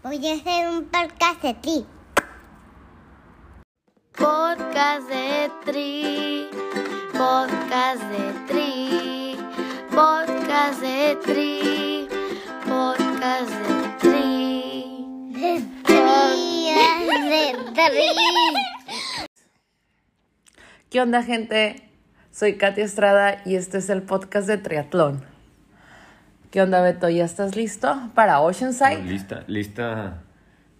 Voy 0.00 0.24
a 0.28 0.34
hacer 0.34 0.68
un 0.68 0.84
podcast 0.84 1.42
de 1.42 1.54
ti. 1.54 1.86
Podcast 4.16 5.08
de 5.08 5.50
Tri, 5.64 6.48
podcast 7.12 8.02
de 8.04 8.32
Tri, 8.46 9.36
podcast 9.90 10.80
de 10.80 11.16
Tri, 11.24 12.08
podcast 12.64 13.50
de 13.50 13.98
Tri. 13.98 15.32
De 15.32 15.62
tri, 15.82 16.72
de 17.34 17.72
tri. 17.74 19.26
¿Qué 20.90 21.00
onda, 21.00 21.24
gente? 21.24 21.90
Soy 22.30 22.56
Katia 22.56 22.84
Estrada 22.84 23.42
y 23.44 23.56
este 23.56 23.78
es 23.78 23.90
el 23.90 24.02
podcast 24.02 24.46
de 24.46 24.58
triatlón. 24.58 25.37
¿Qué 26.50 26.62
onda, 26.62 26.80
Beto? 26.80 27.08
¿Ya 27.10 27.24
estás 27.24 27.56
listo 27.56 27.94
para 28.14 28.40
Oceanside? 28.40 29.02
Lista, 29.04 29.44
lista. 29.46 30.18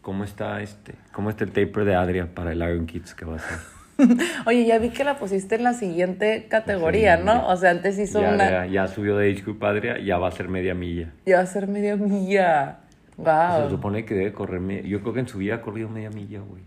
¿Cómo 0.01 0.25
está 0.25 0.63
este? 0.63 0.95
¿Cómo 1.13 1.29
está 1.29 1.45
el 1.45 1.51
taper 1.51 1.85
de 1.85 1.95
Adria 1.95 2.35
para 2.35 2.53
el 2.53 2.59
Iron 2.63 2.87
Kids 2.87 3.15
que 3.15 3.25
va 3.27 3.37
a 3.37 3.39
ser? 3.39 3.59
Oye, 4.47 4.65
ya 4.65 4.79
vi 4.79 4.91
que 4.91 5.05
la 5.05 5.19
pusiste 5.19 5.57
en 5.57 5.65
la 5.65 5.75
siguiente 5.75 6.47
categoría, 6.49 7.19
Sí, 7.19 7.23
¿no? 7.25 7.47
O 7.49 7.57
sea, 7.57 7.71
antes 7.73 7.99
hizo 7.99 8.23
Ya, 8.23 8.33
una. 8.33 8.51
ya, 8.51 8.67
ya 8.67 8.87
subió 8.89 9.17
de 9.19 9.31
Age 9.31 9.43
Group 9.43 9.63
Adria, 9.65 9.99
ya 9.99 10.17
va 10.19 10.29
a 10.29 10.31
ser 10.31 10.49
media 10.49 10.75
milla. 10.75 11.11
Ya 11.27 11.37
va 11.37 11.43
a 11.43 11.47
ser 11.47 11.67
media 11.67 11.97
milla. 11.97 12.79
Se 13.17 13.23
Wow. 13.23 13.69
supone 13.69 14.05
que 14.05 14.15
debe 14.15 14.33
correr 14.33 14.61
media. 14.61 14.83
Yo 14.89 15.01
creo 15.03 15.13
que 15.13 15.21
en 15.21 15.29
su 15.29 15.39
vida 15.39 15.57
ha 15.57 15.61
corrido 15.61 15.89
media 15.91 16.09
milla, 16.09 16.41
güey. 16.41 16.63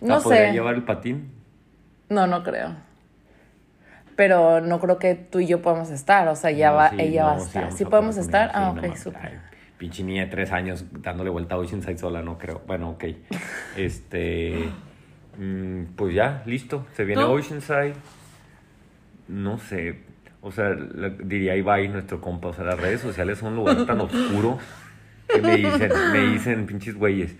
No 0.00 0.20
¿podría 0.20 0.48
sé. 0.48 0.52
llevar 0.52 0.74
el 0.74 0.82
patín? 0.82 1.30
No, 2.10 2.26
no 2.26 2.42
creo. 2.42 2.74
Pero 4.16 4.60
no 4.60 4.78
creo 4.80 4.98
que 4.98 5.14
tú 5.14 5.40
y 5.40 5.46
yo 5.46 5.62
podamos 5.62 5.90
estar. 5.90 6.28
O 6.28 6.36
sea, 6.36 6.50
ya 6.50 6.70
No, 6.70 6.76
va, 6.76 6.90
sí, 6.90 6.96
ella 6.98 7.22
no, 7.22 7.26
va 7.28 7.32
a 7.34 7.40
sí 7.40 7.46
estar. 7.46 7.72
¿Sí 7.72 7.84
a 7.84 7.88
podemos 7.88 8.16
estar? 8.16 8.50
Ah, 8.54 8.60
no 8.66 8.70
ok, 8.72 8.76
mames. 8.82 9.00
súper. 9.00 9.20
Ay, 9.26 9.38
Pinche 9.78 10.04
niña 10.04 10.24
de 10.26 10.30
tres 10.30 10.52
años 10.52 10.84
dándole 10.92 11.30
vuelta 11.30 11.56
a 11.56 11.58
Oceanside 11.58 11.98
sola, 11.98 12.22
no 12.22 12.38
creo. 12.38 12.62
Bueno, 12.66 12.90
ok. 12.90 13.04
Este. 13.76 14.68
mm, 15.38 15.84
pues 15.96 16.14
ya, 16.14 16.42
listo. 16.46 16.86
Se 16.94 17.04
viene 17.04 17.22
¿Tú? 17.22 17.30
Oceanside. 17.32 17.94
No 19.28 19.58
sé. 19.58 20.00
O 20.40 20.52
sea, 20.52 20.70
la- 20.70 21.08
diría 21.10 21.56
Ibai, 21.56 21.88
nuestro 21.88 22.20
compa. 22.20 22.48
O 22.48 22.52
sea, 22.52 22.64
las 22.64 22.78
redes 22.80 23.00
sociales 23.00 23.38
son 23.38 23.50
un 23.50 23.56
lugar 23.56 23.86
tan 23.86 24.00
oscuro 24.02 24.58
que 25.28 25.40
me 25.40 25.56
dicen, 25.56 25.90
me 26.12 26.18
dicen, 26.26 26.66
pinches 26.66 26.94
güeyes, 26.94 27.34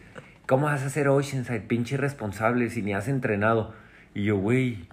¿cómo 0.47 0.67
vas 0.67 0.83
a 0.83 0.87
hacer 0.87 1.09
Oceanside? 1.09 1.61
Pinche 1.61 1.95
irresponsable 1.97 2.71
si 2.71 2.83
ni 2.83 2.95
has 2.95 3.09
entrenado. 3.09 3.75
Y 4.15 4.25
yo, 4.25 4.37
güey. 4.39 4.89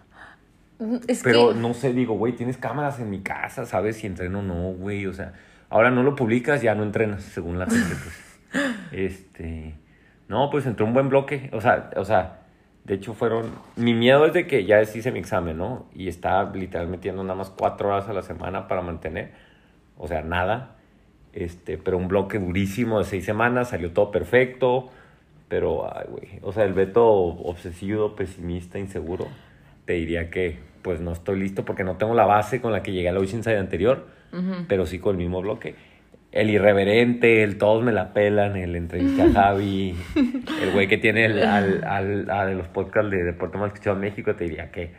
Es 1.07 1.23
Pero 1.23 1.49
que. 1.49 1.59
no 1.59 1.73
sé, 1.73 1.93
digo, 1.93 2.15
güey, 2.15 2.33
tienes 2.33 2.57
cámaras 2.57 2.99
en 2.99 3.09
mi 3.09 3.19
casa, 3.19 3.65
¿sabes 3.65 3.97
si 3.97 4.07
entreno 4.07 4.39
o 4.39 4.43
no, 4.43 4.71
güey? 4.71 5.05
O 5.07 5.13
sea, 5.13 5.33
ahora 5.69 5.91
no 5.91 6.03
lo 6.03 6.15
publicas, 6.15 6.61
ya 6.61 6.73
no 6.75 6.83
entrenas, 6.83 7.23
según 7.23 7.59
la 7.59 7.65
gente, 7.65 7.95
pues. 7.95 8.25
Este. 8.91 9.75
No, 10.27 10.49
pues 10.49 10.65
entró 10.65 10.85
un 10.85 10.93
buen 10.93 11.09
bloque. 11.09 11.49
O 11.53 11.61
sea, 11.61 11.89
o 11.95 12.05
sea, 12.05 12.41
de 12.85 12.95
hecho 12.95 13.13
fueron. 13.13 13.51
Mi 13.75 13.93
miedo 13.93 14.25
es 14.25 14.33
de 14.33 14.47
que 14.47 14.65
ya 14.65 14.81
hice 14.81 15.11
mi 15.11 15.19
examen, 15.19 15.57
¿no? 15.57 15.87
Y 15.93 16.07
estaba 16.07 16.51
literal 16.53 16.87
metiendo 16.87 17.23
nada 17.23 17.35
más 17.35 17.49
cuatro 17.49 17.89
horas 17.89 18.07
a 18.07 18.13
la 18.13 18.21
semana 18.21 18.67
para 18.67 18.81
mantener. 18.81 19.31
O 19.97 20.07
sea, 20.07 20.21
nada. 20.21 20.77
Este, 21.33 21.77
pero 21.77 21.97
un 21.97 22.07
bloque 22.07 22.39
durísimo 22.39 22.99
de 22.99 23.05
seis 23.05 23.25
semanas, 23.25 23.69
salió 23.69 23.91
todo 23.91 24.11
perfecto. 24.11 24.89
Pero, 25.49 25.89
ay, 25.93 26.05
güey. 26.09 26.39
O 26.41 26.51
sea, 26.53 26.63
el 26.63 26.73
veto 26.73 27.05
obsesivo, 27.07 28.15
pesimista, 28.15 28.79
inseguro, 28.79 29.27
te 29.85 29.93
diría 29.93 30.29
que, 30.29 30.59
pues 30.81 30.99
no 31.01 31.11
estoy 31.11 31.39
listo 31.39 31.65
porque 31.65 31.83
no 31.83 31.97
tengo 31.97 32.13
la 32.13 32.25
base 32.25 32.61
con 32.61 32.71
la 32.71 32.83
que 32.83 32.91
llegué 32.91 33.09
al 33.09 33.17
Oceanside 33.17 33.57
anterior, 33.57 34.07
pero 34.67 34.85
sí 34.85 34.99
con 34.99 35.15
el 35.15 35.17
mismo 35.17 35.41
bloque. 35.41 35.75
El 36.31 36.51
irreverente, 36.51 37.41
el 37.41 37.57
todos 37.57 37.83
me 37.83 37.91
la 37.91 38.13
pelan, 38.13 38.55
el 38.55 38.75
entrevista 38.75 39.23
a 39.23 39.31
Javi, 39.33 39.95
el 40.61 40.71
güey 40.73 40.87
que 40.87 40.97
tiene 40.99 41.25
el, 41.25 41.41
al, 41.43 41.83
al, 41.83 42.29
a 42.29 42.45
de 42.45 42.53
los 42.53 42.67
podcasts 42.67 43.09
de 43.09 43.23
Deporte 43.23 43.57
Más 43.57 43.69
Escuchado 43.73 43.95
en 43.95 44.01
México, 44.03 44.35
te 44.35 44.43
diría 44.43 44.69
que, 44.69 44.93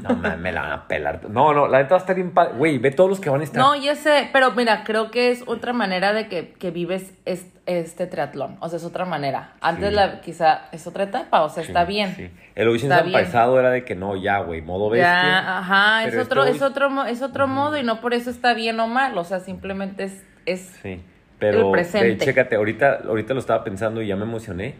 no, 0.00 0.14
me, 0.16 0.36
me 0.36 0.52
la 0.52 0.62
van 0.62 0.72
a 0.72 0.86
pelar. 0.86 1.28
No, 1.28 1.52
no, 1.52 1.66
la 1.66 1.78
neta 1.78 1.90
va 1.90 1.96
a 1.96 2.00
estar 2.00 2.14
bien 2.14 2.30
padre. 2.30 2.52
Güey, 2.56 2.78
ve 2.78 2.92
todos 2.92 3.10
los 3.10 3.18
que 3.18 3.28
van 3.30 3.40
a 3.40 3.44
estar. 3.44 3.60
No, 3.60 3.74
ya 3.74 3.96
sé, 3.96 4.28
pero 4.32 4.52
mira, 4.52 4.84
creo 4.84 5.10
que 5.10 5.32
es 5.32 5.42
otra 5.48 5.72
manera 5.72 6.12
de 6.12 6.28
que, 6.28 6.52
que 6.52 6.70
vives 6.70 7.12
es- 7.24 7.46
este 7.66 8.06
triatlón. 8.06 8.56
O 8.60 8.68
sea, 8.68 8.76
es 8.76 8.84
otra 8.84 9.04
manera. 9.04 9.54
Antes 9.60 9.88
Sí. 9.88 9.94
la, 9.96 10.20
quizá 10.20 10.68
es 10.70 10.86
otra 10.86 11.02
etapa, 11.04 11.42
o 11.42 11.48
sea, 11.48 11.64
Sí, 11.64 11.68
está 11.70 11.84
bien. 11.84 12.14
sí. 12.14 12.30
El 12.54 12.68
bien. 13.02 13.24
pasado 13.24 13.58
era 13.58 13.70
de 13.70 13.84
que 13.84 13.96
no, 13.96 14.14
ya, 14.16 14.38
güey, 14.38 14.62
modo 14.62 14.88
bestia. 14.90 15.08
Ya, 15.20 15.58
ajá, 15.58 16.04
es 16.04 16.16
otro, 16.16 16.44
este 16.44 16.56
es 16.58 16.62
otro, 16.62 16.90
mo- 16.90 17.04
es 17.06 17.22
otro 17.22 17.48
modo 17.48 17.76
y 17.76 17.82
no 17.82 18.00
por 18.00 18.14
eso 18.14 18.30
está 18.30 18.54
bien 18.54 18.78
o 18.78 18.86
mal, 18.86 19.18
o 19.18 19.24
sea, 19.24 19.40
simplemente 19.40 20.04
es, 20.04 20.24
es 20.52 20.60
Sí, 20.82 21.00
pero 21.38 21.66
El 21.66 21.72
presente. 21.72 22.08
ve, 22.08 22.18
chécate, 22.18 22.56
ahorita, 22.56 23.00
ahorita 23.06 23.34
lo 23.34 23.40
estaba 23.40 23.64
pensando 23.64 24.02
y 24.02 24.06
ya 24.08 24.16
me 24.16 24.24
emocioné. 24.24 24.74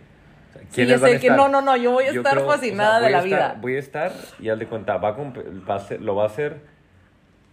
O 0.51 0.53
sea, 0.53 0.63
Sí, 0.63 0.69
¿quiénes 0.75 1.01
yo 1.01 1.07
sé 1.07 1.21
que 1.21 1.31
no, 1.31 1.49
no, 1.49 1.61
no, 1.63 1.77
yo 1.77 1.93
voy 1.93 2.05
a 2.05 2.11
estar 2.11 2.33
creo, 2.35 2.45
o 2.45 2.49
sea, 2.49 2.57
fascinada 2.57 3.01
de 3.01 3.11
la 3.11 3.19
estar- 3.19 3.25
vida. 3.25 3.57
Voy 3.61 3.77
a 3.77 3.79
estar 3.79 4.13
y 4.41 4.49
haz 4.49 4.59
de 4.59 4.67
cuenta, 4.67 4.97
va 4.99 5.09
a 5.11 5.13
va 5.13 5.75
a 5.77 5.79
ser- 5.81 6.01
lo 6.03 6.15
va 6.17 6.25
a 6.25 6.27
hacer 6.27 6.57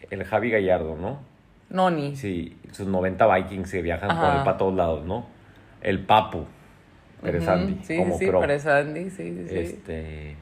el 0.09 0.23
Javi 0.23 0.49
Gallardo, 0.51 0.95
¿no? 0.95 1.19
Noni. 1.69 2.15
Sí, 2.15 2.57
sus 2.71 2.87
90 2.87 3.27
Vikings 3.35 3.71
que 3.71 3.81
viajan 3.81 4.11
Ajá. 4.11 4.21
por 4.27 4.37
él 4.37 4.43
para 4.45 4.57
todos 4.57 4.73
lados, 4.73 5.05
¿no? 5.05 5.27
El 5.81 5.99
Papu, 6.05 6.45
Pérez 7.21 7.47
Andy, 7.47 7.79
Sí, 7.83 7.97
como 7.97 8.17
sí. 8.17 8.27
Pérez 8.31 8.65
Andy, 8.65 9.09
sí, 9.09 9.35
sí, 9.35 9.45
sí. 9.49 9.55
Este, 9.57 10.35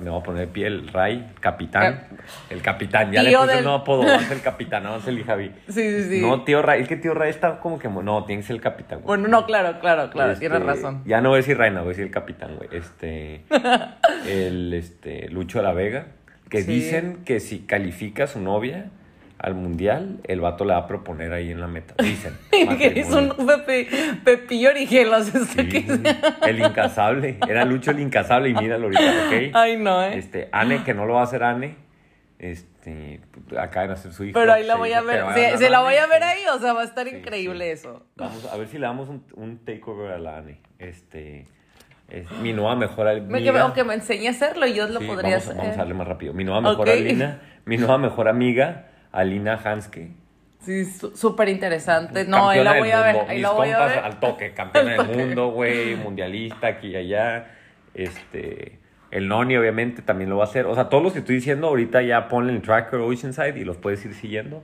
me 0.00 0.10
voy 0.10 0.20
a 0.20 0.22
poner 0.22 0.46
de 0.46 0.52
pie 0.52 0.66
el 0.66 0.88
Ray, 0.88 1.32
capitán. 1.40 2.06
Cap- 2.08 2.18
el 2.50 2.62
capitán, 2.62 3.12
ya 3.12 3.22
le 3.22 3.32
puse 3.36 3.46
del- 3.48 3.58
el 3.58 3.64
nuevo 3.64 3.78
apodo, 3.78 4.02
ser 4.20 4.32
el 4.32 4.40
capitán, 4.42 4.82
no 4.84 4.90
va 4.90 4.96
a 4.96 5.00
ser 5.00 5.14
el 5.14 5.24
Javi. 5.24 5.52
Sí, 5.68 5.82
sí, 5.82 6.08
sí. 6.08 6.20
No, 6.20 6.42
tío 6.44 6.62
Ray, 6.62 6.82
es 6.82 6.88
que 6.88 6.96
tío 6.96 7.14
Ray 7.14 7.30
está 7.30 7.58
como 7.60 7.78
que, 7.78 7.88
no, 7.88 8.24
tiene 8.24 8.42
que 8.42 8.46
ser 8.46 8.56
el 8.56 8.62
capitán. 8.62 9.00
güey. 9.00 9.06
Bueno, 9.18 9.28
no, 9.28 9.46
claro, 9.46 9.78
claro, 9.80 10.10
claro, 10.10 10.32
Este, 10.32 10.48
tienes 10.48 10.62
razón. 10.66 11.02
Ya 11.06 11.20
no 11.20 11.30
voy 11.30 11.36
a 11.36 11.40
decir 11.40 11.56
Reina, 11.58 11.80
voy 11.80 11.86
a 11.86 11.90
decir 11.90 12.04
el 12.04 12.10
capitán, 12.10 12.56
güey. 12.56 12.68
Este, 12.72 13.44
el, 14.26 14.72
este, 14.74 15.28
Lucho 15.30 15.58
de 15.58 15.64
la 15.64 15.72
Vega, 15.72 16.06
que 16.48 16.62
Sí. 16.62 16.72
dicen 16.72 17.18
que 17.24 17.40
si 17.40 17.60
califica 17.60 18.24
a 18.24 18.26
su 18.26 18.40
novia 18.40 18.86
al 19.42 19.54
mundial, 19.54 20.20
el 20.24 20.40
vato 20.40 20.64
le 20.64 20.72
va 20.72 20.78
a 20.78 20.86
proponer 20.86 21.32
ahí 21.32 21.50
en 21.50 21.60
la 21.60 21.66
meta. 21.66 21.94
Dicen. 22.02 22.38
es 22.52 23.10
un 23.10 23.34
pepe, 23.44 23.88
pepillo 24.24 24.70
Sí, 24.76 24.86
que 25.68 25.84
el 26.48 26.60
incasable, 26.60 27.38
era 27.48 27.64
Lucho 27.64 27.90
el 27.90 27.98
incasable 28.00 28.50
y 28.50 28.54
míralo 28.54 28.84
ahorita, 28.84 29.02
¿ok? 29.02 29.50
Ay, 29.54 29.76
no, 29.76 30.02
eh. 30.02 30.16
Este, 30.16 30.48
Anne, 30.52 30.84
que 30.84 30.94
no 30.94 31.06
lo 31.06 31.14
va 31.14 31.20
a 31.22 31.24
hacer 31.24 31.42
Anne, 31.42 31.74
este, 32.38 33.20
acaba 33.58 33.82
de 33.82 33.88
nacer 33.88 34.12
su 34.12 34.24
hijo. 34.24 34.38
Pero 34.38 34.52
ahí 34.52 34.64
la 34.64 34.76
voy 34.76 34.92
a 34.92 35.00
ver. 35.00 35.24
Se, 35.58 35.68
la 35.70 35.80
voy 35.82 35.94
a 35.96 36.06
ver 36.06 36.22
ahí, 36.22 36.40
o 36.54 36.58
sea, 36.60 36.72
va 36.72 36.82
a 36.82 36.84
estar 36.84 37.08
Sí, 37.08 37.16
increíble 37.16 37.64
sí. 37.66 37.70
eso. 37.72 38.06
Vamos 38.16 38.48
a 38.52 38.56
ver 38.56 38.68
si 38.68 38.78
le 38.78 38.86
damos 38.86 39.08
un, 39.08 39.24
un 39.34 39.58
takeover 39.64 40.12
a 40.12 40.18
la 40.18 40.38
Anne. 40.38 40.60
Este, 40.78 41.46
es 42.08 42.30
mi 42.42 42.52
nueva 42.52 42.76
mejor 42.76 43.06
Me, 43.06 43.38
amiga. 43.38 43.52
que, 43.52 43.62
o 43.62 43.72
que 43.72 43.84
me 43.84 43.94
enseñe 43.94 44.28
a 44.28 44.30
hacerlo 44.30 44.66
y 44.66 44.74
yo 44.74 44.86
lo 44.88 45.00
Sí, 45.00 45.06
podría 45.06 45.30
vamos, 45.38 45.44
hacer. 45.44 45.56
vamos 45.56 45.74
a 45.74 45.78
darle 45.78 45.94
más 45.94 46.06
rápido. 46.08 46.32
Mi 46.32 46.44
nueva 46.44 46.60
mejor 46.60 46.88
Ok. 46.88 46.94
Alina, 46.94 47.40
mi 47.64 47.76
nueva 47.76 47.98
mejor 47.98 48.28
amiga, 48.28 48.86
Alina 49.12 49.60
Hanske. 49.62 50.10
Sí, 50.60 50.84
súper 50.84 51.48
interesante. 51.48 52.24
No, 52.24 52.48
ahí 52.50 52.62
la 52.62 52.78
voy 52.78 52.90
a 52.90 53.00
ver. 53.02 53.16
Ahí 53.28 53.36
Mis 53.36 53.42
la 53.42 53.50
voy 53.50 53.68
a 53.70 53.84
ver. 53.84 53.98
al 53.98 54.20
toque, 54.20 54.52
campeona 54.52 54.94
Al 54.98 55.08
del 55.08 55.16
mundo, 55.16 55.48
güey, 55.50 55.96
mundialista 55.96 56.68
aquí 56.68 56.88
y 56.88 56.96
allá. 56.96 57.50
Este, 57.94 58.78
el 59.10 59.28
Noni 59.28 59.56
obviamente 59.56 60.02
también 60.02 60.30
lo 60.30 60.36
va 60.36 60.44
a 60.44 60.46
hacer. 60.46 60.66
O 60.66 60.74
sea, 60.74 60.88
todos 60.88 61.02
los 61.02 61.12
que 61.12 61.18
estoy 61.18 61.34
diciendo 61.36 61.66
ahorita 61.68 62.02
ya 62.02 62.28
ponle 62.28 62.52
el 62.52 62.62
tracker 62.62 63.00
Oceanside 63.00 63.58
y 63.58 63.64
los 63.64 63.76
puedes 63.76 64.04
ir 64.04 64.14
siguiendo. 64.14 64.62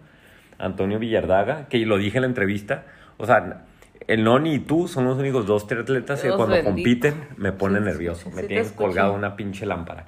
Antonio 0.59 0.99
Villardaga, 0.99 1.67
que 1.69 1.79
lo 1.85 1.99
dije 1.99 2.19
en 2.19 2.23
la 2.23 2.29
entrevista. 2.29 2.85
O 3.17 3.27
sea, 3.27 3.65
el 4.07 4.23
Noni 4.25 4.55
y 4.55 4.59
tú 4.61 4.87
son 4.89 5.05
los 5.05 5.19
únicos 5.19 5.47
dos 5.47 5.67
triatletas 5.67 6.23
que 6.23 6.29
cuando 6.29 6.55
bendito. 6.55 6.71
compiten 6.71 7.15
me 7.37 7.51
ponen 7.53 7.83
Sí, 7.83 7.89
nervioso. 7.91 8.31
sí, 8.31 8.37
me 8.37 8.43
sí, 8.47 8.55
escucho. 8.55 8.77
colgado 8.77 9.13
una 9.15 9.35
pinche 9.37 9.67
lámpara. 9.67 10.07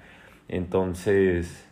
Entonces, 0.48 1.66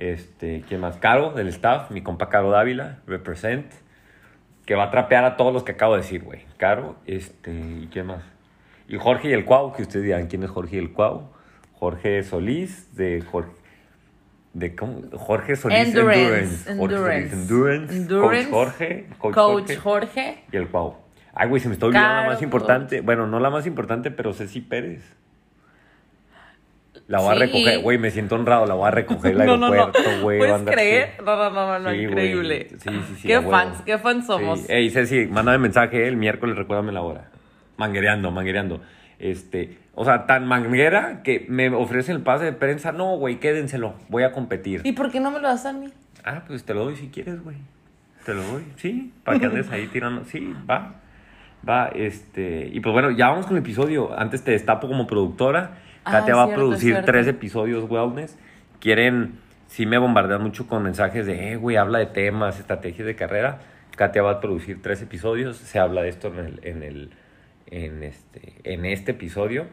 este, 0.00 0.64
¿quién 0.66 0.80
más? 0.80 0.96
Caro, 0.96 1.30
del 1.32 1.48
staff, 1.48 1.90
mi 1.90 2.02
compa 2.02 2.28
Caro 2.28 2.50
Dávila, 2.50 2.98
represent 3.06 3.66
que 4.66 4.74
va 4.74 4.84
a 4.84 4.90
trapear 4.90 5.24
a 5.24 5.36
todos 5.36 5.52
los 5.52 5.62
que 5.62 5.72
acabo 5.72 5.94
de 5.94 6.02
decir, 6.02 6.22
güey. 6.22 6.40
Caro, 6.56 6.96
este, 7.06 7.52
¿y 7.52 7.88
quién 7.92 8.06
más? 8.06 8.22
Y 8.88 8.96
Jorge 8.98 9.28
y 9.28 9.32
el 9.32 9.44
Cuau, 9.44 9.72
que 9.72 9.82
ustedes 9.82 10.04
dirán 10.04 10.26
quién 10.26 10.42
es 10.42 10.50
Jorge 10.50 10.76
y 10.76 10.78
el 10.78 10.92
Cuau. 10.92 11.30
Jorge 11.74 12.22
Solís, 12.22 12.94
de 12.96 13.22
Jorge. 13.22 13.50
De 14.52 14.74
cómo? 14.74 15.02
Jorge 15.16 15.54
Solís 15.54 15.88
Endurance, 15.88 16.70
Endurance. 16.70 16.76
Jorge 16.76 16.96
Solís 16.96 17.32
Endurance. 17.32 17.34
Endurance. 17.34 17.96
Endurance. 17.96 18.50
Coach 18.50 18.52
Jorge. 18.52 19.06
Coach, 19.18 19.34
Coach 19.34 19.76
Jorge, 19.76 19.76
Jorge. 19.76 20.44
Y 20.52 20.56
el 20.56 20.68
Cuau. 20.68 20.96
Ay, 21.34 21.48
güey, 21.48 21.60
se 21.60 21.68
me 21.68 21.74
está 21.74 21.86
olvidando 21.86 22.22
la 22.22 22.26
más 22.26 22.42
importante. 22.42 23.00
Bueno, 23.00 23.26
no 23.26 23.38
la 23.38 23.50
más 23.50 23.66
importante, 23.66 24.10
pero 24.10 24.32
Ceci 24.32 24.60
Pérez. 24.60 25.02
La 27.10 27.18
voy 27.18 27.30
Sí. 27.30 27.42
a 27.42 27.46
recoger, 27.46 27.78
güey, 27.80 27.98
me 27.98 28.10
siento 28.12 28.36
honrado, 28.36 28.66
la 28.66 28.74
voy 28.74 28.86
a 28.86 28.90
recoger 28.92 29.32
el 29.32 29.38
No, 29.46 29.56
no, 29.56 29.66
no. 29.68 29.72
aeropuerto, 29.72 30.10
güey. 30.22 30.38
va 30.38 30.44
a 30.44 30.48
¿Puedes 30.48 30.54
andar 30.60 30.74
creer? 30.74 31.08
No, 31.24 31.36
no, 31.36 31.50
no, 31.50 31.66
no, 31.66 31.78
no, 31.80 31.90
Sí, 31.90 31.96
increíble. 32.02 32.68
Sí, 32.70 32.76
sí, 32.88 33.14
sí, 33.22 33.28
Qué 33.28 33.40
fans, 33.42 33.82
qué 33.84 33.98
fans 33.98 34.26
somos. 34.26 34.60
Sí. 34.60 34.66
Ey, 34.72 34.90
Ceci, 34.90 35.26
mándame 35.26 35.58
mensaje 35.58 36.06
el 36.06 36.16
miércoles, 36.16 36.56
recuérdame 36.56 36.92
la 36.92 37.02
hora. 37.02 37.24
Manguereando, 37.78 38.30
manguereando. 38.30 38.80
Este, 39.18 39.76
o 39.94 40.04
sea, 40.04 40.26
tan 40.26 40.46
manguera 40.46 41.22
que 41.24 41.46
me 41.48 41.68
ofrecen 41.70 42.14
el 42.16 42.22
pase 42.22 42.44
de 42.44 42.52
prensa. 42.52 42.92
No, 42.92 43.16
güey, 43.16 43.40
quédenselo, 43.40 43.94
voy 44.08 44.22
a 44.22 44.30
competir. 44.32 44.82
¿Y 44.84 44.92
por 44.92 45.10
qué 45.10 45.18
no 45.18 45.32
me 45.32 45.40
lo 45.40 45.48
das 45.48 45.66
a 45.66 45.72
mí? 45.72 45.88
Ah, 46.24 46.44
pues 46.46 46.64
te 46.64 46.74
lo 46.74 46.84
doy 46.84 46.94
si 46.96 47.08
quieres, 47.08 47.42
güey. 47.42 47.56
Te 48.24 48.34
lo 48.34 48.42
doy, 48.44 48.62
sí, 48.76 49.12
para 49.24 49.38
que 49.40 49.46
andes 49.46 49.68
ahí 49.72 49.86
tirando. 49.92 50.24
Sí, 50.26 50.54
va. 50.70 50.94
Va, 51.68 51.88
este, 51.94 52.70
y 52.72 52.78
pues 52.80 52.92
bueno, 52.92 53.10
ya 53.10 53.28
vamos 53.28 53.46
con 53.46 53.56
el 53.56 53.62
episodio. 53.62 54.16
Antes 54.18 54.44
te 54.44 54.52
destapo 54.52 54.86
como 54.86 55.06
productora. 55.08 55.72
Ah, 56.10 56.18
Katia 56.20 56.34
va 56.34 56.44
a 56.44 56.54
producir 56.54 57.02
tres 57.04 57.26
episodios 57.26 57.88
wellness. 57.88 58.36
Quieren, 58.80 59.38
sí 59.68 59.86
me 59.86 59.98
bombardean 59.98 60.42
mucho 60.42 60.66
con 60.66 60.82
mensajes 60.82 61.26
de, 61.26 61.52
eh, 61.52 61.56
güey, 61.56 61.76
habla 61.76 61.98
de 61.98 62.06
temas, 62.06 62.58
estrategias 62.58 63.06
de 63.06 63.14
carrera. 63.16 63.60
Katia 63.96 64.22
va 64.22 64.32
a 64.32 64.40
producir 64.40 64.82
tres 64.82 65.02
episodios. 65.02 65.56
Se 65.56 65.78
habla 65.78 66.02
de 66.02 66.08
esto 66.08 66.28
en 66.28 66.38
el, 66.38 66.60
en 66.62 66.82
el, 66.82 67.10
en 67.66 68.02
este, 68.02 68.54
en 68.64 68.84
este 68.84 69.12
episodio. 69.12 69.66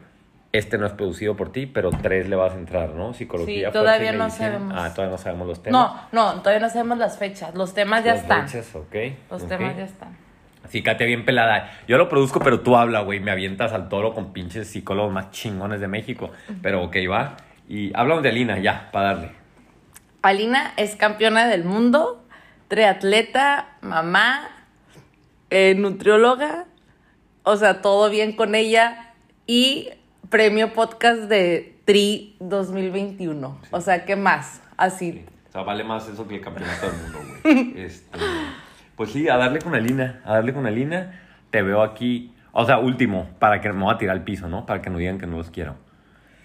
Este 0.54 0.78
no 0.78 0.86
es 0.86 0.94
producido 0.94 1.36
por 1.36 1.52
ti, 1.52 1.66
pero 1.66 1.90
tres 1.92 2.30
le 2.30 2.36
vas 2.36 2.54
a 2.54 2.58
entrar, 2.58 2.90
¿no? 2.96 3.14
Psicología. 3.14 3.68
Sí, 3.68 3.74
todavía 3.74 4.12
no 4.14 4.26
medicina. 4.26 4.48
sabemos. 4.48 4.74
Ah, 4.76 4.94
todavía 4.94 5.12
no 5.12 5.18
sabemos 5.18 5.48
los 5.48 5.62
temas. 5.64 5.92
No, 6.12 6.34
no, 6.34 6.42
todavía 6.42 6.62
no 6.68 6.70
sabemos 6.70 6.98
las 6.98 7.18
fechas. 7.18 7.54
Los 7.56 7.74
temas 7.74 8.04
ya 8.04 8.16
están. 8.16 8.48
fechas, 8.48 8.76
ok, 8.76 8.96
Los 9.30 9.48
temas 9.48 9.76
ya 9.76 9.84
están. 9.84 10.27
Así, 10.68 10.84
Katia, 10.84 11.08
bien 11.08 11.24
pelada. 11.24 11.72
Yo 11.88 11.98
lo 11.98 12.10
produzco, 12.10 12.42
pero 12.42 12.60
tú 12.60 12.76
habla, 12.76 13.00
güey. 13.00 13.22
Me 13.22 13.32
avientas 13.32 13.72
al 13.72 13.88
toro 13.88 14.14
con 14.14 14.34
pinches 14.34 14.68
psicólogos 14.68 15.14
más 15.14 15.32
chingones 15.32 15.80
de 15.80 15.88
México. 15.88 16.30
Pero 16.62 16.84
ok, 16.84 16.98
va. 17.10 17.38
Y 17.70 17.96
hablamos 17.96 18.22
de 18.22 18.30
Alina, 18.30 18.60
ya, 18.60 18.90
para 18.92 19.14
darle. 19.14 19.32
Alina 20.22 20.74
es 20.76 20.98
campeona 20.98 21.48
del 21.48 21.64
mundo, 21.64 22.22
triatleta, 22.68 23.78
mamá, 23.80 24.50
eh, 25.52 25.74
nutrióloga, 25.78 26.66
o 27.44 27.56
sea, 27.56 27.82
todo 27.82 28.10
bien 28.10 28.34
con 28.34 28.54
ella 28.54 29.14
y 29.46 29.90
premio 30.30 30.74
podcast 30.74 31.22
de 31.22 31.78
Tri 31.86 32.36
2021. 32.42 33.58
O 33.72 33.80
sea, 33.80 34.04
¿qué 34.04 34.18
más? 34.18 34.62
Así. 34.76 35.24
O 35.48 35.52
sea, 35.54 35.62
vale 35.62 35.86
más 35.86 36.10
eso 36.10 36.28
que 36.28 36.36
el 36.36 36.42
campeonato 36.42 36.88
del 36.88 36.96
mundo, 37.02 37.20
güey. 37.42 37.74
Este, 37.86 38.20
pues 38.98 39.12
sí, 39.12 39.30
a 39.30 39.38
darle 39.38 39.60
con 39.60 39.74
Alina. 39.76 40.22
A 40.26 40.34
darle 40.34 40.54
con 40.54 40.66
Alina. 40.66 41.22
Te 41.52 41.62
veo 41.62 41.82
aquí. 41.82 42.34
O 42.52 42.66
sea, 42.66 42.80
último, 42.80 43.30
para 43.40 43.62
que 43.62 43.72
me 43.72 43.84
voy 43.84 43.94
a 43.94 43.98
tirar 43.98 44.18
al 44.18 44.24
piso, 44.24 44.50
¿no? 44.50 44.66
Para 44.66 44.82
que 44.82 44.90
no 44.90 44.98
digan 44.98 45.18
que 45.20 45.28
no 45.28 45.38
los 45.38 45.50
quiero. 45.52 45.76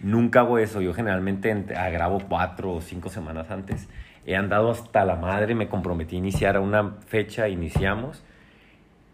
Nunca 0.00 0.40
hago 0.40 0.58
eso. 0.58 0.80
Yo 0.80 0.94
generalmente 0.94 1.52
ent- 1.52 1.74
ah, 1.76 1.88
grabo 1.90 2.20
cuatro 2.28 2.72
o 2.74 2.80
cinco 2.80 3.08
semanas 3.08 3.50
antes. 3.50 3.88
He 4.26 4.36
andado 4.36 4.70
hasta 4.70 5.04
la 5.04 5.16
madre, 5.16 5.54
me 5.56 5.68
comprometí 5.68 6.14
a 6.14 6.18
iniciar 6.18 6.56
a 6.56 6.60
una 6.60 6.92
fecha, 7.06 7.48
iniciamos. 7.48 8.22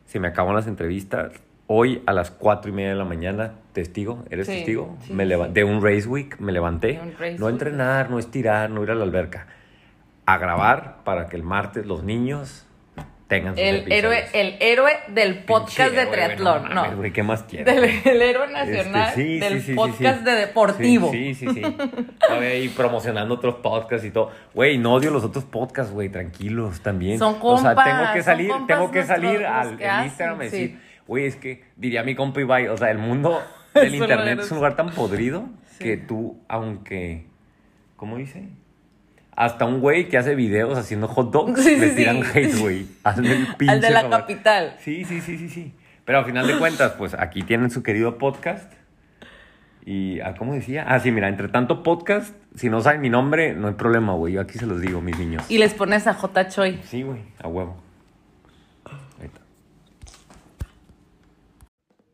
Se 0.06 0.20
me 0.20 0.28
acaban 0.28 0.54
las 0.54 0.66
entrevistas. 0.66 1.32
Hoy 1.66 2.02
a 2.06 2.12
las 2.14 2.30
cuatro 2.30 2.70
y 2.70 2.74
media 2.74 2.90
de 2.90 2.94
la 2.96 3.04
mañana, 3.04 3.52
testigo, 3.74 4.24
¿eres 4.30 4.46
Sí, 4.46 4.54
testigo? 4.54 4.96
sí, 5.02 5.12
me 5.12 5.26
sí. 5.26 5.34
De 5.52 5.64
un 5.64 5.82
race 5.84 6.08
week 6.08 6.40
me 6.40 6.50
levanté. 6.52 6.98
No 7.38 7.48
entrenar, 7.50 8.10
no 8.10 8.18
estirar, 8.18 8.70
no 8.70 8.82
ir 8.82 8.90
a 8.90 8.94
la 8.94 9.04
alberca. 9.04 9.46
A 10.26 10.38
grabar 10.38 10.98
para 11.04 11.28
que 11.28 11.36
el 11.36 11.42
martes 11.42 11.84
los 11.86 12.04
niños 12.04 12.66
tengan 13.28 13.54
sus 13.54 13.62
El 13.62 13.76
episodios. 13.76 13.98
héroe, 14.04 14.24
el 14.32 14.56
héroe 14.60 14.92
del 15.08 15.44
podcast 15.44 15.76
Pinche 15.76 15.90
de 15.94 16.00
héroe, 16.02 16.12
triatlón. 16.12 16.62
mames, 16.68 16.90
No, 16.90 16.96
güey, 16.96 17.12
¿qué 17.12 17.22
más 17.22 17.42
quieres? 17.44 17.66
del 17.74 17.84
el 18.04 18.22
héroe 18.22 18.50
nacional 18.50 19.08
Este, 19.10 19.22
sí, 19.22 19.38
del 19.38 19.52
sí, 19.54 19.60
sí, 19.60 19.66
sí, 19.66 19.74
podcast 19.74 20.24
de 20.24 20.30
deportivo. 20.32 21.10
Sí, 21.12 21.34
sí, 21.34 21.46
sí. 21.52 21.62
ahí 22.28 22.68
promocionando 22.70 23.34
otros 23.34 23.56
podcasts 23.56 24.06
y 24.06 24.10
todo. 24.10 24.30
Güey, 24.54 24.78
no 24.78 24.94
odio 24.94 25.10
los 25.10 25.22
otros 25.24 25.44
podcasts, 25.44 25.92
güey, 25.92 26.08
tranquilos 26.08 26.80
también. 26.80 27.18
Son 27.18 27.36
O 27.40 27.58
sea, 27.58 27.74
compas, 27.74 27.84
tengo 27.84 28.12
que 28.14 28.22
salir, 28.22 28.48
compas 28.48 28.66
tengo 28.66 28.90
que 28.90 29.04
salir 29.04 29.46
al 29.46 29.76
que 29.76 29.84
Instagram 30.04 30.40
y 30.40 30.44
decir, 30.44 30.80
güey, 31.06 31.26
es 31.26 31.36
que 31.36 31.64
diría 31.76 32.02
mi 32.02 32.14
compa 32.14 32.40
Ibai, 32.40 32.68
o 32.68 32.76
sea, 32.76 32.90
el 32.90 32.98
mundo 32.98 33.40
del 33.74 33.94
internet 33.94 34.40
es 34.40 34.50
un 34.50 34.56
lugar 34.56 34.74
tan 34.74 34.90
podrido 34.90 35.44
que 35.78 35.96
tú, 35.96 36.40
aunque, 36.48 37.26
¿cómo 37.96 38.16
dice? 38.16 38.48
Hasta 39.40 39.66
un 39.66 39.78
güey 39.78 40.08
que 40.08 40.18
hace 40.18 40.34
videos 40.34 40.76
haciendo 40.76 41.06
hot 41.06 41.30
dogs 41.30 41.62
Sí, 41.62 41.76
le 41.76 41.90
sí, 41.90 41.94
tiran 41.94 42.24
sí. 42.24 42.30
hate, 42.40 42.56
güey. 42.58 42.86
Hazme 43.04 43.30
el 43.30 43.46
pinche 43.54 43.72
Al 43.74 43.80
de 43.80 43.90
la 43.90 44.00
favor. 44.00 44.18
capital. 44.18 44.74
Sí, 44.80 45.04
sí, 45.04 45.20
sí, 45.20 45.38
sí, 45.38 45.48
sí. 45.48 45.74
Pero 46.04 46.18
al 46.18 46.24
final 46.24 46.48
de 46.48 46.58
cuentas, 46.58 46.94
pues 46.98 47.14
aquí 47.14 47.42
tienen 47.44 47.70
su 47.70 47.84
querido 47.84 48.18
podcast. 48.18 48.72
Y, 49.86 50.18
ah, 50.22 50.34
¿cómo 50.36 50.54
decía? 50.54 50.84
Ah, 50.88 50.98
sí, 50.98 51.12
mira, 51.12 51.28
entre 51.28 51.46
tanto 51.46 51.84
podcast, 51.84 52.34
si 52.56 52.68
no 52.68 52.80
saben 52.80 53.00
mi 53.00 53.10
nombre, 53.10 53.54
no 53.54 53.68
hay 53.68 53.74
problema, 53.74 54.12
güey. 54.14 54.34
Yo 54.34 54.40
aquí 54.40 54.58
se 54.58 54.66
los 54.66 54.80
digo, 54.80 55.00
mis 55.00 55.16
niños. 55.16 55.44
Y 55.48 55.58
les 55.58 55.72
pones 55.72 56.08
a 56.08 56.14
J. 56.14 56.48
Choi. 56.48 56.80
Sí, 56.82 57.02
güey, 57.04 57.20
a 57.40 57.46
huevo. 57.46 57.76
Ahí 59.20 59.26
está. 59.26 59.40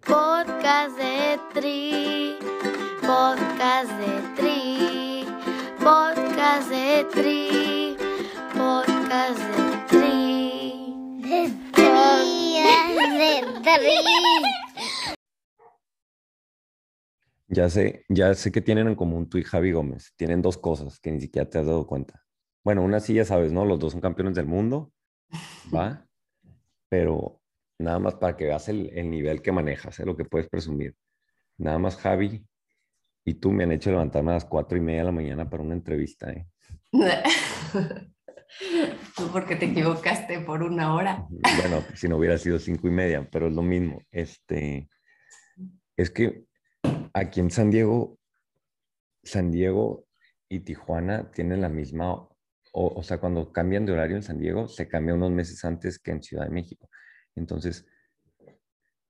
Podcast 0.06 0.98
de 0.98 1.38
Tri, 1.54 2.36
podcast 3.00 3.90
de 3.98 4.20
Tri, 4.36 5.03
podcast 5.84 6.70
de 6.70 7.04
Tri, 7.12 7.96
podcast 8.54 9.38
de 9.38 9.66
Tri. 9.90 11.20
De 11.20 11.50
Tri, 11.72 12.56
de 13.20 13.74
Tri. 13.76 13.96
Ya 17.48 17.68
sé, 17.68 18.06
ya 18.08 18.32
sé 18.32 18.50
que 18.50 18.62
tienen 18.62 18.88
en 18.88 18.94
común 18.94 19.28
tú 19.28 19.36
y 19.36 19.44
Javi 19.44 19.72
Gómez. 19.72 20.14
Tienen 20.16 20.40
dos 20.40 20.56
cosas 20.56 20.98
que 21.00 21.12
ni 21.12 21.20
siquiera 21.20 21.50
te 21.50 21.58
has 21.58 21.66
dado 21.66 21.86
cuenta. 21.86 22.24
Bueno, 22.64 22.82
una 22.82 22.98
sí 23.00 23.12
ya 23.12 23.26
sabes, 23.26 23.52
¿no? 23.52 23.66
Los 23.66 23.78
dos 23.78 23.92
son 23.92 24.00
campeones 24.00 24.34
del 24.36 24.46
mundo, 24.46 24.90
¿va? 25.74 26.08
Pero 26.88 27.42
nada 27.78 27.98
más 27.98 28.14
para 28.14 28.38
que 28.38 28.46
veas 28.46 28.70
el, 28.70 28.88
el 28.94 29.10
nivel 29.10 29.42
que 29.42 29.52
manejas, 29.52 30.00
¿eh? 30.00 30.06
lo 30.06 30.16
que 30.16 30.24
puedes 30.24 30.48
presumir. 30.48 30.96
Nada 31.58 31.78
más 31.78 31.98
Javi 31.98 32.42
y 33.24 33.34
tú 33.34 33.52
me 33.52 33.64
han 33.64 33.72
hecho 33.72 33.90
levantarme 33.90 34.30
a 34.30 34.34
las 34.34 34.44
cuatro 34.44 34.76
y 34.76 34.80
media 34.80 35.00
de 35.00 35.06
la 35.06 35.12
mañana 35.12 35.48
para 35.48 35.62
una 35.62 35.74
entrevista, 35.74 36.30
¿eh? 36.30 36.46
Tú 39.16 39.28
porque 39.32 39.56
te 39.56 39.66
equivocaste 39.66 40.40
por 40.40 40.62
una 40.62 40.94
hora. 40.94 41.26
Bueno, 41.28 41.82
si 41.94 42.08
no 42.08 42.18
hubiera 42.18 42.38
sido 42.38 42.58
cinco 42.58 42.86
y 42.86 42.90
media, 42.90 43.28
pero 43.30 43.48
es 43.48 43.52
lo 43.52 43.62
mismo. 43.62 44.00
Este, 44.12 44.88
es 45.96 46.10
que 46.10 46.44
aquí 47.12 47.40
en 47.40 47.50
San 47.50 47.70
Diego, 47.70 48.18
San 49.24 49.50
Diego 49.50 50.06
y 50.48 50.60
Tijuana 50.60 51.30
tienen 51.32 51.62
la 51.62 51.68
misma, 51.68 52.12
o, 52.12 52.30
o 52.72 53.02
sea, 53.02 53.18
cuando 53.18 53.52
cambian 53.52 53.86
de 53.86 53.92
horario 53.92 54.16
en 54.16 54.22
San 54.22 54.38
Diego, 54.38 54.68
se 54.68 54.86
cambia 54.86 55.14
unos 55.14 55.32
meses 55.32 55.64
antes 55.64 55.98
que 55.98 56.12
en 56.12 56.22
Ciudad 56.22 56.44
de 56.44 56.50
México. 56.50 56.88
Entonces, 57.34 57.86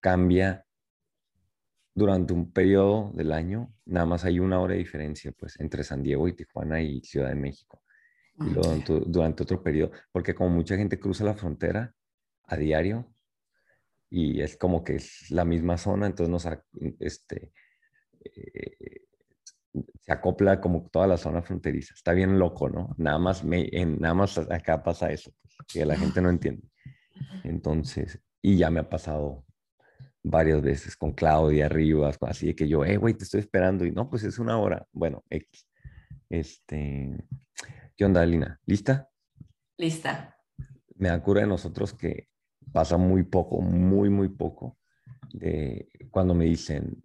cambia 0.00 0.64
durante 1.94 2.32
un 2.32 2.52
periodo 2.52 3.12
del 3.14 3.32
año, 3.32 3.73
nada 3.87 4.06
más 4.06 4.25
hay 4.25 4.41
una 4.41 4.61
hora 4.61 4.73
de 4.75 4.81
diferencia, 4.81 5.32
pues, 5.32 5.58
entre 5.61 5.85
San 5.85 6.02
Diego 6.02 6.26
y 6.29 6.35
Tijuana 6.35 6.82
y 6.82 7.00
Ciudad 7.02 7.29
de 7.29 7.37
México 7.37 7.82
y 8.37 8.44
luego 8.44 8.62
durante, 8.62 9.00
durante 9.06 9.43
otro 9.44 9.62
periodo, 9.62 9.93
porque 10.11 10.35
como 10.35 10.50
mucha 10.50 10.76
gente 10.76 10.99
cruza 10.99 11.25
la 11.25 11.35
frontera 11.35 11.94
a 12.46 12.56
diario 12.56 13.14
y 14.11 14.41
es 14.41 14.56
como 14.56 14.82
que 14.82 14.96
es 14.96 15.31
la 15.31 15.44
misma 15.44 15.79
zona, 15.79 16.06
entonces 16.06 16.31
nos, 16.31 16.49
este, 17.00 17.52
eh, 18.24 19.03
se 20.01 20.13
acopla 20.13 20.60
como 20.60 20.89
toda 20.91 21.06
la 21.06 21.17
zona 21.17 21.43
fronteriza. 21.43 21.94
Está 21.94 22.13
bien 22.13 22.39
loco, 22.39 22.69
¿no? 22.69 22.94
Nada 22.98 23.19
más, 23.19 23.44
me, 23.44 23.69
en, 23.72 23.98
nada 23.98 24.15
más 24.15 24.39
acá 24.39 24.82
pasa 24.82 25.10
eso, 25.10 25.32
pues, 25.41 25.56
que 25.67 25.84
la 25.84 25.96
gente 25.96 26.20
no 26.20 26.31
entiende. 26.31 26.69
Entonces, 27.44 28.20
y 28.43 28.56
ya 28.56 28.70
me 28.70 28.81
ha 28.81 28.89
pasado 28.89 29.44
varias 30.24 30.62
veces 30.62 30.96
con 30.96 31.12
Claudia 31.12 31.69
Rivas, 31.69 32.16
así 32.22 32.46
de 32.46 32.56
que 32.56 32.66
yo, 32.66 32.84
eh, 32.84 32.96
güey, 32.96 33.14
te 33.14 33.24
estoy 33.24 33.40
esperando, 33.40 33.84
y 33.84 33.93
no, 33.93 34.08
pues 34.08 34.24
es 34.24 34.38
una 34.38 34.58
hora. 34.58 34.86
Bueno, 34.93 35.22
X. 35.28 35.69
Este, 36.31 37.24
¿qué 37.94 38.04
onda, 38.04 38.22
Alina? 38.22 38.58
¿Lista? 38.64 39.08
Lista. 39.76 40.36
me 40.96 41.08
da 41.08 41.22
cura 41.22 41.43
de 41.43 41.46
nosotros 41.46 41.93
que 41.93 42.28
pasa 42.72 42.96
muy 42.96 43.24
poco, 43.24 43.60
muy, 43.60 44.08
muy 44.08 44.28
poco, 44.31 44.78
de 45.32 45.88
cuando 46.10 46.34
me 46.34 46.46
dicen, 46.46 47.02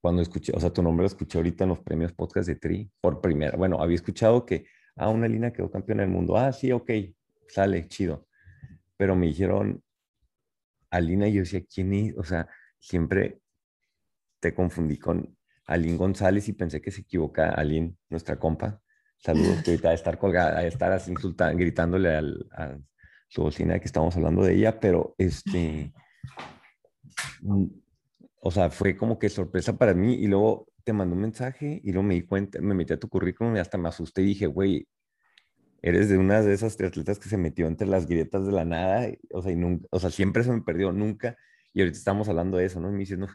cuando 0.00 0.20
escuché, 0.20 0.52
o 0.54 0.60
sea, 0.60 0.72
tu 0.72 0.82
nombre 0.82 1.04
lo 1.04 1.06
escuché 1.06 1.38
ahorita 1.38 1.64
en 1.64 1.70
los 1.70 1.80
premios 1.80 2.12
podcast 2.12 2.48
de 2.48 2.56
Tri, 2.56 2.90
por 3.00 3.20
primera, 3.20 3.56
bueno, 3.56 3.80
había 3.80 3.94
escuchado 3.94 4.44
que, 4.44 4.66
ah, 4.96 5.08
una 5.08 5.28
Lina 5.28 5.52
quedó 5.52 5.70
campeona 5.70 6.02
del 6.02 6.10
mundo, 6.10 6.36
ah, 6.36 6.52
sí, 6.52 6.72
ok, 6.72 6.90
sale, 7.48 7.86
chido, 7.88 8.26
pero 8.96 9.16
me 9.16 9.26
dijeron, 9.26 9.82
Alina, 10.92 11.26
yo 11.26 11.40
decía, 11.40 11.62
¿quién 11.64 11.92
es? 11.94 12.14
O 12.16 12.22
sea, 12.22 12.46
siempre 12.78 13.40
te 14.40 14.54
confundí 14.54 14.98
con 14.98 15.36
Aline 15.66 15.96
González 15.96 16.48
y 16.48 16.52
pensé 16.52 16.80
que 16.80 16.90
se 16.90 17.00
equivoca 17.00 17.50
Aline, 17.50 17.96
nuestra 18.10 18.38
compa. 18.38 18.80
Saludos, 19.16 19.62
que 19.62 19.70
ahorita 19.70 19.88
de 19.88 19.94
estar 19.94 20.18
colgada, 20.18 20.60
de 20.60 20.68
estar 20.68 20.92
así 20.92 21.10
insultando, 21.10 21.56
gritándole 21.58 22.14
al, 22.14 22.46
a 22.52 22.76
su 23.28 23.42
bocina 23.42 23.78
que 23.78 23.86
estamos 23.86 24.14
hablando 24.16 24.42
de 24.42 24.54
ella, 24.54 24.78
pero 24.80 25.14
este, 25.16 25.92
mm, 27.40 27.66
o 28.40 28.50
sea, 28.50 28.68
fue 28.68 28.96
como 28.96 29.18
que 29.18 29.28
sorpresa 29.28 29.78
para 29.78 29.94
mí 29.94 30.14
y 30.14 30.26
luego 30.26 30.66
te 30.84 30.92
mandó 30.92 31.14
un 31.14 31.22
mensaje 31.22 31.80
y 31.82 31.92
luego 31.92 32.02
me 32.02 32.14
di 32.14 32.22
cuenta, 32.22 32.60
me 32.60 32.74
metí 32.74 32.92
a 32.92 32.98
tu 32.98 33.08
currículum 33.08 33.56
y 33.56 33.60
hasta 33.60 33.78
me 33.78 33.88
asusté 33.88 34.22
y 34.22 34.26
dije, 34.26 34.46
güey, 34.46 34.88
eres 35.82 36.08
de 36.08 36.16
una 36.16 36.40
de 36.40 36.54
esas 36.54 36.80
atletas 36.80 37.18
que 37.18 37.28
se 37.28 37.36
metió 37.36 37.66
entre 37.66 37.88
las 37.88 38.06
grietas 38.06 38.46
de 38.46 38.52
la 38.52 38.64
nada, 38.64 39.08
o 39.32 39.42
sea, 39.42 39.52
y 39.52 39.56
nunca, 39.56 39.86
o 39.90 39.98
sea, 39.98 40.10
siempre 40.10 40.44
se 40.44 40.52
me 40.52 40.62
perdió, 40.62 40.92
nunca, 40.92 41.36
y 41.74 41.80
ahorita 41.80 41.98
estamos 41.98 42.28
hablando 42.28 42.56
de 42.56 42.66
eso, 42.66 42.80
¿no? 42.80 42.88
Y 42.88 42.92
me 42.92 42.98
dices, 43.00 43.18
no, 43.18 43.26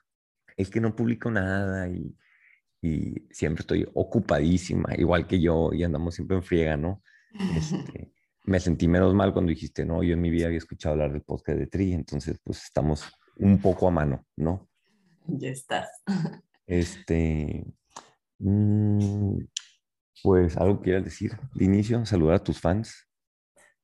es 0.55 0.69
que 0.69 0.79
no 0.79 0.95
publico 0.95 1.29
nada 1.29 1.89
y, 1.89 2.15
y 2.81 3.27
siempre 3.31 3.61
estoy 3.61 3.87
ocupadísima, 3.93 4.95
igual 4.97 5.27
que 5.27 5.41
yo, 5.41 5.71
y 5.73 5.83
andamos 5.83 6.15
siempre 6.15 6.37
en 6.37 6.43
friega, 6.43 6.77
¿no? 6.77 7.03
Este, 7.55 8.13
me 8.45 8.59
sentí 8.59 8.87
menos 8.87 9.13
mal 9.13 9.33
cuando 9.33 9.49
dijiste, 9.49 9.85
no, 9.85 10.01
yo 10.01 10.13
en 10.13 10.21
mi 10.21 10.29
vida 10.29 10.47
había 10.47 10.57
escuchado 10.57 10.93
hablar 10.93 11.11
del 11.11 11.21
podcast 11.21 11.59
de 11.59 11.67
Tri, 11.67 11.93
entonces 11.93 12.39
pues 12.41 12.63
estamos 12.63 13.05
un 13.35 13.59
poco 13.59 13.87
a 13.87 13.91
mano, 13.91 14.25
¿no? 14.35 14.69
Ya 15.27 15.49
estás. 15.49 15.89
Este, 16.69 17.63
mm, 18.39 19.37
pues 20.23 20.57
algo 20.57 20.81
quieras 20.81 21.03
decir 21.03 21.37
de 21.53 21.65
inicio, 21.65 22.05
saludar 22.05 22.35
a 22.35 22.43
tus 22.43 22.59
fans. 22.59 23.07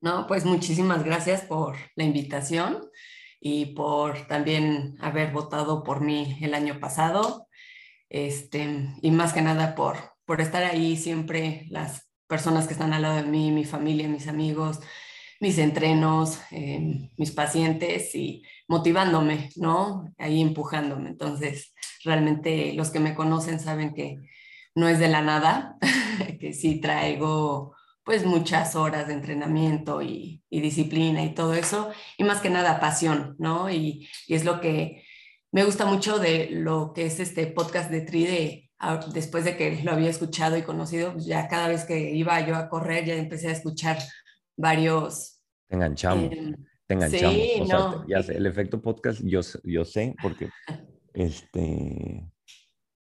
No, 0.01 0.27
pues 0.27 0.45
muchísimas 0.45 1.03
gracias 1.03 1.41
por 1.41 1.77
la 1.95 2.03
invitación 2.03 2.89
y 3.39 3.67
por 3.67 4.27
también 4.27 4.95
haber 4.99 5.31
votado 5.31 5.83
por 5.83 6.01
mí 6.01 6.37
el 6.41 6.53
año 6.53 6.79
pasado. 6.79 7.47
Este, 8.09 8.89
y 9.01 9.11
más 9.11 9.33
que 9.33 9.41
nada 9.41 9.75
por, 9.75 9.97
por 10.25 10.41
estar 10.41 10.63
ahí 10.63 10.97
siempre, 10.97 11.65
las 11.69 12.09
personas 12.27 12.67
que 12.67 12.73
están 12.73 12.93
al 12.93 13.01
lado 13.01 13.15
de 13.15 13.23
mí, 13.23 13.51
mi 13.51 13.65
familia, 13.65 14.07
mis 14.07 14.27
amigos, 14.27 14.79
mis 15.39 15.57
entrenos, 15.57 16.39
eh, 16.51 17.09
mis 17.17 17.31
pacientes 17.31 18.15
y 18.15 18.43
motivándome, 18.67 19.49
¿no? 19.55 20.13
Ahí 20.17 20.41
empujándome. 20.41 21.09
Entonces, 21.09 21.73
realmente 22.03 22.73
los 22.73 22.91
que 22.91 22.99
me 22.99 23.15
conocen 23.15 23.59
saben 23.59 23.93
que 23.93 24.17
no 24.75 24.87
es 24.87 24.99
de 24.99 25.07
la 25.07 25.21
nada, 25.21 25.77
que 26.39 26.53
sí 26.53 26.79
traigo 26.79 27.75
pues 28.03 28.25
muchas 28.25 28.75
horas 28.75 29.07
de 29.07 29.13
entrenamiento 29.13 30.01
y, 30.01 30.43
y, 30.49 30.61
disciplina 30.61 31.23
y 31.23 31.33
todo 31.33 31.53
eso, 31.53 31.91
y 32.17 32.23
más 32.23 32.41
que 32.41 32.49
nada 32.49 32.79
pasión, 32.81 33.35
¿no? 33.39 33.69
Y, 33.69 34.09
y, 34.27 34.33
es 34.33 34.43
lo 34.43 34.59
que 34.59 35.03
me 35.51 35.63
gusta 35.63 35.85
mucho 35.85 36.19
de 36.19 36.49
lo 36.51 36.91
que 36.93 37.05
es 37.05 37.19
este 37.19 37.47
podcast 37.47 37.89
de 37.89 38.01
Tri, 38.01 38.25
de, 38.25 38.71
después 39.13 39.45
de 39.45 39.55
que 39.55 39.81
lo 39.83 39.91
había 39.91 40.09
escuchado 40.09 40.57
y 40.57 40.63
conocido, 40.63 41.13
pues 41.13 41.25
ya 41.25 41.47
cada 41.47 41.69
vez 41.69 41.85
que 41.85 42.11
iba 42.11 42.45
yo 42.45 42.55
a 42.55 42.67
correr, 42.67 43.05
ya 43.05 43.15
empecé 43.15 43.47
a 43.47 43.53
escuchar 43.53 43.97
varios... 44.57 45.39
Te 45.67 45.75
enganchamos, 45.75 46.25
eh, 46.25 46.55
te 46.85 46.93
enganchamos. 46.95 47.33
Sí, 47.35 47.53
o 47.61 47.65
no. 47.65 47.91
sea, 47.91 48.05
ya 48.07 48.23
sé, 48.23 48.35
el 48.35 48.45
efecto 48.45 48.81
podcast 48.81 49.21
yo, 49.23 49.39
yo 49.63 49.85
sé, 49.85 50.13
porque 50.21 50.49
este 51.13 52.32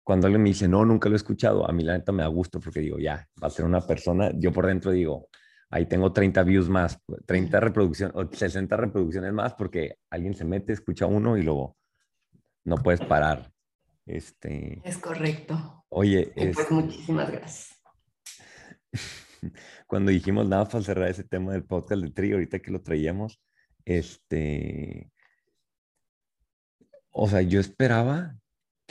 cuando 0.04 0.28
alguien 0.28 0.44
me 0.44 0.50
dice, 0.50 0.68
no, 0.68 0.86
nunca 0.86 1.10
lo 1.10 1.16
he 1.16 1.18
escuchado, 1.18 1.68
a 1.68 1.72
mí 1.72 1.84
la 1.84 1.98
neta 1.98 2.12
me 2.12 2.24
da 2.24 2.28
gusto 2.28 2.60
porque 2.60 2.82
digo, 2.82 3.00
ya, 3.00 3.28
va 3.42 3.48
a 3.48 3.52
ser 3.52 3.66
una 3.66 3.82
persona, 3.82 4.32
yo 4.36 4.52
por 4.52 4.68
dentro 4.68 4.92
digo, 4.92 5.30
ahí 5.70 5.86
tengo 5.86 6.12
30 6.12 6.44
views 6.44 6.70
más, 6.70 7.00
30 7.26 7.60
reproducciones, 7.60 8.16
o 8.16 8.30
60 8.30 8.76
reproducciones 8.76 9.32
más 9.32 9.54
porque 9.54 9.98
alguien 10.10 10.36
se 10.36 10.46
mete, 10.46 10.74
escucha 10.74 11.06
uno 11.06 11.38
y 11.38 11.44
luego 11.44 11.78
no 12.66 12.78
puedes 12.78 13.02
parar. 13.02 13.52
Este... 14.06 14.82
Es 14.84 14.98
correcto. 14.98 15.86
Oye, 15.90 16.34
es... 16.36 16.56
pues 16.56 16.70
muchísimas 16.70 17.32
gracias. 17.32 17.82
Cuando 19.88 20.12
dijimos 20.12 20.48
nada 20.48 20.66
para 20.66 20.84
cerrar 20.84 21.10
ese 21.10 21.24
tema 21.24 21.54
del 21.54 21.64
podcast 21.64 22.02
de 22.02 22.12
Tri, 22.12 22.34
ahorita 22.34 22.60
que 22.60 22.72
lo 22.72 22.82
traíamos, 22.82 23.42
este, 23.86 25.12
o 27.10 27.28
sea, 27.28 27.42
yo 27.42 27.60
esperaba 27.60 28.36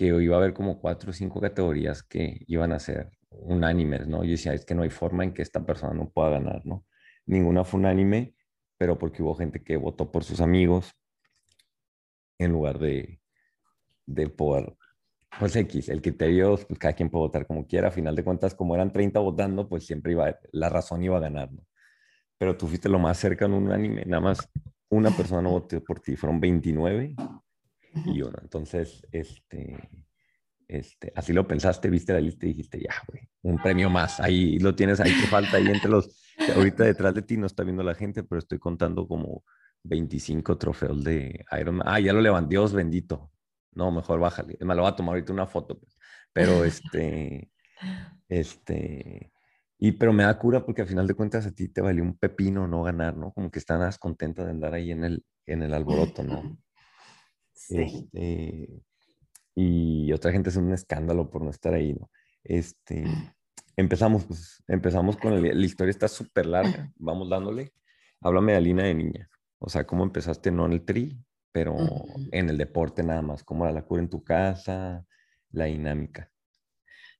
que 0.02 0.22
iba 0.24 0.34
a 0.34 0.38
haber 0.40 0.52
como 0.52 0.80
cuatro 0.80 1.10
o 1.10 1.12
cinco 1.12 1.40
categorías 1.40 2.02
que 2.02 2.40
iban 2.48 2.72
a 2.72 2.80
ser 2.80 3.12
unánimes, 3.30 4.08
¿no? 4.08 4.24
Yo 4.24 4.32
decía, 4.32 4.52
es 4.52 4.64
que 4.64 4.74
no 4.74 4.82
hay 4.82 4.90
forma 4.90 5.22
en 5.22 5.32
que 5.32 5.42
esta 5.42 5.64
persona 5.64 5.94
no 5.94 6.10
pueda 6.10 6.30
ganar, 6.30 6.66
¿no? 6.66 6.84
Ninguna 7.24 7.62
fue 7.62 7.78
unánime, 7.78 8.34
pero 8.76 8.98
porque 8.98 9.22
hubo 9.22 9.36
gente 9.36 9.62
que 9.62 9.76
votó 9.76 10.10
por 10.10 10.24
sus 10.24 10.40
amigos 10.40 10.90
en 12.38 12.50
lugar 12.50 12.80
de, 12.80 13.20
de 14.04 14.28
por, 14.28 14.76
pues 15.38 15.54
X, 15.54 15.88
el 15.88 16.02
criterio, 16.02 16.56
pues 16.56 16.80
cada 16.80 16.94
quien 16.94 17.08
puede 17.08 17.26
votar 17.26 17.46
como 17.46 17.64
quiera, 17.68 17.88
a 17.88 17.92
final 17.92 18.16
de 18.16 18.24
cuentas, 18.24 18.56
como 18.56 18.74
eran 18.74 18.90
30 18.90 19.20
votando, 19.20 19.68
pues 19.68 19.86
siempre 19.86 20.12
iba, 20.12 20.36
la 20.50 20.68
razón 20.68 21.04
iba 21.04 21.16
a 21.16 21.20
ganar, 21.20 21.52
¿no? 21.52 21.64
Pero 22.38 22.56
tú 22.56 22.66
fuiste 22.66 22.88
lo 22.88 22.98
más 22.98 23.18
cerca 23.18 23.44
en 23.44 23.52
un 23.52 23.66
unánime, 23.66 24.04
nada 24.04 24.20
más 24.20 24.48
una 24.88 25.10
persona 25.12 25.42
no 25.42 25.50
votó 25.50 25.80
por 25.84 26.00
ti, 26.00 26.16
fueron 26.16 26.40
29 26.40 27.14
y 28.06 28.22
uno. 28.22 28.38
Entonces, 28.42 29.06
este, 29.12 29.90
este, 30.68 31.12
así 31.14 31.32
lo 31.32 31.46
pensaste, 31.46 31.90
viste 31.90 32.12
la 32.12 32.20
lista 32.20 32.46
y 32.46 32.50
dijiste, 32.50 32.80
ya, 32.80 32.94
güey, 33.08 33.28
un 33.42 33.58
premio 33.58 33.90
más. 33.90 34.20
Ahí 34.20 34.58
lo 34.58 34.74
tienes, 34.74 35.00
ahí 35.00 35.12
te 35.20 35.26
falta, 35.26 35.56
ahí 35.56 35.66
entre 35.66 35.90
los, 35.90 36.22
ahorita 36.54 36.84
detrás 36.84 37.14
de 37.14 37.22
ti 37.22 37.36
no 37.36 37.46
está 37.46 37.62
viendo 37.62 37.82
la 37.82 37.94
gente, 37.94 38.22
pero 38.22 38.38
estoy 38.38 38.58
contando 38.58 39.06
como 39.06 39.44
25 39.84 40.58
trofeos 40.58 41.04
de 41.04 41.44
Ironman. 41.58 41.86
Ah, 41.88 42.00
ya 42.00 42.12
lo 42.12 42.20
levanté, 42.20 42.50
Dios 42.50 42.72
bendito. 42.72 43.30
No, 43.74 43.90
mejor 43.90 44.20
bájale. 44.20 44.56
Me 44.60 44.74
lo 44.74 44.82
voy 44.82 44.90
a 44.90 44.96
tomar 44.96 45.14
ahorita 45.14 45.32
una 45.32 45.46
foto. 45.46 45.78
Pues. 45.78 45.96
Pero 46.32 46.64
este, 46.64 47.50
este, 48.28 49.32
y 49.78 49.92
pero 49.92 50.12
me 50.12 50.24
da 50.24 50.38
cura 50.38 50.64
porque 50.64 50.82
al 50.82 50.88
final 50.88 51.06
de 51.06 51.14
cuentas 51.14 51.46
a 51.46 51.52
ti 51.52 51.68
te 51.68 51.80
valió 51.80 52.02
un 52.02 52.16
pepino 52.16 52.66
no 52.68 52.82
ganar, 52.82 53.16
¿no? 53.16 53.32
Como 53.32 53.50
que 53.50 53.58
estás 53.58 53.98
contenta 53.98 54.44
de 54.44 54.50
andar 54.50 54.74
ahí 54.74 54.90
en 54.90 55.04
el, 55.04 55.24
en 55.46 55.62
el 55.62 55.74
alboroto, 55.74 56.22
¿no? 56.22 56.56
Este, 57.80 58.68
y 59.54 60.12
otra 60.12 60.32
gente 60.32 60.50
es 60.50 60.56
un 60.56 60.72
escándalo 60.72 61.30
por 61.30 61.42
no 61.42 61.50
estar 61.50 61.74
ahí, 61.74 61.92
¿no? 61.92 62.10
Este, 62.44 63.04
empezamos, 63.76 64.24
pues, 64.24 64.62
empezamos 64.66 65.16
con 65.16 65.32
el, 65.32 65.58
la 65.58 65.66
historia 65.66 65.90
está 65.90 66.08
súper 66.08 66.46
larga, 66.46 66.90
vamos 66.96 67.28
dándole. 67.28 67.72
Háblame 68.20 68.52
de 68.52 68.58
Alina 68.58 68.84
de 68.84 68.94
niña, 68.94 69.30
o 69.58 69.68
sea, 69.68 69.84
cómo 69.84 70.04
empezaste 70.04 70.50
no 70.50 70.66
en 70.66 70.72
el 70.72 70.84
tri, 70.84 71.18
pero 71.50 71.76
en 72.30 72.48
el 72.48 72.56
deporte 72.56 73.02
nada 73.02 73.22
más, 73.22 73.44
cómo 73.44 73.64
era 73.64 73.72
la 73.72 73.82
cura 73.82 74.00
en 74.00 74.08
tu 74.08 74.22
casa, 74.22 75.04
la 75.50 75.64
dinámica. 75.66 76.30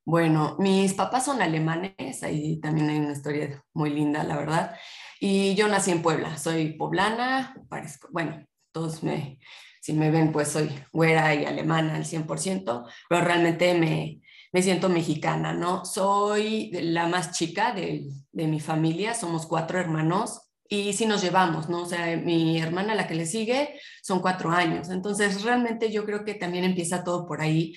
Bueno, 0.05 0.57
mis 0.59 0.95
papás 0.95 1.27
son 1.27 1.43
alemanes, 1.43 2.23
ahí 2.23 2.59
también 2.61 2.89
hay 2.89 2.99
una 2.99 3.13
historia 3.13 3.65
muy 3.73 3.91
linda, 3.91 4.25
la 4.25 4.37
verdad. 4.37 4.77
Y 5.21 5.55
yo 5.55 5.69
nací 5.69 5.93
en 5.93 6.03
Puebla, 6.03 6.37
soy 6.39 6.73
poblana, 6.73 7.55
parezco, 7.69 8.09
bueno, 8.11 8.45
todos 8.73 9.05
me, 9.05 9.39
si 9.83 9.95
me 9.95 10.13
ven, 10.13 10.31
pues 10.31 10.47
soy 10.47 10.71
güera 10.93 11.35
y 11.35 11.45
alemana 11.45 11.97
al 11.97 12.05
100%, 12.05 12.89
pero 13.09 13.21
realmente 13.21 13.75
me, 13.75 14.21
me 14.53 14.63
siento 14.63 14.89
mexicana, 14.89 15.53
¿no? 15.55 15.85
Soy 15.85 16.71
la 16.71 17.09
más 17.09 17.33
chica 17.33 17.73
de, 17.73 18.09
de, 18.31 18.47
mi 18.47 18.61
familia, 18.61 19.13
somos 19.13 19.45
cuatro 19.45 19.81
hermanos 19.81 20.53
y 20.69 20.93
sí 20.93 21.05
nos 21.05 21.21
llevamos, 21.21 21.69
¿no? 21.69 21.83
O 21.83 21.87
sea, 21.87 22.17
mi 22.17 22.61
hermana, 22.61 22.95
la 22.95 23.09
que 23.09 23.17
le 23.17 23.27
sigue, 23.27 23.75
son 24.05 24.21
cuatro 24.21 24.53
años. 24.53 24.89
Entonces, 24.89 25.43
realmente 25.43 25.91
yo 25.91 26.05
creo 26.05 26.25
que 26.25 26.35
también 26.35 26.63
empieza 26.63 27.03
todo 27.03 27.27
por 27.27 27.41
ahí, 27.41 27.75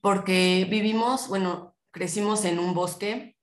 porque 0.00 0.68
vivimos, 0.70 1.26
bueno, 1.26 1.74
crecimos 1.90 2.44
en 2.44 2.60
un 2.60 2.74
bosque, 2.74 3.36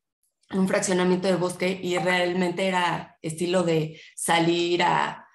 un 0.52 0.70
fraccionamiento 0.70 1.28
de 1.28 1.36
bosque 1.36 1.78
y 1.84 1.98
realmente 1.98 2.70
era 2.70 3.18
estilo 3.22 3.64
de 3.64 4.00
salir 4.16 4.82
a, 4.82 5.28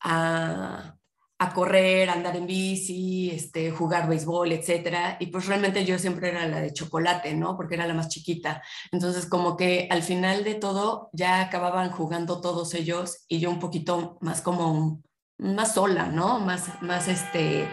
a 0.00 0.97
a 1.40 1.54
correr, 1.54 2.10
andar 2.10 2.36
en 2.36 2.46
bici, 2.46 3.30
este, 3.30 3.70
jugar 3.70 4.08
béisbol, 4.08 4.52
etcétera. 4.52 5.16
Y 5.20 5.26
pues 5.28 5.46
realmente 5.46 5.84
yo 5.84 5.98
siempre 5.98 6.30
era 6.30 6.46
la 6.48 6.60
de 6.60 6.72
chocolate, 6.72 7.34
¿no? 7.34 7.56
Porque 7.56 7.76
era 7.76 7.86
la 7.86 7.94
más 7.94 8.08
chiquita. 8.08 8.62
Entonces 8.90 9.26
como 9.26 9.56
que 9.56 9.86
al 9.90 10.02
final 10.02 10.42
de 10.42 10.56
todo 10.56 11.10
ya 11.12 11.40
acababan 11.40 11.90
jugando 11.92 12.40
todos 12.40 12.74
ellos 12.74 13.24
y 13.28 13.38
yo 13.38 13.50
un 13.50 13.60
poquito 13.60 14.18
más 14.20 14.42
como 14.42 15.00
más 15.38 15.74
sola, 15.74 16.06
¿no? 16.06 16.40
Más, 16.40 16.82
más 16.82 17.06
este, 17.06 17.68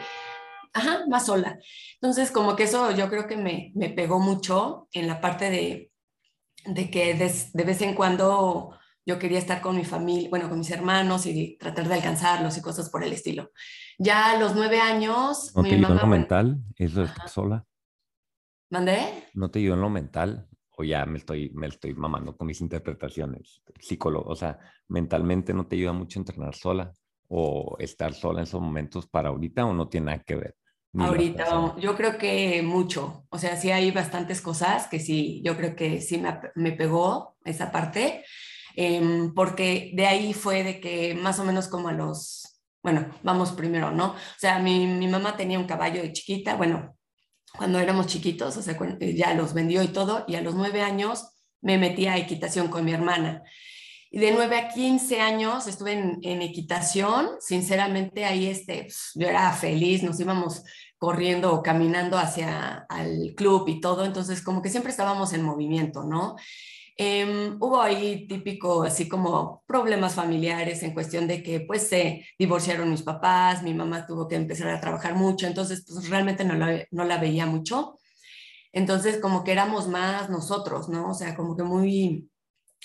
ajá, 0.74 1.06
más 1.10 1.26
sola. 1.26 1.58
Entonces 1.96 2.30
como 2.32 2.56
que 2.56 2.64
eso 2.64 2.92
yo 2.92 3.10
creo 3.10 3.28
que 3.28 3.38
me, 3.38 3.72
me 3.76 3.90
pegó 3.90 4.20
mucho 4.20 4.88
en 4.94 5.08
la 5.08 5.22
parte 5.22 5.50
de, 5.50 5.92
de 6.66 6.92
que 6.92 7.16
de 7.16 7.64
vez 7.64 7.82
en 7.82 7.96
cuando 7.96 8.78
yo 9.06 9.20
quería 9.20 9.38
estar 9.38 9.62
con 9.62 9.76
mi 9.76 9.86
familia, 9.86 10.30
bueno, 10.30 10.50
con 10.50 10.58
mis 10.58 10.72
hermanos 10.72 11.26
y 11.28 11.58
tratar 11.58 11.88
de 11.88 11.94
alcanzarlos 11.94 12.58
y 12.58 12.62
cosas 12.62 12.90
por 12.90 13.04
el 13.04 13.14
estilo. 13.14 13.52
Ya 14.00 14.32
a 14.32 14.40
los 14.40 14.56
nueve 14.56 14.80
años... 14.80 15.52
¿No 15.56 15.64
te 15.64 15.76
ayudó 15.76 15.94
en 15.94 15.98
lo 15.98 16.08
mental? 16.08 16.58
¿Eso 16.76 17.02
de 17.02 17.06
estar 17.06 17.30
sola? 17.30 17.66
¿Mandé? 18.72 19.30
¿No 19.34 19.52
te 19.52 19.60
ayudó 19.60 19.76
en 19.76 19.82
lo 19.82 19.90
mental? 19.90 20.48
O 20.72 20.84
ya 20.84 21.06
me 21.06 21.20
estoy, 21.20 21.52
me 21.54 21.68
estoy 21.68 21.94
mamando 21.94 22.36
con 22.36 22.48
mis 22.48 22.62
interpretaciones. 22.62 23.62
Psicólogo, 23.80 24.30
o 24.30 24.36
sea, 24.36 24.60
mentalmente 24.88 25.54
no 25.54 25.68
te 25.68 25.76
ayuda 25.76 25.94
mucho 25.94 26.20
entrenar 26.20 26.56
sola 26.56 26.92
o 27.28 27.78
estar 27.80 28.14
sola 28.14 28.40
en 28.40 28.44
esos 28.44 28.62
momentos 28.62 29.08
para 29.08 29.30
ahorita 29.30 29.66
o 29.66 29.74
no 29.74 29.88
tiene 29.88 30.08
nada 30.08 30.24
que 30.24 30.36
ver. 30.36 30.56
Ahorita, 30.98 31.76
yo 31.78 31.96
creo 31.96 32.18
que 32.18 32.62
mucho. 32.62 33.26
O 33.30 33.38
sea, 33.38 33.56
sí 33.58 33.70
hay 33.70 33.92
bastantes 33.92 34.42
cosas 34.42 34.88
que 34.88 35.00
sí, 35.00 35.42
yo 35.44 35.58
creo 35.58 35.76
que 35.76 36.02
sí 36.02 36.18
me, 36.18 36.40
me 36.56 36.72
pegó 36.72 37.38
esa 37.44 37.72
parte. 37.72 38.24
Em, 38.76 39.34
porque 39.34 39.92
de 39.94 40.06
ahí 40.06 40.34
fue 40.34 40.64
de 40.64 40.80
que 40.80 41.16
más 41.16 41.40
o 41.40 41.46
menos 41.46 41.68
como 41.68 41.88
a 41.90 41.94
los, 41.94 42.60
bueno, 42.84 43.08
vamos 43.24 43.52
primero, 43.52 43.92
¿no? 43.92 44.12
O 44.12 44.40
sea, 44.40 44.60
mi, 44.60 44.86
mi 44.86 45.08
mamá 45.08 45.38
tenía 45.38 45.60
un 45.60 45.68
caballo 45.68 46.02
de 46.02 46.12
chiquita, 46.12 46.56
bueno, 46.56 46.96
cuando 47.58 47.80
éramos 47.80 48.08
chiquitos, 48.08 48.58
o 48.58 48.62
sea, 48.62 48.78
ya 49.00 49.34
los 49.34 49.54
vendió 49.54 49.82
y 49.82 49.88
todo, 49.88 50.26
y 50.28 50.36
a 50.36 50.42
los 50.42 50.56
nueve 50.56 50.82
años 50.82 51.30
me 51.62 51.78
metí 51.78 52.06
a 52.08 52.18
equitación 52.18 52.68
con 52.68 52.84
mi 52.86 52.94
hermana. 52.94 53.44
Y 54.12 54.20
de 54.20 54.32
nueve 54.32 54.58
a 54.58 54.70
quince 54.70 55.20
años 55.22 55.68
estuve 55.68 55.94
en, 55.94 56.20
en 56.22 56.42
equitación, 56.42 57.30
sinceramente 57.40 58.26
ahí 58.26 58.48
este, 58.48 58.84
pues, 58.84 59.12
yo 59.16 59.28
era 59.28 59.52
feliz, 59.54 60.04
nos 60.04 60.20
íbamos 60.20 60.64
corriendo 60.98 61.54
o 61.54 61.64
caminando 61.64 62.18
hacia 62.18 62.86
el 62.98 63.36
club 63.36 63.68
y 63.68 63.82
todo, 63.82 64.06
entonces 64.06 64.42
como 64.42 64.62
que 64.62 64.70
siempre 64.70 64.92
estábamos 64.92 65.34
en 65.34 65.44
movimiento, 65.44 66.04
¿no? 66.04 66.36
Em, 66.98 67.58
hubo 67.60 67.82
ahí 67.82 68.26
típico, 68.26 68.84
así 68.84 69.10
como 69.10 69.64
problemas 69.68 70.14
familiares 70.16 70.82
en 70.82 70.94
cuestión 70.94 71.28
de 71.28 71.44
que 71.44 71.60
pues 71.60 71.88
se 71.90 72.26
divorciaron 72.40 72.90
mis 72.90 73.02
papás, 73.02 73.64
mi 73.64 73.74
mamá 73.74 74.06
tuvo 74.06 74.28
que 74.30 74.36
empezar 74.36 74.70
a 74.70 74.80
trabajar 74.80 75.16
mucho, 75.16 75.46
entonces 75.46 75.84
pues 75.86 76.10
realmente 76.10 76.46
no 76.46 76.56
la, 76.56 76.86
no 76.92 77.04
la 77.04 77.18
veía 77.18 77.46
mucho. 77.46 78.00
Entonces 78.72 79.20
como 79.20 79.44
que 79.44 79.52
éramos 79.52 79.88
más 79.90 80.30
nosotros, 80.30 80.88
¿no? 80.90 81.10
O 81.12 81.14
sea, 81.14 81.36
como 81.36 81.58
que 81.58 81.64
muy 81.64 82.30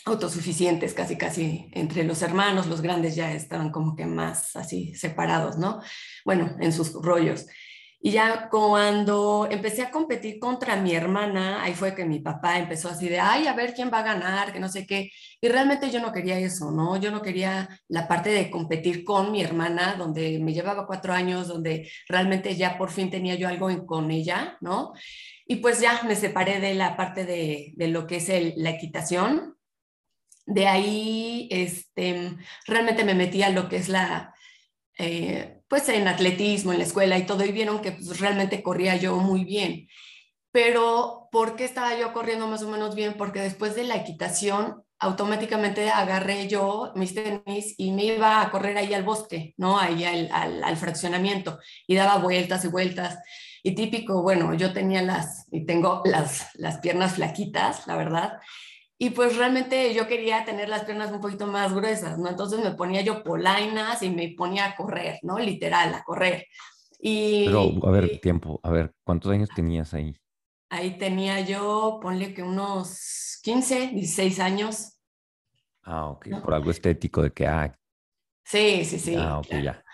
autosuficientes 0.05 0.95
casi 0.95 1.17
casi 1.17 1.69
entre 1.73 2.05
los 2.05 2.23
hermanos, 2.23 2.67
los 2.67 2.81
grandes 2.81 3.15
ya 3.17 3.33
estaban 3.33 3.71
como 3.71 3.95
que 3.97 4.07
más 4.07 4.57
así 4.57 4.95
separados, 4.95 5.59
¿no? 5.59 5.81
Bueno, 6.25 6.57
en 6.61 6.73
sus 6.73 6.93
rollos. 6.95 7.47
Y 8.03 8.13
ya 8.13 8.49
cuando 8.49 9.47
empecé 9.51 9.83
a 9.83 9.91
competir 9.91 10.39
contra 10.39 10.77
mi 10.77 10.95
hermana, 10.95 11.63
ahí 11.63 11.75
fue 11.75 11.95
que 11.95 12.07
mi 12.07 12.21
papá 12.21 12.59
empezó 12.59 12.89
así 12.89 13.11
de, 13.11 13.21
ay, 13.21 13.47
a 13.47 13.53
ver 13.53 13.75
quién 13.75 13.91
va 13.93 13.99
a 13.99 14.03
ganar, 14.03 14.55
que 14.55 14.61
no 14.61 14.71
sé 14.71 14.87
qué. 14.87 15.11
Y 15.39 15.49
realmente 15.49 15.91
yo 15.91 16.01
no 16.01 16.11
quería 16.11 16.39
eso, 16.39 16.71
¿no? 16.71 16.97
Yo 16.97 17.11
no 17.11 17.21
quería 17.21 17.69
la 17.89 18.09
parte 18.09 18.31
de 18.31 18.51
competir 18.51 19.05
con 19.05 19.31
mi 19.33 19.43
hermana, 19.43 19.97
donde 19.99 20.39
me 20.39 20.55
llevaba 20.55 20.87
cuatro 20.87 21.13
años, 21.13 21.47
donde 21.49 21.91
realmente 22.09 22.57
ya 22.57 22.79
por 22.79 22.91
fin 22.91 23.11
tenía 23.11 23.35
yo 23.35 23.49
algo 23.49 23.69
en, 23.69 23.85
con 23.85 24.11
ella, 24.11 24.57
¿no? 24.63 24.93
Y 25.47 25.57
pues 25.57 25.81
ya 25.81 26.03
me 26.05 26.17
separé 26.17 26.59
de 26.59 26.75
la 26.75 26.97
parte 26.97 27.27
de, 27.27 27.73
de 27.77 27.89
lo 27.89 28.07
que 28.07 28.17
es 28.17 28.57
la 28.57 28.71
equitación. 28.71 29.57
De 30.47 30.67
ahí, 30.69 31.49
este, 31.51 32.37
realmente 32.67 33.05
me 33.05 33.15
metí 33.15 33.43
a 33.43 33.51
lo 33.51 33.69
que 33.69 33.77
es 33.77 33.91
la... 33.91 34.35
Eh, 34.99 35.60
pues 35.71 35.89
en 35.89 36.09
atletismo, 36.09 36.73
en 36.73 36.79
la 36.79 36.85
escuela 36.85 37.17
y 37.17 37.27
todo, 37.27 37.45
y 37.45 37.53
vieron 37.53 37.81
que 37.81 37.93
pues, 37.93 38.19
realmente 38.19 38.61
corría 38.61 38.97
yo 38.97 39.17
muy 39.19 39.45
bien. 39.45 39.87
Pero, 40.51 41.29
¿por 41.31 41.55
qué 41.55 41.65
estaba 41.65 41.97
yo 41.97 42.13
corriendo 42.13 42.49
más 42.49 42.63
o 42.63 42.69
menos 42.69 42.97
bien? 42.97 43.15
Porque 43.17 43.41
después 43.41 43.77
de 43.77 43.85
la 43.85 43.95
equitación, 43.95 44.83
automáticamente 44.99 45.89
agarré 45.89 46.49
yo 46.49 46.93
mis 46.97 47.15
tenis 47.15 47.77
y 47.79 47.93
me 47.93 48.05
iba 48.07 48.43
a 48.43 48.51
correr 48.51 48.77
ahí 48.79 48.93
al 48.95 49.05
bosque, 49.05 49.55
¿no? 49.59 49.79
Ahí 49.79 50.05
al, 50.05 50.29
al, 50.33 50.65
al 50.65 50.77
fraccionamiento, 50.77 51.61
y 51.87 51.95
daba 51.95 52.19
vueltas 52.19 52.65
y 52.65 52.69
vueltas. 52.69 53.19
Y 53.63 53.77
típico, 53.77 54.23
bueno, 54.23 54.53
yo 54.55 54.73
tenía 54.73 55.03
las, 55.03 55.47
y 55.53 55.65
tengo 55.67 56.03
las, 56.05 56.49
las 56.55 56.79
piernas 56.79 57.15
flaquitas, 57.15 57.87
la 57.87 57.95
verdad, 57.95 58.41
y 59.03 59.11
pues 59.11 59.35
realmente 59.39 59.95
yo 59.95 60.07
quería 60.07 60.45
tener 60.45 60.69
las 60.69 60.85
piernas 60.85 61.11
un 61.11 61.23
poquito 61.23 61.47
más 61.47 61.73
gruesas, 61.73 62.19
¿no? 62.19 62.29
Entonces 62.29 62.63
me 62.63 62.73
ponía 62.73 63.01
yo 63.01 63.25
polainas 63.25 64.03
y 64.03 64.11
me 64.11 64.35
ponía 64.37 64.67
a 64.67 64.77
correr, 64.77 65.19
¿no? 65.23 65.39
Literal, 65.39 65.95
a 65.95 66.05
correr. 66.05 66.47
Y, 66.99 67.47
Pero, 67.47 67.71
a 67.83 67.91
ver, 67.93 68.21
tiempo, 68.21 68.61
a 68.63 68.71
ver, 68.71 68.95
¿cuántos 69.03 69.33
años 69.33 69.49
tenías 69.57 69.95
ahí? 69.95 70.15
Ahí 70.69 70.99
tenía 70.99 71.41
yo, 71.41 71.99
ponle 72.03 72.35
que 72.35 72.43
unos 72.43 73.41
15, 73.43 73.93
16 73.95 74.39
años. 74.39 75.01
Ah, 75.83 76.11
ok, 76.11 76.29
por 76.45 76.53
algo 76.53 76.71
estético 76.71 77.23
de 77.23 77.33
que, 77.33 77.47
ah. 77.47 77.75
Sí, 78.45 78.85
sí, 78.85 78.99
sí. 78.99 79.17
Ah, 79.17 79.39
ok, 79.39 79.47
claro. 79.47 79.65
ya. 79.65 79.85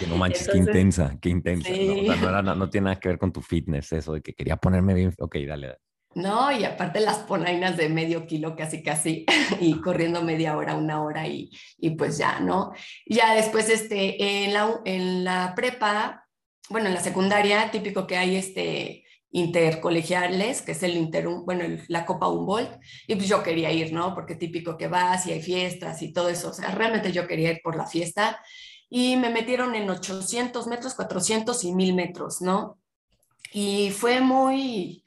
Que 0.00 0.06
no 0.06 0.16
manches, 0.16 0.48
Entonces, 0.48 0.52
qué 0.52 0.58
intensa, 0.58 1.18
qué 1.20 1.28
intensa. 1.28 1.74
Sí. 1.74 1.86
¿no? 1.86 2.00
O 2.00 2.04
sea, 2.06 2.16
no, 2.16 2.28
era, 2.30 2.40
no, 2.40 2.54
no, 2.54 2.70
tiene 2.70 2.86
nada 2.86 2.98
que 2.98 3.08
ver 3.10 3.18
con 3.18 3.30
tu 3.30 3.42
fitness, 3.42 3.92
eso 3.92 4.14
de 4.14 4.22
que 4.22 4.32
quería 4.32 4.56
ponerme 4.56 4.94
bien. 4.94 5.12
Ok, 5.18 5.34
dale, 5.46 5.66
dale. 5.66 5.78
No, 6.14 6.52
y 6.52 6.64
aparte 6.64 7.00
las 7.00 7.18
polainas 7.18 7.76
de 7.76 7.88
medio 7.88 8.26
kilo 8.26 8.54
casi 8.54 8.82
casi 8.82 9.24
y 9.60 9.80
corriendo 9.80 10.22
media 10.22 10.56
hora, 10.56 10.76
una 10.76 11.02
hora 11.02 11.26
y, 11.26 11.50
y 11.78 11.90
pues 11.90 12.18
ya, 12.18 12.40
¿no? 12.40 12.72
Ya 13.06 13.34
después 13.34 13.68
este, 13.68 14.44
en, 14.44 14.52
la, 14.52 14.80
en 14.84 15.24
la 15.24 15.54
prepa, 15.54 16.26
bueno, 16.68 16.88
en 16.88 16.94
la 16.94 17.00
secundaria, 17.00 17.70
típico 17.70 18.06
que 18.06 18.16
hay 18.16 18.36
este 18.36 19.04
intercolegiales, 19.32 20.60
que 20.60 20.72
es 20.72 20.82
el 20.82 20.94
inter, 20.94 21.26
bueno, 21.26 21.64
el, 21.64 21.82
la 21.88 22.04
Copa 22.04 22.28
Humboldt, 22.28 22.78
y 23.06 23.16
pues 23.16 23.28
yo 23.28 23.42
quería 23.42 23.72
ir, 23.72 23.92
¿no? 23.92 24.14
Porque 24.14 24.34
típico 24.34 24.76
que 24.76 24.88
vas 24.88 25.26
y 25.26 25.32
hay 25.32 25.42
fiestas 25.42 26.02
y 26.02 26.12
todo 26.12 26.28
eso, 26.28 26.50
o 26.50 26.52
sea, 26.52 26.70
realmente 26.72 27.12
yo 27.12 27.26
quería 27.26 27.50
ir 27.50 27.60
por 27.64 27.74
la 27.74 27.86
fiesta 27.86 28.38
y 28.90 29.16
me 29.16 29.30
metieron 29.30 29.74
en 29.74 29.88
800 29.88 30.66
metros, 30.66 30.94
400 30.94 31.64
y 31.64 31.72
1000 31.72 31.94
metros, 31.94 32.42
¿no? 32.42 32.78
Y 33.50 33.90
fue 33.90 34.20
muy, 34.20 35.01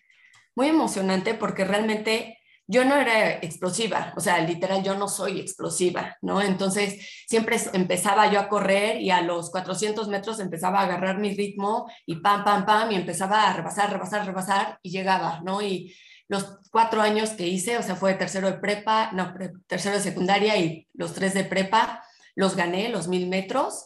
muy 0.55 0.69
emocionante 0.69 1.33
porque 1.33 1.65
realmente 1.65 2.39
yo 2.67 2.83
no 2.83 2.95
era 2.95 3.33
explosiva, 3.33 4.13
o 4.17 4.19
sea, 4.19 4.39
literal, 4.39 4.83
yo 4.83 4.95
no 4.95 5.07
soy 5.07 5.39
explosiva, 5.39 6.17
¿no? 6.21 6.41
Entonces, 6.41 6.99
siempre 7.27 7.57
empezaba 7.73 8.31
yo 8.31 8.39
a 8.39 8.49
correr 8.49 8.99
y 9.01 9.11
a 9.11 9.21
los 9.21 9.51
400 9.51 10.07
metros 10.07 10.39
empezaba 10.39 10.79
a 10.79 10.85
agarrar 10.85 11.19
mi 11.19 11.35
ritmo 11.35 11.87
y 12.07 12.15
pam, 12.15 12.43
pam, 12.43 12.65
pam, 12.65 12.91
y 12.91 12.95
empezaba 12.95 13.47
a 13.47 13.53
rebasar, 13.53 13.91
rebasar, 13.91 14.25
rebasar 14.25 14.79
y 14.81 14.89
llegaba, 14.89 15.41
¿no? 15.43 15.61
Y 15.61 15.95
los 16.27 16.57
cuatro 16.71 17.01
años 17.01 17.31
que 17.31 17.47
hice, 17.47 17.77
o 17.77 17.83
sea, 17.83 17.95
fue 17.95 18.15
tercero 18.15 18.47
de 18.47 18.57
prepa, 18.57 19.11
no, 19.13 19.35
tercero 19.67 19.95
de 19.95 20.01
secundaria 20.01 20.57
y 20.57 20.87
los 20.93 21.13
tres 21.13 21.35
de 21.35 21.43
prepa, 21.43 22.03
los 22.33 22.55
gané, 22.55 22.89
los 22.89 23.07
mil 23.07 23.27
metros. 23.27 23.85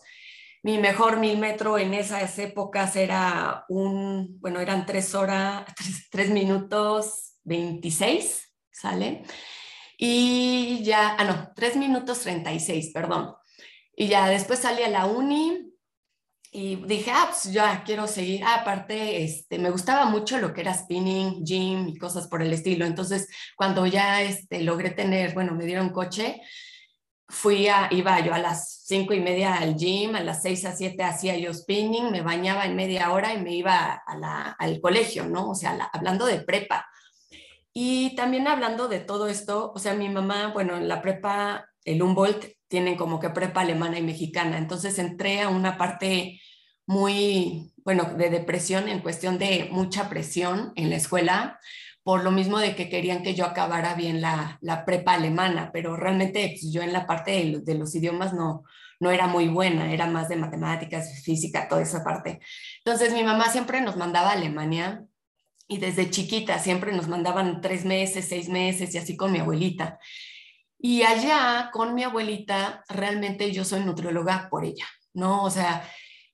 Mi 0.61 0.77
mejor 0.77 1.19
mil 1.19 1.37
metro 1.37 1.77
en 1.77 1.93
esas 1.93 2.37
épocas 2.37 2.95
era 2.95 3.65
un, 3.69 4.39
bueno, 4.41 4.59
eran 4.59 4.85
tres 4.85 5.15
horas, 5.15 5.65
tres, 6.11 6.29
minutos 6.29 7.35
26, 7.43 8.53
¿sale? 8.71 9.23
Y 9.97 10.83
ya, 10.83 11.15
ah, 11.17 11.23
no, 11.23 11.51
tres 11.55 11.75
minutos 11.75 12.19
36, 12.19 12.91
perdón. 12.93 13.35
Y 13.95 14.07
ya 14.07 14.27
después 14.29 14.59
salí 14.59 14.83
a 14.83 14.89
la 14.89 15.05
uni 15.05 15.69
y 16.51 16.77
dije, 16.87 17.11
ah, 17.11 17.27
pues 17.29 17.53
ya 17.53 17.83
quiero 17.83 18.07
seguir. 18.07 18.43
Ah, 18.43 18.61
aparte, 18.61 19.23
este, 19.23 19.59
me 19.59 19.69
gustaba 19.69 20.05
mucho 20.05 20.39
lo 20.39 20.53
que 20.53 20.61
era 20.61 20.73
spinning, 20.73 21.43
gym 21.45 21.87
y 21.89 21.97
cosas 21.97 22.27
por 22.27 22.41
el 22.41 22.51
estilo. 22.51 22.85
Entonces, 22.85 23.27
cuando 23.55 23.85
ya 23.85 24.21
este, 24.21 24.63
logré 24.63 24.89
tener, 24.91 25.33
bueno, 25.33 25.53
me 25.53 25.65
dieron 25.65 25.89
coche, 25.89 26.41
fui 27.29 27.67
a, 27.67 27.87
iba 27.91 28.19
yo 28.21 28.33
a 28.33 28.39
las 28.39 28.81
cinco 28.85 29.13
y 29.13 29.19
media 29.19 29.55
al 29.55 29.75
gym, 29.75 30.15
a 30.15 30.21
las 30.21 30.41
seis 30.41 30.65
a 30.65 30.75
siete 30.75 31.03
hacía 31.03 31.37
yo 31.37 31.53
spinning, 31.53 32.11
me 32.11 32.21
bañaba 32.21 32.65
en 32.65 32.75
media 32.75 33.11
hora 33.11 33.33
y 33.33 33.41
me 33.41 33.53
iba 33.53 33.93
a 33.93 34.17
la, 34.17 34.55
al 34.57 34.81
colegio, 34.81 35.25
¿no? 35.25 35.49
O 35.49 35.55
sea, 35.55 35.75
la, 35.75 35.85
hablando 35.85 36.25
de 36.25 36.39
prepa. 36.39 36.87
Y 37.71 38.15
también 38.15 38.47
hablando 38.47 38.87
de 38.87 38.99
todo 38.99 39.27
esto, 39.27 39.71
o 39.73 39.79
sea, 39.79 39.93
mi 39.93 40.09
mamá, 40.09 40.47
bueno, 40.53 40.75
en 40.75 40.87
la 40.87 41.01
prepa, 41.01 41.69
el 41.85 42.01
Humboldt, 42.01 42.45
tienen 42.67 42.97
como 42.97 43.19
que 43.19 43.29
prepa 43.29 43.61
alemana 43.61 43.99
y 43.99 44.03
mexicana, 44.03 44.57
entonces 44.57 44.97
entré 44.99 45.41
a 45.41 45.49
una 45.49 45.77
parte 45.77 46.41
muy, 46.85 47.71
bueno, 47.83 48.05
de 48.15 48.29
depresión 48.29 48.89
en 48.89 49.01
cuestión 49.01 49.37
de 49.37 49.69
mucha 49.71 50.09
presión 50.09 50.73
en 50.75 50.89
la 50.89 50.95
escuela, 50.95 51.59
por 52.09 52.23
lo 52.23 52.31
mismo 52.31 52.57
de 52.57 52.75
que 52.75 52.89
querían 52.89 53.21
que 53.21 53.35
yo 53.35 53.45
acabara 53.45 53.93
bien 53.93 54.19
la, 54.19 54.57
la 54.61 54.83
prepa 54.83 55.13
alemana, 55.13 55.69
pero 55.71 55.95
realmente 55.95 56.57
pues, 56.59 56.73
yo 56.73 56.81
en 56.81 56.91
la 56.91 57.05
parte 57.05 57.29
de, 57.29 57.43
los, 57.43 57.65
de 57.65 57.75
los 57.75 57.93
idiomas 57.93 58.33
no, 58.33 58.63
no 58.99 59.11
era 59.11 59.27
muy 59.27 59.47
buena, 59.47 59.93
era 59.93 60.07
más 60.07 60.27
de 60.27 60.35
matemáticas, 60.35 61.21
física, 61.23 61.67
toda 61.67 61.83
esa 61.83 62.03
parte. 62.03 62.39
Entonces 62.83 63.13
mi 63.13 63.21
mamá 63.23 63.51
siempre 63.51 63.79
nos 63.81 63.95
mandaba 63.95 64.29
a 64.29 64.33
Alemania 64.33 65.05
y 65.67 65.77
desde 65.77 66.09
chiquita 66.09 66.57
siempre 66.57 66.93
nos 66.93 67.07
mandaban 67.07 67.61
tres 67.61 67.85
meses, 67.85 68.27
seis 68.27 68.49
meses 68.49 68.95
y 68.95 68.97
así 68.97 69.15
con 69.15 69.31
mi 69.31 69.37
abuelita. 69.37 69.99
Y 70.79 71.03
allá 71.03 71.69
con 71.71 71.93
mi 71.93 72.01
abuelita 72.01 72.83
realmente 72.89 73.51
yo 73.51 73.63
soy 73.65 73.81
nutrióloga 73.81 74.47
por 74.49 74.65
ella, 74.65 74.87
¿no? 75.13 75.43
O 75.43 75.51
sea, 75.51 75.87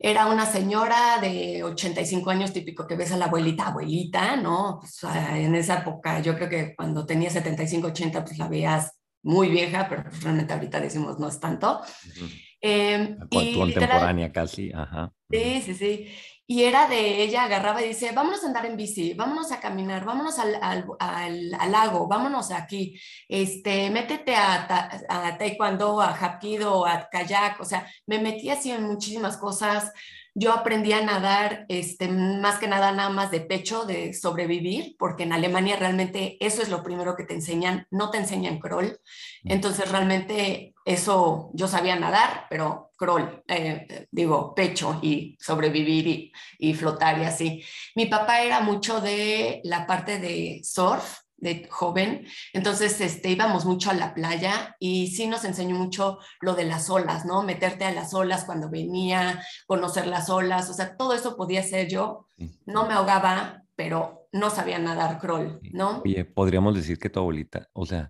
era 0.08 0.28
una 0.28 0.46
señora 0.46 1.18
de 1.20 1.64
85 1.64 2.30
años, 2.30 2.54
típico 2.54 2.86
que 2.86 2.96
ves 2.96 3.12
a 3.12 3.18
la 3.18 3.26
abuelita, 3.26 3.70
abuelita, 3.70 4.36
¿no? 4.36 4.78
Pues, 4.80 5.04
en 5.34 5.56
esa 5.56 5.80
época, 5.80 6.20
yo 6.20 6.36
creo 6.36 6.48
que 6.48 6.76
cuando 6.76 7.08
tenía 7.08 7.32
75, 7.32 7.88
80, 7.88 8.24
pues 8.24 8.38
la 8.38 8.48
veías 8.48 9.00
muy 9.24 9.50
vieja, 9.50 9.88
pero 9.90 10.04
pues, 10.04 10.22
realmente 10.22 10.54
ahorita 10.54 10.80
decimos 10.80 11.18
no 11.18 11.28
es 11.28 11.40
tanto. 11.40 11.82
Uh 11.82 12.20
-huh. 12.20 12.42
eh, 12.62 13.18
y 13.32 13.58
contemporánea 13.58 14.28
literal, 14.28 14.32
casi, 14.32 14.72
ajá. 14.72 15.12
Sí, 15.32 15.64
sí, 15.66 15.74
sí. 15.74 16.08
Y 16.48 16.64
era 16.64 16.88
de 16.88 17.24
ella, 17.24 17.44
agarraba 17.44 17.82
y 17.82 17.88
dice, 17.88 18.12
vámonos 18.12 18.44
a 18.44 18.48
andar 18.48 18.66
en 18.68 18.78
bici, 18.78 19.16
vámonos 19.16 19.52
a 19.52 19.60
caminar, 19.60 20.06
vámonos 20.06 20.38
al, 20.38 20.56
al, 20.62 20.86
al, 21.00 21.72
lago, 21.72 22.08
vámonos 22.08 22.52
aquí, 22.52 23.00
este, 23.28 23.90
métete 23.90 24.36
a, 24.36 24.92
a 25.10 25.38
taekwondo, 25.40 26.00
a 26.00 26.14
hapkido, 26.14 26.86
a 26.86 27.10
kayak, 27.10 27.60
o 27.62 27.66
sea, 27.66 27.88
me 28.06 28.20
metí 28.20 28.52
así 28.52 28.70
en 28.72 28.84
muchísimas 28.84 29.38
cosas. 29.38 29.92
Yo 30.38 30.52
aprendí 30.52 30.92
a 30.92 31.02
nadar, 31.02 31.66
este, 31.70 32.10
más 32.10 32.60
que 32.60 32.68
nada 32.68 32.92
nada 32.92 33.10
más 33.10 33.32
de 33.32 33.40
pecho, 33.40 33.86
de 33.86 34.14
sobrevivir, 34.14 34.98
porque 35.00 35.24
en 35.24 35.32
Alemania 35.32 35.78
realmente 35.78 36.36
eso 36.46 36.62
es 36.62 36.68
lo 36.68 36.84
primero 36.84 37.16
que 37.16 37.24
te 37.24 37.36
enseñan, 37.36 37.88
no 37.90 38.12
te 38.12 38.18
enseñan 38.18 38.60
crawl. 38.60 39.00
Entonces 39.46 39.90
realmente 39.90 40.74
eso 40.84 41.52
yo 41.54 41.70
sabía 41.70 41.96
nadar, 41.96 42.48
pero 42.50 42.92
crawl, 42.98 43.44
eh, 43.48 44.08
digo, 44.12 44.54
pecho 44.54 45.00
y 45.02 45.38
sobrevivir 45.40 46.08
y, 46.08 46.34
y, 46.60 46.74
flotar 46.74 47.18
y 47.20 47.24
así. 47.24 47.64
Mi 47.96 48.08
papá 48.08 48.42
era 48.42 48.60
mucho 48.60 49.00
de 49.00 49.62
la 49.64 49.88
parte 49.88 50.20
de 50.20 50.60
surf, 50.66 51.20
de 51.38 51.68
joven, 51.70 52.26
entonces 52.54 53.00
este, 53.02 53.30
íbamos 53.30 53.66
mucho 53.66 53.90
a 53.90 53.94
la 53.94 54.14
playa 54.14 54.76
y 54.80 55.08
sí 55.08 55.28
nos 55.28 55.44
enseñó 55.46 55.76
mucho 55.76 56.20
lo 56.40 56.56
de 56.56 56.66
las 56.66 56.90
olas, 56.90 57.26
¿no? 57.26 57.44
Meterte 57.44 57.86
a 57.86 57.92
las 57.92 58.14
olas 58.14 58.46
cuando 58.46 58.70
venía, 58.70 59.44
conocer 59.68 60.08
las 60.08 60.30
olas, 60.30 60.70
o 60.70 60.74
sea, 60.74 60.96
todo 60.96 61.14
eso 61.14 61.36
podía 61.36 61.64
ser 61.64 61.90
yo. 61.90 62.28
No 62.66 62.88
me 62.88 62.94
ahogaba, 62.94 63.64
pero 63.76 64.28
no 64.32 64.50
sabía 64.50 64.80
nadar 64.80 65.20
crawl, 65.20 65.60
¿no? 65.72 66.02
Oye, 66.04 66.26
podríamos 66.26 66.76
decir 66.76 66.98
que 66.98 67.10
tu 67.10 67.20
abuelita, 67.20 67.70
o 67.74 67.86
sea, 67.86 68.10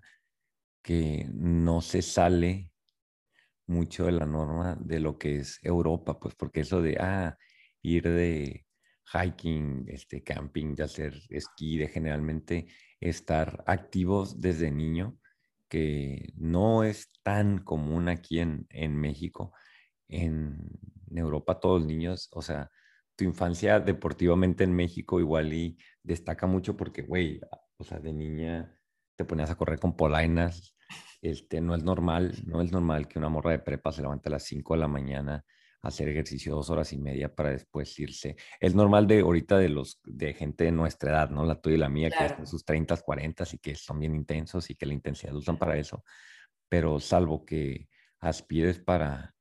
que 0.82 1.26
no 1.32 1.80
se 1.80 2.02
sale 2.02 2.72
mucho 3.66 4.06
de 4.06 4.12
la 4.12 4.26
norma 4.26 4.76
de 4.80 5.00
lo 5.00 5.18
que 5.18 5.38
es 5.38 5.58
Europa, 5.62 6.18
pues 6.18 6.34
porque 6.34 6.60
eso 6.60 6.80
de, 6.80 6.96
ah, 7.00 7.36
ir 7.82 8.04
de 8.04 8.65
hiking, 9.12 9.84
este, 9.88 10.22
camping, 10.22 10.74
de 10.74 10.84
hacer 10.84 11.14
esquí, 11.30 11.78
de 11.78 11.88
generalmente 11.88 12.66
estar 13.00 13.62
activos 13.66 14.40
desde 14.40 14.70
niño, 14.70 15.18
que 15.68 16.32
no 16.36 16.84
es 16.84 17.10
tan 17.22 17.58
común 17.58 18.08
aquí 18.08 18.40
en, 18.40 18.66
en 18.70 18.96
México. 18.96 19.52
En, 20.08 20.58
Europa 21.08 21.60
todos 21.60 21.80
los 21.80 21.88
niños, 21.88 22.28
o 22.32 22.42
sea, 22.42 22.70
tu 23.16 23.24
infancia 23.24 23.80
deportivamente 23.80 24.64
en 24.64 24.74
México 24.74 25.18
igual 25.18 25.54
y 25.54 25.78
destaca 26.02 26.46
mucho 26.46 26.76
porque, 26.76 27.00
güey, 27.00 27.40
o 27.78 27.84
sea, 27.84 28.00
de 28.00 28.12
niña 28.12 28.78
te 29.14 29.24
ponías 29.24 29.50
a 29.50 29.54
correr 29.54 29.78
con 29.78 29.96
polainas, 29.96 30.76
este, 31.22 31.62
no 31.62 31.74
es 31.74 31.82
normal, 31.82 32.34
no 32.44 32.60
es 32.60 32.70
normal 32.70 33.08
que 33.08 33.18
una 33.18 33.30
morra 33.30 33.52
de 33.52 33.60
prepa 33.60 33.92
se 33.92 34.02
levante 34.02 34.28
a 34.28 34.32
las 34.32 34.44
5 34.44 34.74
de 34.74 34.80
la 34.80 34.88
mañana 34.88 35.44
hacer 35.86 36.08
ejercicio 36.08 36.54
dos 36.54 36.70
horas 36.70 36.92
y 36.92 36.98
media 36.98 37.34
para 37.34 37.50
después 37.50 37.98
irse. 37.98 38.36
Es 38.60 38.74
normal 38.74 39.06
de 39.06 39.20
ahorita 39.20 39.58
de 39.58 39.68
los, 39.68 40.00
de 40.04 40.34
gente 40.34 40.64
de 40.64 40.72
nuestra 40.72 41.10
edad, 41.10 41.30
¿no? 41.30 41.44
La 41.44 41.60
tuya 41.60 41.76
y 41.76 41.78
la 41.78 41.88
mía, 41.88 42.10
que 42.10 42.24
están 42.24 42.46
sus 42.46 42.64
30, 42.64 42.96
40 42.96 43.44
y 43.52 43.58
que 43.58 43.74
son 43.74 44.00
bien 44.00 44.14
intensos 44.14 44.70
y 44.70 44.74
que 44.74 44.86
la 44.86 44.94
intensidad 44.94 45.34
usan 45.34 45.58
para 45.58 45.76
eso. 45.76 46.04
Pero 46.68 47.00
salvo 47.00 47.44
que 47.44 47.88
aspires 48.20 48.78
para 48.78 49.34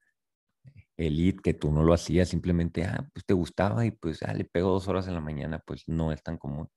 elite, 0.97 1.41
que 1.43 1.53
tú 1.53 1.71
no 1.71 1.83
lo 1.83 1.93
hacías, 1.93 2.29
simplemente, 2.29 2.85
ah, 2.85 3.07
pues 3.13 3.25
te 3.25 3.33
gustaba 3.33 3.85
y 3.85 3.91
pues, 3.91 4.23
ah, 4.23 4.33
le 4.33 4.45
pego 4.45 4.71
dos 4.71 4.87
horas 4.87 5.07
en 5.07 5.13
la 5.13 5.21
mañana, 5.21 5.59
pues 5.65 5.87
no 5.87 6.11
es 6.11 6.23
tan 6.23 6.37
común. 6.37 6.69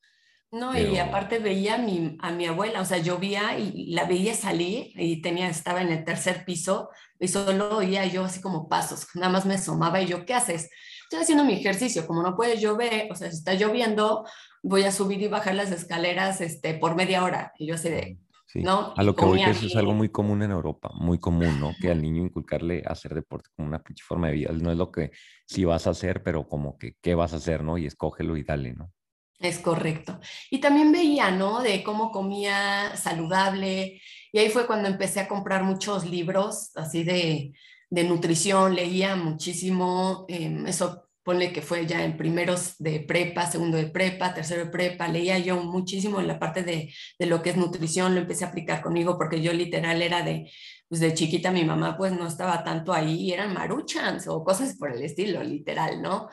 No, 0.51 0.79
y 0.79 0.97
aparte 0.97 1.41
veía 1.41 1.75
a 1.75 1.79
mi, 1.79 2.17
a 2.21 2.33
mi 2.33 2.47
abuela, 2.47 2.81
o 2.81 2.85
sea, 2.85 2.97
yo 2.97 3.19
veía 3.19 3.59
y 3.59 3.93
la 3.93 4.05
veía 4.05 4.35
salir 4.35 4.93
y 4.95 5.21
tenía, 5.21 5.49
estaba 5.49 5.83
en 5.83 5.91
el 5.91 6.05
tercer 6.05 6.47
piso 6.47 6.89
y 7.21 7.29
solo 7.29 7.77
oía 7.77 8.07
yo 8.07 8.25
así 8.25 8.41
como 8.41 8.67
pasos, 8.67 9.09
nada 9.15 9.31
más 9.31 9.45
me 9.45 9.55
asomaba 9.55 10.01
y 10.01 10.07
yo, 10.07 10.25
¿qué 10.25 10.33
haces? 10.33 10.71
Estoy 11.03 11.21
haciendo 11.21 11.45
mi 11.45 11.53
ejercicio, 11.53 12.07
como 12.07 12.23
no 12.23 12.35
puede 12.35 12.59
llover, 12.59 13.13
o 13.13 13.15
sea, 13.15 13.31
si 13.31 13.37
está 13.37 13.55
lloviendo, 13.55 14.25
voy 14.63 14.85
a 14.85 14.93
subir 14.93 15.21
y 15.21 15.29
bajar 15.29 15.55
las 15.55 15.71
escaleras 15.71 16.41
este, 16.41 16.75
por 16.75 16.97
media 16.97 17.25
hora. 17.25 17.53
Y 17.59 17.67
yo 17.67 17.75
así 17.75 17.91
de, 17.91 18.19
¿no? 18.55 18.95
A 18.97 19.03
lo 19.03 19.15
que 19.15 19.25
voy 19.25 19.45
que 19.45 19.51
eso 19.51 19.67
es 19.67 19.77
algo 19.77 19.93
muy 19.93 20.09
común 20.09 20.43
en 20.43 20.51
Europa, 20.51 20.91
muy 20.95 21.19
común, 21.19 21.61
¿no? 21.61 21.75
Que 21.81 21.91
al 21.91 22.01
niño 22.01 22.23
inculcarle 22.23 22.83
hacer 22.87 23.15
deporte 23.15 23.51
como 23.55 23.69
una 23.69 23.83
pinche 23.83 24.05
forma 24.05 24.29
de 24.29 24.35
vida. 24.35 24.53
No 24.53 24.71
es 24.71 24.79
lo 24.79 24.91
que 24.91 25.11
sí 25.47 25.65
vas 25.65 25.87
a 25.87 25.91
hacer, 25.91 26.23
pero 26.23 26.49
como 26.49 26.79
que 26.79 26.97
qué 27.01 27.15
vas 27.15 27.33
a 27.33 27.37
hacer, 27.37 27.63
¿no? 27.63 27.79
Y 27.79 27.87
escógelo 27.87 28.37
y 28.37 28.45
dale, 28.45 28.73
¿no? 28.73 28.93
Es 29.41 29.59
correcto. 29.61 30.19
Y 30.51 30.59
también 30.59 30.91
veía, 30.91 31.31
¿no? 31.31 31.63
De 31.63 31.83
cómo 31.85 32.11
comía 32.11 32.97
saludable. 32.97 34.01
Y 34.33 34.39
ahí 34.39 34.49
fue 34.51 34.67
cuando 34.67 34.89
empecé 34.89 35.21
a 35.21 35.29
comprar 35.29 35.63
muchos 35.63 36.05
libros 36.09 36.73
así 36.77 37.05
de, 37.05 37.53
de 37.89 38.05
nutrición, 38.05 38.75
leía 38.75 39.15
muchísimo. 39.17 40.25
Em, 40.29 40.67
eso 40.67 41.09
ponle 41.23 41.53
que 41.53 41.63
fue 41.63 41.87
ya 41.87 42.05
en 42.05 42.17
primeros 42.17 42.77
de 42.79 43.01
prepa, 43.01 43.47
segundo 43.51 43.77
de 43.77 43.87
prepa, 43.87 44.35
tercero 44.35 44.65
de 44.65 44.71
prepa, 44.71 45.09
leía 45.09 45.39
yo 45.39 45.63
muchísimo 45.63 46.21
en 46.21 46.27
la 46.27 46.39
parte 46.39 46.63
de, 46.63 46.93
de 47.19 47.27
lo 47.27 47.43
que 47.43 47.51
es 47.51 47.57
nutrición, 47.57 48.15
lo 48.15 48.23
empecé 48.23 48.45
a 48.45 48.49
aplicar 48.49 48.81
conmigo 48.81 49.19
porque 49.19 49.43
yo 49.43 49.53
literal 49.53 50.01
era 50.01 50.23
de, 50.23 50.51
pues 50.89 51.03
de 51.03 51.13
chiquita 51.13 51.53
mi 51.53 51.65
mamá 51.65 51.99
pues 51.99 52.13
no 52.13 52.27
estaba 52.27 52.65
tanto 52.65 52.95
ahí, 52.95 53.31
eran 53.31 53.53
maruchans 53.53 54.27
o 54.27 54.43
cosas 54.43 54.77
por 54.79 54.91
el 54.91 55.03
estilo, 55.03 55.43
literal, 55.43 56.01
¿no? 56.01 56.29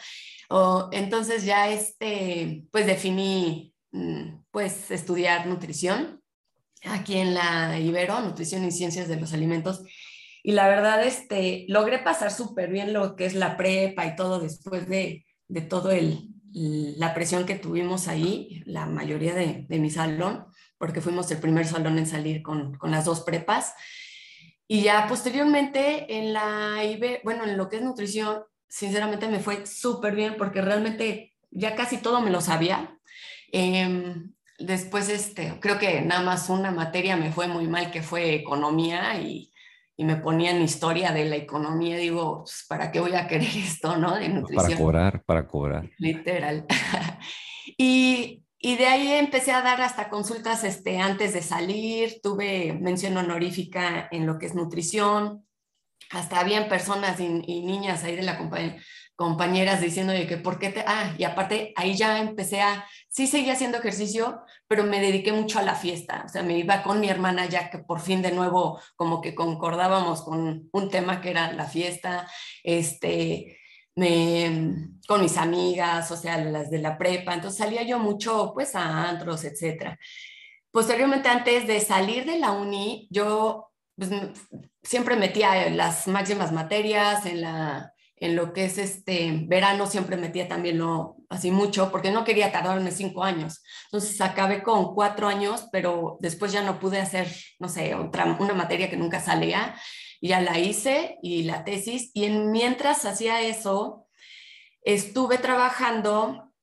O, 0.49 0.89
entonces 0.91 1.45
ya 1.45 1.69
este, 1.69 2.65
pues 2.71 2.85
definí 2.85 3.73
mm, 3.91 4.43
pues 4.51 4.91
estudiar 4.91 5.47
nutrición 5.47 6.21
aquí 6.83 7.17
en 7.17 7.33
la 7.33 7.79
Ibero, 7.79 8.19
Nutrición 8.21 8.63
y 8.65 8.71
Ciencias 8.71 9.07
de 9.07 9.19
los 9.19 9.33
Alimentos. 9.33 9.83
Y 10.43 10.51
la 10.51 10.67
verdad, 10.67 11.03
este, 11.03 11.65
logré 11.67 11.99
pasar 11.99 12.31
súper 12.31 12.69
bien 12.69 12.93
lo 12.93 13.15
que 13.15 13.25
es 13.25 13.33
la 13.33 13.57
prepa 13.57 14.05
y 14.05 14.15
todo 14.15 14.39
después 14.39 14.87
de, 14.87 15.25
de 15.47 15.61
todo 15.61 15.91
el, 15.91 16.29
la 16.53 17.13
presión 17.13 17.45
que 17.45 17.55
tuvimos 17.55 18.07
ahí, 18.07 18.61
la 18.65 18.85
mayoría 18.85 19.33
de, 19.33 19.65
de, 19.67 19.79
mi 19.79 19.89
salón, 19.89 20.45
porque 20.77 21.01
fuimos 21.01 21.29
el 21.31 21.39
primer 21.39 21.65
salón 21.65 21.97
en 21.97 22.05
salir 22.05 22.43
con, 22.43 22.77
con 22.77 22.91
las 22.91 23.05
dos 23.05 23.21
prepas. 23.21 23.73
Y 24.67 24.81
ya 24.81 25.07
posteriormente 25.07 26.17
en 26.17 26.33
la 26.33 26.83
IBE, 26.83 27.21
bueno, 27.23 27.43
en 27.43 27.57
lo 27.57 27.67
que 27.67 27.77
es 27.77 27.81
nutrición, 27.81 28.43
sinceramente 28.67 29.27
me 29.27 29.39
fue 29.39 29.65
súper 29.65 30.15
bien 30.15 30.35
porque 30.37 30.61
realmente 30.61 31.33
ya 31.51 31.75
casi 31.75 31.97
todo 31.97 32.21
me 32.21 32.31
lo 32.31 32.41
sabía. 32.41 32.97
Eh, 33.51 34.15
después, 34.59 35.09
este, 35.09 35.59
creo 35.59 35.77
que 35.77 36.01
nada 36.01 36.21
más 36.21 36.49
una 36.49 36.71
materia 36.71 37.15
me 37.15 37.31
fue 37.31 37.47
muy 37.47 37.67
mal, 37.67 37.91
que 37.91 38.01
fue 38.01 38.35
economía, 38.35 39.19
y, 39.21 39.51
y 39.97 40.03
me 40.03 40.17
ponían 40.17 40.61
historia 40.61 41.11
de 41.11 41.25
la 41.25 41.35
economía. 41.35 41.97
Digo, 41.97 42.43
pues, 42.43 42.65
¿para 42.67 42.91
qué 42.91 42.99
voy 42.99 43.13
a 43.13 43.27
querer 43.27 43.49
esto, 43.55 43.97
no? 43.97 44.15
De 44.15 44.29
nutrición. 44.29 44.65
Para 44.65 44.77
cobrar, 44.77 45.23
para 45.23 45.47
cobrar. 45.47 45.89
Literal. 45.97 46.65
y, 47.77 48.43
y 48.59 48.75
de 48.75 48.87
ahí 48.87 49.11
empecé 49.13 49.51
a 49.51 49.61
dar 49.61 49.81
hasta 49.81 50.09
consultas 50.09 50.63
este, 50.63 50.99
antes 50.99 51.33
de 51.33 51.41
salir, 51.41 52.19
tuve 52.21 52.73
mención 52.73 53.15
honorífica 53.17 54.07
en 54.11 54.25
lo 54.25 54.37
que 54.39 54.47
es 54.47 54.55
nutrición, 54.55 55.44
hasta 56.11 56.39
habían 56.39 56.67
personas 56.69 57.19
y, 57.19 57.27
niñas 57.29 58.03
ahí 58.03 58.15
de 58.15 58.23
la 58.23 58.37
compañía, 58.37 58.77
compañeras 59.15 59.79
diciendo 59.79 60.13
que 60.27 60.37
por 60.37 60.59
qué 60.59 60.69
te... 60.69 60.83
Ah, 60.85 61.15
y 61.17 61.23
aparte 61.23 61.73
ahí 61.75 61.95
ya 61.95 62.19
empecé 62.19 62.61
a... 62.61 62.85
Sí 63.07 63.27
seguía 63.27 63.53
haciendo 63.53 63.77
ejercicio, 63.77 64.41
pero 64.67 64.83
me 64.83 64.99
dediqué 64.99 65.31
mucho 65.31 65.59
a 65.59 65.63
la 65.63 65.75
fiesta. 65.75 66.23
O 66.25 66.29
sea, 66.29 66.43
me 66.43 66.57
iba 66.57 66.83
con 66.83 66.99
mi 66.99 67.09
hermana 67.09 67.45
ya 67.45 67.69
que 67.69 67.79
por 67.79 68.01
fin 68.01 68.21
de 68.21 68.31
nuevo 68.31 68.79
como 68.95 69.21
que 69.21 69.33
concordábamos 69.33 70.21
con 70.21 70.69
un 70.71 70.89
tema 70.89 71.21
que 71.21 71.29
era 71.29 71.53
la 71.53 71.65
fiesta. 71.65 72.29
Este, 72.63 73.57
me, 73.95 74.89
con 75.07 75.21
mis 75.21 75.37
amigas, 75.37 76.11
o 76.11 76.17
sea, 76.17 76.37
las 76.37 76.69
de 76.69 76.79
la 76.79 76.97
prepa. 76.97 77.33
Entonces 77.33 77.57
salía 77.57 77.83
yo 77.83 77.99
mucho 77.99 78.51
pues 78.53 78.75
a 78.75 79.09
antros, 79.09 79.45
etcétera. 79.45 79.97
Posteriormente, 80.71 81.29
antes 81.29 81.67
de 81.67 81.79
salir 81.79 82.25
de 82.25 82.37
la 82.37 82.51
uni, 82.51 83.07
yo 83.09 83.71
pues, 83.95 84.09
siempre 84.83 85.15
metía 85.15 85.69
las 85.69 86.07
máximas 86.07 86.51
materias 86.51 87.25
en 87.25 87.41
la 87.41 87.91
en 88.17 88.35
lo 88.35 88.53
que 88.53 88.65
es 88.65 88.77
este 88.77 89.41
verano 89.45 89.87
siempre 89.87 90.15
metía 90.15 90.47
también 90.47 90.77
lo 90.77 91.17
así 91.29 91.51
mucho 91.51 91.91
porque 91.91 92.11
no 92.11 92.23
quería 92.23 92.51
tardarme 92.51 92.91
cinco 92.91 93.23
años. 93.23 93.61
Entonces 93.85 94.19
acabé 94.21 94.63
con 94.63 94.95
cuatro 94.95 95.27
años 95.27 95.67
pero 95.71 96.17
después 96.21 96.51
ya 96.51 96.61
no 96.61 96.79
pude 96.79 96.99
hacer 97.01 97.27
no 97.59 97.67
sé 97.67 97.93
otra 97.93 98.37
una 98.39 98.53
materia 98.53 98.89
que 98.89 98.97
nunca 98.97 99.19
salía. 99.19 99.75
Y 100.21 100.29
ya 100.29 100.39
la 100.39 100.57
hice 100.57 101.17
y 101.21 101.43
la 101.43 101.65
tesis. 101.65 102.11
Y 102.13 102.23
en, 102.25 102.51
mientras 102.51 103.05
hacía 103.05 103.41
eso 103.41 104.07
estuve 104.81 105.37
trabajando 105.37 106.53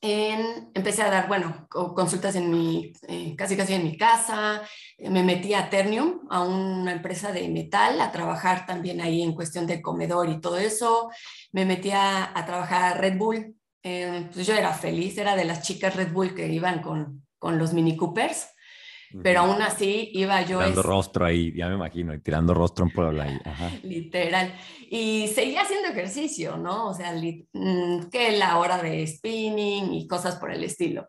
empecé 0.00 1.02
a 1.02 1.10
dar, 1.10 1.28
bueno, 1.28 1.66
consultas 1.68 2.36
en 2.36 2.50
mi, 2.50 2.92
eh, 3.08 3.34
casi 3.36 3.56
casi 3.56 3.74
en 3.74 3.84
mi 3.84 3.96
casa, 3.96 4.62
me 4.98 5.22
metí 5.22 5.54
a 5.54 5.68
Ternium, 5.70 6.20
a 6.30 6.42
una 6.42 6.92
empresa 6.92 7.32
de 7.32 7.48
metal, 7.48 8.00
a 8.00 8.12
trabajar 8.12 8.66
también 8.66 9.00
ahí 9.00 9.22
en 9.22 9.34
cuestión 9.34 9.66
de 9.66 9.82
comedor 9.82 10.28
y 10.28 10.40
todo 10.40 10.58
eso, 10.58 11.10
me 11.52 11.64
metí 11.64 11.90
a, 11.92 12.32
trabajar 12.46 12.82
a 12.84 12.94
Red 12.98 13.18
Bull, 13.18 13.56
eh, 13.82 14.28
pues 14.32 14.46
yo 14.46 14.54
era 14.54 14.72
feliz, 14.74 15.16
era 15.18 15.36
de 15.36 15.44
las 15.44 15.62
chicas 15.62 15.96
Red 15.96 16.12
Bull 16.12 16.34
que 16.34 16.48
iban 16.48 16.82
con, 16.82 17.26
con 17.38 17.58
los 17.58 17.72
Mini 17.72 17.96
Coopers, 17.96 18.48
pero 19.22 19.40
aún 19.40 19.60
así 19.62 20.10
iba 20.12 20.42
yo... 20.42 20.58
Tirando 20.58 20.82
rostro 20.82 21.24
ahí, 21.24 21.52
ya 21.54 21.68
me 21.68 21.74
imagino, 21.74 22.14
y 22.14 22.20
tirando 22.20 22.54
rostro 22.54 22.84
en 22.84 22.92
Puebla 22.92 23.24
ahí. 23.24 23.38
Literal. 23.82 24.54
Y 24.90 25.28
seguía 25.28 25.62
haciendo 25.62 25.88
ejercicio, 25.88 26.56
¿no? 26.56 26.88
O 26.88 26.94
sea, 26.94 27.12
mm, 27.12 28.08
que 28.10 28.36
la 28.36 28.58
hora 28.58 28.82
de 28.82 29.06
spinning 29.06 29.92
y 29.94 30.06
cosas 30.06 30.36
por 30.36 30.50
el 30.50 30.64
estilo. 30.64 31.08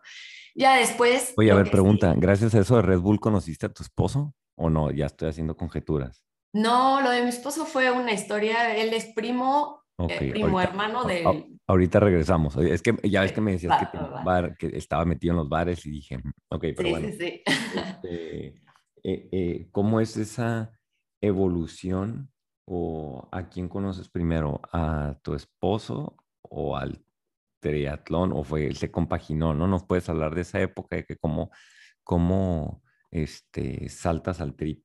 Ya 0.56 0.76
después... 0.78 1.34
Oye, 1.38 1.52
a 1.52 1.56
ver, 1.56 1.70
pregunta, 1.70 2.14
¿gracias 2.18 2.56
a 2.56 2.60
eso 2.60 2.78
de 2.78 2.82
Red 2.82 3.00
Bull 3.00 3.20
conociste 3.20 3.68
a 3.68 3.74
tu 3.74 3.84
esposo 3.84 4.34
o 4.56 4.70
no? 4.70 4.92
Ya 4.92 5.06
estoy 5.06 5.30
haciendo 5.30 5.56
conjeturas. 5.56 6.24
No, 6.54 7.02
lo 7.02 7.12
de 7.12 7.22
mi 7.22 7.30
esposo 7.30 7.66
fue 7.66 7.92
una 7.92 8.14
historia, 8.14 8.76
él 8.76 8.94
es 8.94 9.06
primo, 9.14 9.84
eh, 9.98 10.32
primo 10.32 10.62
hermano 10.62 11.04
del 11.06 11.60
Ahorita 11.66 12.00
regresamos. 12.00 12.56
Es 12.58 12.82
que 12.82 12.96
ya 13.04 13.22
ves 13.22 13.34
que 13.34 13.42
me 13.42 13.52
decías 13.52 13.78
que, 13.80 13.98
bar, 14.24 14.56
que, 14.58 14.68
estaba 14.68 15.04
metido 15.04 15.34
en 15.34 15.38
los 15.38 15.50
bares 15.50 15.86
y 15.86 15.92
dije, 15.92 16.18
ok, 16.50 16.66
pero 16.76 16.90
bueno. 16.90 17.08
Sí, 17.10 17.18
sí. 17.18 17.44
Este, 17.46 18.46
eh, 19.04 19.30
eh, 19.32 19.68
¿Cómo 19.72 20.00
es 20.00 20.16
esa 20.16 20.72
evolución 21.20 22.32
o 22.66 23.28
a 23.32 23.50
quién 23.50 23.68
conoces 23.68 24.08
primero? 24.08 24.62
¿A 24.72 25.18
tu 25.24 25.34
esposo 25.34 26.16
o 26.42 26.78
al 26.78 27.04
triatlón? 27.60 28.32
¿O 28.32 28.44
fue, 28.44 28.74
se 28.76 28.90
compaginó? 28.90 29.54
¿No 29.54 29.68
nos 29.68 29.84
puedes 29.84 30.08
hablar 30.08 30.36
de 30.36 30.42
esa 30.42 30.62
época 30.62 30.96
de 30.96 31.06
que 31.06 31.18
cómo, 31.18 31.52
cómo 32.04 32.82
este, 33.12 33.90
saltas 33.90 34.40
al 34.40 34.56
tri, 34.56 34.82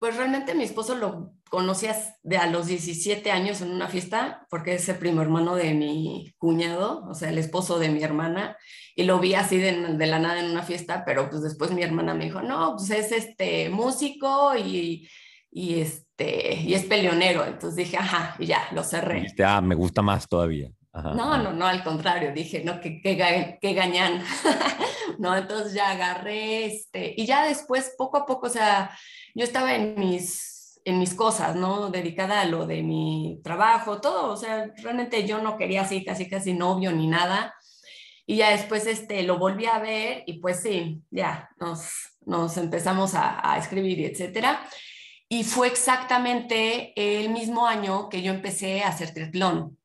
pues? 0.00 0.16
Realmente 0.16 0.54
mi 0.54 0.64
esposo 0.64 0.96
lo 0.96 1.34
conocía 1.48 1.94
de 2.22 2.38
a 2.38 2.46
los 2.46 2.66
17 2.66 3.30
años 3.30 3.60
en 3.60 3.70
una 3.70 3.88
fiesta, 3.88 4.46
porque 4.50 4.74
es 4.74 4.88
el 4.88 4.96
primo 4.96 5.22
hermano 5.22 5.54
de 5.54 5.74
mi 5.74 6.34
cuñado, 6.38 7.04
o 7.08 7.14
sea, 7.14 7.28
el 7.28 7.38
esposo 7.38 7.78
de 7.78 7.90
mi 7.90 8.02
hermana, 8.02 8.56
y 8.96 9.04
lo 9.04 9.20
vi 9.20 9.34
así 9.34 9.58
de, 9.58 9.72
de 9.96 10.06
la 10.06 10.18
nada 10.18 10.40
en 10.40 10.50
una 10.50 10.62
fiesta, 10.62 11.04
pero 11.04 11.28
pues 11.30 11.42
después 11.42 11.70
mi 11.70 11.82
hermana 11.82 12.14
me 12.14 12.24
dijo, 12.24 12.40
no, 12.42 12.76
pues 12.76 12.90
es 12.90 13.12
este 13.12 13.68
músico 13.68 14.56
y, 14.56 15.08
y 15.50 15.80
este, 15.80 16.54
y 16.62 16.74
es 16.74 16.84
peleonero. 16.84 17.44
Entonces 17.44 17.76
dije, 17.76 17.96
ajá, 17.96 18.36
y 18.38 18.46
ya, 18.46 18.68
lo 18.72 18.82
cerré. 18.84 19.16
Dijiste, 19.16 19.44
ah, 19.44 19.60
me 19.60 19.74
gusta 19.74 20.02
más 20.02 20.28
todavía. 20.28 20.70
Ajá, 20.92 21.14
No, 21.14 21.32
ajá. 21.34 21.42
no, 21.42 21.52
no, 21.52 21.66
al 21.66 21.84
contrario, 21.84 22.32
dije, 22.32 22.62
no, 22.64 22.80
que, 22.80 23.00
que, 23.00 23.58
que 23.60 23.74
gañán. 23.74 24.22
no, 25.18 25.36
entonces 25.36 25.72
ya 25.72 25.90
agarré, 25.90 26.66
este, 26.66 27.14
y 27.16 27.26
ya 27.26 27.44
después, 27.46 27.94
poco 27.96 28.16
a 28.18 28.26
poco, 28.26 28.46
o 28.46 28.50
sea, 28.50 28.90
yo 29.34 29.44
estaba 29.44 29.74
en 29.74 29.98
mis, 29.98 30.80
en 30.84 30.98
mis 30.98 31.14
cosas, 31.14 31.56
¿no? 31.56 31.90
Dedicada 31.90 32.40
a 32.40 32.46
lo 32.46 32.66
de 32.66 32.82
mi 32.82 33.40
trabajo, 33.44 34.00
todo, 34.00 34.32
o 34.32 34.36
sea, 34.36 34.72
realmente 34.76 35.26
yo 35.26 35.40
no 35.42 35.56
quería 35.56 35.82
así, 35.82 36.04
casi, 36.04 36.28
casi 36.28 36.54
novio 36.54 36.92
ni 36.92 37.06
nada. 37.06 37.54
Y 38.26 38.36
ya 38.36 38.50
después, 38.50 38.86
este, 38.86 39.22
lo 39.24 39.38
volví 39.38 39.66
a 39.66 39.78
ver 39.78 40.22
y 40.26 40.40
pues 40.40 40.60
sí, 40.60 41.02
ya, 41.10 41.50
nos, 41.58 41.90
nos 42.26 42.56
empezamos 42.56 43.14
a, 43.14 43.52
a 43.52 43.58
escribir 43.58 44.04
etcétera. 44.04 44.60
Y 45.28 45.44
fue 45.44 45.68
exactamente 45.68 46.92
el 46.96 47.30
mismo 47.30 47.66
año 47.66 48.08
que 48.08 48.22
yo 48.22 48.32
empecé 48.32 48.82
a 48.82 48.88
hacer 48.88 49.14
triatlón. 49.14 49.79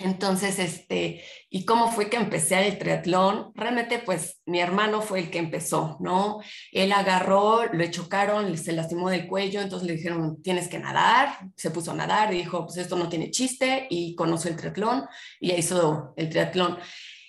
Entonces, 0.00 0.60
este, 0.60 1.24
¿y 1.50 1.64
cómo 1.64 1.90
fue 1.90 2.08
que 2.08 2.16
empecé 2.16 2.68
el 2.68 2.78
triatlón? 2.78 3.50
Realmente, 3.56 3.98
pues 3.98 4.40
mi 4.46 4.60
hermano 4.60 5.02
fue 5.02 5.18
el 5.18 5.30
que 5.30 5.38
empezó, 5.38 5.96
¿no? 6.00 6.40
Él 6.70 6.92
agarró, 6.92 7.64
le 7.72 7.90
chocaron, 7.90 8.56
se 8.56 8.72
lastimó 8.72 9.10
del 9.10 9.26
cuello, 9.26 9.60
entonces 9.60 9.88
le 9.88 9.96
dijeron, 9.96 10.40
tienes 10.40 10.68
que 10.68 10.78
nadar, 10.78 11.40
se 11.56 11.72
puso 11.72 11.90
a 11.90 11.94
nadar, 11.94 12.30
dijo, 12.30 12.64
pues 12.64 12.76
esto 12.76 12.94
no 12.94 13.08
tiene 13.08 13.32
chiste, 13.32 13.88
y 13.90 14.14
conoció 14.14 14.50
el 14.50 14.56
triatlón, 14.56 15.04
y 15.40 15.52
hizo 15.52 16.14
el 16.16 16.28
triatlón. 16.28 16.78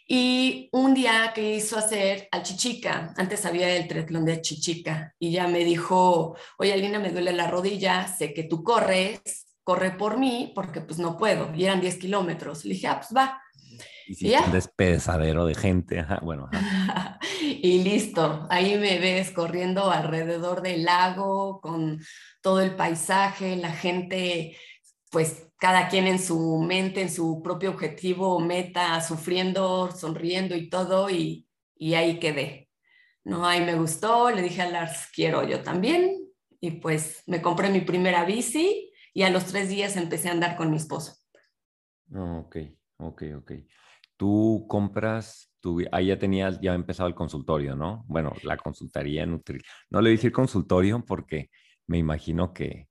Y 0.08 0.70
un 0.72 0.94
día 0.94 1.32
que 1.34 1.56
hizo 1.56 1.78
hacer 1.78 2.28
al 2.32 2.44
Chichica, 2.44 3.14
antes 3.18 3.46
había 3.48 3.76
el 3.76 3.88
triatlón 3.88 4.26
de 4.26 4.42
Chichica, 4.42 5.16
y 5.18 5.32
ya 5.32 5.48
me 5.48 5.66
dijo, 5.66 6.36
oye 6.60 6.74
Alina, 6.74 7.00
me 7.00 7.10
duele 7.10 7.34
la 7.34 7.48
rodilla, 7.48 8.08
sé 8.08 8.32
que 8.32 8.44
tú 8.44 8.64
corres, 8.64 9.49
corre 9.70 9.92
por 9.92 10.18
mí, 10.18 10.52
porque 10.56 10.82
pues 10.82 10.98
no 10.98 11.16
puedo, 11.16 11.54
y 11.54 11.66
eran 11.66 11.80
10 11.80 11.98
kilómetros. 11.98 12.66
Le 12.66 12.74
dije, 12.74 12.88
ah, 12.88 13.00
pues 13.00 13.16
va. 13.16 13.40
Y 14.08 14.16
si 14.16 14.34
un 14.34 14.52
despedazadero 14.52 15.46
de 15.46 15.54
gente, 15.54 16.00
ajá, 16.00 16.20
bueno, 16.24 16.50
ajá. 16.52 17.20
y 17.44 17.84
listo, 17.84 18.48
ahí 18.50 18.80
me 18.80 18.98
ves 18.98 19.30
corriendo 19.30 19.92
alrededor 19.92 20.64
del 20.64 20.86
lago, 20.86 21.62
con 21.62 22.02
todo 22.42 22.62
el 22.62 22.76
paisaje, 22.76 23.58
la 23.58 23.72
gente, 23.72 24.58
pues 25.12 25.52
cada 25.60 25.88
quien 25.88 26.08
en 26.08 26.18
su 26.18 26.58
mente, 26.68 27.04
en 27.04 27.12
su 27.12 27.40
propio 27.44 27.70
objetivo, 27.70 28.40
meta, 28.40 29.00
sufriendo, 29.02 29.92
sonriendo 29.96 30.56
y 30.56 30.68
todo, 30.68 31.12
y, 31.12 31.48
y 31.78 31.94
ahí 31.94 32.18
quedé. 32.18 32.72
No, 33.24 33.46
ahí 33.46 33.64
me 33.64 33.76
gustó, 33.76 34.32
le 34.32 34.42
dije 34.42 34.64
a 34.64 34.70
Lars, 34.72 35.10
quiero 35.14 35.48
yo 35.48 35.62
también, 35.62 36.18
y 36.60 36.72
pues 36.72 37.22
me 37.28 37.40
compré 37.40 37.70
mi 37.70 37.82
primera 37.82 38.26
bici 38.26 38.89
y 39.14 39.24
a 39.24 39.30
los 39.30 39.46
tres 39.46 39.70
días 39.70 39.96
empecé 39.98 40.30
a 40.30 40.34
andar 40.34 40.56
con 40.56 40.72
mi 40.72 40.78
esposo. 40.78 41.16
No, 42.08 42.40
ok, 42.42 42.58
ok, 42.98 43.24
ok. 43.38 43.52
Tú 44.18 44.66
compras, 44.68 45.52
tú, 45.60 45.80
ahí 45.92 46.08
ya 46.08 46.20
tenías, 46.20 46.60
ya 46.62 46.74
empezado 46.74 47.08
el 47.08 47.16
consultorio, 47.16 47.76
¿no? 47.76 48.04
Bueno, 48.08 48.36
la 48.44 48.58
consultoría 48.58 49.26
Nutri. 49.26 49.60
No 49.90 50.02
le 50.02 50.10
voy 50.10 50.16
a 50.16 50.18
decir 50.18 50.32
consultorio 50.32 51.06
porque 51.06 51.50
me 51.88 51.98
imagino 52.00 52.54
que 52.54 52.90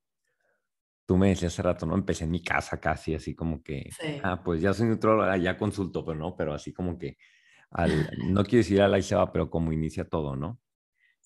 tú 1.05 1.17
me 1.17 1.29
decías 1.29 1.53
hace 1.53 1.63
rato, 1.63 1.85
¿no? 1.85 1.95
Empecé 1.95 2.25
en 2.25 2.31
mi 2.31 2.43
casa 2.43 2.79
casi, 2.79 3.15
así 3.15 3.35
como 3.35 3.63
que, 3.63 3.89
Sí. 3.99 4.19
ah, 4.23 4.41
pues 4.43 4.61
ya 4.61 4.73
soy 4.73 4.87
nutróloga, 4.87 5.37
ya 5.37 5.57
consulto, 5.57 6.05
pero 6.05 6.17
no, 6.17 6.35
pero 6.35 6.53
así 6.53 6.71
como 6.73 6.97
que, 6.97 7.17
al, 7.71 8.09
no 8.17 8.43
quiero 8.43 8.59
decir 8.59 8.81
a 8.81 8.87
la 8.87 9.01
se 9.01 9.15
va, 9.15 9.31
pero 9.31 9.49
como 9.49 9.71
inicia 9.73 10.05
todo, 10.07 10.35
¿no? 10.35 10.59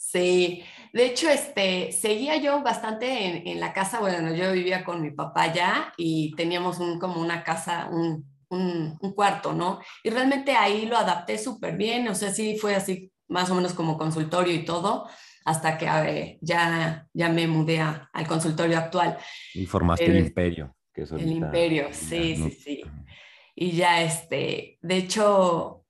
Sí, 0.05 0.63
de 0.91 1.05
hecho, 1.07 1.29
este, 1.29 1.91
seguía 1.91 2.35
yo 2.37 2.61
bastante 2.61 3.25
en, 3.25 3.47
en 3.47 3.59
la 3.59 3.73
casa, 3.73 3.99
bueno, 3.99 4.33
yo 4.35 4.51
vivía 4.51 4.83
con 4.83 5.01
mi 5.01 5.09
papá 5.11 5.51
ya 5.51 5.93
y 5.97 6.35
teníamos 6.35 6.79
un, 6.79 6.99
como 6.99 7.19
una 7.21 7.43
casa, 7.43 7.87
un, 7.91 8.23
un, 8.49 8.97
un 9.01 9.13
cuarto, 9.13 9.53
¿no? 9.53 9.79
Y 10.03 10.09
realmente 10.11 10.51
ahí 10.55 10.85
lo 10.85 10.97
adapté 10.97 11.37
súper 11.39 11.77
bien, 11.77 12.07
o 12.09 12.15
sea, 12.15 12.31
sí 12.31 12.57
fue 12.59 12.75
así 12.75 13.11
más 13.27 13.49
o 13.49 13.55
menos 13.55 13.73
como 13.73 13.97
consultorio 13.97 14.53
y 14.53 14.65
todo, 14.65 15.07
hasta 15.45 15.77
que 15.77 15.85
eh, 15.87 16.37
ya, 16.41 17.07
ya 17.13 17.29
me 17.29 17.47
mudé 17.47 17.79
a- 17.79 18.09
al 18.13 18.27
consultorio 18.27 18.77
actual, 18.77 19.17
Y 19.55 19.65
formaste 19.65 20.11
el 20.11 20.17
imperio, 20.19 20.75
que 20.93 21.03
es 21.03 21.11
el 21.11 21.31
imperio, 21.31 21.87
ya 21.89 21.93
sí, 21.93 22.35
no- 22.37 22.49
sí, 22.49 22.51
sí. 22.51 22.83
Y 23.55 23.71
ya, 23.71 24.01
este, 24.03 24.77
de 24.81 24.97
hecho, 24.97 25.82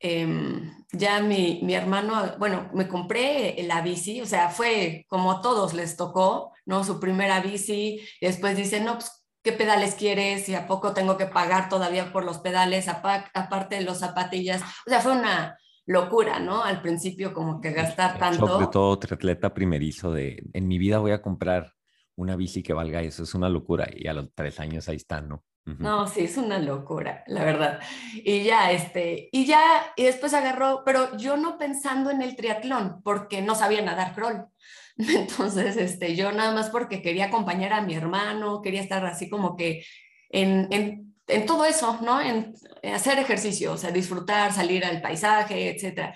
em, 0.00 0.72
ya 0.92 1.20
mi, 1.20 1.60
mi 1.62 1.74
hermano, 1.74 2.34
bueno, 2.38 2.70
me 2.74 2.88
compré 2.88 3.56
la 3.64 3.80
bici, 3.82 4.20
o 4.20 4.26
sea, 4.26 4.48
fue 4.50 5.04
como 5.08 5.32
a 5.32 5.42
todos 5.42 5.74
les 5.74 5.96
tocó, 5.96 6.52
¿no? 6.66 6.84
Su 6.84 6.98
primera 7.00 7.40
bici, 7.40 8.00
y 8.20 8.26
después 8.26 8.56
dice, 8.56 8.80
no, 8.80 8.94
pues, 8.94 9.10
¿qué 9.42 9.52
pedales 9.52 9.94
quieres? 9.94 10.48
Y 10.48 10.54
a 10.54 10.66
poco 10.66 10.92
tengo 10.94 11.16
que 11.16 11.26
pagar 11.26 11.68
todavía 11.68 12.12
por 12.12 12.24
los 12.24 12.38
pedales, 12.38 12.88
apa- 12.88 13.30
aparte 13.34 13.76
de 13.76 13.82
los 13.82 13.98
zapatillas. 13.98 14.62
O 14.86 14.90
sea, 14.90 15.00
fue 15.00 15.12
una 15.12 15.58
locura, 15.86 16.38
¿no? 16.38 16.62
Al 16.64 16.82
principio 16.82 17.32
como 17.32 17.60
que 17.60 17.72
gastar 17.72 18.14
El 18.14 18.18
tanto. 18.18 18.68
todo 18.70 18.98
triatleta 18.98 19.54
primerizo 19.54 20.12
de 20.12 20.42
en 20.52 20.68
mi 20.68 20.76
vida 20.78 20.98
voy 20.98 21.12
a 21.12 21.22
comprar 21.22 21.72
una 22.16 22.36
bici 22.36 22.62
que 22.62 22.74
valga 22.74 23.00
eso, 23.00 23.22
es 23.22 23.34
una 23.34 23.48
locura. 23.48 23.88
Y 23.94 24.06
a 24.08 24.12
los 24.12 24.28
tres 24.34 24.60
años 24.60 24.88
ahí 24.88 24.96
están, 24.96 25.28
¿no? 25.28 25.44
No, 25.78 26.06
sí, 26.06 26.20
es 26.20 26.36
una 26.36 26.58
locura, 26.58 27.24
la 27.26 27.44
verdad. 27.44 27.80
Y 28.14 28.44
ya, 28.44 28.72
este, 28.72 29.28
y 29.32 29.44
ya, 29.44 29.92
y 29.96 30.04
después 30.04 30.32
agarró, 30.32 30.82
pero 30.84 31.16
yo 31.18 31.36
no 31.36 31.58
pensando 31.58 32.10
en 32.10 32.22
el 32.22 32.36
triatlón, 32.36 33.02
porque 33.02 33.42
no 33.42 33.54
sabía 33.54 33.82
nadar 33.82 34.14
crawl. 34.14 34.46
Entonces, 34.98 35.76
este, 35.76 36.16
yo 36.16 36.32
nada 36.32 36.52
más 36.52 36.70
porque 36.70 37.02
quería 37.02 37.26
acompañar 37.26 37.72
a 37.72 37.82
mi 37.82 37.94
hermano, 37.94 38.62
quería 38.62 38.80
estar 38.80 39.04
así 39.04 39.28
como 39.28 39.56
que 39.56 39.84
en, 40.30 40.68
en, 40.70 41.14
en 41.26 41.46
todo 41.46 41.64
eso, 41.64 41.98
¿no? 42.02 42.20
En, 42.20 42.54
hacer 42.94 43.18
ejercicio, 43.18 43.72
o 43.72 43.76
sea, 43.76 43.90
disfrutar, 43.90 44.52
salir 44.52 44.84
al 44.84 45.02
paisaje, 45.02 45.70
etcétera. 45.70 46.14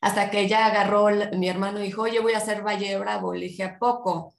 Hasta 0.00 0.30
que 0.30 0.48
ya 0.48 0.66
agarró 0.66 1.08
mi 1.36 1.48
hermano 1.48 1.78
dijo, 1.78 2.02
oye, 2.02 2.20
voy 2.20 2.32
a 2.32 2.38
hacer 2.38 2.62
Valle 2.66 2.98
Bravo. 2.98 3.34
Le 3.34 3.46
dije, 3.46 3.64
¿a 3.64 3.78
poco? 3.78 4.34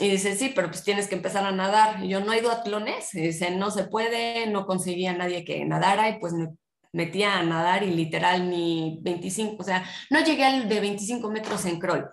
Y 0.00 0.08
dice, 0.10 0.36
sí, 0.36 0.52
pero 0.54 0.68
pues 0.68 0.84
tienes 0.84 1.08
que 1.08 1.16
empezar 1.16 1.44
a 1.44 1.52
nadar. 1.52 2.04
Y 2.04 2.08
yo, 2.08 2.20
¿no 2.20 2.30
hay 2.32 2.40
duatlones? 2.40 3.14
Y 3.14 3.20
dice, 3.22 3.50
no 3.52 3.70
se 3.70 3.84
puede, 3.84 4.46
no 4.48 4.66
conseguía 4.66 5.12
nadie 5.12 5.44
que 5.44 5.64
nadara 5.64 6.08
y 6.08 6.18
pues 6.20 6.32
me 6.34 6.48
metía 6.92 7.38
a 7.38 7.42
nadar 7.42 7.82
y 7.82 7.90
literal 7.90 8.48
ni 8.48 8.98
25, 9.02 9.56
o 9.60 9.64
sea, 9.64 9.84
no 10.10 10.20
llegué 10.24 10.44
al 10.44 10.68
de 10.68 10.80
25 10.80 11.30
metros 11.30 11.64
en 11.66 11.78
crawl, 11.78 12.06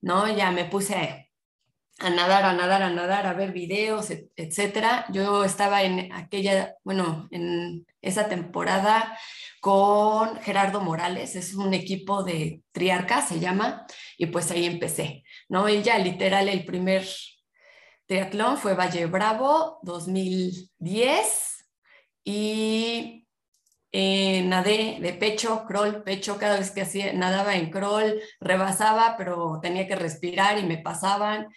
¿no? 0.00 0.28
Ya 0.34 0.50
me 0.50 0.64
puse 0.66 1.26
a 2.00 2.10
nadar, 2.10 2.44
a 2.44 2.52
nadar, 2.54 2.82
a 2.82 2.90
nadar, 2.90 3.26
a 3.26 3.34
ver 3.34 3.52
videos, 3.52 4.10
et- 4.10 4.30
etcétera. 4.36 5.06
Yo 5.12 5.44
estaba 5.44 5.82
en 5.82 6.12
aquella, 6.12 6.74
bueno, 6.84 7.28
en 7.30 7.86
esa 8.00 8.28
temporada 8.28 9.16
con 9.60 10.36
Gerardo 10.40 10.80
Morales, 10.80 11.36
es 11.36 11.54
un 11.54 11.74
equipo 11.74 12.24
de 12.24 12.62
triarca, 12.72 13.22
se 13.22 13.38
llama, 13.38 13.86
y 14.18 14.26
pues 14.26 14.50
ahí 14.50 14.64
empecé, 14.66 15.21
¿no? 15.52 15.68
Ya 15.68 15.98
literal 15.98 16.48
el 16.48 16.64
primer 16.64 17.06
triatlón 18.06 18.56
fue 18.56 18.72
Valle 18.72 19.04
Bravo 19.04 19.80
2010 19.82 21.68
y 22.24 23.28
eh, 23.92 24.44
nadé 24.44 24.96
de 25.02 25.12
pecho, 25.12 25.66
crawl, 25.68 26.02
pecho, 26.04 26.38
cada 26.38 26.58
vez 26.58 26.70
que 26.70 26.80
hacía, 26.80 27.12
nadaba 27.12 27.54
en 27.54 27.68
crawl, 27.70 28.18
rebasaba, 28.40 29.16
pero 29.18 29.60
tenía 29.60 29.86
que 29.86 29.94
respirar 29.94 30.58
y 30.58 30.62
me 30.62 30.78
pasaban. 30.78 31.48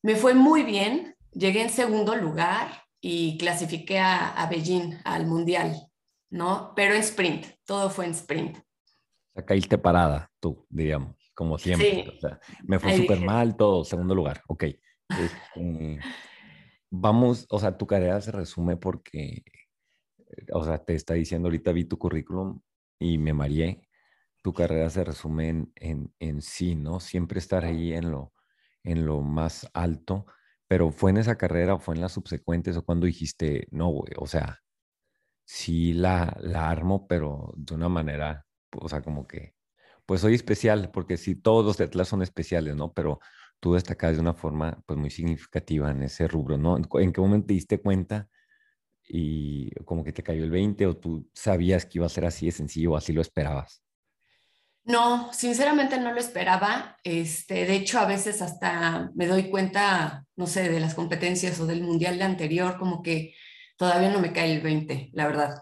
Me 0.00 0.14
fue 0.14 0.34
muy 0.34 0.62
bien, 0.62 1.16
llegué 1.32 1.62
en 1.62 1.70
segundo 1.70 2.14
lugar 2.14 2.84
y 3.00 3.36
clasifiqué 3.36 3.98
a, 3.98 4.46
Beijing, 4.48 5.00
al 5.04 5.26
Mundial, 5.26 5.74
¿no? 6.30 6.72
Pero 6.76 6.94
en 6.94 7.00
sprint, 7.00 7.46
todo 7.64 7.90
fue 7.90 8.04
en 8.04 8.12
sprint. 8.12 8.58
Caíste 9.44 9.76
parada, 9.76 10.30
tú, 10.38 10.64
diríamos, 10.70 11.23
como 11.34 11.58
siempre. 11.58 12.04
Sí. 12.04 12.10
O 12.16 12.20
sea, 12.20 12.40
me 12.64 12.78
fue 12.78 12.96
súper 12.96 13.20
mal 13.20 13.56
todo, 13.56 13.84
segundo 13.84 14.14
lugar. 14.14 14.42
Ok. 14.48 14.64
Este, 15.08 15.98
vamos, 16.90 17.46
o 17.50 17.58
sea, 17.58 17.76
tu 17.76 17.86
carrera 17.86 18.20
se 18.20 18.32
resume 18.32 18.76
porque, 18.76 19.42
o 20.52 20.64
sea, 20.64 20.78
te 20.84 20.94
está 20.94 21.14
diciendo 21.14 21.48
ahorita, 21.48 21.72
vi 21.72 21.84
tu 21.84 21.98
currículum 21.98 22.60
y 22.98 23.18
me 23.18 23.32
mareé. 23.32 23.88
Tu 24.42 24.52
carrera 24.52 24.90
se 24.90 25.04
resume 25.04 25.48
en, 25.48 25.72
en, 25.76 26.14
en 26.18 26.42
sí, 26.42 26.74
¿no? 26.74 27.00
Siempre 27.00 27.38
estar 27.38 27.64
ahí 27.64 27.92
en 27.92 28.10
lo, 28.10 28.32
en 28.82 29.06
lo 29.06 29.22
más 29.22 29.68
alto, 29.74 30.26
pero 30.68 30.90
¿fue 30.90 31.10
en 31.10 31.16
esa 31.18 31.36
carrera 31.36 31.74
o 31.74 31.78
fue 31.78 31.94
en 31.94 32.02
las 32.02 32.12
subsecuentes 32.12 32.76
o 32.76 32.84
cuando 32.84 33.06
dijiste, 33.06 33.66
no, 33.70 33.88
güey, 33.88 34.12
o 34.16 34.26
sea, 34.26 34.60
sí 35.44 35.92
la, 35.94 36.36
la 36.40 36.70
armo, 36.70 37.06
pero 37.06 37.52
de 37.56 37.74
una 37.74 37.88
manera, 37.88 38.46
o 38.76 38.88
sea, 38.88 39.02
como 39.02 39.26
que, 39.26 39.54
pues 40.06 40.20
soy 40.22 40.34
especial, 40.34 40.90
porque 40.92 41.16
sí, 41.16 41.34
todos 41.36 41.64
los 41.64 41.80
atletas 41.80 42.08
son 42.08 42.22
especiales, 42.22 42.76
¿no? 42.76 42.92
Pero 42.92 43.20
tú 43.60 43.74
destacabas 43.74 44.16
de 44.16 44.22
una 44.22 44.34
forma 44.34 44.82
pues 44.86 44.98
muy 44.98 45.10
significativa 45.10 45.90
en 45.90 46.02
ese 46.02 46.28
rubro, 46.28 46.58
¿no? 46.58 46.76
¿En 46.76 46.84
cu- 46.84 46.98
¿En 47.00 47.12
qué 47.12 47.20
momento 47.20 47.46
te 47.48 47.54
diste 47.54 47.80
cuenta 47.80 48.28
y 49.08 49.70
como 49.84 50.04
que 50.04 50.12
te 50.12 50.22
cayó 50.22 50.44
el 50.44 50.50
20 50.50 50.86
o 50.86 50.96
tú 50.96 51.28
sabías 51.34 51.86
que 51.86 51.98
iba 51.98 52.06
a 52.06 52.10
ser 52.10 52.26
así 52.26 52.46
de 52.46 52.52
sencillo 52.52 52.92
o 52.92 52.96
así 52.96 53.12
lo 53.12 53.22
esperabas? 53.22 53.82
No, 54.84 55.32
sinceramente 55.32 55.98
no 55.98 56.12
lo 56.12 56.20
esperaba. 56.20 56.98
Este, 57.04 57.64
de 57.64 57.74
hecho, 57.76 57.98
a 57.98 58.06
veces 58.06 58.42
hasta 58.42 59.10
me 59.14 59.26
doy 59.26 59.48
cuenta, 59.50 60.26
no 60.36 60.46
sé, 60.46 60.68
de 60.68 60.80
las 60.80 60.94
competencias 60.94 61.58
o 61.60 61.66
del 61.66 61.82
mundial 61.82 62.20
anterior, 62.20 62.76
como 62.78 63.02
que 63.02 63.34
todavía 63.78 64.10
no 64.10 64.20
me 64.20 64.32
cae 64.32 64.52
el 64.54 64.60
20, 64.60 65.08
la 65.14 65.26
verdad. 65.26 65.54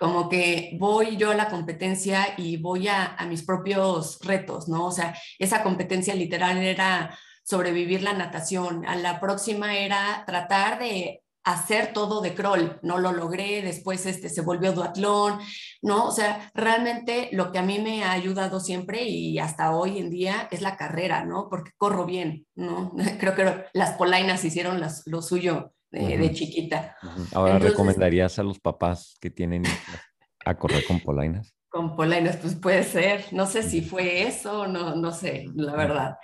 Como 0.00 0.30
que 0.30 0.76
voy 0.80 1.18
yo 1.18 1.30
a 1.30 1.34
la 1.34 1.50
competencia 1.50 2.28
y 2.38 2.56
voy 2.56 2.88
a, 2.88 3.16
mis 3.28 3.42
propios 3.42 4.18
retos, 4.22 4.66
¿no? 4.66 4.86
O 4.86 4.92
sea, 4.92 5.14
esa 5.38 5.62
competencia 5.62 6.14
literal 6.14 6.56
era 6.56 7.18
sobrevivir 7.44 8.02
la 8.02 8.14
natación. 8.14 8.86
A 8.86 8.96
la 8.96 9.20
próxima 9.20 9.76
era 9.76 10.24
tratar 10.26 10.78
de 10.78 11.22
hacer 11.44 11.92
todo 11.92 12.22
de 12.22 12.34
crawl. 12.34 12.78
No 12.82 12.96
lo 12.96 13.12
logré, 13.12 13.60
después 13.60 14.06
este, 14.06 14.30
se 14.30 14.40
volvió 14.40 14.72
duatlón, 14.72 15.38
¿no? 15.82 16.06
O 16.06 16.12
sea, 16.12 16.50
realmente 16.54 17.28
lo 17.32 17.52
que 17.52 17.58
a 17.58 17.62
mí 17.62 17.78
me 17.78 18.02
ha 18.02 18.12
ayudado 18.12 18.58
siempre 18.60 19.02
y 19.04 19.38
hasta 19.38 19.76
hoy 19.76 19.98
en 19.98 20.08
día 20.08 20.48
es 20.50 20.62
la 20.62 20.78
carrera, 20.78 21.26
¿no? 21.26 21.48
Porque 21.50 21.72
corro 21.76 22.06
bien, 22.06 22.46
¿no? 22.54 22.92
Creo 23.20 23.34
que 23.34 23.66
las 23.74 23.92
polainas 23.98 24.44
hicieron 24.46 24.80
las- 24.80 25.02
lo 25.06 25.20
suyo 25.20 25.74
de, 25.90 26.32
chiquita. 26.32 26.96
Ahora, 27.32 27.54
Entonces- 27.54 27.70
¿recomendarías 27.72 28.38
a 28.38 28.42
los 28.42 28.60
papás 28.60 29.16
que 29.20 29.30
tienen 29.30 29.62
a 30.44 30.54
correr 30.56 30.84
con 30.84 31.00
polainas? 31.00 31.54
Con 31.70 31.94
polainas, 31.94 32.36
pues 32.38 32.56
puede 32.56 32.82
ser. 32.82 33.26
No 33.30 33.46
sé 33.46 33.62
si 33.62 33.80
fue 33.80 34.22
eso, 34.26 34.66
no, 34.66 34.96
no 34.96 35.12
sé, 35.12 35.46
la 35.54 35.76
verdad. 35.76 36.16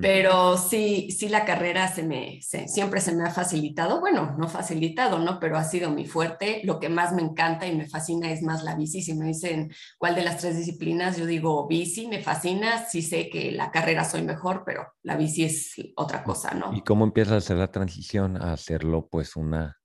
Pero 0.00 0.56
sí, 0.56 1.10
sí 1.10 1.28
la 1.28 1.44
carrera 1.44 1.88
se 1.88 2.04
me, 2.04 2.40
se- 2.40 2.68
siempre 2.68 3.00
se 3.00 3.12
me 3.12 3.24
ha 3.24 3.30
facilitado. 3.32 3.98
Bueno, 3.98 4.36
no 4.38 4.46
facilitado, 4.48 5.18
¿no? 5.18 5.40
Pero 5.40 5.56
ha 5.58 5.64
sido 5.64 5.90
mi 5.90 6.06
fuerte. 6.06 6.60
Lo 6.62 6.78
que 6.78 6.88
más 6.88 7.12
me 7.12 7.22
encanta 7.22 7.66
y 7.66 7.74
me 7.76 7.88
fascina 7.88 8.30
es 8.30 8.42
más 8.42 8.62
la 8.62 8.76
bici. 8.76 9.02
Si 9.02 9.14
me 9.14 9.26
dicen 9.26 9.72
cuál 9.98 10.14
de 10.14 10.22
las 10.22 10.38
tres 10.38 10.56
disciplinas, 10.56 11.16
yo 11.16 11.26
digo 11.26 11.66
bici, 11.66 12.06
me 12.06 12.22
fascina. 12.22 12.84
Sí 12.86 13.02
sé 13.02 13.28
que 13.28 13.50
la 13.50 13.72
carrera 13.72 14.04
soy 14.04 14.22
mejor, 14.22 14.62
pero 14.64 14.86
la 15.02 15.16
bici 15.16 15.42
es 15.44 15.74
otra 15.96 16.22
cosa, 16.22 16.54
¿no? 16.54 16.72
¿Y 16.74 16.82
cómo 16.82 17.04
empiezas 17.04 17.32
a 17.32 17.36
hacer 17.38 17.56
la 17.56 17.72
transición 17.72 18.40
a 18.40 18.52
hacerlo 18.52 19.08
pues 19.10 19.34
una 19.34 19.81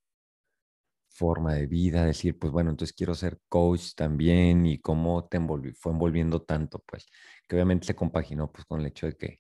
forma 1.18 1.54
de 1.56 1.66
vida? 1.68 2.06
Decir, 2.06 2.38
pues 2.38 2.52
bueno, 2.54 2.70
entonces 2.70 2.96
quiero 2.96 3.16
ser 3.16 3.40
coach 3.50 3.96
también 3.96 4.66
y 4.66 4.80
cómo 4.80 5.28
te 5.28 5.40
envolvi- 5.40 5.76
fue 5.76 5.92
envolviendo 5.92 6.42
tanto, 6.44 6.84
pues 6.86 7.08
que 7.48 7.56
obviamente 7.56 7.88
se 7.88 7.96
compaginó 7.96 8.52
pues 8.52 8.66
con 8.66 8.80
el 8.82 8.86
hecho 8.88 9.08
de 9.08 9.18
que, 9.18 9.40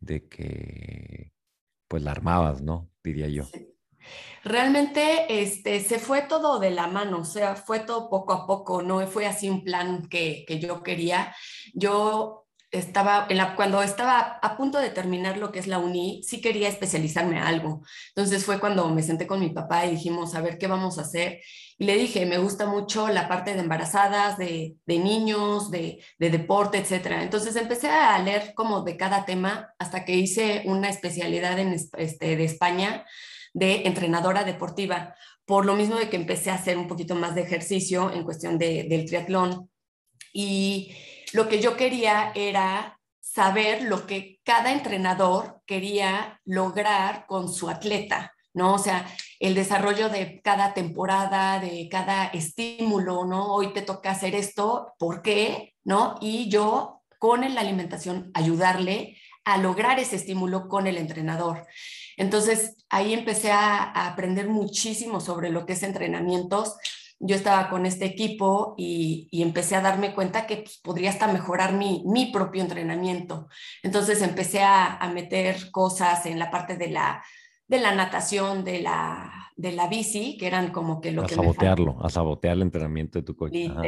de 0.00 0.28
que 0.28 1.32
pues 1.88 2.02
la 2.02 2.10
armabas, 2.12 2.62
¿no? 2.62 2.90
Diría 3.02 3.28
yo. 3.28 3.44
Realmente 4.42 5.26
este, 5.42 5.80
se 5.80 5.98
fue 5.98 6.22
todo 6.22 6.58
de 6.58 6.70
la 6.70 6.86
mano, 6.86 7.20
o 7.20 7.24
sea, 7.24 7.56
fue 7.56 7.80
todo 7.80 8.10
poco 8.10 8.32
a 8.34 8.46
poco, 8.46 8.82
no 8.82 9.06
fue 9.06 9.26
así 9.26 9.48
un 9.48 9.64
plan 9.64 10.06
que, 10.08 10.44
que 10.46 10.60
yo 10.60 10.82
quería. 10.82 11.34
Yo 11.72 12.43
estaba, 12.74 13.26
en 13.30 13.36
la, 13.38 13.56
cuando 13.56 13.82
estaba 13.82 14.18
a 14.42 14.56
punto 14.56 14.78
de 14.78 14.90
terminar 14.90 15.38
lo 15.38 15.52
que 15.52 15.58
es 15.60 15.66
la 15.66 15.78
uni, 15.78 16.22
sí 16.22 16.40
quería 16.40 16.68
especializarme 16.68 17.38
algo. 17.38 17.82
Entonces 18.14 18.44
fue 18.44 18.60
cuando 18.60 18.88
me 18.90 19.02
senté 19.02 19.26
con 19.26 19.40
mi 19.40 19.50
papá 19.50 19.86
y 19.86 19.92
dijimos, 19.92 20.34
a 20.34 20.40
ver, 20.40 20.58
¿qué 20.58 20.66
vamos 20.66 20.98
a 20.98 21.02
hacer? 21.02 21.40
Y 21.78 21.84
le 21.86 21.96
dije, 21.96 22.26
me 22.26 22.38
gusta 22.38 22.66
mucho 22.66 23.08
la 23.08 23.28
parte 23.28 23.54
de 23.54 23.60
embarazadas, 23.60 24.38
de, 24.38 24.76
de 24.86 24.98
niños, 24.98 25.70
de, 25.70 26.02
de 26.18 26.30
deporte, 26.30 26.78
etcétera. 26.78 27.22
Entonces 27.22 27.56
empecé 27.56 27.88
a 27.90 28.18
leer 28.18 28.52
como 28.54 28.82
de 28.82 28.96
cada 28.96 29.24
tema 29.24 29.72
hasta 29.78 30.04
que 30.04 30.14
hice 30.14 30.62
una 30.66 30.88
especialidad 30.88 31.58
en, 31.58 31.72
es- 31.72 31.90
este, 31.96 32.36
de 32.36 32.44
España 32.44 33.04
de 33.52 33.86
entrenadora 33.86 34.44
deportiva, 34.44 35.14
por 35.44 35.64
lo 35.66 35.74
mismo 35.76 35.96
de 35.96 36.08
que 36.08 36.16
empecé 36.16 36.50
a 36.50 36.54
hacer 36.54 36.76
un 36.78 36.88
poquito 36.88 37.14
más 37.14 37.34
de 37.34 37.42
ejercicio 37.42 38.10
en 38.12 38.24
cuestión 38.24 38.58
de, 38.58 38.84
del 38.88 39.04
triatlón. 39.06 39.70
Y 40.32 40.92
lo 41.34 41.48
que 41.48 41.60
yo 41.60 41.76
quería 41.76 42.30
era 42.34 43.00
saber 43.20 43.82
lo 43.82 44.06
que 44.06 44.40
cada 44.44 44.72
entrenador 44.72 45.62
quería 45.66 46.40
lograr 46.44 47.26
con 47.26 47.52
su 47.52 47.68
atleta, 47.68 48.32
¿no? 48.52 48.74
O 48.74 48.78
sea, 48.78 49.04
el 49.40 49.56
desarrollo 49.56 50.08
de 50.08 50.40
cada 50.42 50.74
temporada, 50.74 51.58
de 51.58 51.88
cada 51.90 52.26
estímulo, 52.26 53.24
¿no? 53.24 53.52
Hoy 53.52 53.72
te 53.72 53.82
toca 53.82 54.12
hacer 54.12 54.36
esto, 54.36 54.94
¿por 54.96 55.22
qué? 55.22 55.74
¿No? 55.82 56.14
Y 56.20 56.48
yo 56.48 57.02
con 57.18 57.40
la 57.40 57.60
alimentación 57.60 58.30
ayudarle 58.32 59.18
a 59.44 59.58
lograr 59.58 59.98
ese 59.98 60.16
estímulo 60.16 60.68
con 60.68 60.86
el 60.86 60.98
entrenador. 60.98 61.66
Entonces 62.16 62.76
ahí 62.88 63.12
empecé 63.12 63.50
a, 63.50 63.82
a 63.82 64.06
aprender 64.06 64.48
muchísimo 64.48 65.20
sobre 65.20 65.50
lo 65.50 65.66
que 65.66 65.72
es 65.72 65.82
entrenamientos. 65.82 66.76
Yo 67.26 67.34
estaba 67.36 67.70
con 67.70 67.86
este 67.86 68.04
equipo 68.04 68.74
y, 68.76 69.28
y 69.30 69.42
empecé 69.42 69.76
a 69.76 69.80
darme 69.80 70.14
cuenta 70.14 70.46
que 70.46 70.58
pues, 70.58 70.76
podría 70.76 71.08
hasta 71.08 71.26
mejorar 71.26 71.72
mi, 71.72 72.02
mi 72.04 72.26
propio 72.26 72.60
entrenamiento. 72.60 73.48
Entonces 73.82 74.20
empecé 74.20 74.62
a, 74.62 74.96
a 74.96 75.08
meter 75.10 75.70
cosas 75.70 76.26
en 76.26 76.38
la 76.38 76.50
parte 76.50 76.76
de 76.76 76.88
la, 76.88 77.24
de 77.66 77.80
la 77.80 77.94
natación, 77.94 78.62
de 78.62 78.82
la, 78.82 79.32
de 79.56 79.72
la 79.72 79.88
bici, 79.88 80.36
que 80.36 80.46
eran 80.46 80.70
como 80.70 81.00
que 81.00 81.12
lo 81.12 81.22
a 81.22 81.26
que 81.26 81.34
faltaba. 81.34 81.54
sabotearlo, 81.54 82.04
a 82.04 82.10
sabotear 82.10 82.56
el 82.56 82.62
entrenamiento 82.62 83.18
de 83.18 83.24
tu 83.24 83.34
coach. 83.34 83.54
Ajá. 83.70 83.80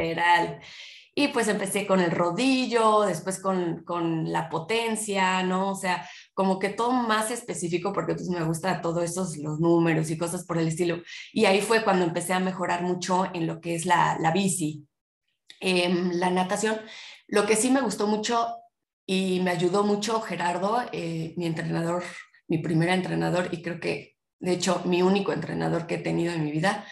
Y 1.19 1.29
pues 1.29 1.47
empecé 1.47 1.87
con 1.87 1.99
el 1.99 2.11
rodillo, 2.11 3.01
después 3.01 3.39
con, 3.39 3.83
con 3.83 4.31
la 4.31 4.49
potencia, 4.49 5.41
¿no? 5.41 5.71
O 5.71 5.75
sea, 5.75 6.07
como 6.35 6.59
que 6.59 6.69
todo 6.69 6.91
más 6.91 7.31
específico 7.31 7.91
porque 7.91 8.13
pues 8.13 8.29
me 8.29 8.43
gusta 8.43 8.81
todo 8.81 9.01
esos, 9.01 9.35
los 9.37 9.59
números 9.59 10.11
y 10.11 10.17
cosas 10.19 10.45
por 10.45 10.59
el 10.59 10.67
estilo. 10.67 11.01
Y 11.33 11.45
ahí 11.45 11.59
fue 11.61 11.83
cuando 11.83 12.05
empecé 12.05 12.33
a 12.33 12.39
mejorar 12.39 12.83
mucho 12.83 13.25
en 13.33 13.47
lo 13.47 13.59
que 13.59 13.73
es 13.73 13.87
la, 13.87 14.15
la 14.19 14.29
bici. 14.29 14.85
Em, 15.59 16.11
la 16.11 16.29
natación, 16.29 16.79
lo 17.25 17.47
que 17.47 17.55
sí 17.55 17.71
me 17.71 17.81
gustó 17.81 18.05
mucho 18.05 18.49
y 19.03 19.39
me 19.39 19.49
ayudó 19.49 19.83
mucho 19.83 20.21
Gerardo, 20.21 20.83
eh, 20.91 21.33
mi 21.35 21.47
entrenador, 21.47 22.03
mi 22.47 22.59
primer 22.59 22.89
entrenador 22.89 23.49
y 23.51 23.63
creo 23.63 23.79
que 23.79 24.17
de 24.39 24.51
hecho 24.51 24.83
mi 24.85 25.01
único 25.01 25.33
entrenador 25.33 25.87
que 25.87 25.95
he 25.95 25.97
tenido 25.97 26.31
en 26.31 26.43
mi 26.43 26.51
vida, 26.51 26.85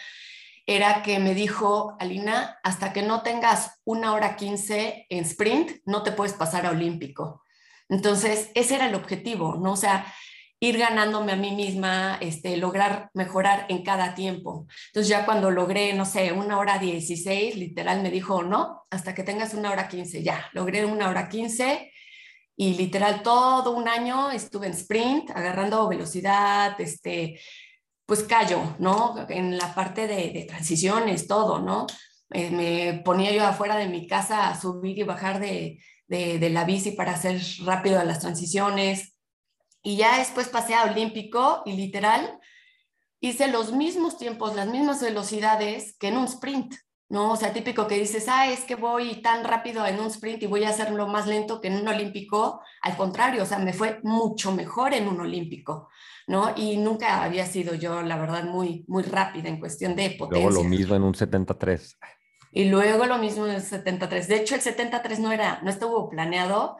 era 0.66 1.02
que 1.02 1.20
me 1.20 1.34
dijo, 1.34 1.96
Alina, 2.00 2.58
hasta 2.64 2.92
que 2.92 3.02
no 3.02 3.22
tengas 3.22 3.80
una 3.84 4.12
hora 4.12 4.36
quince 4.36 5.06
en 5.08 5.24
sprint, 5.24 5.78
no 5.84 6.02
te 6.02 6.12
puedes 6.12 6.34
pasar 6.34 6.66
a 6.66 6.70
olímpico. 6.70 7.42
Entonces, 7.88 8.50
ese 8.54 8.74
era 8.74 8.88
el 8.88 8.96
objetivo, 8.96 9.56
¿no? 9.56 9.72
O 9.72 9.76
sea, 9.76 10.12
ir 10.58 10.78
ganándome 10.78 11.32
a 11.32 11.36
mí 11.36 11.52
misma, 11.52 12.18
este, 12.20 12.56
lograr 12.56 13.10
mejorar 13.14 13.66
en 13.68 13.84
cada 13.84 14.14
tiempo. 14.14 14.66
Entonces, 14.88 15.08
ya 15.08 15.24
cuando 15.24 15.50
logré, 15.52 15.92
no 15.92 16.04
sé, 16.04 16.32
una 16.32 16.58
hora 16.58 16.78
16, 16.78 17.56
literal 17.56 18.02
me 18.02 18.10
dijo, 18.10 18.42
no, 18.42 18.86
hasta 18.90 19.14
que 19.14 19.22
tengas 19.22 19.54
una 19.54 19.70
hora 19.70 19.86
15, 19.86 20.22
ya, 20.22 20.48
logré 20.52 20.84
una 20.84 21.08
hora 21.08 21.28
15 21.28 21.92
y 22.56 22.74
literal 22.74 23.22
todo 23.22 23.72
un 23.72 23.86
año 23.86 24.30
estuve 24.30 24.66
en 24.66 24.72
sprint, 24.72 25.30
agarrando 25.30 25.88
velocidad, 25.88 26.80
este, 26.80 27.38
pues 28.06 28.22
callo, 28.22 28.76
¿no? 28.78 29.16
En 29.28 29.58
la 29.58 29.74
parte 29.74 30.06
de, 30.06 30.30
de 30.30 30.46
transiciones, 30.48 31.26
todo, 31.26 31.58
¿no? 31.58 31.86
Eh, 32.30 32.50
me 32.50 33.02
ponía 33.04 33.32
yo 33.32 33.44
afuera 33.44 33.76
de 33.76 33.88
mi 33.88 34.06
casa 34.06 34.48
a 34.48 34.60
subir 34.60 34.98
y 34.98 35.02
bajar 35.04 35.38
de, 35.40 35.78
de, 36.08 36.50
la 36.50 36.64
bici 36.64 36.92
para 36.92 37.12
hacer 37.12 37.40
rápido 37.64 38.02
las 38.04 38.20
transiciones. 38.20 39.16
Y 39.82 39.96
ya 39.96 40.18
después 40.18 40.48
pasé 40.48 40.74
a 40.74 40.84
Olímpico 40.84 41.62
y 41.64 41.72
literal 41.72 42.40
hice 43.20 43.48
los 43.48 43.72
mismos 43.72 44.18
tiempos, 44.18 44.54
las 44.54 44.68
mismas 44.68 45.00
velocidades 45.00 45.96
que 45.98 46.08
en 46.08 46.16
un 46.16 46.24
sprint, 46.24 46.74
¿no? 47.08 47.32
O 47.32 47.36
sea, 47.36 47.52
típico 47.52 47.86
que 47.86 47.98
dices, 47.98 48.26
ah, 48.28 48.48
es 48.50 48.64
que 48.64 48.74
voy 48.74 49.22
tan 49.22 49.44
rápido 49.44 49.86
en 49.86 50.00
un 50.00 50.08
sprint 50.08 50.42
y 50.42 50.46
voy 50.46 50.64
a 50.64 50.70
hacerlo 50.70 51.06
más 51.06 51.26
lento 51.26 51.60
que 51.60 51.68
en 51.68 51.76
un 51.76 51.88
olímpico. 51.88 52.60
Al 52.82 52.96
contrario, 52.96 53.44
o 53.44 53.46
sea, 53.46 53.58
me 53.58 53.72
fue 53.72 54.00
mucho 54.02 54.52
mejor 54.52 54.94
en 54.94 55.08
un 55.08 55.20
olímpico. 55.20 55.88
¿No? 56.26 56.52
Y 56.56 56.76
nunca 56.76 57.22
había 57.22 57.46
sido 57.46 57.74
yo, 57.74 58.02
la 58.02 58.16
verdad, 58.16 58.44
muy, 58.44 58.84
muy 58.88 59.02
rápida 59.02 59.48
en 59.48 59.60
cuestión 59.60 59.94
de 59.94 60.10
potencia. 60.10 60.48
Luego 60.48 60.62
lo 60.62 60.68
mismo 60.68 60.94
en 60.94 61.02
un 61.02 61.14
73. 61.14 61.98
Y 62.52 62.64
luego 62.64 63.06
lo 63.06 63.18
mismo 63.18 63.46
en 63.46 63.54
el 63.54 63.62
73. 63.62 64.28
De 64.28 64.36
hecho, 64.36 64.54
el 64.54 64.60
73 64.60 65.18
no 65.20 65.32
era, 65.32 65.60
no 65.62 65.70
estuvo 65.70 66.08
planeado. 66.08 66.76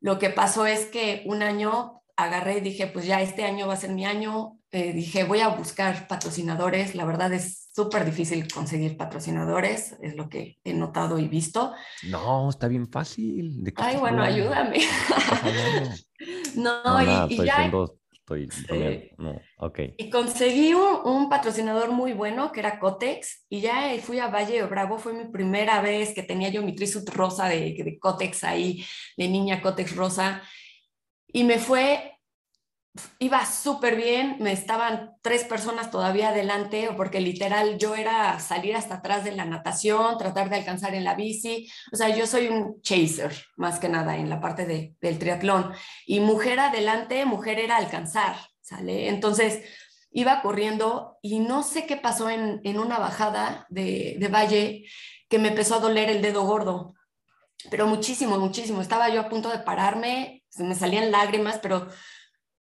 Lo 0.00 0.18
que 0.18 0.30
pasó 0.30 0.66
es 0.66 0.86
que 0.86 1.24
un 1.26 1.42
año 1.42 2.02
agarré 2.16 2.58
y 2.58 2.60
dije, 2.60 2.86
pues 2.86 3.06
ya 3.06 3.20
este 3.20 3.44
año 3.44 3.66
va 3.66 3.74
a 3.74 3.76
ser 3.76 3.90
mi 3.90 4.06
año. 4.06 4.58
Eh, 4.70 4.92
dije, 4.92 5.24
voy 5.24 5.40
a 5.40 5.48
buscar 5.48 6.06
patrocinadores. 6.06 6.94
La 6.94 7.04
verdad 7.04 7.32
es 7.32 7.70
súper 7.74 8.04
difícil 8.04 8.46
conseguir 8.52 8.96
patrocinadores, 8.96 9.96
es 10.02 10.14
lo 10.16 10.28
que 10.28 10.58
he 10.64 10.74
notado 10.74 11.18
y 11.18 11.28
visto. 11.28 11.72
No, 12.08 12.48
está 12.48 12.68
bien 12.68 12.88
fácil. 12.88 13.62
¿De 13.64 13.72
Ay, 13.76 13.96
bueno, 13.96 14.22
hablando? 14.22 14.52
ayúdame. 14.52 14.78
no, 16.56 16.82
no, 16.84 17.02
y, 17.02 17.06
nada, 17.06 17.26
y 17.28 17.32
estoy 17.32 17.46
ya 17.46 17.56
siendo, 17.56 17.99
estoy 18.34 18.50
Sí. 18.50 18.64
bromeando. 18.66 19.06
No, 19.18 19.40
ok. 19.58 19.78
Y 19.96 20.10
conseguí 20.10 20.74
un, 20.74 21.00
un, 21.04 21.28
patrocinador 21.28 21.90
muy 21.92 22.12
bueno 22.12 22.52
que 22.52 22.60
era 22.60 22.78
Cotex 22.78 23.46
y 23.48 23.60
ya 23.60 23.90
fui 24.02 24.18
a 24.18 24.28
Valle 24.28 24.60
de 24.60 24.66
Bravo, 24.66 24.98
fue 24.98 25.12
mi 25.12 25.26
primera 25.30 25.80
vez 25.80 26.14
que 26.14 26.22
tenía 26.22 26.48
yo 26.48 26.62
mi 26.62 26.74
trisut 26.74 27.08
rosa 27.10 27.48
de, 27.48 27.74
de 27.74 27.98
Cotex 27.98 28.44
ahí, 28.44 28.84
de 29.16 29.28
niña 29.28 29.60
Cotex 29.60 29.96
rosa 29.96 30.42
y 31.32 31.44
me 31.44 31.58
fue 31.58 32.19
iba 33.18 33.44
súper 33.46 33.94
bien, 33.94 34.36
me 34.40 34.52
estaban 34.52 35.12
tres 35.22 35.44
personas 35.44 35.90
todavía 35.90 36.30
adelante, 36.30 36.90
porque 36.96 37.20
literal 37.20 37.78
yo 37.78 37.94
era 37.94 38.38
salir 38.40 38.74
hasta 38.74 38.96
atrás 38.96 39.24
de 39.24 39.32
la 39.32 39.44
natación, 39.44 40.18
tratar 40.18 40.50
de 40.50 40.56
alcanzar 40.56 40.94
en 40.94 41.04
la 41.04 41.14
bici, 41.14 41.70
o 41.92 41.96
sea, 41.96 42.08
yo 42.08 42.26
soy 42.26 42.48
un 42.48 42.80
chaser, 42.82 43.32
más 43.56 43.78
que 43.78 43.88
nada, 43.88 44.16
en 44.16 44.28
la 44.28 44.40
parte 44.40 44.66
de, 44.66 44.94
del 45.00 45.18
triatlón, 45.18 45.72
y 46.04 46.20
mujer 46.20 46.58
adelante, 46.58 47.24
mujer 47.26 47.60
era 47.60 47.76
alcanzar, 47.76 48.36
¿sale? 48.60 49.08
Entonces, 49.08 49.62
iba 50.10 50.42
corriendo 50.42 51.18
y 51.22 51.38
no 51.38 51.62
sé 51.62 51.86
qué 51.86 51.96
pasó 51.96 52.28
en, 52.28 52.60
en 52.64 52.80
una 52.80 52.98
bajada 52.98 53.66
de, 53.68 54.16
de 54.18 54.28
valle 54.28 54.84
que 55.28 55.38
me 55.38 55.48
empezó 55.48 55.76
a 55.76 55.80
doler 55.80 56.10
el 56.10 56.22
dedo 56.22 56.42
gordo, 56.42 56.94
pero 57.70 57.86
muchísimo, 57.86 58.38
muchísimo. 58.38 58.80
Estaba 58.80 59.10
yo 59.10 59.20
a 59.20 59.28
punto 59.28 59.50
de 59.50 59.58
pararme, 59.58 60.42
me 60.56 60.74
salían 60.74 61.10
lágrimas, 61.10 61.58
pero 61.62 61.88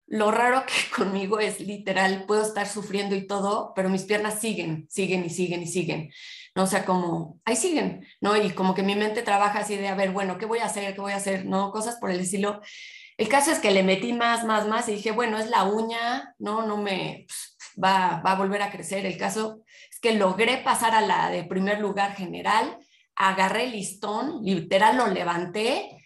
lo 0.09 0.30
raro 0.30 0.64
que 0.66 0.74
conmigo 0.96 1.38
es 1.40 1.61
literal, 1.61 2.24
puedo 2.26 2.42
estar 2.42 2.66
sufriendo 2.66 3.14
y 3.14 3.26
todo, 3.26 3.72
pero 3.74 3.88
mis 3.88 4.02
piernas 4.02 4.40
siguen, 4.40 4.86
siguen 4.90 5.24
y 5.24 5.30
siguen 5.30 5.62
y 5.62 5.66
siguen. 5.66 6.11
¿no? 6.54 6.64
O 6.64 6.66
sea, 6.66 6.84
como, 6.84 7.40
ahí 7.44 7.56
siguen, 7.56 8.06
¿no? 8.20 8.36
Y 8.36 8.50
como 8.50 8.74
que 8.74 8.82
mi 8.82 8.96
mente 8.96 9.22
trabaja 9.22 9.61
así 9.61 9.76
de, 9.76 9.88
a 9.88 9.94
ver, 9.94 10.11
bueno, 10.11 10.38
¿qué 10.38 10.46
voy 10.46 10.59
a 10.59 10.66
hacer? 10.66 10.94
¿Qué 10.94 11.00
voy 11.00 11.12
a 11.12 11.16
hacer? 11.16 11.46
¿No? 11.46 11.70
Cosas 11.70 11.96
por 11.96 12.11
el 12.11 12.20
estilo. 12.20 12.61
El 13.16 13.28
caso 13.28 13.50
es 13.52 13.59
que 13.59 13.70
le 13.70 13.82
metí 13.82 14.12
más, 14.12 14.44
más, 14.44 14.66
más 14.66 14.88
y 14.88 14.92
dije, 14.92 15.12
bueno, 15.12 15.38
es 15.38 15.50
la 15.50 15.64
uña, 15.64 16.34
¿no? 16.38 16.66
No 16.66 16.76
me 16.76 17.26
va, 17.82 18.22
va 18.24 18.32
a 18.32 18.36
volver 18.36 18.62
a 18.62 18.70
crecer. 18.70 19.06
El 19.06 19.18
caso 19.18 19.62
es 19.90 20.00
que 20.00 20.14
logré 20.14 20.59
pasar 20.59 20.94
a 20.94 21.00
la 21.00 21.30
de 21.30 21.44
primer 21.44 21.80
lugar 21.80 22.14
general, 22.16 22.78
agarré 23.14 23.64
el 23.64 23.72
listón, 23.72 24.44
literal 24.44 24.96
lo 24.96 25.06
levanté, 25.09 25.98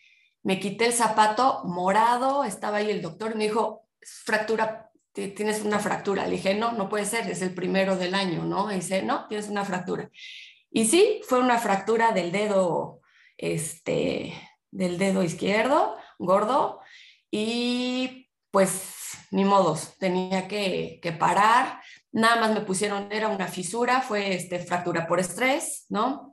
me 0.43 0.59
quité 0.59 0.87
el 0.87 0.93
zapato 0.93 1.63
morado, 1.65 2.45
estaba 2.45 2.79
ahí 2.79 2.91
el 2.91 3.03
doctor 3.03 3.33
y 3.33 3.39
me 3.39 3.45
dijo, 3.45 3.82
fractura, 4.05 4.91
tienes 5.13 5.63
una 5.63 5.79
fractura. 5.79 6.25
Le 6.27 6.33
dije, 6.33 6.55
no, 6.55 6.73
no 6.73 6.89
puede 6.89 7.07
ser, 7.07 7.31
es 7.31 7.43
el 7.43 7.55
primero 7.55 7.97
del 7.97 8.15
año, 8.15 8.45
¿no? 8.45 8.71
Y 8.71 8.77
dice, 8.77 9.03
no, 9.03 9.27
tienes 9.29 9.49
una 9.49 9.65
fractura. 9.65 10.11
Y 10.71 10.87
sí, 10.87 11.21
fue 11.27 11.39
una 11.41 11.59
fractura 11.59 12.13
del 12.13 12.33
dedo, 12.33 13.01
este, 13.37 14.35
del 14.71 14.99
dedo 14.99 15.23
izquierdo, 15.23 15.97
gordo, 16.19 16.81
y 17.31 18.31
pues 18.51 18.93
ni 19.31 19.45
modos, 19.45 19.97
tenía 19.99 20.47
que, 20.49 21.01
que 21.03 21.13
parar. 21.13 21.81
Nada 22.11 22.37
más 22.37 22.53
me 22.53 22.61
pusieron, 22.61 23.11
era 23.11 23.29
una 23.29 23.49
fisura, 23.49 24.03
fue 24.03 24.35
este, 24.35 24.59
fractura 24.59 25.07
por 25.07 25.21
estrés, 25.21 25.87
¿no? 25.89 26.32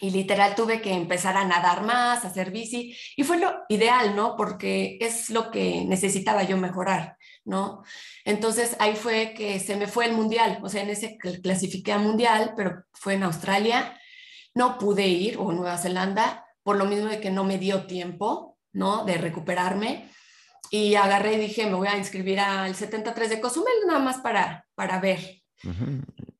Y 0.00 0.10
literal 0.10 0.54
tuve 0.54 0.80
que 0.80 0.92
empezar 0.92 1.36
a 1.36 1.44
nadar 1.44 1.82
más, 1.82 2.24
a 2.24 2.28
hacer 2.28 2.50
bici, 2.50 2.96
y 3.16 3.22
fue 3.22 3.38
lo 3.38 3.52
ideal, 3.68 4.16
¿no? 4.16 4.36
Porque 4.36 4.98
es 5.00 5.30
lo 5.30 5.50
que 5.50 5.84
necesitaba 5.84 6.42
yo 6.42 6.56
mejorar, 6.56 7.16
¿no? 7.44 7.82
Entonces 8.24 8.76
ahí 8.80 8.96
fue 8.96 9.34
que 9.36 9.60
se 9.60 9.76
me 9.76 9.86
fue 9.86 10.06
el 10.06 10.12
mundial, 10.12 10.58
o 10.62 10.68
sea, 10.68 10.82
en 10.82 10.90
ese 10.90 11.18
clasifiqué 11.18 11.92
a 11.92 11.98
mundial, 11.98 12.54
pero 12.56 12.84
fue 12.92 13.14
en 13.14 13.24
Australia, 13.24 13.98
no 14.54 14.78
pude 14.78 15.06
ir, 15.06 15.36
o 15.38 15.52
Nueva 15.52 15.78
Zelanda, 15.78 16.46
por 16.62 16.76
lo 16.76 16.86
mismo 16.86 17.08
de 17.08 17.20
que 17.20 17.30
no 17.30 17.44
me 17.44 17.58
dio 17.58 17.86
tiempo, 17.86 18.58
¿no? 18.72 19.04
De 19.04 19.18
recuperarme, 19.18 20.08
y 20.70 20.94
agarré 20.94 21.34
y 21.34 21.38
dije, 21.38 21.66
me 21.66 21.74
voy 21.74 21.88
a 21.88 21.98
inscribir 21.98 22.38
al 22.40 22.74
73 22.74 23.28
de 23.28 23.40
Cozumel, 23.40 23.74
nada 23.86 23.98
más 23.98 24.18
para, 24.18 24.66
para 24.74 25.00
ver. 25.00 25.42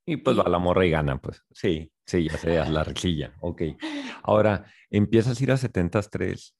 Y 0.06 0.16
pues 0.18 0.38
va 0.38 0.48
la 0.48 0.58
morra 0.58 0.86
y 0.86 0.90
gana, 0.90 1.18
pues. 1.18 1.42
Sí, 1.50 1.90
sí, 2.10 2.28
ya 2.28 2.36
sea 2.36 2.68
la 2.68 2.84
rejilla. 2.84 3.32
Ok. 3.40 3.62
Ahora, 4.22 4.66
empiezas 4.90 5.40
a 5.40 5.42
ir 5.42 5.52
a 5.52 5.56
73. 5.56 6.56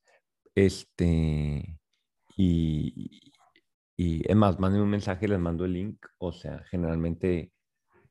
Este. 0.55 1.79
Y, 2.37 3.33
y 3.97 4.31
es 4.31 4.37
más, 4.37 4.59
manden 4.59 4.83
un 4.83 4.91
mensaje, 4.91 5.29
les 5.29 5.39
mando 5.39 5.65
el 5.65 5.73
link. 5.73 6.07
O 6.19 6.33
sea, 6.33 6.63
generalmente 6.71 7.53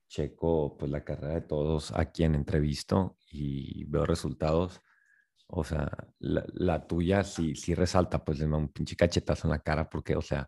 checo 0.08 0.76
pues 0.78 0.92
la 0.92 1.04
carrera 1.04 1.36
de 1.36 1.42
todos 1.42 1.92
a 1.92 2.12
quien 2.12 2.36
entrevisto 2.36 3.18
y 3.32 3.86
veo 3.86 4.06
resultados. 4.06 4.82
O 5.48 5.64
sea, 5.64 5.90
la, 6.20 6.46
la 6.54 6.86
tuya 6.86 7.24
sí, 7.24 7.56
sí 7.56 7.74
resalta, 7.74 8.24
pues 8.24 8.40
le 8.40 8.48
mando 8.48 8.68
un 8.68 8.74
pinche 8.74 8.96
cachetazo 8.96 9.48
en 9.48 9.52
la 9.52 9.60
cara 9.60 9.90
porque, 9.90 10.16
o 10.16 10.22
sea, 10.22 10.48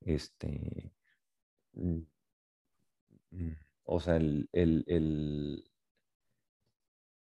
este... 0.00 0.92
Mm, 1.74 2.00
mm, 3.30 3.52
o 3.84 4.00
sea, 4.00 4.16
el, 4.16 4.48
el, 4.52 4.84
el, 4.86 5.64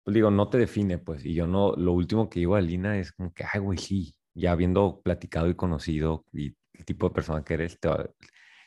pues 0.09 0.15
digo, 0.15 0.31
no 0.31 0.49
te 0.49 0.57
define, 0.57 0.97
pues, 0.97 1.23
y 1.23 1.35
yo 1.35 1.45
no, 1.45 1.73
lo 1.75 1.93
último 1.93 2.31
que 2.31 2.39
digo 2.39 2.55
a 2.55 2.61
Lina 2.61 2.97
es 2.97 3.11
como 3.11 3.31
que, 3.31 3.45
ay, 3.53 3.59
güey, 3.59 3.77
sí, 3.77 4.15
ya 4.33 4.53
habiendo 4.53 5.01
platicado 5.03 5.47
y 5.47 5.53
conocido 5.55 6.25
y 6.33 6.55
el 6.73 6.83
tipo 6.83 7.07
de 7.07 7.13
persona 7.13 7.43
que 7.43 7.53
eres, 7.53 7.79
te 7.79 7.89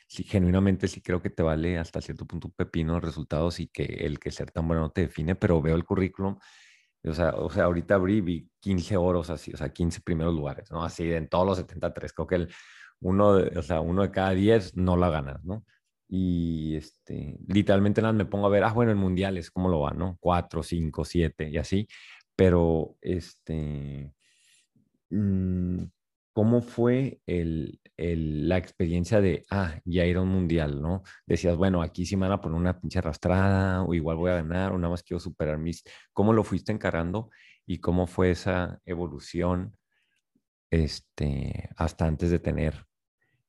sí, 0.07 0.23
genuinamente 0.23 0.87
sí 0.87 1.01
creo 1.01 1.21
que 1.21 1.29
te 1.29 1.43
vale 1.43 1.77
hasta 1.77 1.99
cierto 1.99 2.25
punto 2.25 2.47
un 2.47 2.53
pepino 2.53 2.97
resultados 3.01 3.59
y 3.59 3.67
que 3.67 3.83
el 3.83 4.19
que 4.19 4.31
ser 4.31 4.51
tan 4.51 4.65
bueno 4.69 4.83
no 4.83 4.91
te 4.91 5.01
define, 5.01 5.35
pero 5.35 5.61
veo 5.61 5.75
el 5.75 5.83
currículum, 5.83 6.37
o 7.03 7.13
sea, 7.13 7.31
o 7.31 7.49
sea 7.49 7.65
ahorita 7.65 7.95
abrí 7.95 8.21
vi 8.21 8.49
15 8.61 8.95
oros 8.95 9.29
así, 9.29 9.51
o 9.53 9.57
sea, 9.57 9.67
15 9.67 9.99
primeros 9.99 10.33
lugares, 10.33 10.71
¿no? 10.71 10.81
Así 10.85 11.11
en 11.11 11.27
todos 11.27 11.45
los 11.45 11.57
73, 11.57 12.13
creo 12.13 12.27
que 12.27 12.35
el 12.35 12.53
uno, 13.01 13.31
o 13.31 13.61
sea, 13.61 13.81
uno 13.81 14.03
de 14.03 14.11
cada 14.11 14.31
10 14.31 14.77
no 14.77 14.95
la 14.95 15.09
ganas, 15.09 15.43
¿no? 15.43 15.65
Y 16.15 16.75
este, 16.75 17.39
literalmente 17.47 17.99
nada, 18.01 18.13
me 18.13 18.25
pongo 18.25 18.45
a 18.45 18.49
ver, 18.49 18.63
ah, 18.63 18.71
bueno, 18.71 18.91
en 18.91 18.99
mundiales, 18.99 19.49
¿cómo 19.49 19.67
lo 19.67 19.79
va, 19.81 19.91
no? 19.93 20.17
Cuatro, 20.19 20.61
cinco, 20.61 21.05
siete 21.05 21.49
y 21.49 21.57
así, 21.57 21.87
pero 22.35 22.97
este, 23.01 24.13
mmm, 25.09 25.83
¿cómo 26.33 26.61
fue 26.61 27.21
el, 27.25 27.79
el, 27.97 28.47
la 28.49 28.57
experiencia 28.57 29.21
de, 29.21 29.43
ah, 29.51 29.79
ya 29.85 30.05
ir 30.05 30.17
a 30.17 30.21
un 30.21 30.29
mundial, 30.29 30.81
¿no? 30.81 31.03
Decías, 31.25 31.57
bueno, 31.57 31.81
aquí 31.81 32.05
sí 32.05 32.15
me 32.15 32.27
van 32.27 32.33
a 32.33 32.41
poner 32.41 32.59
una 32.59 32.79
pinche 32.79 32.99
arrastrada, 32.99 33.83
o 33.83 33.93
igual 33.95 34.17
voy 34.17 34.31
a 34.31 34.35
ganar, 34.35 34.71
o 34.73 34.77
nada 34.77 34.91
más 34.91 35.03
quiero 35.03 35.19
superar 35.19 35.57
mis, 35.57 35.83
¿cómo 36.13 36.33
lo 36.33 36.43
fuiste 36.43 36.71
encarando 36.71 37.29
y 37.65 37.79
cómo 37.79 38.07
fue 38.07 38.31
esa 38.31 38.79
evolución, 38.85 39.75
este, 40.71 41.69
hasta 41.77 42.05
antes 42.07 42.31
de 42.31 42.39
tener 42.39 42.85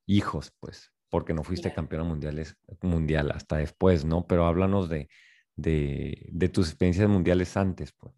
hijos, 0.06 0.52
pues? 0.60 0.93
Porque 1.14 1.32
no 1.32 1.44
fuiste 1.44 1.72
campeona 1.72 2.02
mundiales, 2.02 2.56
mundial 2.82 3.30
hasta 3.30 3.58
después, 3.58 4.04
¿no? 4.04 4.26
Pero 4.26 4.46
háblanos 4.46 4.88
de, 4.88 5.08
de, 5.54 6.26
de 6.28 6.48
tus 6.48 6.66
experiencias 6.66 7.08
mundiales 7.08 7.56
antes, 7.56 7.92
pues. 7.92 8.12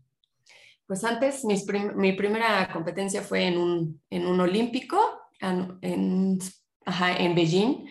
Pues 0.86 1.05
antes, 1.05 1.44
mis 1.44 1.64
prim 1.64 1.92
mi 1.94 2.14
primera 2.14 2.72
competencia 2.72 3.20
fue 3.20 3.49
en 3.49 3.59
un, 3.59 4.01
en 4.09 4.24
un 4.24 4.40
olímpico, 4.40 4.99
en, 5.40 5.76
en, 5.82 6.38
ajá, 6.86 7.18
en 7.18 7.34
Beijing, 7.34 7.86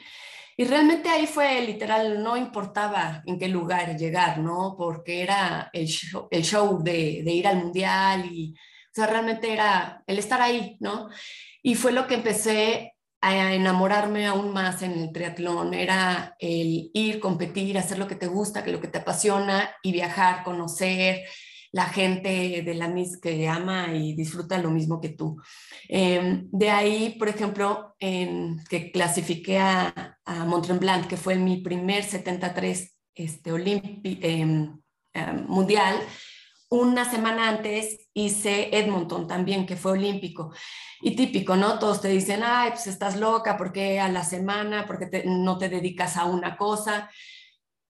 y 0.57 0.63
realmente 0.63 1.07
ahí 1.09 1.27
fue 1.27 1.61
literal, 1.61 2.23
no 2.23 2.35
importaba 2.35 3.21
en 3.27 3.37
qué 3.37 3.47
lugar 3.47 3.95
llegar, 3.95 4.39
¿no? 4.39 4.73
Porque 4.75 5.21
era 5.21 5.69
el 5.71 5.85
show, 5.85 6.27
el 6.31 6.43
show 6.43 6.81
de, 6.81 7.21
de 7.23 7.31
ir 7.31 7.45
al 7.45 7.57
mundial 7.57 8.25
y, 8.25 8.55
o 8.55 8.91
sea, 8.91 9.05
realmente 9.05 9.53
era 9.53 10.03
el 10.07 10.17
estar 10.17 10.41
ahí, 10.41 10.77
¿no? 10.79 11.09
Y 11.61 11.75
fue 11.75 11.91
lo 11.91 12.07
que 12.07 12.15
empecé 12.15 12.94
a 13.25 13.53
enamorarme 13.53 14.27
aún 14.27 14.53
más 14.53 14.83
en 14.83 14.91
el 14.91 15.11
triatlón, 15.11 15.73
era 15.73 16.35
el 16.39 16.91
ir, 16.93 17.19
competir, 17.19 17.77
hacer 17.77 17.97
lo 17.97 18.07
que 18.07 18.15
te 18.15 18.27
gusta, 18.27 18.63
que 18.63 18.71
lo 18.71 18.79
que 18.79 18.87
te 18.87 18.99
apasiona 18.99 19.71
y 19.81 19.91
viajar, 19.91 20.43
conocer 20.43 21.23
la 21.71 21.85
gente 21.85 22.61
de 22.61 22.73
la 22.75 22.87
mis 22.87 23.19
que 23.19 23.49
ama 23.49 23.93
y 23.93 24.13
disfruta 24.13 24.59
lo 24.59 24.69
mismo 24.69 25.01
que 25.01 25.09
tú. 25.09 25.37
Eh, 25.89 26.43
de 26.43 26.69
ahí, 26.69 27.15
por 27.17 27.27
ejemplo, 27.27 27.95
en, 27.99 28.63
que 28.69 28.91
clasifiqué 28.91 29.57
a, 29.57 30.17
a 30.23 30.45
Mont 30.45 30.67
que 31.09 31.17
fue 31.17 31.35
mi 31.35 31.57
primer 31.61 32.03
73 32.03 32.95
este, 33.15 33.51
eh, 34.03 34.69
eh, 35.13 35.33
mundial, 35.47 35.95
una 36.69 37.09
semana 37.09 37.49
antes 37.49 38.04
hice 38.15 38.69
Edmonton 38.71 39.27
también, 39.27 39.65
que 39.65 39.75
fue 39.75 39.91
olímpico. 39.91 40.51
Y 41.01 41.15
típico, 41.15 41.55
¿no? 41.55 41.77
Todos 41.77 42.01
te 42.01 42.07
dicen, 42.07 42.41
ay, 42.43 42.71
pues 42.71 42.87
estás 42.87 43.17
loca, 43.17 43.57
¿por 43.57 43.71
qué 43.71 43.99
a 43.99 44.09
la 44.09 44.23
semana? 44.23 44.87
¿Por 44.87 44.97
qué 44.97 45.05
te, 45.05 45.23
no 45.25 45.57
te 45.57 45.69
dedicas 45.69 46.17
a 46.17 46.25
una 46.25 46.55
cosa? 46.55 47.11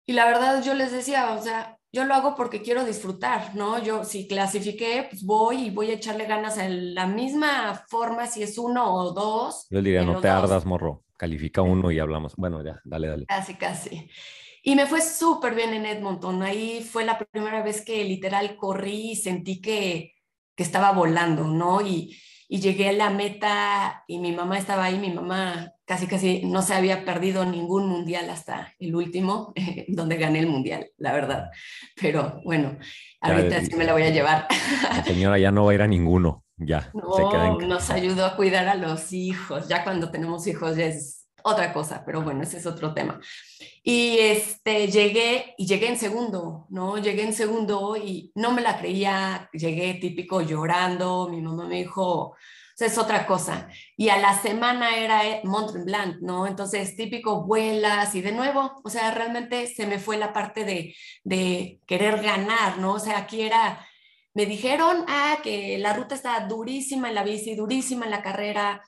Y 0.05 0.13
la 0.13 0.26
verdad 0.26 0.63
yo 0.63 0.74
les 0.74 0.91
decía, 0.91 1.34
o 1.34 1.41
sea, 1.41 1.78
yo 1.91 2.05
lo 2.05 2.15
hago 2.15 2.36
porque 2.36 2.61
quiero 2.61 2.86
disfrutar, 2.86 3.53
¿no? 3.53 3.84
Yo 3.84 4.05
si 4.05 4.28
clasifiqué, 4.28 5.07
pues 5.09 5.24
voy 5.24 5.65
y 5.65 5.69
voy 5.69 5.91
a 5.91 5.95
echarle 5.95 6.26
ganas 6.26 6.57
en 6.57 6.95
la 6.95 7.05
misma 7.05 7.84
forma, 7.89 8.26
si 8.26 8.43
es 8.43 8.57
uno 8.57 8.95
o 8.95 9.11
dos. 9.11 9.67
Yo 9.69 9.82
diría, 9.82 10.03
no 10.03 10.21
te 10.21 10.30
ardas, 10.30 10.65
morro, 10.65 11.03
califica 11.17 11.61
uno 11.61 11.91
y 11.91 11.99
hablamos. 11.99 12.36
Bueno, 12.38 12.63
ya, 12.63 12.82
dale, 12.86 13.09
dale. 13.09 13.26
Casi, 13.26 13.55
casi. 13.55 14.09
Y 14.66 14.76
me 14.76 14.86
fue 14.86 15.01
súper 15.01 15.55
bien 15.55 15.74
en 15.74 15.86
Edmonton. 15.86 16.41
Ahí 16.41 16.88
fue 16.89 17.03
la 17.03 17.20
primera 17.20 17.61
vez 17.61 17.82
que 17.82 18.01
literal 18.05 18.55
corrí 18.55 19.11
y 19.11 19.16
sentí 19.18 19.61
que, 19.61 20.16
que 20.55 20.64
estaba 20.64 20.93
volando, 20.93 21.43
¿no? 21.43 21.86
Y, 21.86 22.18
y, 22.47 22.61
llegué 22.61 22.89
a 22.89 22.93
la 22.93 23.09
meta 23.09 24.05
y 24.07 24.20
mi 24.20 24.32
mamá 24.32 24.57
estaba 24.57 24.86
ahí, 24.86 24.97
mi 24.97 25.11
mamá 25.11 25.74
casi 25.86 26.07
casi 26.07 26.43
no 26.45 26.61
se 26.61 26.76
había 26.76 27.03
perdido 27.03 27.43
ningún 27.43 27.88
mundial 27.88 28.30
hasta 28.30 28.74
el 28.80 28.95
último, 28.95 29.51
eh, 29.55 29.84
donde 29.89 30.16
gané 30.16 30.39
el 30.39 30.47
mundial, 30.47 30.89
la 30.97 31.11
verdad. 31.11 31.49
Pero 31.99 32.39
bueno, 32.45 32.78
ahorita 33.20 33.59
ya, 33.59 33.66
sí 33.66 33.76
me 33.76 33.84
la 33.84 33.91
voy 33.91 34.03
a 34.03 34.11
llevar. 34.11 34.47
La 34.89 35.03
señora 35.05 35.38
ya 35.39 35.51
no 35.51 35.66
va 35.66 35.72
a 35.72 35.76
ir 35.76 35.82
a 35.82 35.88
ninguno, 35.88 36.45
ya. 36.55 36.89
No, 36.93 37.14
se 37.14 37.24
queda 37.30 37.47
en... 37.47 37.68
nos 37.68 37.89
ayudó 37.89 38.26
a 38.26 38.38
cuidar 38.38 38.70
a 38.70 38.76
los 38.76 39.11
hijos. 39.11 39.68
Ya 39.68 39.84
cuando 39.84 40.09
tenemos 40.09 40.47
hijos 40.47 40.78
ya 40.78 40.86
es 40.86 41.22
otra 41.44 41.74
cosa, 41.74 42.04
pero 42.06 42.22
bueno, 42.22 42.44
ese 42.44 42.58
es 42.58 42.66
otro 42.66 42.94
tema. 42.94 43.20
Y 43.84 44.18
este, 44.20 44.88
llegué, 44.88 45.56
y 45.58 45.68
llegué 45.68 45.89
en 45.89 45.98
segundo, 45.98 46.68
¿no? 46.70 46.98
Llegué 46.98 47.24
en 47.24 47.34
segundo 47.34 47.98
y 47.98 48.32
no 48.36 48.52
me 48.52 48.62
la 48.62 48.80
creía, 48.80 49.50
llegué 49.54 49.96
típico 49.96 50.41
llorando, 50.41 51.28
mi 51.30 51.41
mamá 51.41 51.68
me 51.68 51.76
dijo, 51.76 52.36
o 52.74 52.76
sea, 52.76 52.88
es 52.88 52.98
otra 52.98 53.28
cosa. 53.28 53.68
Y 53.96 54.10
a 54.10 54.18
la 54.18 54.41
semana 54.41 54.98
era 54.98 55.28
eh, 55.28 55.41
Mont 55.44 55.72
Blanc, 55.86 56.18
¿no? 56.22 56.48
Entonces, 56.48 56.96
típico 56.96 57.44
vuelas 57.46 58.16
y 58.16 58.22
de 58.22 58.32
nuevo, 58.32 58.82
o 58.84 58.89
sea, 58.89 59.12
realmente 59.12 59.68
se 59.68 59.86
me 59.86 60.00
fue 60.00 60.18
la 60.18 60.34
parte 60.34 60.66
de, 60.66 60.96
de 61.24 61.82
querer 61.86 62.22
ganar, 62.22 62.80
¿no? 62.80 62.94
O 62.94 63.00
sea, 63.00 63.20
aquí 63.20 63.41
era, 63.41 63.86
me 64.34 64.46
dijeron, 64.46 65.06
ah, 65.08 65.38
que 65.44 65.78
la 65.78 65.94
ruta 65.94 66.16
está 66.16 66.39
durísima 66.48 67.10
en 67.10 67.16
la 67.16 67.24
bici, 67.24 67.56
durísima 67.56 68.06
en 68.06 68.12
la 68.12 68.24
carrera, 68.24 68.82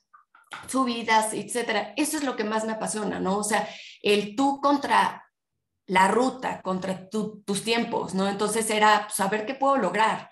subidas, 0.68 1.34
etcétera. 1.34 1.94
Eso 1.98 2.18
es 2.18 2.24
lo 2.24 2.36
que 2.36 2.44
más 2.44 2.66
me 2.66 2.74
apasiona, 2.74 3.20
¿no? 3.20 3.38
O 3.38 3.44
sea, 3.44 3.68
el 4.02 4.36
tú 4.36 4.60
contra 4.62 5.26
la 5.88 6.08
ruta, 6.08 6.62
contra 6.62 7.10
tus 7.10 7.64
tiempos, 7.64 8.14
¿no? 8.14 8.28
Entonces 8.28 8.70
era 8.70 9.08
saber 9.10 9.46
qué 9.46 9.56
puedo 9.56 9.78
lograr. 9.78 10.30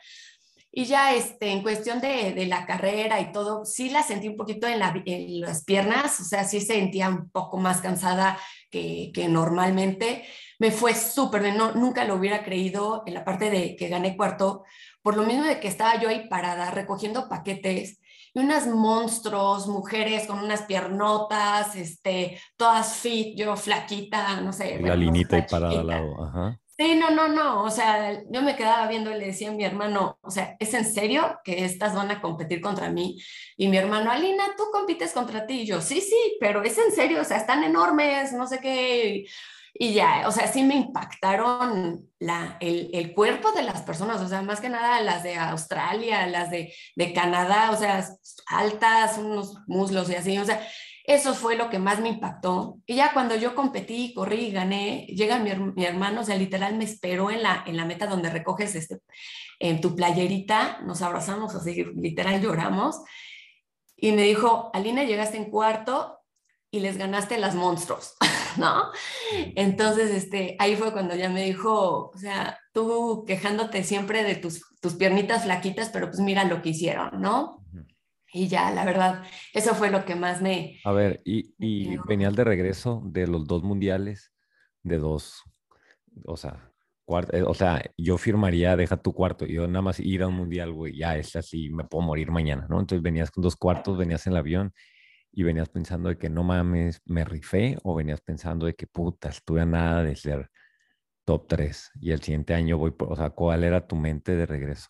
Y 0.75 0.85
ya 0.85 1.13
este, 1.13 1.51
en 1.51 1.61
cuestión 1.61 2.01
de, 2.01 2.47
la 2.47 2.65
carrera 2.65 3.21
y 3.21 3.31
todo, 3.31 3.63
sí 3.63 3.91
la 3.91 4.01
sentí 4.01 4.27
un 4.27 4.35
poquito 4.35 4.67
en, 4.67 4.79
la, 4.79 4.91
en, 5.05 5.39
las 5.39 5.63
piernas, 5.63 6.19
o 6.19 6.23
sea, 6.23 6.45
sí 6.45 6.61
sentía 6.61 7.09
un 7.09 7.29
poco 7.29 7.57
más 7.57 7.79
cansada 7.79 8.39
que, 8.71 9.11
que 9.13 9.27
normalmente. 9.27 10.25
Me 10.57 10.71
fue 10.71 10.95
súper 10.95 11.43
bien, 11.43 11.57
no, 11.57 11.73
nunca 11.73 12.05
lo 12.05 12.15
hubiera 12.15 12.43
creído 12.43 13.03
en 13.05 13.13
la 13.13 13.23
parte 13.23 13.51
de 13.51 13.75
que 13.75 13.87
gané 13.87 14.17
cuarto, 14.17 14.63
por 15.03 15.15
lo 15.15 15.23
mismo 15.23 15.43
de 15.43 15.59
que 15.59 15.67
estaba 15.67 16.01
yo 16.01 16.09
ahí 16.09 16.27
parada 16.27 16.71
recogiendo 16.71 17.29
paquetes 17.29 17.99
y 18.33 18.39
unas 18.39 18.67
monstruos, 18.67 19.67
mujeres 19.67 20.27
con 20.27 20.39
unas 20.39 20.63
piernotas, 20.63 21.75
este, 21.75 22.39
todas 22.57 22.95
fit, 22.95 23.37
yo 23.37 23.55
flaquita, 23.55 24.41
no 24.41 24.51
sé. 24.51 24.79
La 24.81 24.95
linita 24.95 25.37
y 25.37 25.43
parada 25.43 25.79
al 25.79 25.87
lado, 25.87 26.23
ajá. 26.25 26.59
Sí, 26.75 26.95
no, 26.95 27.11
no, 27.11 27.27
no, 27.27 27.63
o 27.63 27.69
sea, 27.69 28.23
yo 28.31 28.41
me 28.41 28.55
quedaba 28.55 28.87
viendo 28.87 29.11
y 29.11 29.19
le 29.19 29.27
decía 29.27 29.49
a 29.49 29.53
mi 29.53 29.63
hermano, 29.63 30.17
o 30.21 30.31
sea, 30.31 30.57
¿es 30.59 30.73
en 30.73 30.85
serio 30.85 31.39
que 31.43 31.65
estas 31.65 31.93
van 31.93 32.09
a 32.09 32.19
competir 32.19 32.61
contra 32.61 32.89
mí? 32.89 33.21
Y 33.55 33.67
mi 33.67 33.77
hermano, 33.77 34.09
Alina, 34.09 34.43
tú 34.57 34.63
compites 34.71 35.13
contra 35.13 35.45
ti. 35.45 35.61
Y 35.61 35.65
yo, 35.67 35.81
sí, 35.81 36.01
sí, 36.01 36.37
pero 36.39 36.63
es 36.63 36.75
en 36.79 36.91
serio, 36.91 37.21
o 37.21 37.23
sea, 37.23 37.37
están 37.37 37.63
enormes, 37.63 38.33
no 38.33 38.47
sé 38.47 38.59
qué. 38.59 39.25
Y 39.75 39.93
ya, 39.93 40.27
o 40.27 40.31
sea, 40.31 40.47
sí 40.47 40.63
me 40.63 40.75
impactaron 40.75 42.07
la, 42.19 42.57
el, 42.59 42.91
el, 42.93 43.13
cuerpo 43.13 43.51
de 43.53 43.63
las 43.63 43.81
personas, 43.81 44.21
o 44.21 44.27
sea, 44.27 44.43
más 44.43 44.61
que 44.61 44.69
nada 44.69 45.01
las 45.01 45.23
de 45.23 45.35
Australia, 45.35 46.27
las 46.27 46.51
de, 46.51 46.73
de 46.95 47.13
Canadá, 47.13 47.71
o 47.71 47.75
sea, 47.75 48.05
altas, 48.47 49.17
unos 49.17 49.57
muslos 49.65 50.09
y 50.11 50.15
así, 50.15 50.37
o 50.37 50.45
sea, 50.45 50.61
eso 51.05 51.33
fue 51.33 51.55
lo 51.55 51.69
que 51.69 51.79
más 51.79 51.99
me 51.99 52.09
impactó. 52.09 52.79
Y 52.85 52.95
ya 52.95 53.13
cuando 53.13 53.35
yo 53.35 53.55
competí, 53.55 54.13
corrí 54.13 54.45
y 54.45 54.51
gané, 54.51 55.05
llega 55.07 55.39
mi, 55.39 55.51
mi, 55.75 55.85
hermano, 55.85 56.21
o 56.21 56.23
sea, 56.23 56.37
literal 56.37 56.75
me 56.75 56.85
esperó 56.85 57.29
en 57.29 57.43
la, 57.43 57.63
en 57.67 57.75
la 57.75 57.85
meta 57.85 58.07
donde 58.07 58.29
recoges 58.29 58.75
este, 58.75 58.99
en 59.59 59.81
tu 59.81 59.95
playerita, 59.95 60.79
nos 60.83 61.01
abrazamos 61.01 61.55
así, 61.55 61.83
literal 61.95 62.41
lloramos. 62.41 63.01
Y 63.97 64.11
me 64.13 64.23
dijo, 64.23 64.71
Alina, 64.73 65.03
llegaste 65.03 65.37
en 65.37 65.49
cuarto 65.49 66.19
y 66.71 66.79
les 66.79 66.97
ganaste 66.97 67.37
las 67.37 67.55
monstruos, 67.55 68.15
¿no? 68.59 68.91
Entonces, 69.55 70.11
este, 70.11 70.55
ahí 70.59 70.75
fue 70.75 70.91
cuando 70.91 71.15
ya 71.15 71.29
me 71.29 71.43
dijo, 71.43 72.11
o 72.13 72.17
sea, 72.17 72.57
tú 72.73 73.23
quejándote 73.27 73.83
siempre 73.83 74.23
de 74.23 74.35
tus, 74.35 74.61
tus 74.81 74.95
piernitas 74.95 75.43
flaquitas, 75.43 75.89
pero 75.89 76.07
pues 76.07 76.19
mira 76.19 76.43
lo 76.43 76.61
que 76.61 76.69
hicieron, 76.69 77.21
¿no? 77.21 77.63
Y 78.35 78.47
ya, 78.47 78.71
la 78.71 78.83
verdad, 78.83 79.23
eso 79.53 79.75
fue 79.75 79.91
lo 79.91 80.05
que 80.05 80.15
más 80.15 80.41
me... 80.41 80.79
A 80.85 80.91
ver, 80.91 81.21
y, 81.23 81.53
y 81.59 81.97
venías 82.07 82.35
de 82.35 82.43
regreso 82.43 83.01
de 83.05 83.27
los 83.27 83.45
dos 83.45 83.61
mundiales, 83.61 84.31
de 84.81 84.97
dos, 84.97 85.43
o 86.25 86.35
sea, 86.35 86.73
cuarto, 87.05 87.37
o 87.47 87.53
sea, 87.53 87.83
yo 87.95 88.17
firmaría, 88.17 88.75
deja 88.75 88.97
tu 88.97 89.13
cuarto, 89.13 89.45
yo 89.45 89.67
nada 89.67 89.83
más 89.83 89.99
ir 89.99 90.23
a 90.23 90.27
un 90.27 90.35
mundial, 90.35 90.71
güey, 90.71 90.97
ya 90.97 91.15
es 91.15 91.35
así, 91.35 91.69
me 91.69 91.83
puedo 91.83 92.03
morir 92.03 92.31
mañana, 92.31 92.65
¿no? 92.67 92.79
Entonces 92.79 93.03
venías 93.03 93.29
con 93.29 93.43
dos 93.43 93.55
cuartos, 93.55 93.99
venías 93.99 94.25
en 94.25 94.33
el 94.33 94.37
avión 94.37 94.73
y 95.35 95.43
venías 95.43 95.67
pensando 95.67 96.09
de 96.09 96.17
que 96.17 96.29
no 96.29 96.43
mames, 96.43 97.01
me 97.05 97.25
rifé 97.25 97.77
o 97.83 97.95
venías 97.95 98.21
pensando 98.21 98.67
de 98.67 98.75
que 98.75 98.85
puta, 98.85 99.29
estuve 99.29 99.61
a 99.61 99.65
nada 99.65 100.03
de 100.03 100.15
ser 100.15 100.51
top 101.25 101.47
3 101.47 101.91
y 101.99 102.11
el 102.11 102.21
siguiente 102.21 102.53
año 102.53 102.77
voy, 102.77 102.91
por, 102.91 103.11
o 103.11 103.15
sea, 103.15 103.31
¿cuál 103.31 103.63
era 103.63 103.87
tu 103.87 103.95
mente 103.95 104.35
de 104.35 104.45
regreso? 104.45 104.89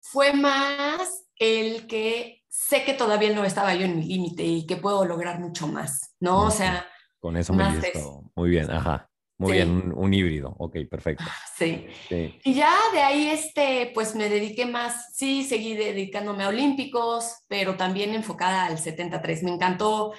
Fue 0.00 0.32
más 0.32 1.28
el 1.36 1.86
que 1.86 2.44
sé 2.48 2.84
que 2.84 2.94
todavía 2.94 3.32
no 3.32 3.44
estaba 3.44 3.74
yo 3.74 3.84
en 3.84 3.96
mi 3.96 4.04
límite 4.04 4.42
y 4.42 4.66
que 4.66 4.76
puedo 4.76 5.04
lograr 5.04 5.38
mucho 5.38 5.68
más, 5.68 6.16
¿no? 6.18 6.46
O 6.46 6.50
sea... 6.50 6.86
Con 7.20 7.36
eso 7.36 7.52
me 7.52 7.70
listo. 7.70 8.30
Muy 8.34 8.50
bien, 8.50 8.70
ajá. 8.70 9.07
Muy 9.38 9.52
sí. 9.52 9.56
bien, 9.58 9.70
un, 9.70 9.92
un, 9.96 10.14
híbrido, 10.14 10.54
ok, 10.58 10.76
perfecto. 10.90 11.24
Sí. 11.56 11.86
sí. 12.08 12.38
Y 12.44 12.54
ya 12.54 12.72
de 12.92 13.00
ahí, 13.00 13.28
este, 13.28 13.92
pues 13.94 14.14
me 14.16 14.28
dediqué 14.28 14.66
más, 14.66 15.14
sí, 15.14 15.44
seguí 15.44 15.74
dedicándome 15.74 16.42
a 16.42 16.48
Olímpicos, 16.48 17.44
pero 17.48 17.76
también 17.76 18.14
enfocada 18.14 18.66
al 18.66 18.78
73. 18.78 19.44
Me 19.44 19.52
encantó 19.52 20.12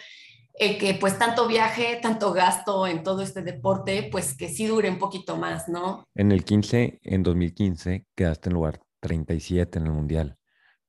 eh, 0.62 0.78
que 0.78 0.94
pues 0.96 1.18
tanto 1.18 1.48
viaje, 1.48 2.00
tanto 2.02 2.34
gasto 2.34 2.86
en 2.86 3.02
todo 3.02 3.22
este 3.22 3.42
deporte, 3.42 4.10
pues 4.12 4.36
que 4.36 4.50
sí 4.50 4.68
dure 4.68 4.90
un 4.90 5.00
poquito 5.00 5.38
más, 5.38 5.70
¿no? 5.70 6.04
En 6.16 6.34
el 6.34 6.44
15, 6.44 7.00
en 7.02 7.24
2015, 7.24 8.06
quedaste 8.14 8.50
en 8.50 8.56
lugar 8.56 8.82
37 9.00 9.80
en 9.80 9.86
el 9.86 9.94
Mundial. 9.94 10.38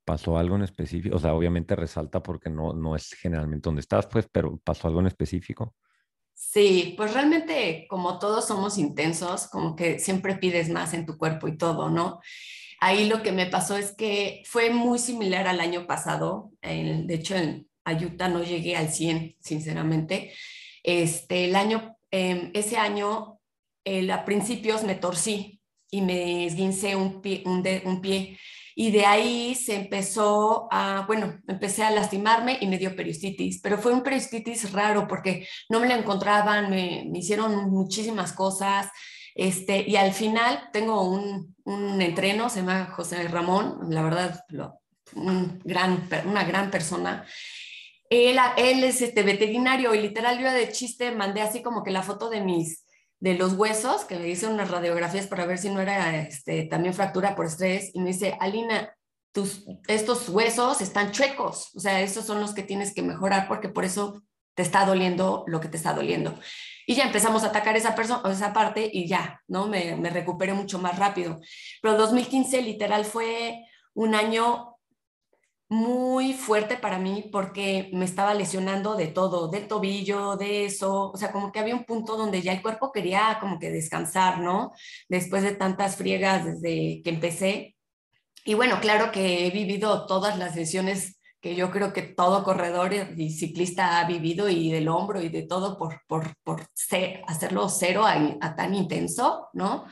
¿Pasó 0.05 0.37
algo 0.39 0.57
en 0.57 0.62
específico? 0.62 1.14
O 1.14 1.20
sea, 1.20 1.35
obviamente 1.35 1.76
resalta 1.76 2.20
porque 2.20 2.51
no, 2.51 2.72
no 2.72 2.97
es 2.97 3.12
generalmente 3.12 3.68
donde 3.68 3.81
estás, 3.81 4.09
pues, 4.09 4.26
pero 4.33 4.59
¿pasó 4.59 4.89
algo 4.89 4.99
en 4.99 5.07
específico? 5.07 5.76
Sí, 6.43 6.95
pues 6.97 7.12
realmente 7.12 7.86
como 7.88 8.18
todos 8.18 8.47
somos 8.49 8.78
intensos, 8.78 9.47
como 9.49 9.76
que 9.76 9.99
siempre 9.99 10.36
pides 10.36 10.70
más 10.70 10.95
en 10.95 11.05
tu 11.05 11.18
cuerpo 11.18 11.49
y 11.49 11.59
todo, 11.59 11.91
¿no? 11.91 12.20
Ahí 12.80 13.07
lo 13.09 13.22
que 13.22 13.30
me 13.30 13.45
pasó 13.45 13.76
es 13.76 13.93
que 13.95 14.43
fue 14.47 14.70
muy 14.70 14.99
similar 14.99 15.47
al 15.47 15.61
año 15.61 15.86
pasado. 15.86 16.51
El, 16.62 17.07
de 17.07 17.14
hecho, 17.14 17.36
en 17.36 17.68
Ayuta 17.84 18.28
no 18.28 18.43
llegué 18.43 18.74
al 18.74 18.88
100, 18.88 19.36
sinceramente. 19.38 20.32
Este, 20.82 21.45
el 21.45 21.57
año, 21.57 21.97
eh, 22.11 22.51
ese 22.55 22.78
año, 22.78 23.38
a 24.11 24.24
principios 24.24 24.82
me 24.82 24.95
torcí 24.95 25.61
y 25.91 26.01
me 26.01 26.47
esguincé 26.47 26.97
un 26.97 27.20
pie, 27.20 27.43
un 27.45 28.01
pie 28.01 28.38
y 28.74 28.90
de 28.90 29.06
ahí 29.06 29.54
se 29.54 29.74
empezó 29.74 30.68
a, 30.70 31.04
bueno, 31.06 31.40
empecé 31.48 31.82
a 31.82 31.90
lastimarme 31.90 32.58
y 32.60 32.66
me 32.66 32.78
dio 32.78 32.94
peristitis, 32.94 33.60
pero 33.60 33.78
fue 33.78 33.92
un 33.92 34.02
peristitis 34.02 34.72
raro 34.72 35.06
porque 35.08 35.46
no 35.68 35.80
me 35.80 35.88
la 35.88 35.96
encontraban, 35.96 36.70
me, 36.70 37.06
me 37.10 37.18
hicieron 37.18 37.70
muchísimas 37.70 38.32
cosas, 38.32 38.88
este, 39.34 39.88
y 39.88 39.96
al 39.96 40.12
final 40.12 40.68
tengo 40.72 41.02
un, 41.02 41.54
un, 41.64 42.02
entreno, 42.02 42.48
se 42.48 42.60
llama 42.60 42.92
José 42.96 43.26
Ramón, 43.28 43.78
la 43.88 44.02
verdad, 44.02 44.44
lo, 44.48 44.80
un 45.14 45.60
gran, 45.64 46.08
una 46.26 46.44
gran 46.44 46.70
persona. 46.70 47.24
Él, 48.08 48.38
él 48.56 48.84
es 48.84 49.02
este 49.02 49.22
veterinario 49.22 49.94
y 49.94 50.00
literal 50.00 50.40
yo 50.40 50.50
de 50.50 50.72
chiste 50.72 51.12
mandé 51.12 51.42
así 51.42 51.62
como 51.62 51.84
que 51.84 51.92
la 51.92 52.02
foto 52.02 52.28
de 52.28 52.40
mis 52.40 52.84
de 53.20 53.34
los 53.34 53.52
huesos, 53.52 54.04
que 54.04 54.18
me 54.18 54.28
hice 54.28 54.46
unas 54.46 54.70
radiografías 54.70 55.26
para 55.26 55.46
ver 55.46 55.58
si 55.58 55.68
no 55.68 55.80
era 55.80 56.18
este, 56.20 56.64
también 56.64 56.94
fractura 56.94 57.36
por 57.36 57.46
estrés, 57.46 57.90
y 57.94 58.00
me 58.00 58.08
dice, 58.08 58.36
Alina, 58.40 58.94
tus, 59.32 59.64
estos 59.86 60.28
huesos 60.28 60.80
están 60.80 61.12
chuecos, 61.12 61.70
o 61.76 61.80
sea, 61.80 62.00
esos 62.00 62.24
son 62.24 62.40
los 62.40 62.54
que 62.54 62.62
tienes 62.62 62.94
que 62.94 63.02
mejorar 63.02 63.46
porque 63.46 63.68
por 63.68 63.84
eso 63.84 64.22
te 64.54 64.62
está 64.62 64.84
doliendo 64.84 65.44
lo 65.46 65.60
que 65.60 65.68
te 65.68 65.76
está 65.76 65.92
doliendo. 65.92 66.38
Y 66.86 66.94
ya 66.94 67.04
empezamos 67.04 67.44
a 67.44 67.48
atacar 67.48 67.76
esa, 67.76 67.94
esa 68.30 68.52
parte 68.52 68.90
y 68.92 69.06
ya, 69.06 69.40
¿no? 69.46 69.68
Me, 69.68 69.94
me 69.94 70.10
recuperé 70.10 70.54
mucho 70.54 70.80
más 70.80 70.98
rápido. 70.98 71.38
Pero 71.80 71.96
2015 71.96 72.62
literal 72.62 73.04
fue 73.04 73.64
un 73.94 74.16
año 74.16 74.76
muy 75.70 76.34
fuerte 76.34 76.76
para 76.76 76.98
mí 76.98 77.28
porque 77.30 77.90
me 77.92 78.04
estaba 78.04 78.34
lesionando 78.34 78.96
de 78.96 79.06
todo, 79.06 79.48
del 79.48 79.68
tobillo, 79.68 80.36
de 80.36 80.64
eso, 80.64 81.12
o 81.12 81.16
sea, 81.16 81.30
como 81.30 81.52
que 81.52 81.60
había 81.60 81.76
un 81.76 81.84
punto 81.84 82.16
donde 82.16 82.42
ya 82.42 82.52
el 82.52 82.60
cuerpo 82.60 82.90
quería 82.90 83.38
como 83.40 83.60
que 83.60 83.70
descansar, 83.70 84.40
¿no? 84.40 84.72
Después 85.08 85.44
de 85.44 85.54
tantas 85.54 85.94
friegas 85.96 86.44
desde 86.44 87.00
que 87.04 87.10
empecé. 87.10 87.76
Y 88.44 88.54
bueno, 88.54 88.80
claro 88.80 89.12
que 89.12 89.46
he 89.46 89.50
vivido 89.50 90.06
todas 90.06 90.36
las 90.38 90.56
lesiones 90.56 91.18
que 91.40 91.54
yo 91.54 91.70
creo 91.70 91.92
que 91.92 92.02
todo 92.02 92.42
corredor 92.42 92.92
y 92.92 93.30
ciclista 93.30 94.00
ha 94.00 94.08
vivido 94.08 94.48
y 94.48 94.72
del 94.72 94.88
hombro 94.88 95.22
y 95.22 95.28
de 95.28 95.42
todo 95.42 95.78
por, 95.78 96.02
por, 96.08 96.34
por 96.42 96.66
ser, 96.74 97.22
hacerlo 97.28 97.68
cero 97.68 98.04
a, 98.04 98.14
a 98.40 98.56
tan 98.56 98.74
intenso, 98.74 99.48
¿no? 99.52 99.86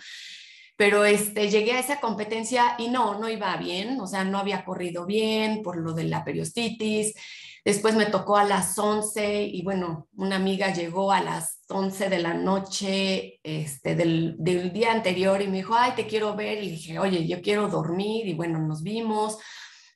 Pero 0.79 1.05
este, 1.05 1.51
llegué 1.51 1.73
a 1.73 1.81
esa 1.81 1.99
competencia 1.99 2.77
y 2.79 2.87
no, 2.87 3.19
no 3.19 3.29
iba 3.29 3.57
bien, 3.57 4.01
o 4.01 4.07
sea, 4.07 4.23
no 4.23 4.39
había 4.39 4.65
corrido 4.65 5.07
bien 5.07 5.61
por 5.61 5.77
lo 5.77 5.93
de 5.93 6.05
la 6.05 6.25
periostitis. 6.25 7.15
Después 7.65 7.97
me 7.97 8.07
tocó 8.07 8.37
a 8.37 8.45
las 8.45 8.79
11 8.79 9.43
y 9.43 9.63
bueno, 9.65 10.07
una 10.17 10.37
amiga 10.37 10.73
llegó 10.73 11.11
a 11.11 11.21
las 11.21 11.65
11 11.69 12.09
de 12.09 12.19
la 12.21 12.35
noche 12.35 13.41
este, 13.43 13.97
del, 13.97 14.37
del 14.39 14.73
día 14.73 14.93
anterior 14.93 15.43
y 15.43 15.49
me 15.49 15.57
dijo, 15.57 15.75
ay, 15.75 15.95
te 15.97 16.07
quiero 16.07 16.37
ver. 16.37 16.63
Y 16.63 16.71
dije, 16.71 17.01
oye, 17.01 17.27
yo 17.27 17.43
quiero 17.43 17.67
dormir 17.67 18.29
y 18.29 18.35
bueno, 18.35 18.61
nos 18.61 18.85
vimos. 18.85 19.37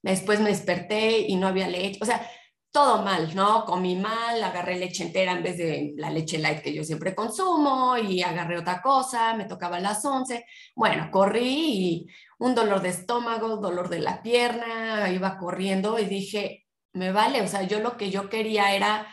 Después 0.03 0.41
me 0.41 0.51
desperté 0.51 1.21
y 1.29 1.37
no 1.37 1.47
había 1.47 1.69
leche. 1.69 2.01
O 2.03 2.07
sea, 2.07 2.29
todo 2.73 3.03
mal, 3.03 3.35
¿no? 3.37 3.67
Comí 3.67 3.97
mal, 3.97 4.43
agarré 4.43 4.77
leche 4.79 5.05
entera 5.05 5.33
en 5.33 5.43
vez 5.43 5.59
de 5.59 5.93
la 5.97 6.09
leche 6.11 6.39
light 6.39 6.63
que 6.63 6.73
yo 6.73 6.83
siempre 6.83 7.15
consumo 7.15 7.99
y 7.99 8.23
agarré 8.23 8.59
otra 8.59 8.81
cosa, 8.81 9.35
me 9.35 9.45
tocaba 9.45 9.77
a 9.77 9.81
las 9.81 10.03
11. 10.05 10.47
Bueno, 10.75 11.11
corrí 11.11 11.45
y 11.45 12.07
un 12.39 12.55
dolor 12.55 12.81
de 12.81 12.89
estómago, 12.89 13.59
dolor 13.59 13.91
de 13.91 14.01
la 14.01 14.23
pierna, 14.23 15.11
iba 15.11 15.37
corriendo 15.37 15.99
y 15.99 16.07
dije, 16.07 16.67
me 16.95 17.13
vale, 17.13 17.43
o 17.43 17.47
sea, 17.47 17.63
yo 17.65 17.79
lo 17.81 17.99
que 17.99 18.11
yo 18.11 18.31
quería 18.31 18.75
era, 18.75 19.07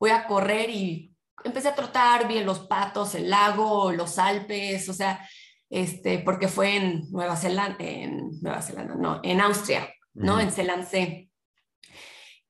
voy 0.00 0.10
a 0.10 0.26
correr 0.26 0.68
y 0.70 1.14
empecé 1.44 1.68
a 1.68 1.74
trotar, 1.76 2.26
vi 2.26 2.40
los 2.40 2.66
patos, 2.66 3.14
el 3.14 3.30
lago, 3.30 3.92
los 3.92 4.18
Alpes, 4.18 4.88
o 4.88 4.92
sea, 4.92 5.24
este, 5.70 6.18
porque 6.18 6.48
fue 6.48 6.76
en 6.76 7.04
Nueva 7.12 7.36
Zelanda, 7.36 7.76
en 7.78 8.30
Nueva 8.42 8.62
Zelanda, 8.62 8.96
no, 8.96 9.20
en 9.22 9.40
Austria, 9.40 9.88
¿no? 10.14 10.34
Ujú. 10.34 10.42
En 10.42 10.50
Selamse 10.50 11.25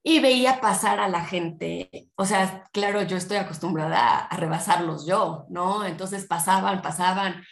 y 0.09 0.21
veía 0.21 0.61
pasar 0.61 1.01
a 1.01 1.09
la 1.09 1.25
gente, 1.25 1.91
o 2.15 2.25
sea, 2.25 2.63
claro, 2.73 3.03
yo 3.03 3.17
estoy 3.17 3.39
acostumbrada 3.39 4.19
a, 4.19 4.37
rebasarlos 4.37 5.05
yo, 5.05 5.47
¿no? 5.51 5.85
Entonces 5.85 6.27
pasaban, 6.27 6.81
pasaban, 6.81 7.43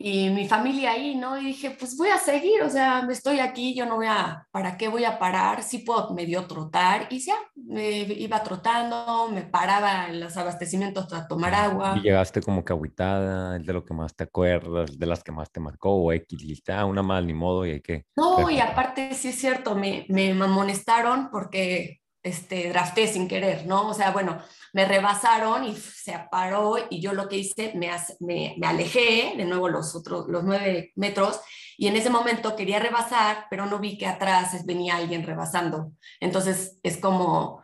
y 0.00 0.30
mi 0.30 0.46
familia 0.46 0.92
ahí, 0.92 1.16
¿no? 1.16 1.36
Y 1.36 1.46
dije, 1.46 1.70
pues 1.70 1.96
voy 1.96 2.10
a 2.10 2.18
seguir, 2.18 2.62
o 2.62 2.70
sea, 2.70 3.04
estoy 3.10 3.40
aquí, 3.40 3.74
yo 3.74 3.84
no 3.84 3.96
voy 3.96 4.06
a, 4.06 4.46
¿para 4.52 4.76
qué 4.76 4.86
voy 4.86 5.04
a 5.04 5.18
parar? 5.18 5.64
Sí 5.64 5.78
puedo 5.78 6.14
medio 6.14 6.46
trotar, 6.46 7.08
y 7.10 7.18
ya, 7.18 7.34
me 7.56 8.02
iba 8.02 8.40
trotando, 8.44 9.28
me 9.32 9.42
paraba 9.42 10.08
en 10.08 10.20
los 10.20 10.36
abastecimientos 10.36 11.12
a 11.12 11.26
tomar 11.26 11.52
agua. 11.52 11.96
Y 11.96 12.02
llegaste 12.02 12.40
como 12.40 12.64
que 12.64 12.72
agüitada, 12.72 13.56
es 13.56 13.66
de 13.66 13.72
lo 13.72 13.84
que 13.84 13.92
más 13.92 14.14
te 14.14 14.22
acuerdas, 14.24 14.96
de 14.96 15.06
las 15.06 15.24
que 15.24 15.32
más 15.32 15.50
te 15.50 15.58
marcó, 15.58 15.90
o 15.90 16.12
X, 16.12 16.62
ah, 16.68 16.84
una 16.84 17.02
más, 17.02 17.24
ni 17.24 17.34
modo, 17.34 17.66
y 17.66 17.72
hay 17.72 17.80
que... 17.80 18.06
No, 18.16 18.48
y 18.48 18.60
aparte 18.60 19.14
sí 19.14 19.28
es 19.28 19.40
cierto, 19.40 19.74
me, 19.74 20.06
me 20.08 20.30
amonestaron 20.30 21.28
porque 21.30 22.00
este, 22.28 22.68
drafté 22.70 23.06
sin 23.08 23.28
querer, 23.28 23.66
¿no? 23.66 23.88
O 23.88 23.94
sea, 23.94 24.10
bueno, 24.12 24.38
me 24.72 24.84
rebasaron 24.84 25.64
y 25.64 25.74
se 25.74 26.18
paró 26.30 26.76
y 26.90 27.00
yo 27.00 27.12
lo 27.14 27.28
que 27.28 27.38
hice, 27.38 27.72
me, 27.74 27.90
me, 28.20 28.54
me 28.58 28.66
alejé 28.66 29.34
de 29.36 29.44
nuevo 29.44 29.68
los 29.68 29.94
otros, 29.94 30.26
los 30.28 30.44
nueve 30.44 30.92
metros 30.96 31.40
y 31.76 31.86
en 31.88 31.96
ese 31.96 32.10
momento 32.10 32.54
quería 32.56 32.78
rebasar, 32.78 33.46
pero 33.50 33.66
no 33.66 33.78
vi 33.78 33.96
que 33.98 34.06
atrás 34.06 34.64
venía 34.66 34.96
alguien 34.96 35.24
rebasando. 35.24 35.92
Entonces 36.20 36.78
es 36.82 36.98
como 36.98 37.62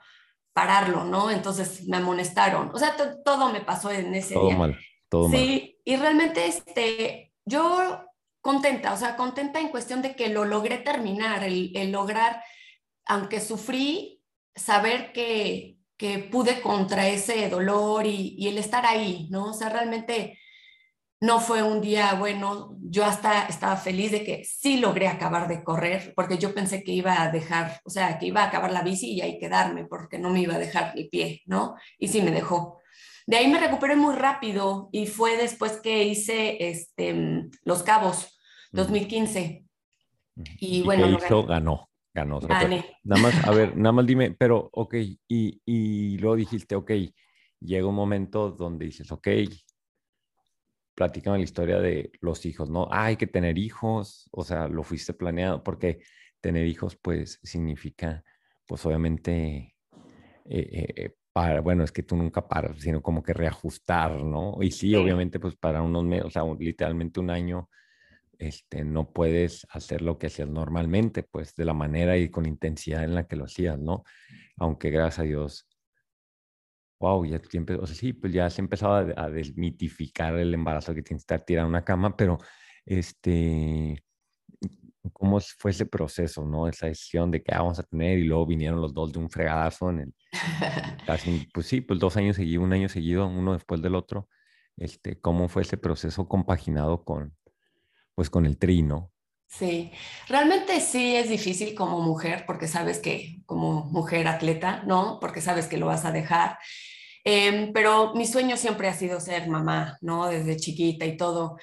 pararlo, 0.52 1.04
¿no? 1.04 1.30
Entonces 1.30 1.86
me 1.88 1.96
amonestaron. 1.96 2.70
O 2.74 2.78
sea, 2.78 2.96
to- 2.96 3.20
todo 3.24 3.50
me 3.52 3.60
pasó 3.60 3.90
en 3.90 4.14
ese 4.14 4.34
Todo 4.34 4.46
día. 4.46 4.56
mal, 4.56 4.78
todo 5.08 5.28
mal. 5.28 5.36
Sí, 5.38 5.78
y 5.84 5.96
realmente 5.96 6.46
este, 6.46 7.32
yo 7.44 8.00
contenta, 8.40 8.92
o 8.92 8.96
sea, 8.96 9.16
contenta 9.16 9.58
en 9.58 9.68
cuestión 9.68 10.00
de 10.00 10.14
que 10.14 10.28
lo 10.28 10.44
logré 10.44 10.78
terminar, 10.78 11.42
el, 11.44 11.72
el 11.74 11.90
lograr, 11.90 12.42
aunque 13.06 13.40
sufrí, 13.40 14.13
saber 14.54 15.12
que, 15.12 15.78
que 15.96 16.18
pude 16.18 16.60
contra 16.60 17.08
ese 17.08 17.48
dolor 17.48 18.06
y, 18.06 18.34
y 18.38 18.48
el 18.48 18.58
estar 18.58 18.86
ahí, 18.86 19.28
¿no? 19.30 19.50
O 19.50 19.54
sea, 19.54 19.68
realmente 19.68 20.38
no 21.24 21.40
fue 21.40 21.62
un 21.62 21.80
día 21.80 22.14
bueno, 22.14 22.76
yo 22.82 23.04
hasta 23.04 23.46
estaba 23.46 23.76
feliz 23.76 24.10
de 24.10 24.24
que 24.24 24.44
sí 24.44 24.76
logré 24.76 25.08
acabar 25.08 25.48
de 25.48 25.64
correr, 25.64 26.12
porque 26.14 26.36
yo 26.36 26.52
pensé 26.52 26.84
que 26.84 26.92
iba 26.92 27.22
a 27.22 27.30
dejar, 27.30 27.80
o 27.84 27.90
sea, 27.90 28.18
que 28.18 28.26
iba 28.26 28.42
a 28.42 28.48
acabar 28.48 28.70
la 28.70 28.82
bici 28.82 29.12
y 29.12 29.22
ahí 29.22 29.38
quedarme, 29.38 29.86
porque 29.86 30.18
no 30.18 30.28
me 30.28 30.40
iba 30.40 30.56
a 30.56 30.58
dejar 30.58 30.92
el 30.96 31.08
pie, 31.08 31.42
¿no? 31.46 31.76
Y 31.98 32.08
sí 32.08 32.20
me 32.20 32.30
dejó. 32.30 32.78
De 33.26 33.38
ahí 33.38 33.48
me 33.48 33.58
recuperé 33.58 33.96
muy 33.96 34.14
rápido 34.14 34.90
y 34.92 35.06
fue 35.06 35.38
después 35.38 35.80
que 35.80 36.04
hice 36.04 36.58
este, 36.68 37.14
mm, 37.14 37.50
Los 37.62 37.82
Cabos, 37.82 38.38
2015. 38.72 39.64
Ujú. 40.36 40.46
Y 40.58 40.78
¿Y 40.78 40.82
bueno, 40.82 41.06
lo 41.08 41.16
hizo? 41.16 41.46
Ganó, 41.46 41.88
ganó. 42.14 42.36
otra 42.38 42.48
vez. 42.58 42.70
Gané. 42.70 42.84
Nada 43.02 43.22
más, 43.22 43.44
a 43.46 43.52
ver, 43.52 43.76
nada 43.76 43.92
más 43.92 44.06
dime, 44.06 44.30
pero, 44.30 44.70
ok, 44.72 44.94
y, 45.28 45.60
y 45.66 46.16
luego 46.18 46.36
dijiste, 46.36 46.74
ok, 46.76 46.92
llega 47.60 47.86
un 47.86 47.94
momento 47.94 48.50
donde 48.50 48.86
dices, 48.86 49.10
ok, 49.12 49.28
platícame 50.94 51.38
la 51.38 51.44
historia 51.44 51.78
de 51.80 52.12
los 52.20 52.46
hijos, 52.46 52.70
¿no? 52.70 52.88
Ah, 52.90 53.06
hay 53.06 53.16
que 53.16 53.26
tener 53.26 53.58
hijos, 53.58 54.28
o 54.30 54.44
sea, 54.44 54.68
lo 54.68 54.82
fuiste 54.84 55.12
planeado, 55.12 55.62
porque 55.62 56.00
tener 56.40 56.66
hijos, 56.66 56.96
pues, 56.96 57.40
significa, 57.42 58.22
pues, 58.66 58.84
obviamente, 58.86 59.74
eh, 60.46 60.68
eh, 60.72 60.86
eh, 60.96 61.16
para, 61.32 61.60
bueno, 61.60 61.82
es 61.82 61.90
que 61.90 62.04
tú 62.04 62.16
nunca 62.16 62.46
paras, 62.46 62.78
sino 62.78 63.02
como 63.02 63.22
que 63.22 63.32
reajustar, 63.32 64.22
¿no? 64.22 64.56
Y 64.62 64.70
sí, 64.70 64.90
Sí. 64.90 64.94
obviamente, 64.96 65.40
pues, 65.40 65.56
para 65.56 65.82
unos 65.82 66.04
meses, 66.04 66.26
o 66.26 66.30
sea, 66.30 66.44
un- 66.44 66.58
literalmente 66.58 67.18
un 67.18 67.30
año, 67.30 67.68
este, 68.38 68.84
no 68.84 69.12
puedes 69.12 69.66
hacer 69.70 70.02
lo 70.02 70.18
que 70.18 70.28
hacías 70.28 70.48
normalmente, 70.48 71.22
pues 71.22 71.54
de 71.54 71.64
la 71.64 71.74
manera 71.74 72.16
y 72.16 72.30
con 72.30 72.46
intensidad 72.46 73.04
en 73.04 73.14
la 73.14 73.26
que 73.26 73.36
lo 73.36 73.44
hacías, 73.44 73.78
¿no? 73.78 74.04
Aunque 74.56 74.90
gracias 74.90 75.20
a 75.20 75.22
Dios, 75.22 75.68
wow, 77.00 77.24
ya 77.24 77.38
tú 77.38 77.48
empe- 77.58 77.78
o 77.80 77.86
sea, 77.86 77.96
sí, 77.96 78.12
pues 78.12 78.32
ya 78.32 78.48
se 78.50 78.60
empezaba 78.62 79.00
a, 79.00 79.24
a 79.24 79.30
desmitificar 79.30 80.36
el 80.38 80.54
embarazo 80.54 80.94
que 80.94 81.02
tienes 81.02 81.22
que 81.22 81.34
estar 81.34 81.44
tirado 81.44 81.66
en 81.66 81.70
una 81.70 81.84
cama, 81.84 82.16
pero 82.16 82.38
este, 82.86 84.02
¿cómo 85.12 85.38
fue 85.40 85.70
ese 85.72 85.86
proceso, 85.86 86.44
no? 86.46 86.68
Esa 86.68 86.86
decisión 86.86 87.30
de 87.30 87.42
que 87.42 87.54
ah, 87.54 87.58
vamos 87.58 87.78
a 87.78 87.82
tener 87.82 88.18
y 88.18 88.24
luego 88.24 88.46
vinieron 88.46 88.80
los 88.80 88.94
dos 88.94 89.12
de 89.12 89.18
un 89.18 89.30
fregadazo 89.30 89.90
en 89.90 90.00
el, 90.00 90.14
casi, 91.06 91.46
pues 91.52 91.66
sí, 91.66 91.80
pues 91.80 91.98
dos 92.00 92.16
años 92.16 92.36
seguidos, 92.36 92.64
un 92.64 92.72
año 92.72 92.88
seguido, 92.88 93.26
uno 93.26 93.52
después 93.54 93.82
del 93.82 93.94
otro. 93.94 94.28
Este, 94.76 95.20
¿cómo 95.20 95.48
fue 95.48 95.62
ese 95.62 95.76
proceso 95.76 96.26
compaginado 96.28 97.04
con, 97.04 97.36
pues 98.14 98.30
con 98.30 98.46
el 98.46 98.58
trino? 98.58 99.10
Sí, 99.46 99.92
realmente 100.28 100.80
sí 100.80 101.14
es 101.14 101.28
difícil 101.28 101.74
como 101.74 102.00
mujer, 102.00 102.44
porque 102.46 102.66
sabes 102.66 102.98
que 102.98 103.42
como 103.46 103.84
mujer 103.84 104.26
atleta, 104.26 104.82
¿no? 104.84 105.18
Porque 105.20 105.40
sabes 105.40 105.66
que 105.66 105.76
lo 105.76 105.86
vas 105.86 106.04
a 106.04 106.12
dejar. 106.12 106.58
Em, 107.24 107.72
pero 107.72 108.14
mi 108.14 108.26
sueño 108.26 108.56
siempre 108.56 108.88
ha 108.88 108.94
sido 108.94 109.20
ser 109.20 109.48
mamá, 109.48 109.96
¿no? 110.02 110.26
Desde 110.26 110.56
chiquita 110.56 111.06
y 111.06 111.16
todo. 111.16 111.56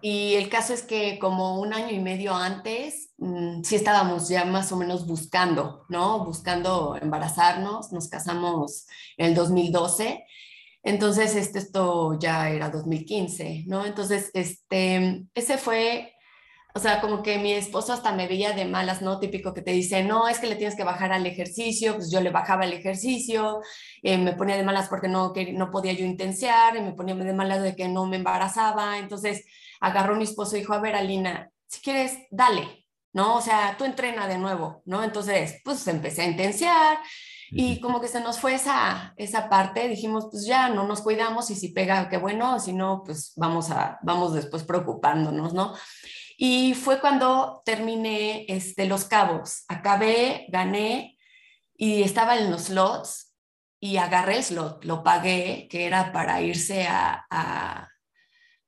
Y 0.00 0.34
el 0.34 0.48
caso 0.48 0.72
es 0.74 0.82
que 0.82 1.18
como 1.18 1.60
un 1.60 1.74
año 1.74 1.90
y 1.90 1.98
medio 2.00 2.34
antes, 2.34 3.10
mm, 3.18 3.62
sí 3.64 3.74
estábamos 3.76 4.28
ya 4.28 4.44
más 4.44 4.70
o 4.70 4.76
menos 4.76 5.06
buscando, 5.06 5.86
¿no? 5.88 6.24
Buscando 6.24 6.96
embarazarnos. 7.00 7.92
Nos 7.92 8.08
casamos 8.08 8.86
en 9.16 9.26
el 9.26 9.34
2012. 9.34 10.24
Entonces, 10.82 11.34
este, 11.36 11.58
esto 11.58 12.18
ya 12.18 12.50
era 12.50 12.70
2015, 12.70 13.64
¿no? 13.66 13.84
Entonces, 13.84 14.30
este, 14.34 15.24
ese 15.34 15.58
fue 15.58 16.12
o 16.78 16.80
sea, 16.80 17.00
como 17.00 17.24
que 17.24 17.38
mi 17.38 17.52
esposo 17.54 17.92
hasta 17.92 18.12
me 18.12 18.28
veía 18.28 18.52
de 18.52 18.64
malas, 18.64 19.02
¿no? 19.02 19.18
Típico 19.18 19.52
que 19.52 19.62
te 19.62 19.72
dice, 19.72 20.04
no, 20.04 20.28
es 20.28 20.38
que 20.38 20.46
le 20.46 20.54
tienes 20.54 20.76
que 20.76 20.84
bajar 20.84 21.12
al 21.12 21.26
ejercicio, 21.26 21.96
pues 21.96 22.08
yo 22.08 22.20
le 22.20 22.30
bajaba 22.30 22.64
el 22.64 22.72
ejercicio, 22.72 23.60
eh, 24.02 24.16
me 24.16 24.34
ponía 24.34 24.56
de 24.56 24.62
malas 24.62 24.88
porque 24.88 25.08
no, 25.08 25.32
que, 25.32 25.52
no 25.52 25.72
podía 25.72 25.92
yo 25.92 26.04
intensiar, 26.04 26.76
y 26.76 26.80
me 26.80 26.92
ponía 26.92 27.16
de 27.16 27.32
malas 27.32 27.62
de 27.62 27.74
que 27.74 27.88
no 27.88 28.06
me 28.06 28.18
embarazaba, 28.18 28.98
entonces 28.98 29.44
agarró 29.80 30.14
mi 30.14 30.22
esposo 30.22 30.56
y 30.56 30.60
dijo, 30.60 30.72
a 30.72 30.80
ver, 30.80 30.94
Alina, 30.94 31.50
si 31.66 31.80
quieres, 31.80 32.16
dale, 32.30 32.86
¿no? 33.12 33.36
O 33.36 33.40
sea, 33.40 33.74
tú 33.76 33.84
entrena 33.84 34.28
de 34.28 34.38
nuevo, 34.38 34.82
¿no? 34.84 35.02
Entonces, 35.02 35.60
pues 35.64 35.84
empecé 35.88 36.22
a 36.22 36.26
intensiar, 36.26 36.98
y 37.50 37.80
como 37.80 38.00
que 38.00 38.08
se 38.08 38.20
nos 38.20 38.38
fue 38.38 38.54
esa, 38.54 39.14
esa 39.16 39.48
parte, 39.48 39.88
dijimos, 39.88 40.28
pues 40.30 40.46
ya 40.46 40.68
no 40.68 40.86
nos 40.86 41.00
cuidamos 41.00 41.50
y 41.50 41.54
si 41.54 41.68
pega, 41.68 42.08
qué 42.08 42.16
bueno, 42.16 42.60
si 42.60 42.72
no, 42.72 43.02
pues 43.04 43.32
vamos, 43.36 43.70
a, 43.70 43.98
vamos 44.02 44.34
después 44.34 44.64
preocupándonos, 44.64 45.54
¿no? 45.54 45.74
Y 46.36 46.74
fue 46.74 47.00
cuando 47.00 47.62
terminé 47.64 48.44
este, 48.48 48.86
Los 48.86 49.04
Cabos. 49.04 49.64
Acabé, 49.68 50.46
gané 50.50 51.18
y 51.74 52.02
estaba 52.02 52.36
en 52.38 52.50
los 52.50 52.64
slots 52.64 53.34
y 53.80 53.96
agarré 53.96 54.38
el 54.38 54.44
slot, 54.44 54.84
lo 54.84 55.02
pagué, 55.02 55.68
que 55.70 55.86
era 55.86 56.12
para 56.12 56.40
irse 56.42 56.86
a, 56.86 57.26
a, 57.30 57.88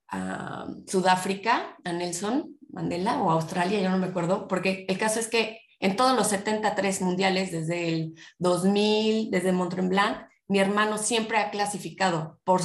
a 0.09 0.67
Sudáfrica, 0.87 1.77
a 1.85 1.93
Nelson 1.93 2.57
Mandela 2.73 3.21
o 3.21 3.31
a 3.31 3.35
Australia, 3.35 3.81
yo 3.81 3.91
no 3.91 3.99
me 3.99 4.07
acuerdo, 4.07 4.47
porque 4.49 4.85
el 4.89 4.99
caso 4.99 5.21
es 5.21 5.29
que 5.29 5.61
en 5.81 5.97
todos 5.97 6.15
los 6.15 6.29
73 6.29 7.01
mundiales, 7.01 7.51
desde 7.51 7.89
el 7.89 8.15
2000, 8.39 9.31
desde 9.31 9.53
Mont 9.53 9.75
Blanc, 9.75 10.19
mi 10.47 10.59
hermano 10.59 10.99
siempre 10.99 11.39
ha 11.39 11.51
clasificado 11.51 12.39
por 12.45 12.61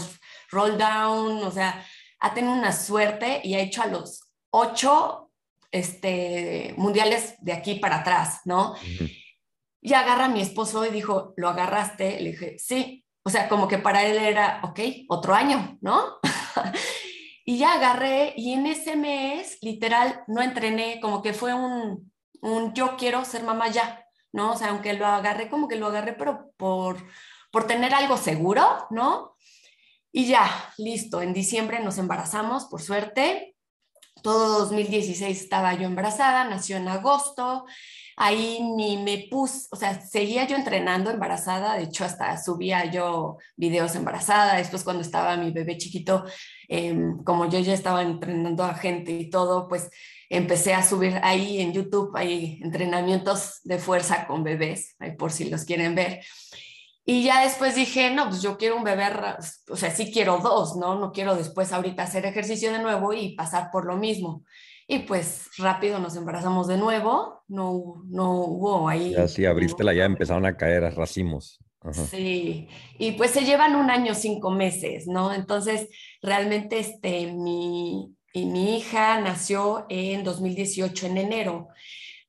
roll 0.50 0.78
down, 0.78 1.44
o 1.44 1.52
sea, 1.52 1.86
ha 2.20 2.34
tenido 2.34 2.54
una 2.54 2.74
suerte 2.74 3.42
y 3.44 3.56
ha 3.56 3.60
hecho 3.60 3.82
a 3.82 3.88
los 3.88 4.22
ocho 4.50 5.32
este, 5.72 6.74
mundiales 6.78 7.36
de 7.40 7.54
aquí 7.54 7.76
para 7.76 7.98
atrás, 7.98 8.42
¿no? 8.44 8.72
Ujú. 8.72 9.06
Y 9.82 9.94
agarra 9.94 10.26
a 10.26 10.30
mi 10.30 10.42
esposo 10.42 10.86
y 10.86 10.90
dijo, 10.90 11.34
¿lo 11.38 11.48
agarraste? 11.48 12.20
Le 12.20 12.32
dije, 12.32 12.56
sí. 12.58 13.06
O 13.24 13.30
sea, 13.30 13.48
como 13.48 13.68
que 13.68 13.78
para 13.78 14.04
él 14.04 14.18
era, 14.18 14.62
ok, 14.64 14.80
otro 15.08 15.34
año, 15.36 15.78
¿no? 15.82 16.18
y 17.46 17.60
ya 17.60 17.74
agarré 17.74 18.34
y 18.36 18.54
en 18.54 18.66
ese 18.66 18.96
mes, 18.96 19.58
literal, 19.62 20.24
no 20.28 20.42
entrené, 20.42 21.00
como 21.00 21.22
que 21.22 21.34
fue 21.34 21.54
un, 21.54 22.12
un 22.46 22.74
yo 22.74 22.96
quiero 22.98 23.26
ser 23.26 23.44
mamá 23.44 23.70
ya, 23.70 24.06
¿no? 24.32 24.54
O 24.54 24.58
sea, 24.58 24.70
aunque 24.70 24.94
lo 24.94 25.06
agarré, 25.06 25.50
como 25.50 25.68
que 25.68 25.76
lo 25.76 25.88
agarré, 25.88 26.14
pero 26.14 26.52
por, 26.58 26.98
por 27.52 27.68
tener 27.68 27.94
algo 27.94 28.18
seguro, 28.18 28.88
¿no? 28.92 29.36
Y 30.12 30.28
ya, 30.28 30.50
listo, 30.78 31.22
en 31.22 31.34
diciembre 31.34 31.80
nos 31.84 31.98
embarazamos, 31.98 32.66
por 32.66 32.82
suerte, 32.82 33.56
todo 34.22 34.60
2016 34.60 35.42
estaba 35.42 35.74
yo 35.74 35.88
embarazada, 35.88 36.46
nació 36.46 36.78
en 36.78 36.88
agosto, 36.88 37.66
ahí 38.16 38.60
ni 38.76 38.98
me 38.98 39.28
puse, 39.30 39.68
o 39.72 39.76
sea, 39.76 40.00
seguía 40.00 40.48
yo 40.48 40.56
entrenando 40.56 41.12
embarazada, 41.12 41.76
de 41.76 41.84
hecho 41.84 42.06
hasta 42.06 42.42
subía 42.42 42.86
yo 42.86 43.38
videos 43.58 43.96
embarazada, 43.96 44.56
después 44.56 44.84
cuando 44.84 45.02
estaba 45.02 45.36
mi 45.36 45.52
bebé 45.52 45.78
chiquito, 45.78 46.26
em, 46.70 47.24
como 47.24 47.50
yo 47.50 47.60
ya 47.60 47.74
estaba 47.74 48.02
entrenando 48.02 48.64
a 48.64 48.74
gente 48.76 49.12
y 49.12 49.30
todo, 49.30 49.68
pues 49.68 49.90
empecé 50.38 50.74
a 50.74 50.84
subir 50.84 51.20
ahí 51.24 51.62
en 51.62 51.74
YouTube, 51.74 52.16
hay 52.16 52.60
entrenamientos 52.62 53.62
de 53.64 53.78
fuerza 53.78 54.28
con 54.28 54.44
bebés, 54.44 54.96
ahí 55.00 55.16
por 55.16 55.32
si 55.32 55.50
los 55.50 55.66
quieren 55.66 55.96
ver. 55.96 56.22
Y 57.06 57.24
ya 57.24 57.44
después 57.44 57.76
dije, 57.76 58.12
no, 58.12 58.30
pues 58.30 58.42
yo 58.42 58.58
quiero 58.58 58.78
un 58.78 58.84
bebé, 58.84 59.04
o 59.70 59.76
sea, 59.76 59.92
sí 59.92 60.12
quiero 60.12 60.40
dos, 60.40 60.76
¿no? 60.76 61.00
No 61.00 61.12
quiero 61.12 61.36
después 61.36 61.72
ahorita 61.72 62.04
hacer 62.04 62.26
ejercicio 62.26 62.72
de 62.72 62.80
nuevo 62.80 63.14
y 63.14 63.36
pasar 63.36 63.70
por 63.72 63.86
lo 63.86 63.96
mismo. 63.96 64.44
Y 64.88 65.00
pues 65.00 65.50
rápido 65.58 66.00
nos 66.00 66.16
embarazamos 66.16 66.68
de 66.68 66.78
nuevo, 66.78 67.44
no, 67.48 68.04
no 68.08 68.42
hubo 68.42 68.90
ahí. 68.90 69.12
Ya 69.12 69.28
sí, 69.28 69.46
abriste 69.46 69.84
la 69.84 69.94
ya 69.94 70.06
empezaron 70.06 70.46
a 70.46 70.58
caer 70.58 70.84
racimos. 70.96 71.60
Sí, 72.10 72.68
y 72.98 73.12
pues 73.12 73.32
se 73.32 73.46
llevan 73.46 73.76
un 73.76 73.92
año, 73.92 74.16
cinco 74.16 74.50
meses, 74.50 75.06
¿no? 75.06 75.32
Entonces, 75.32 75.88
realmente 76.22 76.80
este, 76.80 77.32
mi, 77.32 78.16
y 78.36 78.46
mi 78.46 78.78
hija 78.78 79.22
nació 79.22 79.86
en 79.88 80.26
2018, 80.26 81.08
en 81.08 81.18
enero. 81.18 81.70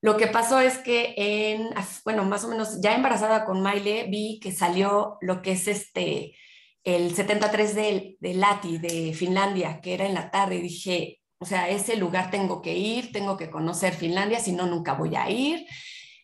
Lo 0.01 0.17
que 0.17 0.29
pasó 0.29 0.61
es 0.61 0.79
que 0.79 1.15
en, 1.17 1.71
bueno, 2.05 2.25
más 2.25 2.45
o 2.45 2.49
menos 2.49 2.81
ya 2.81 2.95
embarazada 2.95 3.45
con 3.45 3.61
Maile, 3.61 4.07
vi 4.09 4.39
que 4.39 4.53
salió 4.53 5.19
lo 5.21 5.43
que 5.43 5.53
es 5.53 5.67
este, 5.67 6.37
el 6.85 7.13
73 7.13 7.75
de, 7.75 8.17
de 8.21 8.35
Lati, 8.35 8.79
de 8.79 9.15
Finlandia, 9.15 9.81
que 9.81 9.95
era 9.95 10.07
en 10.07 10.15
la 10.15 10.31
tarde, 10.31 10.57
y 10.57 10.63
dije, 10.63 11.21
o 11.39 11.45
sea, 11.45 11.69
ese 11.69 11.97
lugar 11.97 12.31
tengo 12.31 12.63
que 12.63 12.75
ir, 12.77 13.11
tengo 13.11 13.37
que 13.37 13.51
conocer 13.51 13.93
Finlandia, 13.93 14.39
si 14.39 14.53
no, 14.53 14.67
nunca 14.67 14.93
voy 14.93 15.17
a 15.17 15.29
ir. 15.29 15.67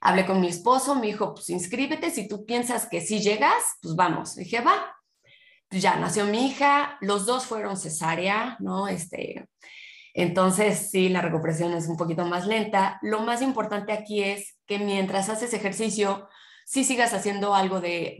Hablé 0.01 0.27
con 0.27 0.41
mi 0.41 0.47
esposo, 0.47 0.95
me 0.95 1.09
dijo, 1.09 1.35
pues 1.35 1.51
inscríbete, 1.51 2.13
si 2.13 2.29
tú 2.29 2.47
piensas 2.47 2.87
que 2.87 3.01
sí 3.01 3.19
llegas, 3.19 3.65
pues 3.83 3.97
vamos. 3.97 4.37
Dije, 4.37 4.61
va. 4.61 4.95
Ya 5.73 5.97
nació 5.97 6.27
mi 6.27 6.47
hija, 6.47 6.99
los 7.01 7.27
dos 7.27 7.47
fueron 7.47 7.77
cesárea, 7.77 8.57
¿no? 8.61 8.89
Este, 8.89 9.49
entonces, 10.15 10.91
sí, 10.91 11.09
la 11.09 11.23
recuperación 11.23 11.73
es 11.73 11.89
un 11.89 11.97
poquito 11.97 12.25
más 12.27 12.47
lenta. 12.47 12.99
Lo 13.03 13.21
más 13.21 13.41
importante 13.43 13.93
aquí 13.93 14.23
es 14.23 14.57
que 14.67 14.79
mientras 14.79 15.29
haces 15.31 15.55
ejercicio, 15.55 16.29
sí 16.67 16.85
sigas 16.85 17.15
haciendo 17.15 17.55
algo 17.55 17.81
de, 17.81 18.19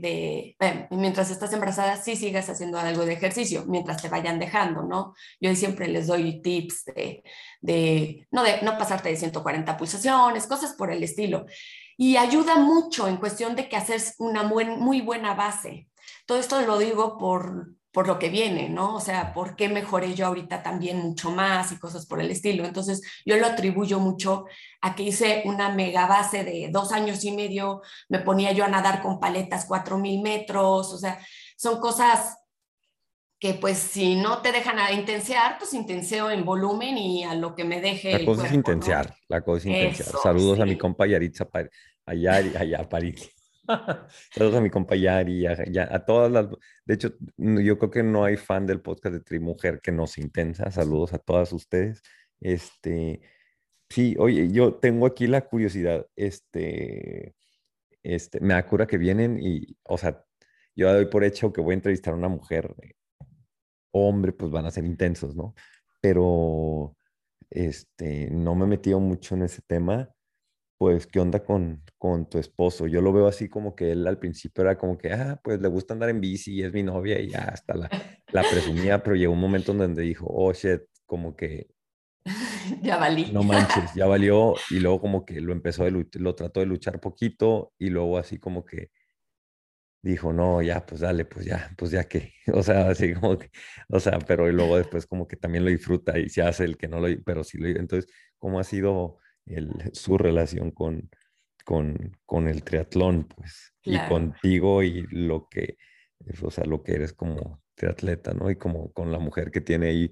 eh, 0.59 0.87
mientras 0.91 1.29
estás 1.29 1.53
embarazada, 1.53 1.97
sí 1.97 2.15
sigas 2.15 2.49
haciendo 2.49 2.79
algo 2.79 3.05
de 3.05 3.13
ejercicio, 3.13 3.65
mientras 3.67 4.01
te 4.01 4.09
vayan 4.09 4.39
dejando, 4.39 4.83
¿no? 4.83 5.13
Yo 5.39 5.55
siempre 5.55 5.87
les 5.87 6.07
doy 6.07 6.41
tips 6.41 6.85
de, 6.85 7.23
de, 7.61 8.27
no, 8.31 8.43
de 8.43 8.61
no 8.63 8.77
pasarte 8.77 9.09
de 9.09 9.15
140 9.15 9.77
pulsaciones, 9.77 10.47
cosas 10.47 10.73
por 10.73 10.91
el 10.91 11.03
estilo. 11.03 11.45
Y 11.97 12.17
ayuda 12.17 12.55
mucho 12.55 13.07
en 13.07 13.17
cuestión 13.17 13.55
de 13.55 13.69
que 13.69 13.75
haces 13.75 14.15
una 14.17 14.43
muy 14.43 15.01
buena 15.01 15.35
base. 15.35 15.87
Todo 16.25 16.39
esto 16.39 16.61
lo 16.61 16.77
digo 16.77 17.17
por, 17.17 17.75
por 17.91 18.07
lo 18.07 18.17
que 18.17 18.29
viene, 18.29 18.69
¿no? 18.69 18.95
O 18.95 18.99
sea, 18.99 19.33
¿por 19.33 19.55
qué 19.55 19.69
mejoré 19.69 20.15
yo 20.15 20.25
ahorita 20.25 20.63
también 20.63 20.97
mucho 20.97 21.31
más 21.31 21.71
y 21.71 21.79
cosas 21.79 22.05
por 22.05 22.19
el 22.19 22.31
estilo? 22.31 22.65
Entonces, 22.65 23.01
yo 23.25 23.37
lo 23.37 23.45
atribuyo 23.45 23.99
mucho 23.99 24.45
a 24.81 24.95
que 24.95 25.03
hice 25.03 25.43
una 25.45 25.69
mega 25.69 26.07
base 26.07 26.43
de 26.43 26.69
dos 26.71 26.91
años 26.91 27.23
y 27.23 27.31
medio, 27.31 27.81
me 28.09 28.19
ponía 28.19 28.51
yo 28.51 28.65
a 28.65 28.69
nadar 28.69 29.01
con 29.01 29.19
paletas 29.19 29.65
cuatro 29.65 29.97
mil 29.97 30.21
metros, 30.21 30.91
o 30.93 30.97
sea, 30.97 31.19
son 31.55 31.79
cosas 31.79 32.37
que 33.43 33.55
pues 33.55 33.77
si 33.77 34.15
no 34.15 34.41
te 34.41 34.53
dejan 34.53 34.79
a 34.79 34.93
intensear, 34.93 35.57
pues 35.59 35.73
intenseo 35.73 36.31
en 36.31 36.45
volumen 36.45 36.97
y 36.97 37.25
a 37.25 37.35
lo 37.35 37.53
que 37.53 37.65
me 37.65 37.81
deje. 37.81 38.19
La 38.19 38.25
cosa 38.25 38.47
es 38.47 38.53
intensear, 38.53 39.15
la 39.27 39.41
cosa 39.41 39.57
es 39.57 39.65
intensear. 39.65 40.21
Saludos 40.23 40.61
a 40.61 40.65
mi 40.65 40.77
compa 40.77 41.05
Yaritza, 41.05 41.45
allá, 42.05 42.35
allá, 42.35 42.87
París. 42.87 43.29
Saludos 44.33 44.55
a 44.55 44.61
mi 44.61 44.69
compa 44.69 44.95
Yari, 44.95 45.45
a, 45.45 46.05
todas 46.05 46.31
las... 46.31 46.47
De 46.85 46.93
hecho, 46.93 47.13
yo 47.37 47.77
creo 47.77 47.91
que 47.91 48.03
no 48.03 48.25
hay 48.25 48.37
fan 48.37 48.65
del 48.65 48.81
podcast 48.81 49.15
de 49.15 49.21
Trimujer 49.21 49.79
que 49.81 49.91
no 49.91 50.07
se 50.07 50.21
intensa. 50.21 50.69
Saludos 50.71 51.13
a 51.13 51.19
todas 51.19 51.53
ustedes. 51.53 52.01
Este, 52.39 53.21
sí, 53.89 54.15
oye, 54.19 54.51
yo 54.51 54.75
tengo 54.75 55.05
aquí 55.05 55.27
la 55.27 55.41
curiosidad. 55.41 56.05
Este, 56.15 57.35
este, 58.03 58.39
me 58.41 58.53
da 58.53 58.67
cura 58.67 58.87
que 58.87 58.97
vienen 58.97 59.39
y, 59.41 59.77
o 59.83 59.97
sea, 59.97 60.25
yo 60.75 60.91
doy 60.93 61.05
por 61.05 61.23
hecho 61.23 61.53
que 61.53 61.61
voy 61.61 61.73
a 61.73 61.75
entrevistar 61.75 62.13
a 62.13 62.17
una 62.17 62.29
mujer. 62.29 62.75
Hombre, 63.91 64.33
pues 64.33 64.51
van 64.51 64.65
a 64.65 64.71
ser 64.71 64.85
intensos, 64.85 65.35
¿no? 65.35 65.53
Pero, 66.01 66.97
este, 67.49 68.29
no 68.31 68.55
me 68.55 68.65
he 68.65 68.67
metido 68.67 68.99
mucho 68.99 69.35
en 69.35 69.43
ese 69.43 69.61
tema 69.61 70.13
pues, 70.83 71.07
¿qué 71.07 71.21
onda 71.21 71.41
con, 71.41 71.81
con 71.97 72.29
tu 72.29 72.39
esposo? 72.39 72.87
Yo 72.87 72.99
lo 72.99 73.13
veo 73.13 73.25
así 73.25 73.47
como 73.47 73.73
que 73.73 73.93
él 73.93 74.05
al 74.05 74.19
principio 74.19 74.63
era 74.63 74.77
como 74.77 74.97
que, 74.97 75.13
ah, 75.13 75.39
pues 75.41 75.61
le 75.61 75.69
gusta 75.69 75.93
andar 75.93 76.09
en 76.09 76.19
bici 76.19 76.55
y 76.55 76.63
es 76.63 76.73
mi 76.73 76.83
novia 76.83 77.21
y 77.21 77.29
ya 77.29 77.43
hasta 77.43 77.73
la, 77.73 77.89
la 78.33 78.41
presumía, 78.41 79.01
pero 79.01 79.15
llegó 79.15 79.31
un 79.31 79.39
momento 79.39 79.71
en 79.71 79.77
donde 79.77 80.01
dijo, 80.01 80.25
oh, 80.27 80.51
shit, 80.51 80.81
como 81.05 81.37
que... 81.37 81.69
ya 82.81 82.97
valí. 82.97 83.31
No 83.31 83.43
manches, 83.43 83.93
ya 83.95 84.07
valió 84.07 84.55
y 84.71 84.81
luego 84.81 84.99
como 84.99 85.25
que 85.25 85.39
lo 85.39 85.53
empezó, 85.53 85.85
de 85.85 86.05
lo 86.19 86.35
trató 86.35 86.59
de 86.59 86.65
luchar 86.65 86.99
poquito 86.99 87.71
y 87.79 87.89
luego 87.89 88.17
así 88.17 88.37
como 88.37 88.65
que 88.65 88.91
dijo, 90.01 90.33
no, 90.33 90.61
ya, 90.61 90.85
pues 90.85 90.99
dale, 90.99 91.23
pues 91.23 91.45
ya, 91.45 91.73
pues 91.77 91.91
ya 91.91 92.03
que, 92.09 92.33
o 92.53 92.61
sea, 92.61 92.89
así 92.89 93.13
como 93.13 93.37
que, 93.37 93.51
o 93.87 94.01
sea, 94.01 94.19
pero 94.19 94.49
y 94.49 94.51
luego 94.51 94.75
después 94.75 95.07
como 95.07 95.29
que 95.29 95.37
también 95.37 95.63
lo 95.63 95.71
disfruta 95.71 96.19
y 96.19 96.27
se 96.27 96.41
hace 96.41 96.65
el 96.65 96.75
que 96.75 96.89
no 96.89 96.99
lo, 96.99 97.07
pero 97.23 97.45
sí 97.45 97.57
lo, 97.57 97.69
entonces, 97.69 98.11
¿cómo 98.37 98.59
ha 98.59 98.65
sido 98.65 99.19
su 99.93 100.17
relación 100.17 100.71
con, 100.71 101.09
con, 101.65 102.17
con, 102.25 102.47
el 102.47 102.63
triatlón, 102.63 103.25
pues, 103.25 103.73
y 103.83 103.97
contigo 104.07 104.83
y 104.83 105.05
lo 105.11 105.47
que, 105.49 105.77
o 106.41 106.51
sea, 106.51 106.65
lo 106.65 106.83
que 106.83 106.93
eres 106.93 107.13
como 107.13 107.61
triatleta, 107.75 108.33
¿no? 108.33 108.49
Y 108.49 108.55
como 108.55 108.91
con 108.93 109.11
la 109.11 109.19
mujer 109.19 109.51
que 109.51 109.61
tiene 109.61 109.87
ahí, 109.87 110.11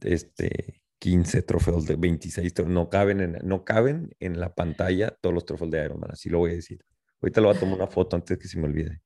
este, 0.00 0.82
15 0.98 1.42
trofeos 1.42 1.86
de 1.86 1.96
26, 1.96 2.54
no 2.66 2.88
caben 2.88 3.20
en, 3.20 3.38
no 3.44 3.64
caben 3.64 4.14
en 4.20 4.40
la 4.40 4.54
pantalla 4.54 5.10
todos 5.20 5.34
los 5.34 5.44
trofeos 5.44 5.70
de 5.70 5.84
Ironman, 5.84 6.12
así 6.12 6.30
lo 6.30 6.38
voy 6.38 6.52
a 6.52 6.54
decir. 6.54 6.82
Ahorita 7.20 7.40
lo 7.40 7.48
voy 7.48 7.56
a 7.56 7.60
tomar 7.60 7.76
una 7.76 7.86
foto 7.86 8.16
antes 8.16 8.38
que 8.38 8.48
se 8.48 8.58
me 8.58 8.64
olvide. 8.64 9.00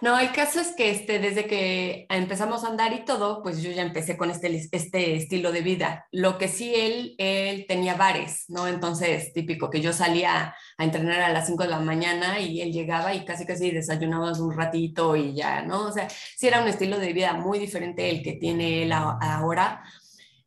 No, 0.00 0.18
el 0.18 0.32
caso 0.32 0.58
es 0.58 0.74
que 0.74 0.90
este, 0.90 1.18
desde 1.20 1.46
que 1.46 2.06
empezamos 2.08 2.64
a 2.64 2.68
andar 2.68 2.92
y 2.92 3.04
todo, 3.04 3.42
pues 3.42 3.62
yo 3.62 3.70
ya 3.70 3.82
empecé 3.82 4.16
con 4.16 4.30
este, 4.30 4.68
este 4.72 5.16
estilo 5.16 5.52
de 5.52 5.60
vida. 5.60 6.08
Lo 6.10 6.38
que 6.38 6.48
sí, 6.48 6.74
él, 6.74 7.14
él 7.18 7.66
tenía 7.68 7.94
bares, 7.94 8.46
¿no? 8.48 8.66
Entonces, 8.66 9.32
típico 9.32 9.70
que 9.70 9.80
yo 9.80 9.92
salía 9.92 10.56
a 10.76 10.84
entrenar 10.84 11.20
a 11.20 11.32
las 11.32 11.46
5 11.46 11.62
de 11.62 11.68
la 11.70 11.78
mañana 11.78 12.40
y 12.40 12.60
él 12.62 12.72
llegaba 12.72 13.14
y 13.14 13.24
casi 13.24 13.46
casi 13.46 13.70
desayunaba 13.70 14.32
un 14.32 14.56
ratito 14.56 15.14
y 15.14 15.34
ya, 15.34 15.62
¿no? 15.62 15.86
O 15.86 15.92
sea, 15.92 16.08
sí 16.08 16.48
era 16.48 16.62
un 16.62 16.68
estilo 16.68 16.98
de 16.98 17.12
vida 17.12 17.34
muy 17.34 17.58
diferente 17.58 18.10
el 18.10 18.22
que 18.22 18.32
tiene 18.32 18.82
él 18.82 18.92
ahora. 18.92 19.84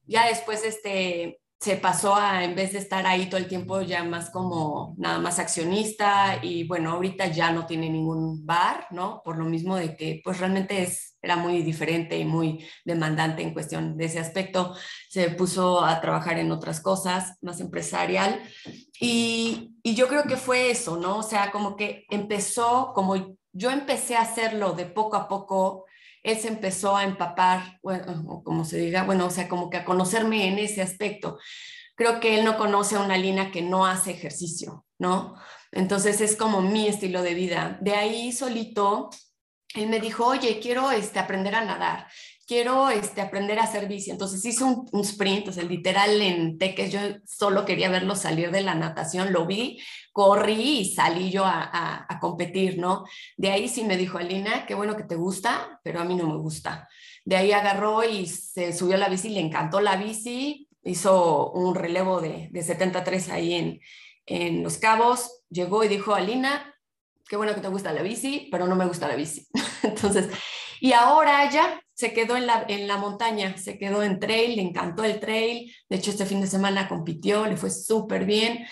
Ya 0.05 0.27
después, 0.27 0.65
este, 0.65 1.39
se 1.65 1.77
pasó 1.77 2.13
a, 2.15 2.43
en 2.43 2.53
vez 2.53 2.73
de 2.73 2.77
estar 2.77 3.07
ahí 3.07 3.25
todo 3.27 3.39
el 3.39 3.47
tiempo, 3.47 3.81
ya 3.81 4.03
más 4.03 4.29
como 4.29 4.93
nada 4.99 5.17
más 5.17 5.39
accionista 5.39 6.37
y 6.43 6.63
bueno, 6.67 6.91
ahorita 6.91 7.25
ya 7.25 7.51
no 7.51 7.65
tiene 7.65 7.89
ningún 7.89 8.45
bar, 8.45 8.85
¿no? 8.91 9.23
Por 9.25 9.39
lo 9.39 9.45
mismo 9.45 9.75
de 9.75 9.97
que 9.97 10.21
pues 10.23 10.37
realmente 10.39 10.83
es, 10.83 11.17
era 11.23 11.37
muy 11.37 11.63
diferente 11.63 12.19
y 12.19 12.23
muy 12.23 12.63
demandante 12.85 13.41
en 13.41 13.51
cuestión 13.51 13.97
de 13.97 14.05
ese 14.05 14.19
aspecto. 14.19 14.75
Se 15.09 15.31
puso 15.31 15.83
a 15.83 15.99
trabajar 16.01 16.37
en 16.37 16.51
otras 16.51 16.81
cosas, 16.81 17.35
más 17.41 17.59
empresarial. 17.59 18.43
Y, 19.01 19.75
y 19.81 19.95
yo 19.95 20.07
creo 20.07 20.25
que 20.25 20.37
fue 20.37 20.69
eso, 20.69 20.97
¿no? 20.97 21.17
O 21.17 21.23
sea, 21.23 21.51
como 21.51 21.75
que 21.75 22.05
empezó, 22.11 22.91
como 22.93 23.37
yo 23.53 23.71
empecé 23.71 24.15
a 24.15 24.21
hacerlo 24.21 24.73
de 24.73 24.85
poco 24.85 25.15
a 25.15 25.27
poco, 25.27 25.85
él 26.25 26.37
se 26.37 26.47
empezó 26.47 26.97
a 26.97 27.03
empapar, 27.03 27.79
o 27.81 28.43
como 28.43 28.65
se 28.65 28.77
diga, 28.77 29.03
bueno, 29.03 29.27
o 29.27 29.29
sea, 29.29 29.47
como 29.47 29.69
que 29.69 29.77
a 29.77 29.85
conocerme 29.85 30.47
en 30.47 30.59
ese 30.59 30.81
aspecto. 30.81 31.37
Creo 31.95 32.19
que 32.19 32.37
él 32.37 32.43
no 32.43 32.57
conoce 32.57 32.95
a 32.95 33.01
una 33.01 33.17
Lina 33.17 33.51
que 33.51 33.61
no 33.61 33.85
hace 33.85 34.11
ejercicio, 34.11 34.85
¿no? 34.99 35.35
Entonces 35.71 36.19
es 36.21 36.35
como 36.35 36.61
mi 36.61 36.87
estilo 36.87 37.21
de 37.21 37.33
vida. 37.33 37.77
De 37.81 37.93
ahí 37.93 38.31
solito, 38.31 39.09
él 39.75 39.87
me 39.87 39.99
dijo, 39.99 40.25
oye, 40.25 40.59
quiero 40.59 40.91
este, 40.91 41.19
aprender 41.19 41.55
a 41.55 41.63
nadar 41.63 42.07
quiero 42.45 42.89
este, 42.89 43.21
aprender 43.21 43.59
a 43.59 43.63
hacer 43.63 43.87
bici. 43.87 44.11
Entonces 44.11 44.43
hice 44.45 44.63
un, 44.63 44.87
sprint, 45.01 45.47
o 45.47 45.51
sea, 45.51 45.63
literal 45.63 46.21
en 46.21 46.57
teques, 46.57 46.91
yo 46.91 46.99
solo 47.25 47.65
quería 47.65 47.89
verlo 47.89 48.15
salir 48.15 48.51
de 48.51 48.61
la 48.61 48.75
natación, 48.75 49.33
lo 49.33 49.45
vi, 49.45 49.79
corrí 50.15 50.79
y 50.79 50.85
salí 50.93 51.29
yo 51.29 51.43
a, 51.45 52.07
competir, 52.21 52.77
¿no? 52.77 53.03
De 53.35 53.51
ahí 53.51 53.67
sí 53.67 53.83
me 53.83 53.97
dijo 53.97 54.17
Alina, 54.17 54.65
qué 54.65 54.73
bueno 54.73 54.95
que 54.95 55.03
te 55.03 55.17
gusta, 55.17 55.81
pero 55.83 55.99
a 55.99 56.05
mí 56.05 56.15
no 56.15 56.25
me 56.25 56.37
gusta. 56.37 56.87
De 57.25 57.35
ahí 57.35 57.51
agarró 57.51 58.01
y 58.01 58.25
se 58.25 58.71
subió 58.71 58.95
a 58.95 58.97
la 58.97 59.09
bici, 59.09 59.27
le 59.27 59.41
encantó 59.41 59.81
la 59.81 59.97
bici, 59.97 60.69
hizo 60.83 61.51
un 61.51 61.75
relevo 61.75 62.21
de, 62.21 62.47
de 62.49 62.63
73 62.63 63.29
ahí 63.29 63.55
en, 63.55 63.81
en 64.25 64.63
Los 64.63 64.77
Cabos, 64.77 65.43
llegó 65.49 65.83
y 65.83 65.89
dijo, 65.89 66.15
Alina, 66.15 66.73
qué 67.27 67.35
bueno 67.35 67.53
que 67.53 67.59
te 67.59 67.67
gusta 67.67 67.91
la 67.91 68.01
bici, 68.01 68.47
pero 68.49 68.67
no 68.67 68.77
me 68.77 68.85
gusta 68.85 69.09
la 69.09 69.17
bici. 69.17 69.45
Entonces, 69.83 70.29
y 70.79 70.93
ahora 70.93 71.51
ya 71.51 71.81
se 71.93 72.13
quedó 72.13 72.37
en 72.37 72.47
la, 72.47 72.65
en 72.69 72.87
la 72.87 72.95
montaña, 72.95 73.57
se 73.57 73.77
quedó 73.77 74.01
en 74.01 74.21
trail, 74.21 74.55
le 74.55 74.61
encantó 74.61 75.03
el 75.03 75.19
trail. 75.19 75.75
De 75.89 75.97
hecho, 75.97 76.11
este 76.11 76.25
fin 76.25 76.39
de 76.39 76.47
semana 76.47 76.87
compitió, 76.87 77.45
le 77.45 77.57
fue 77.57 77.69
súper 77.69 78.23
bien 78.23 78.65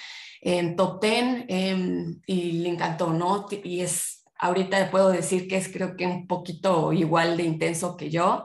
en 0.46 0.76
top 0.76 1.02
10 1.02 1.46
em, 1.48 2.22
y 2.28 2.52
le 2.54 2.70
encantó, 2.70 3.14
¿no? 3.14 3.48
Y 3.64 3.80
es, 3.80 4.26
ahorita 4.38 4.92
puedo 4.92 5.10
decir 5.10 5.48
que 5.48 5.56
es 5.56 5.70
creo 5.70 5.96
que 5.96 6.06
un 6.06 6.28
poquito 6.28 6.92
igual 6.92 7.38
de 7.38 7.44
intenso 7.44 7.96
que 7.96 8.10
yo 8.10 8.44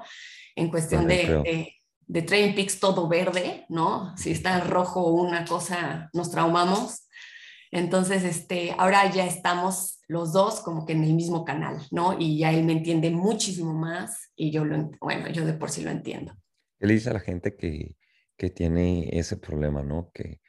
en 0.54 0.70
cuestión 0.70 1.08
de, 1.08 1.42
de, 1.44 1.74
de 2.06 2.22
Train 2.22 2.54
Peaks 2.54 2.78
todo 2.78 3.08
verde, 3.08 3.66
¿no? 3.68 4.16
Si 4.16 4.30
está 4.30 4.60
rojo 4.60 5.10
una 5.10 5.44
cosa, 5.44 6.08
nos 6.12 6.30
traumamos. 6.30 7.08
Entonces, 7.70 8.22
este, 8.22 8.74
ahora 8.78 9.10
ya 9.10 9.26
estamos 9.26 10.00
los 10.06 10.32
dos 10.32 10.60
como 10.60 10.86
que 10.86 10.92
en 10.92 11.04
el 11.04 11.14
mismo 11.14 11.44
canal, 11.44 11.84
¿no? 11.90 12.16
Y 12.18 12.38
ya 12.38 12.52
él 12.52 12.64
me 12.64 12.72
entiende 12.72 13.10
muchísimo 13.10 13.74
más 13.74 14.32
y 14.36 14.52
yo 14.52 14.64
lo, 14.64 14.90
bueno, 15.00 15.28
yo 15.28 15.44
de 15.44 15.52
por 15.52 15.70
sí 15.70 15.82
lo 15.82 15.90
entiendo. 15.90 16.32
¿Qué 16.78 16.86
le 16.86 16.94
dice 16.94 17.10
a 17.10 17.14
la 17.14 17.20
gente 17.20 17.56
que, 17.56 17.96
que 18.36 18.50
tiene 18.50 19.10
ese 19.12 19.36
problema, 19.36 19.82
¿no? 19.82 20.10
Que, 20.14 20.40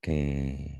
que 0.00 0.79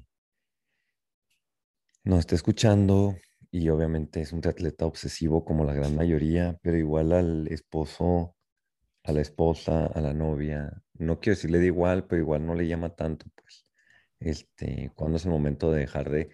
nos 2.04 2.20
está 2.20 2.34
escuchando 2.34 3.16
y 3.50 3.68
obviamente 3.68 4.20
es 4.20 4.32
un 4.32 4.46
atleta 4.46 4.86
obsesivo 4.86 5.44
como 5.44 5.64
la 5.64 5.74
gran 5.74 5.94
mayoría, 5.96 6.58
pero 6.62 6.76
igual 6.76 7.12
al 7.12 7.48
esposo, 7.48 8.36
a 9.04 9.12
la 9.12 9.20
esposa, 9.20 9.86
a 9.86 10.00
la 10.00 10.14
novia, 10.14 10.82
no 10.94 11.20
quiero 11.20 11.36
decirle 11.36 11.58
de 11.58 11.66
igual, 11.66 12.06
pero 12.06 12.22
igual 12.22 12.46
no 12.46 12.54
le 12.54 12.68
llama 12.68 12.94
tanto, 12.94 13.26
pues 13.34 13.66
este, 14.20 14.92
cuándo 14.94 15.16
es 15.16 15.24
el 15.24 15.32
momento 15.32 15.72
de 15.72 15.80
dejar 15.80 16.10
de, 16.10 16.28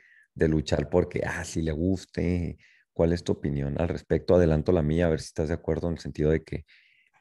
luchar 0.48 0.90
porque, 0.90 1.22
ah, 1.24 1.44
si 1.44 1.62
le 1.62 1.72
guste, 1.72 2.58
¿cuál 2.92 3.12
es 3.12 3.24
tu 3.24 3.32
opinión 3.32 3.80
al 3.80 3.88
respecto? 3.88 4.34
Adelanto 4.34 4.72
la 4.72 4.82
mía, 4.82 5.06
a 5.06 5.10
ver 5.10 5.20
si 5.20 5.26
estás 5.26 5.48
de 5.48 5.54
acuerdo 5.54 5.88
en 5.88 5.94
el 5.94 6.00
sentido 6.00 6.30
de 6.30 6.42
que, 6.42 6.64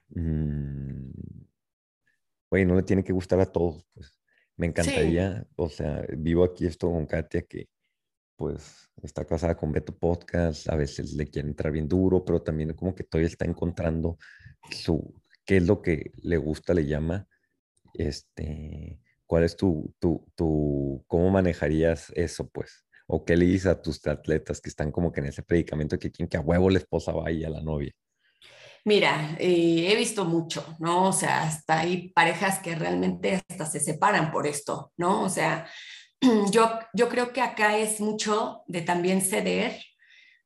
mm, 0.09 1.11
güey, 2.49 2.65
no 2.65 2.75
le 2.75 2.83
tiene 2.83 3.03
que 3.03 3.13
gustar 3.13 3.39
a 3.39 3.51
todos, 3.51 3.85
pues. 3.93 4.19
Me 4.57 4.67
encantaría, 4.67 5.45
o 5.57 5.67
sea, 5.67 6.05
vivo 6.17 6.45
aquí 6.45 6.65
esto 6.65 6.89
con 6.89 7.05
Katia 7.05 7.41
que, 7.41 7.67
pues, 8.36 8.89
está 9.01 9.25
casada 9.25 9.55
con 9.55 9.71
Beto 9.71 9.97
Podcast, 9.97 10.69
a 10.69 10.75
veces 10.75 11.13
le 11.13 11.27
quiere 11.27 11.47
entrar 11.47 11.71
bien 11.71 11.88
duro, 11.88 12.23
pero 12.23 12.41
también 12.41 12.73
como 12.73 12.93
que 12.93 13.03
todavía 13.03 13.27
está 13.27 13.45
encontrando 13.45 14.17
su, 14.71 15.13
qué 15.45 15.57
es 15.57 15.63
lo 15.63 15.81
que 15.81 16.11
le 16.21 16.38
gusta, 16.38 16.73
le 16.73 16.86
llama, 16.86 17.27
este, 17.93 18.99
¿Cuál 19.25 19.43
es 19.43 19.55
tu, 19.55 19.93
tu, 19.99 20.27
tu, 20.36 21.03
cómo 21.07 21.31
manejarías 21.31 22.11
eso, 22.15 22.47
pues? 22.49 22.86
¿O 23.07 23.25
qué 23.25 23.36
le 23.36 23.45
dices 23.45 23.67
a 23.67 23.81
tus 23.81 24.05
atletas 24.07 24.61
que 24.61 24.69
están 24.69 24.91
como 24.91 25.11
que 25.11 25.19
en 25.19 25.27
ese 25.27 25.43
predicamento 25.43 25.97
que 25.97 26.11
quieren 26.11 26.29
que 26.29 26.38
a 26.38 26.41
huevo 26.41 26.69
la 26.69 26.77
esposa 26.77 27.11
vaya 27.11 27.47
a 27.47 27.51
la 27.51 27.61
novia? 27.61 27.91
Mira, 28.83 29.36
eh, 29.39 29.91
he 29.91 29.95
visto 29.95 30.25
mucho, 30.25 30.75
¿no? 30.79 31.09
O 31.09 31.13
sea, 31.13 31.43
hasta 31.43 31.79
hay 31.79 32.09
parejas 32.09 32.59
que 32.59 32.75
realmente 32.75 33.43
hasta 33.49 33.65
se 33.65 33.79
separan 33.79 34.31
por 34.31 34.45
esto, 34.45 34.91
¿no? 34.97 35.23
O 35.23 35.29
sea, 35.29 35.67
yo, 36.51 36.80
yo 36.93 37.09
creo 37.09 37.34
que 37.34 37.41
acá 37.41 37.78
es 37.78 37.99
mucho 38.01 38.63
de 38.67 38.82
también 38.82 39.21
ceder, 39.21 39.82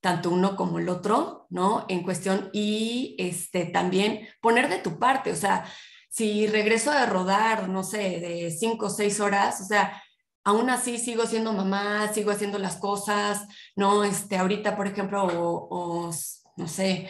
tanto 0.01 0.29
uno 0.29 0.55
como 0.55 0.79
el 0.79 0.89
otro, 0.89 1.47
¿no? 1.49 1.85
En 1.89 2.03
cuestión 2.03 2.49
y 2.53 3.15
este, 3.19 3.65
también 3.65 4.27
poner 4.41 4.69
de 4.69 4.79
tu 4.79 4.99
parte, 4.99 5.31
o 5.31 5.35
sea, 5.35 5.65
si 6.09 6.47
regreso 6.47 6.91
a 6.91 7.05
rodar, 7.05 7.69
no 7.69 7.83
sé, 7.83 8.19
de 8.19 8.51
cinco 8.51 8.87
o 8.87 8.89
seis 8.89 9.19
horas, 9.19 9.61
o 9.61 9.65
sea, 9.65 10.01
aún 10.43 10.69
así 10.69 10.97
sigo 10.97 11.25
siendo 11.25 11.53
mamá, 11.53 12.11
sigo 12.13 12.31
haciendo 12.31 12.57
las 12.59 12.77
cosas, 12.77 13.45
¿no? 13.75 14.03
Este, 14.03 14.37
ahorita, 14.37 14.75
por 14.75 14.87
ejemplo, 14.87 15.23
o, 15.25 16.11
no 16.57 16.67
sé, 16.67 17.09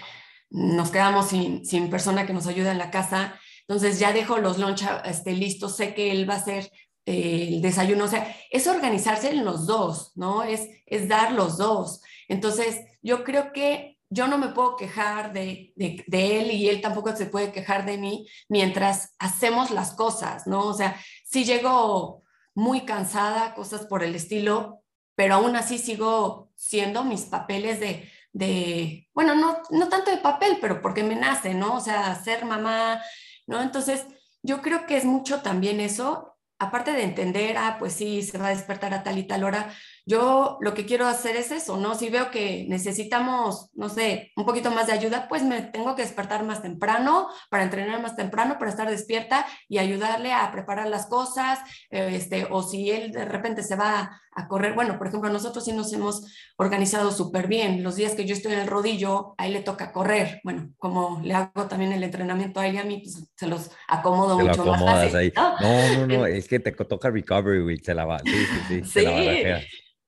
nos 0.50 0.92
quedamos 0.92 1.28
sin, 1.30 1.66
sin, 1.66 1.90
persona 1.90 2.26
que 2.26 2.34
nos 2.34 2.48
ayude 2.48 2.72
en 2.72 2.78
la 2.78 2.92
casa, 2.92 3.40
entonces 3.62 4.00
ya 4.00 4.14
dejo 4.14 4.40
los 4.40 4.58
lunch 4.58 4.84
este, 5.06 5.32
listos, 5.34 5.78
sé 5.78 5.94
que 5.94 6.12
él 6.12 6.30
va 6.30 6.36
a 6.36 6.44
eh, 6.48 6.72
el 7.10 7.62
desayuno, 7.62 8.06
o 8.06 8.08
sea, 8.08 8.36
es 8.52 8.68
organizarse 8.68 9.32
en 9.32 9.46
los 9.46 9.66
dos, 9.66 10.12
¿no? 10.16 10.44
Es, 10.44 10.68
es 10.86 11.08
dar 11.08 11.32
los 11.32 11.58
dos. 11.58 12.02
Entonces, 12.28 12.82
yo 13.02 13.24
creo 13.24 13.52
que 13.52 14.00
yo 14.10 14.28
no 14.28 14.38
me 14.38 14.50
puedo 14.50 14.76
quejar 14.76 15.34
de, 15.34 15.74
él 15.78 16.52
y 16.52 16.68
él 16.68 16.82
tampoco 16.82 17.16
se 17.16 17.28
puede 17.28 17.52
quejar 17.52 17.86
de 17.86 17.98
mí 17.98 18.28
mientras 18.48 19.16
hacemos 19.20 19.72
las 19.72 19.94
cosas, 19.94 20.48
¿no? 20.48 20.66
O 20.66 20.74
sea, 20.74 21.00
si 21.26 21.46
llego 21.46 22.24
muy 22.56 22.82
cansada, 22.82 23.54
cosas 23.54 23.86
por 23.86 24.04
el 24.04 24.16
estilo, 24.16 24.82
pero 25.16 25.36
aún 25.36 25.56
así 25.56 25.78
sigo 25.78 26.52
siendo 26.56 27.04
mis 27.04 27.22
papeles 27.22 27.80
de, 27.80 28.10
de 28.34 29.08
bueno, 29.14 29.36
no, 29.36 29.60
no 29.70 29.90
tanto 29.90 30.10
de 30.12 30.18
papel, 30.18 30.58
pero 30.60 30.82
porque 30.82 31.04
me 31.04 31.16
nace, 31.16 31.54
¿no? 31.54 31.76
O 31.76 31.82
sea, 31.82 32.16
ser 32.16 32.46
mamá, 32.46 33.02
¿no? 33.46 33.62
Entonces, 33.62 34.06
yo 34.42 34.62
creo 34.62 34.88
que 34.88 34.98
es 34.98 35.06
mucho 35.06 35.42
también 35.42 35.80
eso, 35.80 36.29
aparte 36.60 36.92
de 36.94 37.04
entender, 37.04 37.58
ah, 37.58 37.78
pues 37.80 37.94
sí, 37.94 38.22
se 38.22 38.38
va 38.38 38.48
a 38.48 38.50
despertar 38.52 38.94
a 38.94 39.04
tal 39.04 39.18
y 39.18 39.24
tal 39.28 39.44
hora, 39.44 39.74
yo 40.10 40.58
lo 40.60 40.74
que 40.74 40.88
quiero 40.88 41.06
hacer 41.06 41.36
es 41.36 41.52
eso, 41.52 41.78
¿no? 41.78 41.94
Si 41.94 42.10
veo 42.10 42.32
que 42.32 42.66
necesitamos, 42.68 43.70
no 43.76 43.90
sé, 43.90 44.32
un 44.36 44.44
poquito 44.44 44.72
más 44.72 44.88
de 44.88 44.94
ayuda, 44.94 45.28
pues 45.30 45.44
me 45.44 45.62
tengo 45.62 45.96
que 45.96 46.02
despertar 46.02 46.44
más 46.44 46.64
temprano 46.64 47.28
para 47.52 47.64
entrenar 47.64 48.02
más 48.02 48.16
temprano, 48.16 48.58
para 48.58 48.72
estar 48.72 48.90
despierta 48.90 49.46
y 49.68 49.78
ayudarle 49.78 50.34
a 50.34 50.52
preparar 50.52 50.88
las 50.88 51.06
cosas, 51.06 51.60
este, 51.92 52.48
o 52.50 52.64
si 52.64 52.90
él 52.90 53.12
de 53.12 53.26
repente 53.26 53.62
se 53.62 53.76
va 53.76 54.20
a 54.34 54.48
correr, 54.48 54.74
bueno, 54.74 54.98
por 54.98 55.08
ejemplo, 55.08 55.30
nosotros 55.30 55.64
sí 55.64 55.74
nos 55.74 55.94
hemos 55.94 56.26
organizado 56.58 57.12
súper 57.12 57.48
bien. 57.48 57.84
Los 57.84 57.96
días 57.96 58.16
que 58.16 58.26
yo 58.26 58.34
estoy 58.34 58.54
en 58.54 58.60
el 58.60 58.68
rodillo, 58.68 59.36
a 59.38 59.46
él 59.46 59.54
le 59.54 59.62
toca 59.62 59.92
correr. 59.92 60.42
Bueno, 60.44 60.72
como 60.80 61.22
le 61.24 61.36
hago 61.36 61.68
también 61.68 61.92
el 61.92 62.04
entrenamiento 62.04 62.60
a 62.60 62.68
él 62.68 62.76
y 62.76 62.78
a 62.80 62.84
mí, 62.84 63.02
pues 63.04 63.30
se 63.36 63.46
los 63.46 63.70
acomodo 63.88 64.40
mucho 64.40 64.66
más 64.66 64.82
fácil. 64.82 65.34
¿no? 65.36 65.60
no, 65.60 66.08
no, 66.08 66.26
es 66.26 66.48
que 66.48 66.60
te 66.60 66.72
toca 66.72 67.12
recovery 67.12 67.62
week, 67.62 67.84
se 67.84 67.94
la 67.94 68.06
va. 68.06 68.18
Sí, 68.20 68.32
sí, 68.68 68.82
sí. 68.82 69.02
sí. 69.02 69.04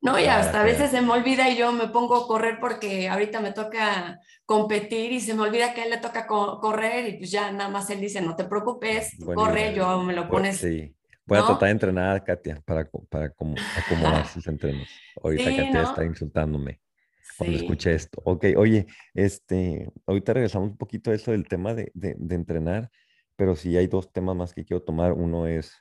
No, 0.02 0.18
y 0.18 0.26
hasta 0.26 0.62
a 0.62 0.64
veces 0.64 0.89
se 0.89 1.02
me 1.02 1.12
olvida 1.12 1.47
y 1.49 1.58
yo 1.58 1.72
me 1.72 1.88
pongo 1.88 2.16
a 2.16 2.28
correr 2.28 2.58
porque 2.60 3.08
ahorita 3.08 3.39
me 3.39 3.52
toca 3.52 4.20
competir 4.45 5.12
y 5.12 5.22
se 5.22 5.36
me 5.36 5.43
olvida 5.43 5.74
que 5.74 5.82
a 5.82 5.84
él 5.86 5.91
le 5.91 5.97
toca 5.97 6.26
correr 6.26 7.08
y 7.08 7.18
pues 7.18 7.30
ya 7.30 7.52
nada 7.52 7.70
más 7.70 7.88
él 7.91 8.02
dice, 8.02 8.20
no 8.20 8.36
te 8.36 8.45
preocupes, 8.45 9.16
corre, 9.24 9.76
yo 9.76 10.02
me 10.02 10.14
lo 10.14 10.28
pones. 10.28 10.58
Sí. 10.58 10.95
Voy 11.26 11.38
a 11.38 11.45
tratar 11.45 11.68
de 11.68 11.72
entrenar, 11.72 12.24
Katia, 12.24 12.62
para, 12.66 12.89
para 13.10 13.26
acomodar 13.26 14.26
sus 14.34 14.47
entrenos. 14.47 14.89
Ahorita 15.24 15.45
Katia 15.56 15.84
está 15.84 16.04
insultándome 16.04 16.82
cuando 17.38 17.58
escuché 17.58 17.93
esto. 17.93 18.22
Ok, 18.26 18.45
oye, 18.58 18.88
este, 19.14 19.91
ahorita 20.08 20.34
regresamos 20.34 20.72
un 20.72 20.78
poquito 20.78 21.12
a 21.12 21.14
eso 21.14 21.32
del 21.32 21.47
tema 21.47 21.76
de, 21.76 21.91
de, 21.93 22.16
de 22.18 22.36
entrenar, 22.36 22.89
pero 23.36 23.56
sí 23.56 23.78
hay 23.78 23.86
dos 23.86 24.12
temas 24.12 24.36
más 24.36 24.54
que 24.54 24.66
quiero 24.66 24.82
tomar. 24.82 25.14
Uno 25.14 25.45
es, 25.45 25.74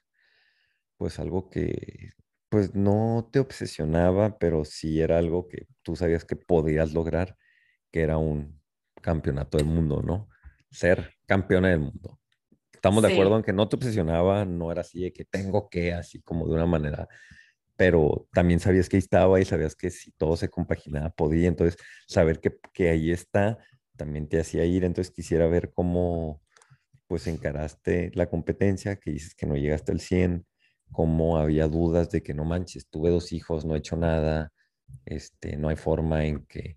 pues, 0.99 1.19
algo 1.19 1.49
que 1.49 2.11
pues 2.51 2.75
no 2.75 3.29
te 3.33 3.39
obsesionaba, 3.39 4.39
pero 4.39 4.65
sí 4.65 5.01
era 5.01 5.19
algo 5.19 5.49
que 5.49 5.67
tú 5.83 5.97
sabías 5.97 6.25
que 6.25 6.37
podías 6.37 6.93
lograr, 6.93 7.37
que 7.91 8.03
era 8.03 8.19
un 8.19 8.61
campeonato 9.01 9.57
del 9.57 9.67
mundo, 9.67 10.03
¿no? 10.03 10.29
Ser 10.71 11.15
campeona 11.27 11.69
del 11.69 11.81
mundo. 11.81 12.21
Estamos 12.73 13.03
de 13.03 13.13
acuerdo 13.13 13.37
en 13.37 13.45
que 13.45 13.53
no 13.53 13.69
te 13.69 13.77
obsesionaba, 13.77 14.45
no 14.45 14.73
era 14.73 14.81
así 14.81 15.03
de 15.03 15.13
que 15.13 15.25
tengo 15.25 15.69
que, 15.69 15.95
así 15.95 16.21
como 16.23 16.49
de 16.49 16.55
una 16.55 16.67
manera, 16.67 17.09
pero 17.77 18.29
también 18.33 18.59
sabías 18.59 18.89
que 18.89 18.97
ahí 18.97 19.03
estaba 19.03 19.41
y 19.41 19.45
sabías 19.45 19.77
que 19.77 19.91
si 19.91 20.11
todo 20.13 20.37
se 20.37 20.49
compaginaba 20.49 21.11
podía, 21.11 21.47
entonces 21.49 21.81
saber 22.07 22.41
que, 22.41 22.59
que 22.75 22.91
ahí 22.91 23.13
está 23.13 23.59
también 23.97 24.29
te 24.29 24.41
hacía 24.41 24.65
ir, 24.65 24.85
entonces 24.85 25.13
quisiera 25.13 25.47
ver 25.47 25.73
cómo 25.73 26.43
pues 27.07 27.27
encaraste 27.27 28.11
la 28.15 28.31
competencia, 28.31 28.97
que 28.97 29.11
dices 29.11 29.35
que 29.35 29.47
no 29.47 29.57
llegaste 29.57 29.93
al 29.93 30.01
100, 30.01 30.47
como 30.93 31.37
había 31.37 31.69
dudas 31.69 32.11
de 32.11 32.23
que 32.23 32.35
no 32.35 32.45
manches, 32.45 32.87
tuve 32.89 33.11
dos 33.11 33.33
hijos, 33.33 33.65
no 33.65 33.75
he 33.75 33.79
hecho 33.79 33.97
nada, 33.97 34.53
este, 35.05 35.57
no 35.57 35.69
hay 35.69 35.77
forma 35.77 36.25
en 36.25 36.45
que, 36.47 36.77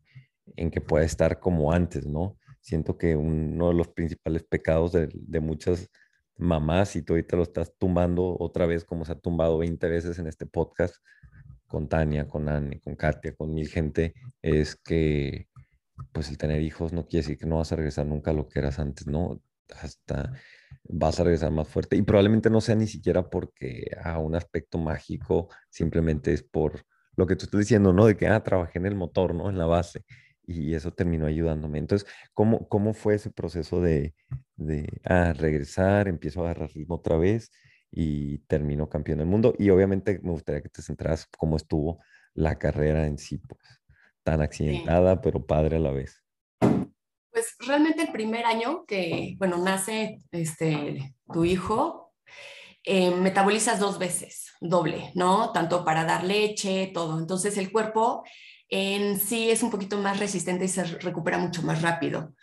en 0.55 0.69
que 0.71 0.81
pueda 0.81 1.05
estar 1.05 1.39
como 1.39 1.71
antes, 1.71 2.05
¿no? 2.05 2.37
Siento 2.61 2.97
que 2.97 3.15
uno 3.15 3.69
de 3.69 3.73
los 3.73 3.87
principales 3.89 4.43
pecados 4.43 4.93
de, 4.93 5.09
de 5.11 5.39
muchas 5.39 5.89
mamás, 6.37 6.95
y 6.95 7.01
tú 7.01 7.13
ahorita 7.13 7.37
lo 7.37 7.43
estás 7.43 7.73
tumbando 7.77 8.35
otra 8.39 8.65
vez 8.65 8.83
como 8.85 9.05
se 9.05 9.13
ha 9.13 9.19
tumbado 9.19 9.57
20 9.57 9.87
veces 9.87 10.19
en 10.19 10.27
este 10.27 10.45
podcast, 10.45 10.95
con 11.67 11.89
Tania, 11.89 12.27
con 12.27 12.49
Anne, 12.49 12.79
con 12.81 12.95
Katia, 12.95 13.35
con 13.35 13.53
mil 13.53 13.67
gente, 13.67 14.13
es 14.41 14.75
que 14.75 15.47
pues 16.11 16.29
el 16.29 16.37
tener 16.37 16.61
hijos 16.61 16.93
no 16.93 17.05
quiere 17.07 17.23
decir 17.23 17.37
que 17.37 17.45
no 17.45 17.57
vas 17.57 17.71
a 17.71 17.75
regresar 17.75 18.05
nunca 18.05 18.31
a 18.31 18.33
lo 18.33 18.47
que 18.47 18.59
eras 18.59 18.79
antes, 18.79 19.07
¿no? 19.07 19.41
Hasta 19.81 20.33
vas 20.85 21.19
a 21.19 21.23
regresar 21.23 21.51
más 21.51 21.67
fuerte 21.67 21.95
y 21.95 22.01
probablemente 22.01 22.49
no 22.49 22.61
sea 22.61 22.75
ni 22.75 22.87
siquiera 22.87 23.29
porque 23.29 23.87
a 24.03 24.19
un 24.19 24.35
aspecto 24.35 24.77
mágico, 24.77 25.49
simplemente 25.69 26.33
es 26.33 26.43
por 26.43 26.85
lo 27.15 27.27
que 27.27 27.35
tú 27.35 27.45
estás 27.45 27.59
diciendo, 27.59 27.93
¿no? 27.93 28.05
De 28.05 28.17
que, 28.17 28.27
ah, 28.27 28.43
trabajé 28.43 28.79
en 28.79 28.87
el 28.87 28.95
motor, 28.95 29.35
¿no? 29.35 29.49
En 29.49 29.57
la 29.57 29.65
base 29.65 30.03
y 30.45 30.73
eso 30.73 30.91
terminó 30.91 31.25
ayudándome. 31.25 31.79
Entonces, 31.79 32.07
¿cómo, 32.33 32.67
cómo 32.67 32.93
fue 32.93 33.15
ese 33.15 33.31
proceso 33.31 33.81
de, 33.81 34.13
de 34.55 34.87
ah, 35.05 35.33
regresar, 35.33 36.07
empiezo 36.07 36.41
a 36.41 36.51
agarrar 36.51 36.71
ritmo 36.73 36.95
otra 36.95 37.17
vez 37.17 37.51
y 37.91 38.39
terminó 38.39 38.89
campeón 38.89 39.19
del 39.19 39.27
mundo? 39.27 39.53
Y 39.57 39.69
obviamente 39.69 40.19
me 40.23 40.31
gustaría 40.31 40.61
que 40.61 40.69
te 40.69 40.81
centras 40.81 41.27
cómo 41.37 41.57
estuvo 41.57 41.99
la 42.33 42.57
carrera 42.57 43.05
en 43.07 43.17
sí, 43.17 43.37
pues, 43.37 43.61
tan 44.23 44.41
accidentada, 44.41 45.21
pero 45.21 45.45
padre 45.45 45.77
a 45.77 45.79
la 45.79 45.91
vez. 45.91 46.22
Pues 47.43 47.67
realmente 47.67 48.03
el 48.03 48.11
primer 48.11 48.45
año 48.45 48.85
que, 48.85 49.35
bueno, 49.37 49.57
nace 49.57 50.19
este, 50.31 51.15
tu 51.31 51.43
hijo, 51.43 52.13
eh, 52.83 53.11
metabolizas 53.11 53.79
dos 53.79 53.99
veces, 53.99 54.51
doble, 54.61 55.11
¿no? 55.15 55.51
Tanto 55.51 55.83
para 55.83 56.05
dar 56.05 56.23
leche, 56.23 56.91
todo. 56.93 57.19
Entonces 57.19 57.57
el 57.57 57.71
cuerpo 57.71 58.23
en 58.69 59.19
sí 59.19 59.49
es 59.49 59.63
un 59.63 59.71
poquito 59.71 59.97
más 59.97 60.19
resistente 60.19 60.65
y 60.65 60.69
se 60.69 60.83
recupera 60.83 61.37
mucho 61.37 61.61
más 61.63 61.81
rápido. 61.81 62.33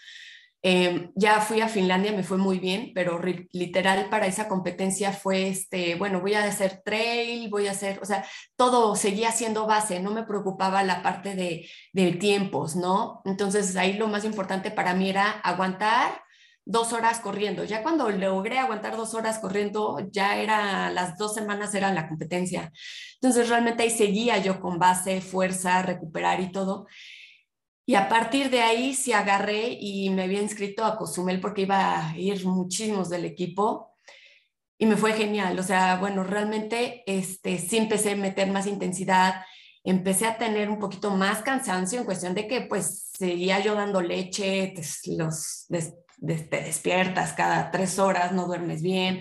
Em, 0.62 1.10
ya 1.16 1.40
fui 1.40 1.62
a 1.62 1.68
Finlandia, 1.68 2.12
me 2.12 2.22
fue 2.22 2.36
muy 2.36 2.58
bien, 2.58 2.92
pero 2.94 3.18
literal 3.52 4.10
para 4.10 4.26
esa 4.26 4.46
competencia 4.46 5.12
fue, 5.12 5.48
este, 5.48 5.94
bueno, 5.94 6.20
voy 6.20 6.34
a 6.34 6.44
hacer 6.44 6.82
trail, 6.84 7.48
voy 7.48 7.66
a 7.66 7.70
hacer, 7.70 7.98
o 8.02 8.04
sea, 8.04 8.26
todo 8.56 8.94
seguía 8.94 9.32
siendo 9.32 9.66
base, 9.66 10.00
no 10.00 10.10
me 10.10 10.24
preocupaba 10.24 10.82
la 10.82 11.02
parte 11.02 11.34
de, 11.34 11.66
de 11.94 12.12
tiempos, 12.12 12.76
¿no? 12.76 13.22
Entonces 13.24 13.74
ahí 13.76 13.94
lo 13.94 14.08
más 14.08 14.24
importante 14.24 14.70
para 14.70 14.92
mí 14.94 15.08
era 15.08 15.30
aguantar 15.30 16.22
dos 16.64 16.92
horas 16.92 17.20
corriendo. 17.20 17.64
Ya 17.64 17.82
cuando 17.82 18.10
logré 18.10 18.58
aguantar 18.58 18.96
dos 18.96 19.14
horas 19.14 19.38
corriendo, 19.38 19.98
ya 20.12 20.36
era 20.36 20.90
las 20.90 21.16
dos 21.16 21.34
semanas 21.34 21.74
era 21.74 21.92
la 21.92 22.08
competencia. 22.08 22.70
Entonces 23.14 23.48
realmente 23.48 23.82
ahí 23.82 23.90
seguía 23.90 24.38
yo 24.38 24.60
con 24.60 24.78
base, 24.78 25.20
fuerza, 25.20 25.82
recuperar 25.82 26.40
y 26.40 26.52
todo. 26.52 26.86
Y 27.90 27.96
a 27.96 28.08
partir 28.08 28.50
de 28.50 28.60
ahí 28.60 28.94
sí 28.94 29.12
agarré 29.12 29.76
y 29.80 30.10
me 30.10 30.22
había 30.22 30.40
inscrito 30.40 30.84
a 30.84 30.96
Cozumel 30.96 31.40
porque 31.40 31.62
iba 31.62 32.10
a 32.10 32.16
ir 32.16 32.46
muchísimos 32.46 33.10
del 33.10 33.24
equipo 33.24 33.96
y 34.78 34.86
me 34.86 34.94
fue 34.96 35.12
genial. 35.12 35.58
O 35.58 35.64
sea, 35.64 35.96
bueno, 35.96 36.22
realmente 36.22 37.02
este, 37.04 37.58
sí 37.58 37.78
empecé 37.78 38.12
a 38.12 38.16
meter 38.16 38.48
más 38.52 38.68
intensidad, 38.68 39.42
empecé 39.82 40.26
a 40.28 40.38
tener 40.38 40.70
un 40.70 40.78
poquito 40.78 41.10
más 41.16 41.42
cansancio 41.42 41.98
en 41.98 42.04
cuestión 42.04 42.32
de 42.32 42.46
que 42.46 42.60
pues 42.60 43.10
seguía 43.12 43.58
yo 43.58 43.74
dando 43.74 44.00
leche, 44.00 44.72
los, 45.18 45.66
te 45.68 46.62
despiertas 46.62 47.32
cada 47.32 47.72
tres 47.72 47.98
horas, 47.98 48.30
no 48.30 48.46
duermes 48.46 48.82
bien, 48.82 49.20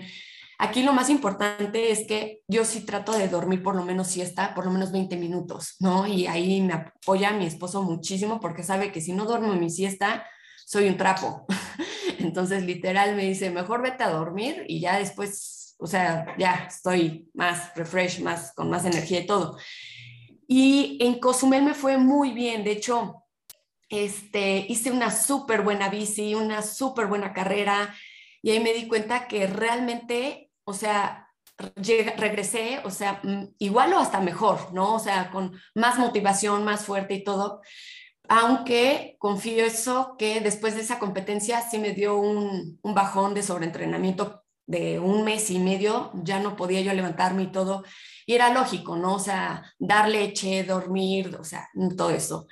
Aquí 0.62 0.82
lo 0.82 0.92
más 0.92 1.08
importante 1.08 1.90
es 1.90 2.06
que 2.06 2.42
yo 2.46 2.66
sí 2.66 2.82
trato 2.82 3.12
de 3.12 3.28
dormir 3.28 3.62
por 3.62 3.74
lo 3.74 3.82
menos 3.82 4.08
siesta, 4.08 4.52
por 4.54 4.66
lo 4.66 4.70
menos 4.70 4.92
20 4.92 5.16
minutos, 5.16 5.76
¿no? 5.78 6.06
Y 6.06 6.26
ahí 6.26 6.60
me 6.60 6.74
apoya 6.74 7.30
mi 7.30 7.46
esposo 7.46 7.82
muchísimo 7.82 8.40
porque 8.40 8.62
sabe 8.62 8.92
que 8.92 9.00
si 9.00 9.14
no 9.14 9.24
duermo 9.24 9.54
mi 9.54 9.70
siesta, 9.70 10.26
soy 10.66 10.88
un 10.88 10.98
trapo. 10.98 11.46
Entonces, 12.18 12.62
literal, 12.64 13.16
me 13.16 13.24
dice, 13.24 13.48
mejor 13.48 13.80
vete 13.80 14.04
a 14.04 14.10
dormir 14.10 14.66
y 14.68 14.80
ya 14.80 14.98
después, 14.98 15.76
o 15.78 15.86
sea, 15.86 16.26
ya 16.38 16.66
estoy 16.68 17.30
más 17.32 17.74
refresh, 17.74 18.20
más, 18.20 18.52
con 18.52 18.68
más 18.68 18.84
energía 18.84 19.20
y 19.20 19.26
todo. 19.26 19.56
Y 20.46 20.98
en 21.00 21.20
Cozumel 21.20 21.62
me 21.62 21.72
fue 21.72 21.96
muy 21.96 22.32
bien, 22.32 22.64
de 22.64 22.72
hecho, 22.72 23.24
este, 23.88 24.66
hice 24.68 24.90
una 24.90 25.10
súper 25.10 25.62
buena 25.62 25.88
bici, 25.88 26.34
una 26.34 26.60
súper 26.60 27.06
buena 27.06 27.32
carrera, 27.32 27.94
y 28.42 28.50
ahí 28.50 28.60
me 28.60 28.74
di 28.74 28.86
cuenta 28.88 29.26
que 29.26 29.46
realmente 29.46 30.49
o 30.64 30.72
sea, 30.72 31.28
regresé, 32.16 32.80
o 32.84 32.90
sea, 32.90 33.20
mm, 33.22 33.54
igual 33.58 33.92
o 33.92 33.98
hasta 33.98 34.20
mejor, 34.20 34.72
¿no? 34.72 34.94
O 34.94 34.98
sea, 34.98 35.30
con 35.30 35.52
más 35.74 35.98
motivación, 35.98 36.64
más 36.64 36.84
fuerte 36.84 37.14
y 37.14 37.24
todo. 37.24 37.60
Aunque 38.28 39.16
confío 39.18 39.64
eso 39.64 40.14
que 40.18 40.40
después 40.40 40.74
de 40.74 40.82
esa 40.82 40.98
competencia 40.98 41.60
sí 41.62 41.78
me 41.78 41.92
dio 41.92 42.16
un, 42.16 42.78
un 42.82 42.94
bajón 42.94 43.34
de 43.34 43.42
sobreentrenamiento 43.42 44.44
de 44.66 45.00
un 45.00 45.24
mes 45.24 45.50
y 45.50 45.58
medio, 45.58 46.12
ya 46.14 46.38
no 46.38 46.54
podía 46.54 46.80
yo 46.80 46.94
levantarme 46.94 47.42
y 47.42 47.52
todo. 47.52 47.84
Y 48.24 48.34
era 48.34 48.54
lógico, 48.54 48.96
¿no? 48.96 49.16
O 49.16 49.18
sea, 49.18 49.64
dar 49.78 50.08
leche, 50.08 50.62
dormir, 50.62 51.36
o 51.40 51.44
sea, 51.44 51.68
todo 51.96 52.10
eso. 52.10 52.46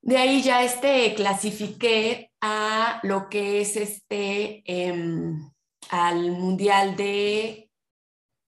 De 0.00 0.16
ahí 0.16 0.42
ya 0.42 0.62
este 0.62 1.14
clasifiqué 1.14 2.30
a 2.40 3.00
lo 3.02 3.28
que 3.28 3.60
es 3.60 3.76
este, 3.76 4.62
em, 4.64 5.50
al 5.90 6.30
Mundial 6.30 6.96
de 6.96 7.70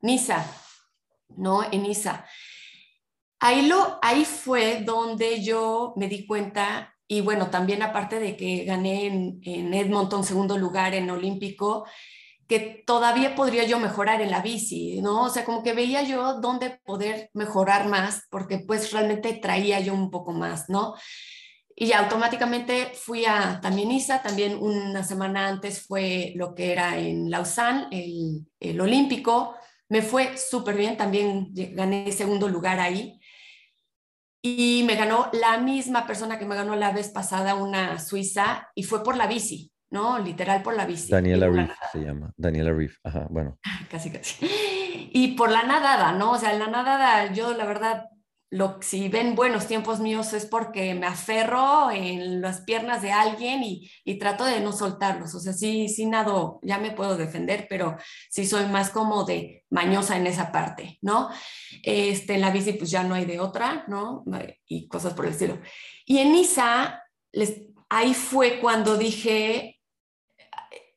Niza, 0.02 0.46
¿no? 1.30 1.64
En 1.72 1.84
Niza. 1.84 2.26
Ahí, 3.40 3.68
lo, 3.68 3.98
ahí 4.02 4.26
fue 4.26 4.82
donde 4.84 5.44
yo 5.44 5.94
me 5.98 6.08
di 6.08 6.28
cuenta, 6.28 6.96
y 7.08 7.22
bueno, 7.22 7.50
también 7.50 7.82
aparte 7.82 8.20
de 8.20 8.38
que 8.38 8.64
gané 8.66 9.08
en, 9.08 9.42
en 9.44 9.74
Edmonton 9.74 10.24
segundo 10.24 10.58
lugar 10.58 10.94
en 10.94 11.10
Olímpico, 11.10 11.86
que 12.48 12.84
todavía 12.86 13.34
podría 13.34 13.64
yo 13.64 13.80
mejorar 13.80 14.22
en 14.22 14.30
la 14.30 14.42
bici, 14.42 15.02
¿no? 15.02 15.24
O 15.24 15.30
sea, 15.30 15.46
como 15.46 15.64
que 15.64 15.74
veía 15.74 16.04
yo 16.04 16.42
dónde 16.42 16.82
poder 16.84 17.30
mejorar 17.34 17.88
más, 17.88 18.28
porque 18.30 18.60
pues 18.60 18.92
realmente 18.92 19.34
traía 19.34 19.80
yo 19.80 19.94
un 19.94 20.12
poco 20.12 20.34
más, 20.34 20.70
¿no? 20.70 20.94
Y 21.82 21.94
automáticamente 21.94 22.92
fui 22.94 23.26
a 23.26 23.60
también 23.60 23.90
ISA, 23.90 24.22
también 24.22 24.56
una 24.62 25.04
semana 25.04 25.48
antes 25.48 25.88
fue 25.88 26.32
lo 26.36 26.54
que 26.54 26.74
era 26.74 27.00
en 27.00 27.32
Lausanne, 27.32 27.88
el, 27.90 28.46
el 28.60 28.80
Olímpico. 28.80 29.56
Me 29.90 30.04
fue 30.04 30.38
súper 30.38 30.76
bien, 30.76 30.96
también 30.96 31.48
gané 31.74 32.12
segundo 32.12 32.48
lugar 32.48 32.80
ahí. 32.80 33.20
Y 34.44 34.84
me 34.86 34.96
ganó 34.96 35.32
la 35.34 35.58
misma 35.58 36.06
persona 36.06 36.38
que 36.38 36.46
me 36.46 36.54
ganó 36.54 36.76
la 36.76 36.92
vez 36.92 37.10
pasada, 37.10 37.56
una 37.56 37.98
suiza, 37.98 38.70
y 38.76 38.84
fue 38.84 39.04
por 39.04 39.18
la 39.18 39.26
bici, 39.26 39.72
¿no? 39.90 40.20
Literal 40.20 40.62
por 40.62 40.76
la 40.76 40.86
bici. 40.86 41.12
Daniela 41.12 41.50
Riff 41.50 41.72
se 41.92 42.04
llama. 42.04 42.32
Daniela 42.38 42.74
Riff, 42.74 43.00
ajá, 43.04 43.26
bueno. 43.32 43.58
Casi, 43.90 44.12
casi. 44.12 45.10
Y 45.14 45.30
por 45.30 45.50
la 45.50 45.64
nadada, 45.64 46.12
¿no? 46.12 46.34
O 46.34 46.38
sea, 46.38 46.54
la 46.54 46.68
nadada, 46.68 47.34
yo 47.34 47.58
la 47.58 47.66
verdad 47.66 48.11
lo, 48.52 48.80
si 48.82 49.08
ven 49.08 49.34
buenos 49.34 49.66
tiempos 49.66 50.02
míos 50.02 50.34
es 50.34 50.46
porque 50.46 50.94
me 50.94 51.08
aferro 51.08 51.90
en 51.90 52.42
las 52.42 52.62
piernas 52.62 53.02
de 53.02 53.14
alguien 53.14 53.64
y, 53.64 53.90
y, 54.04 54.20
trato 54.20 54.44
de 54.44 54.60
no 54.60 54.74
soltarlos. 54.74 55.34
O 55.34 55.40
sea, 55.40 55.54
sí, 55.54 55.88
sí 55.88 56.06
nado, 56.06 56.60
ya 56.62 56.78
me 56.78 56.92
puedo 56.92 57.16
defender, 57.16 57.66
pero 57.70 57.96
sí 58.30 58.46
soy 58.46 58.66
más 58.66 58.90
como 58.90 59.24
de 59.24 59.64
mañosa 59.70 60.18
en 60.18 60.28
esa 60.28 60.52
parte, 60.52 61.00
¿no? 61.02 61.30
Este, 61.82 62.36
en 62.36 62.42
la 62.42 62.52
bici 62.52 62.74
pues 62.74 62.92
ya 62.92 63.04
no 63.04 63.16
hay 63.16 63.24
de 63.24 63.40
otra, 63.40 63.86
¿no? 63.88 64.26
Y 64.68 64.90
cosas 64.90 65.14
por 65.14 65.26
el 65.26 65.32
estilo. 65.32 65.58
Y 66.06 66.18
en 66.18 66.36
ISA, 66.36 67.02
ahí 67.88 68.14
fue 68.14 68.60
cuando 68.60 68.98
dije, 68.98 69.81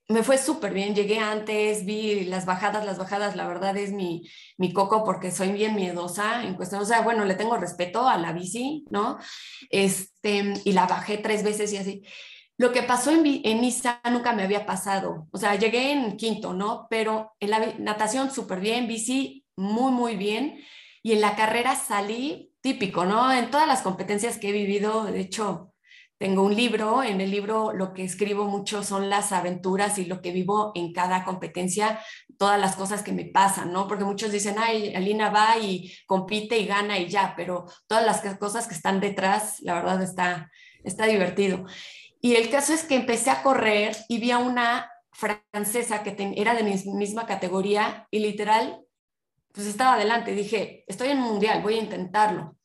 me 0.09 0.23
fue 0.23 0.37
súper 0.37 0.75
bien, 0.75 0.95
llegué 0.95 1.19
antes, 1.19 1.87
vi 1.87 2.25
las 2.25 2.45
bajadas, 2.45 2.85
las 2.85 2.99
bajadas, 2.99 3.37
la 3.37 3.49
verdad 3.49 3.77
es 3.77 3.93
mi, 3.93 4.29
mi 4.59 4.73
coco 4.73 5.03
porque 5.03 5.31
soy 5.31 5.53
bien 5.53 5.75
miedosa 5.75 6.45
en 6.45 6.55
cuestión, 6.55 6.83
o 6.83 6.85
sea, 6.85 7.01
bueno, 7.01 7.25
le 7.25 7.35
tengo 7.35 7.57
respeto 7.57 8.07
a 8.07 8.19
la 8.19 8.33
bici, 8.33 8.85
¿no? 8.91 9.19
Este, 9.71 10.55
y 10.65 10.73
la 10.73 10.87
bajé 10.87 11.19
tres 11.19 11.43
veces 11.43 11.73
y 11.73 11.79
así. 11.79 12.03
Lo 12.59 12.71
que 12.71 12.83
pasó 12.83 13.11
en, 13.11 13.25
en 13.25 13.61
Niza 13.61 14.01
nunca 14.11 14.33
me 14.33 14.43
había 14.43 14.67
pasado, 14.67 15.27
o 15.33 15.39
sea, 15.39 15.57
llegué 15.57 15.93
en 15.93 16.17
quinto, 16.17 16.53
¿no? 16.53 16.87
Pero 16.91 17.33
en 17.41 17.51
la 17.51 17.75
natación 17.79 18.31
súper 18.31 18.61
bien, 18.61 18.87
bici 18.87 19.45
muy, 19.57 19.91
muy 19.91 20.17
bien, 20.17 20.61
y 21.03 21.13
en 21.13 21.21
la 21.21 21.37
carrera 21.37 21.77
salí 21.77 22.53
típico, 22.61 23.05
¿no? 23.05 23.33
En 23.33 23.51
todas 23.51 23.67
las 23.67 23.83
competencias 23.83 24.39
que 24.39 24.51
he 24.51 24.53
vivido, 24.53 25.05
de 25.05 25.21
hecho, 25.21 25.74
tengo 26.19 26.43
un 26.43 26.55
libro, 26.55 27.03
en 27.03 27.21
el 27.21 27.31
libro 27.31 27.73
lo 27.73 27.93
que 27.93 28.05
escribo 28.05 28.45
mucho 28.45 28.83
son 28.83 29.11
las 29.11 29.33
aventuras 29.33 29.99
y 29.99 30.05
lo 30.05 30.23
que 30.23 30.33
vivo 30.33 30.73
en 30.75 30.93
cada 30.93 31.25
competencia, 31.25 32.01
todas 32.39 32.61
las 32.61 32.77
cosas 32.77 33.03
que 33.03 33.13
me 33.13 33.25
pasan, 33.25 33.73
¿no? 33.73 33.89
Porque 33.89 34.05
muchos 34.05 34.31
dicen, 34.31 34.57
ay, 34.59 34.95
Alina 34.95 35.31
va 35.31 35.59
y 35.59 35.93
compite 36.07 36.59
y 36.59 36.67
gana 36.67 36.99
y 36.99 37.09
ya, 37.09 37.35
pero 37.37 37.67
todas 37.89 38.05
las 38.05 38.37
cosas 38.37 38.69
que 38.69 38.75
están 38.75 39.01
detrás, 39.01 39.61
la 39.61 39.75
verdad 39.75 40.03
está, 40.03 40.51
está 40.85 41.07
divertido. 41.07 41.65
Y 42.21 42.37
el 42.37 42.49
caso 42.49 42.73
es 42.73 42.85
que 42.85 42.95
empecé 42.95 43.31
a 43.31 43.43
correr 43.43 43.97
y 44.09 44.19
vi 44.19 44.31
a 44.31 44.39
una 44.39 44.91
francesa 45.13 46.03
que 46.03 46.35
era 46.37 46.55
de 46.55 46.63
mi 46.63 46.75
misma 46.93 47.27
categoría 47.27 48.09
y 48.11 48.21
literal, 48.21 48.81
pues 49.53 49.67
estaba 49.67 49.95
adelante. 49.95 50.35
Dije, 50.35 50.85
estoy 50.87 51.09
en 51.09 51.19
un 51.19 51.25
mundial, 51.25 51.63
voy 51.63 51.75
a 51.75 51.83
intentarlo. 51.83 52.57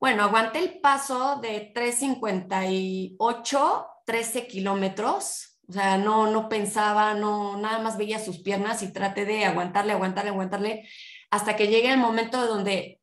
Bueno, 0.00 0.24
aguanté 0.24 0.58
el 0.60 0.80
paso 0.80 1.36
de 1.42 1.72
3.58, 1.74 3.86
13 4.06 4.46
kilómetros. 4.46 5.58
O 5.68 5.72
sea, 5.72 5.98
no, 5.98 6.30
no 6.30 6.48
pensaba, 6.48 7.12
no, 7.12 7.58
nada 7.58 7.80
más 7.80 7.98
veía 7.98 8.18
sus 8.18 8.38
piernas 8.38 8.82
y 8.82 8.94
traté 8.94 9.26
de 9.26 9.44
aguantarle, 9.44 9.92
aguantarle, 9.92 10.30
aguantarle, 10.30 10.88
hasta 11.30 11.54
que 11.54 11.66
llegué 11.68 11.92
el 11.92 11.98
momento 11.98 12.46
donde, 12.46 13.02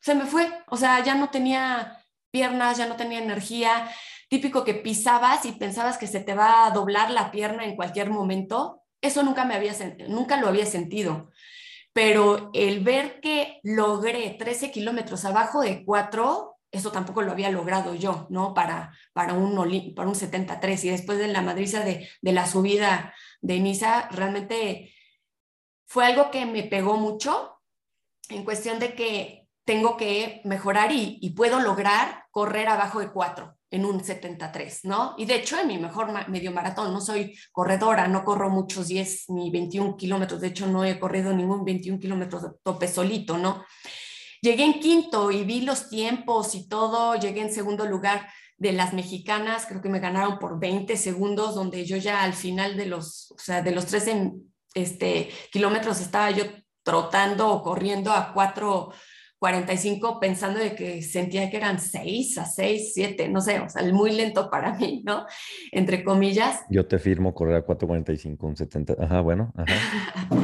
se 0.00 0.14
me 0.16 0.26
fue. 0.26 0.52
O 0.68 0.76
sea, 0.76 1.04
ya 1.04 1.14
no 1.14 1.30
tenía 1.30 2.04
piernas, 2.32 2.78
ya 2.78 2.86
no 2.86 2.96
tenía 2.96 3.20
energía. 3.20 3.88
Típico 4.28 4.64
que 4.64 4.74
pisabas 4.74 5.44
y 5.46 5.52
pensabas 5.52 5.98
que 5.98 6.08
se 6.08 6.18
te 6.20 6.34
va 6.34 6.66
a 6.66 6.72
doblar 6.72 7.12
la 7.12 7.30
pierna 7.30 7.64
en 7.64 7.76
cualquier 7.76 8.10
momento. 8.10 8.82
Eso 9.00 9.22
nunca 9.22 9.44
me 9.44 9.54
había, 9.54 9.72
nunca 10.08 10.36
lo 10.36 10.48
había 10.48 10.66
sentido 10.66 11.30
pero 11.96 12.50
el 12.52 12.80
ver 12.84 13.22
que 13.22 13.58
logré 13.62 14.36
13 14.38 14.70
kilómetros 14.70 15.24
abajo 15.24 15.62
de 15.62 15.82
4, 15.82 16.58
eso 16.70 16.92
tampoco 16.92 17.22
lo 17.22 17.32
había 17.32 17.50
logrado 17.50 17.94
yo, 17.94 18.26
¿no? 18.28 18.52
Para, 18.52 18.92
para, 19.14 19.32
un, 19.32 19.94
para 19.94 20.06
un 20.06 20.14
73 20.14 20.84
y 20.84 20.90
después 20.90 21.16
de 21.16 21.28
la 21.28 21.40
madriza 21.40 21.82
de, 21.82 22.06
de 22.20 22.32
la 22.34 22.46
subida 22.46 23.14
de 23.40 23.60
Niza, 23.60 24.10
realmente 24.10 24.92
fue 25.86 26.04
algo 26.04 26.30
que 26.30 26.44
me 26.44 26.64
pegó 26.64 26.98
mucho 26.98 27.62
en 28.28 28.44
cuestión 28.44 28.78
de 28.78 28.94
que 28.94 29.48
tengo 29.64 29.96
que 29.96 30.42
mejorar 30.44 30.92
y, 30.92 31.18
y 31.22 31.30
puedo 31.30 31.60
lograr 31.60 32.26
correr 32.30 32.68
abajo 32.68 33.00
de 33.00 33.10
4. 33.10 33.55
En 33.70 33.84
un 33.84 34.02
73, 34.02 34.84
¿no? 34.84 35.14
Y 35.18 35.24
de 35.24 35.36
hecho 35.36 35.58
en 35.58 35.68
mi 35.68 35.78
mejor 35.78 36.28
medio 36.28 36.52
maratón, 36.52 36.92
no 36.92 37.00
soy 37.00 37.36
corredora, 37.52 38.06
no 38.08 38.24
corro 38.24 38.48
muchos 38.48 38.88
10 38.88 39.30
ni 39.30 39.50
21 39.50 39.96
kilómetros, 39.96 40.40
de 40.40 40.48
hecho 40.48 40.66
no 40.66 40.84
he 40.84 40.98
corrido 40.98 41.32
ningún 41.32 41.64
21 41.64 41.98
kilómetros 41.98 42.42
de 42.42 42.48
tope 42.62 42.88
solito, 42.88 43.38
¿no? 43.38 43.64
Llegué 44.40 44.64
en 44.64 44.80
quinto 44.80 45.30
y 45.30 45.44
vi 45.44 45.62
los 45.62 45.88
tiempos 45.88 46.54
y 46.54 46.68
todo, 46.68 47.16
llegué 47.16 47.40
en 47.40 47.52
segundo 47.52 47.86
lugar 47.86 48.28
de 48.58 48.72
las 48.72 48.92
mexicanas, 48.92 49.66
creo 49.66 49.82
que 49.82 49.88
me 49.88 50.00
ganaron 50.00 50.38
por 50.38 50.58
20 50.58 50.96
segundos, 50.96 51.54
donde 51.54 51.84
yo 51.84 51.96
ya 51.96 52.22
al 52.22 52.32
final 52.32 52.76
de 52.76 52.86
los, 52.86 53.32
o 53.32 53.38
sea, 53.38 53.62
de 53.62 53.72
los 53.72 53.86
13 53.86 54.32
este, 54.74 55.30
kilómetros 55.50 56.00
estaba 56.00 56.30
yo 56.30 56.44
trotando 56.82 57.50
o 57.50 57.62
corriendo 57.62 58.12
a 58.12 58.32
4.45 59.40 60.18
pensando 60.20 60.60
de 60.60 60.74
que 60.74 61.02
sentía 61.02 61.50
que 61.50 61.56
eran 61.56 61.78
6 61.78 62.38
a 62.38 62.44
6, 62.44 62.92
7, 62.94 63.28
no 63.28 63.40
sé, 63.40 63.60
o 63.60 63.68
sea, 63.68 63.82
muy 63.92 64.12
lento 64.12 64.50
para 64.50 64.74
mí, 64.74 65.02
¿no? 65.04 65.26
Entre 65.72 66.02
comillas. 66.04 66.62
Yo 66.70 66.86
te 66.86 66.98
firmo 66.98 67.34
correr 67.34 67.56
a 67.56 67.66
4.45, 67.66 68.36
un 68.40 68.56
70, 68.56 68.96
ajá, 68.98 69.20
bueno, 69.20 69.52
ajá. 69.56 69.74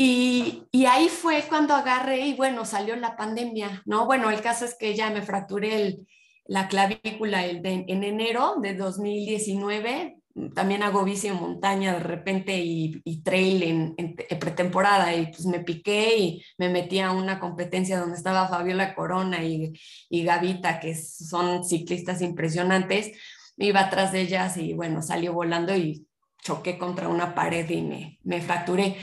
Y, 0.00 0.62
y, 0.70 0.86
ahí 0.86 1.08
fue 1.08 1.42
cuando 1.48 1.74
agarré 1.74 2.20
y 2.28 2.34
bueno, 2.34 2.64
salió 2.64 2.94
la 2.94 3.16
pandemia, 3.16 3.82
¿no? 3.84 4.06
Bueno, 4.06 4.30
el 4.30 4.40
caso 4.40 4.64
es 4.64 4.76
que 4.76 4.94
ya 4.94 5.10
me 5.10 5.22
fracturé 5.22 5.74
el, 5.74 6.06
la 6.48 6.68
clavícula 6.68 7.44
el 7.44 7.60
en 7.64 8.04
enero 8.04 8.54
de 8.62 8.74
2019. 8.74 10.17
También 10.54 10.82
hago 10.82 11.04
bici 11.04 11.28
en 11.28 11.36
montaña 11.36 11.94
de 11.94 12.00
repente 12.00 12.56
y, 12.58 13.22
trail 13.22 13.94
en, 13.96 14.16
pretemporada 14.38 15.14
y 15.14 15.26
pues 15.26 15.46
me 15.46 15.60
piqué 15.60 16.16
y 16.16 16.44
me 16.58 16.68
metí 16.68 17.00
a 17.00 17.12
una 17.12 17.40
competencia 17.40 17.98
donde 17.98 18.16
estaba 18.16 18.48
Fabiola 18.48 18.94
Corona 18.94 19.42
y, 19.42 19.72
y 20.08 20.24
Gavita, 20.24 20.80
que 20.80 20.94
son 20.94 21.64
ciclistas 21.64 22.22
impresionantes. 22.22 23.12
Iba 23.56 23.80
atrás 23.80 24.12
de 24.12 24.20
ellas 24.20 24.56
y 24.56 24.74
bueno, 24.74 25.02
salió 25.02 25.32
volando 25.32 25.76
y 25.76 26.06
choqué 26.42 26.78
contra 26.78 27.08
una 27.08 27.34
pared 27.34 27.68
y 27.68 27.82
me, 27.82 28.18
me 28.22 28.40
fracturé. 28.40 28.96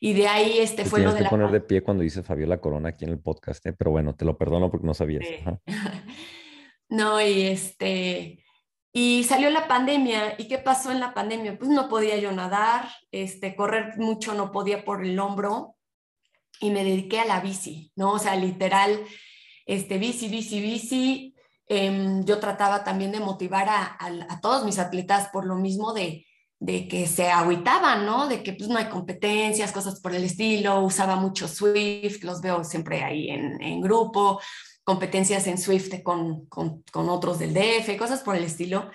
Y 0.00 0.14
de 0.14 0.28
ahí 0.28 0.58
este 0.58 0.84
fue 0.84 1.00
lo 1.00 1.12
de 1.12 1.18
que 1.18 1.24
la... 1.24 1.30
poner 1.30 1.50
de 1.50 1.60
pie 1.60 1.82
cuando 1.82 2.02
dice 2.02 2.22
Fabiola 2.22 2.60
Corona 2.60 2.90
aquí 2.90 3.04
en 3.04 3.10
el 3.10 3.18
podcast, 3.18 3.64
¿eh? 3.66 3.72
pero 3.72 3.90
bueno, 3.90 4.14
te 4.14 4.24
lo 4.24 4.38
perdono 4.38 4.70
porque 4.70 4.86
no 4.86 4.94
sabías. 4.94 5.26
No, 6.90 7.20
y 7.20 7.42
este, 7.42 8.42
y 9.00 9.22
salió 9.22 9.48
la 9.50 9.68
pandemia. 9.68 10.34
¿Y 10.38 10.48
qué 10.48 10.58
pasó 10.58 10.90
en 10.90 10.98
la 10.98 11.14
pandemia? 11.14 11.56
Pues 11.56 11.70
no 11.70 11.88
podía 11.88 12.16
yo 12.16 12.32
nadar, 12.32 12.88
este, 13.12 13.54
correr 13.54 13.96
mucho 13.96 14.34
no 14.34 14.50
podía 14.50 14.84
por 14.84 15.04
el 15.04 15.16
hombro 15.20 15.76
y 16.60 16.70
me 16.70 16.82
dediqué 16.82 17.20
a 17.20 17.24
la 17.24 17.38
bici, 17.38 17.92
¿no? 17.94 18.14
O 18.14 18.18
sea, 18.18 18.34
literal, 18.34 19.00
este, 19.66 19.98
bici, 19.98 20.28
bici, 20.28 20.60
bici. 20.60 21.34
Em, 21.68 22.24
yo 22.24 22.40
trataba 22.40 22.82
también 22.82 23.12
de 23.12 23.20
motivar 23.20 23.68
a, 23.68 24.40
todos 24.42 24.64
mis 24.64 24.80
atletas 24.80 25.28
por 25.32 25.46
lo 25.46 25.54
mismo 25.54 25.92
de, 25.92 26.26
de 26.58 26.88
que 26.88 27.06
se 27.06 27.30
agüitaban, 27.30 28.04
¿no? 28.04 28.26
De 28.26 28.42
que 28.42 28.52
pues 28.54 28.68
no 28.68 28.78
hay 28.78 28.86
competencias, 28.86 29.70
cosas 29.70 30.00
por 30.00 30.12
el 30.12 30.24
estilo, 30.24 30.80
usaba 30.80 31.14
mucho 31.14 31.46
Swift, 31.46 32.24
los 32.24 32.40
veo 32.40 32.64
siempre 32.64 33.04
ahí 33.04 33.30
en 33.30 33.80
grupo, 33.80 34.40
competencias 34.88 35.46
en 35.46 35.58
Swift 35.58 36.02
con, 36.02 36.46
con, 36.46 36.82
con, 36.90 37.10
otros 37.10 37.38
del 37.38 37.52
DF, 37.52 37.98
cosas 37.98 38.22
por 38.22 38.36
el 38.36 38.44
estilo. 38.44 38.90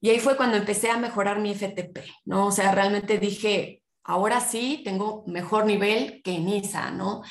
Y 0.00 0.10
ahí 0.10 0.20
fue 0.20 0.36
cuando 0.36 0.56
empecé 0.56 0.88
a 0.88 0.98
mejorar 0.98 1.40
mi 1.40 1.52
FTP, 1.52 1.98
¿no? 2.26 2.46
O 2.46 2.52
sea, 2.52 2.70
realmente 2.70 3.18
dije, 3.18 3.82
ahora 4.04 4.38
sí 4.38 4.82
tengo 4.84 5.24
mejor 5.26 5.66
nivel 5.66 6.22
que 6.22 6.36
en 6.36 6.48
ISA, 6.48 6.92
¿no? 6.92 7.22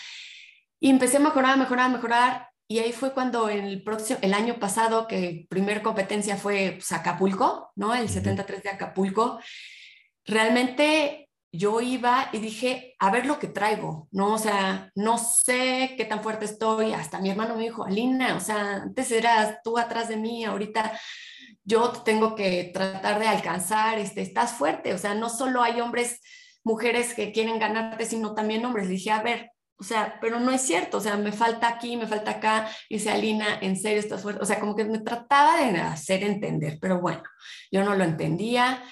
Y 0.82 0.89
empecé 0.89 1.18
a 1.18 1.20
mejorar, 1.22 1.57
mejorar, 1.57 1.89
mejorar. 1.89 2.49
Y 2.68 2.80
ahí 2.80 2.91
fue 2.91 3.14
cuando 3.14 3.47
el, 3.47 3.82
próximo, 3.82 4.20
el 4.22 4.34
año 4.34 4.59
pasado, 4.59 5.07
que 5.07 5.45
primer 5.49 5.82
competencia 5.82 6.36
fue 6.36 6.74
pues, 6.80 6.91
Acapulco, 6.91 7.72
¿no? 7.78 7.95
El 7.95 8.09
73 8.09 8.62
de 8.62 8.70
Acapulco. 8.72 9.39
Realmente 10.26 11.20
yo 11.52 11.82
iba 11.82 12.30
y 12.32 12.39
dije, 12.39 12.95
a 12.99 13.12
ver 13.12 13.26
lo 13.26 13.38
que 13.38 13.47
traigo, 13.47 14.08
¿no? 14.12 14.34
O 14.34 14.38
sea, 14.38 14.89
no 14.95 15.18
sé 15.18 15.95
qué 15.97 16.06
tan 16.06 16.24
fuerte 16.24 16.45
estoy. 16.45 16.93
Hasta 16.93 17.20
mi 17.20 17.30
hermano 17.30 17.56
me 17.56 17.64
dijo, 17.64 17.84
Alina, 17.84 18.36
o 18.36 18.39
sea, 18.39 18.76
antes 18.84 19.12
eras 19.12 19.58
tú 19.64 19.78
atrás 19.78 20.08
de 20.08 20.16
mí, 20.18 20.45
ahorita 20.45 20.97
yo 21.64 21.89
tengo 21.91 22.36
que 22.36 22.72
tratar 22.74 23.20
de 23.20 23.28
alcanzar, 23.28 23.99
este, 23.99 24.22
estás 24.22 24.54
fuerte. 24.54 24.93
O 24.93 24.97
sea, 24.97 25.14
no 25.14 25.30
solo 25.30 25.62
hay 25.62 25.82
hombres, 25.82 26.22
mujeres 26.64 27.14
que 27.14 27.34
quieren 27.34 27.60
ganarte, 27.60 28.06
sino 28.06 28.34
también 28.34 28.66
hombres. 28.66 28.88
Le 28.88 28.93
dije, 28.93 29.12
a 29.12 29.22
ver, 29.22 29.52
o 29.78 29.84
sea, 29.84 30.20
pero 30.22 30.39
no 30.39 30.52
es 30.52 30.62
cierto, 30.62 30.97
o 30.97 31.02
sea, 31.02 31.18
me 31.18 31.32
falta 31.32 31.68
aquí, 31.68 31.97
me 31.97 32.06
falta 32.08 32.32
acá, 32.32 32.70
y 32.88 32.97
dice 32.97 33.10
Alina, 33.10 33.58
en 33.62 33.76
serio 33.76 33.99
estás 33.99 34.22
fuerte, 34.22 34.39
o 34.39 34.45
sea, 34.45 34.60
como 34.60 34.76
que 34.76 34.86
me 34.86 34.99
trataba 34.99 35.58
de 35.58 35.80
hacer 35.80 36.24
entender, 36.24 36.78
pero 36.80 37.02
bueno, 37.02 37.24
yo 37.72 37.84
no 37.84 37.95
lo 37.95 38.04
entendía 38.04 38.84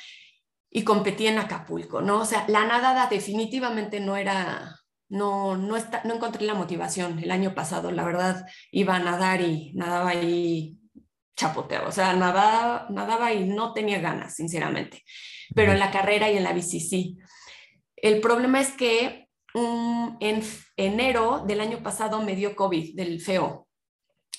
y 0.71 0.83
competí 0.83 1.27
en 1.27 1.39
Acapulco, 1.39 2.01
¿no? 2.01 2.21
O 2.21 2.25
sea, 2.25 2.45
la 2.47 2.65
nadada 2.65 3.07
definitivamente 3.07 3.99
no 3.99 4.15
era, 4.15 4.75
no, 5.09 5.57
no, 5.57 5.75
está, 5.75 6.01
no 6.05 6.15
encontré 6.15 6.45
la 6.45 6.53
motivación 6.53 7.19
el 7.19 7.31
año 7.31 7.55
pasado, 7.55 7.91
la 7.91 8.03
verdad, 8.03 8.45
iba 8.71 8.95
a 8.95 8.99
nadar 8.99 9.41
y 9.41 9.73
nadaba 9.73 10.11
ahí 10.11 10.77
chapoteado, 11.35 11.87
o 11.87 11.91
sea, 11.91 12.13
nadaba, 12.13 12.87
nadaba 12.89 13.33
y 13.33 13.47
no 13.47 13.73
tenía 13.73 13.99
ganas, 13.99 14.35
sinceramente, 14.35 15.03
pero 15.55 15.71
en 15.71 15.79
la 15.79 15.91
carrera 15.91 16.29
y 16.29 16.37
en 16.37 16.43
la 16.43 16.53
bici 16.53 16.79
sí. 16.79 17.17
El 17.95 18.21
problema 18.21 18.61
es 18.61 18.71
que 18.71 19.29
en 19.53 20.43
enero 20.77 21.43
del 21.47 21.61
año 21.61 21.81
pasado 21.81 22.21
me 22.21 22.35
dio 22.35 22.55
COVID, 22.55 22.95
del 22.95 23.19
feo. 23.19 23.67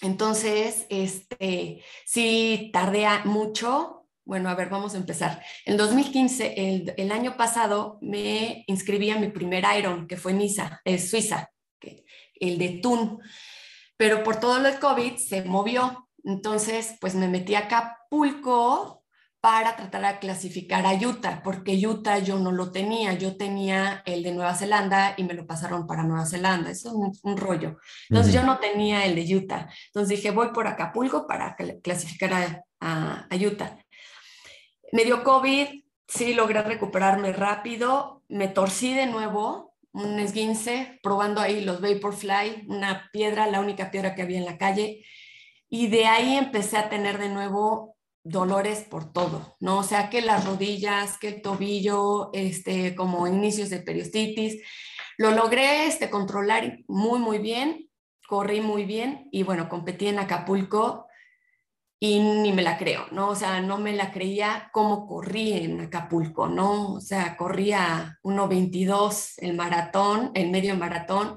Entonces, 0.03 0.87
este, 0.89 1.83
sí 2.07 2.71
tardé 2.73 3.07
mucho 3.25 4.00
bueno, 4.31 4.49
a 4.49 4.55
ver, 4.55 4.69
vamos 4.69 4.95
a 4.95 4.97
empezar. 4.97 5.43
En 5.65 5.77
2015, 5.77 6.55
el, 6.57 6.95
el 6.97 7.11
año 7.11 7.37
pasado, 7.37 7.99
me 8.01 8.63
inscribí 8.69 9.11
a 9.11 9.19
mi 9.19 9.27
primer 9.27 9.65
Iron, 9.77 10.07
que 10.07 10.17
fue 10.17 10.33
Niza, 10.33 10.81
eh, 10.85 11.01
Suiza, 11.01 11.51
el 12.35 12.57
de 12.57 12.79
Thun. 12.81 13.19
Pero 13.97 14.23
por 14.23 14.39
todo 14.39 14.59
lo 14.59 14.71
del 14.71 14.79
COVID 14.79 15.17
se 15.17 15.43
movió. 15.43 16.09
Entonces, 16.23 16.95
pues 17.01 17.17
me 17.17 17.27
metí 17.27 17.57
a 17.57 17.67
Acapulco 17.67 19.03
para 19.41 19.75
tratar 19.75 20.15
de 20.15 20.21
clasificar 20.21 20.87
a 20.87 20.95
Utah, 20.95 21.43
porque 21.43 21.85
Utah 21.85 22.21
yo 22.21 22.39
no 22.39 22.53
lo 22.53 22.71
tenía, 22.71 23.15
yo 23.15 23.37
tenía 23.37 24.01
el 24.07 24.23
de 24.23 24.31
Nueva 24.31 24.55
Zelanda 24.55 25.15
y 25.17 25.25
me 25.25 25.35
lo 25.35 25.45
pasaron 25.45 25.89
para 25.89 26.05
Nueva 26.05 26.27
Zelanda, 26.27 26.71
eso 26.71 26.91
es 27.11 27.21
un, 27.25 27.37
rollo. 27.37 27.79
Entonces 28.09 28.33
yo 28.33 28.45
no 28.45 28.61
tenía 28.61 29.05
el 29.07 29.17
de 29.17 29.35
Utah, 29.35 29.69
entonces 29.87 30.19
dije 30.19 30.31
voy 30.31 30.53
por 30.53 30.69
Acapulco 30.69 31.27
para 31.27 31.57
clasificar 31.83 32.63
a, 32.81 33.27
a 33.29 33.37
Utah. 33.37 33.77
Me 34.93 35.05
dio 35.05 35.23
COVID, 35.23 35.69
sí 36.09 36.35
logré 36.35 36.63
recuperarme 36.63 37.33
rápido, 37.33 38.23
me 38.29 38.49
torcí 38.49 38.95
de 38.95 39.07
nuevo, 39.07 39.75
un 39.93 40.19
esguince, 40.19 40.99
probando 41.03 41.41
ahí 41.41 41.65
los 41.65 41.81
Vaporfly, 41.81 42.67
una 42.69 43.09
piedra, 43.13 43.47
la 43.47 43.61
única 43.61 43.91
piedra 43.91 44.15
que 44.15 44.23
había 44.23 44.39
en 44.39 44.45
la 44.45 44.59
calle, 44.59 45.05
y 45.69 45.89
de 45.89 46.07
ahí 46.07 46.37
empecé 46.37 46.77
a 46.77 46.89
tener 46.89 47.19
de 47.19 47.29
nuevo 47.29 47.97
dolores 48.23 48.81
por 48.81 49.13
todo, 49.13 49.57
¿no? 49.61 49.79
O 49.79 49.83
sea, 49.83 50.11
que 50.11 50.21
las 50.21 50.45
rodillas, 50.45 51.19
que 51.19 51.29
el 51.29 51.43
tobillo, 51.43 52.31
este, 52.33 52.95
como 52.95 53.27
inicios 53.27 53.71
de 53.71 53.81
periostitis. 53.81 54.63
Lo 55.17 55.31
logré 55.31 55.87
este, 55.87 56.11
controlar 56.11 56.79
muy, 56.87 57.19
muy 57.19 57.39
bien, 57.39 57.89
corrí 58.29 58.61
muy 58.61 58.85
bien 58.85 59.29
y 59.33 59.43
bueno, 59.43 59.69
competí 59.69 60.09
en 60.09 60.19
Acapulco 60.19 61.07
y 62.03 62.19
ni 62.19 62.51
me 62.55 62.63
la 62.63 62.79
creo, 62.79 63.07
¿no? 63.13 63.29
O 63.29 63.37
sea, 63.37 63.61
no 63.61 63.77
me 63.77 63.93
la 63.93 64.11
creía 64.11 64.71
cómo 64.73 65.07
corrí 65.07 65.53
en 65.53 65.83
Acapulco, 65.83 66.49
¿no? 66.49 66.95
O 66.95 67.01
sea, 67.01 67.37
corría 67.37 68.19
1.22 68.23 69.35
el 69.37 69.55
maratón, 69.55 70.31
el 70.35 70.51
medio 70.51 70.75
maratón. 70.77 71.37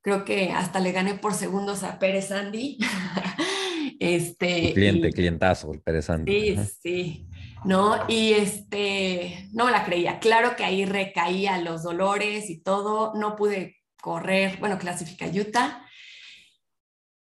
Creo 0.00 0.24
que 0.24 0.52
hasta 0.52 0.80
le 0.80 0.92
gané 0.92 1.16
por 1.16 1.34
segundos 1.34 1.82
a 1.82 1.98
Pérez 1.98 2.32
Andy. 2.32 2.78
este, 4.00 4.72
cliente, 4.72 5.12
clientazo, 5.12 5.74
el 5.74 5.82
Pérez 5.82 6.08
Andy. 6.08 6.56
Sí, 6.56 6.70
sí. 6.82 7.26
¿no? 7.66 7.98
Y 8.08 8.32
este, 8.32 9.50
no 9.52 9.66
me 9.66 9.70
la 9.70 9.84
creía. 9.84 10.18
Claro 10.18 10.56
que 10.56 10.64
ahí 10.64 10.86
recaía 10.86 11.60
los 11.60 11.82
dolores 11.82 12.48
y 12.48 12.62
todo. 12.62 13.12
No 13.16 13.36
pude 13.36 13.76
correr, 14.00 14.56
bueno, 14.60 14.78
clasifica 14.78 15.26
Utah. 15.26 15.84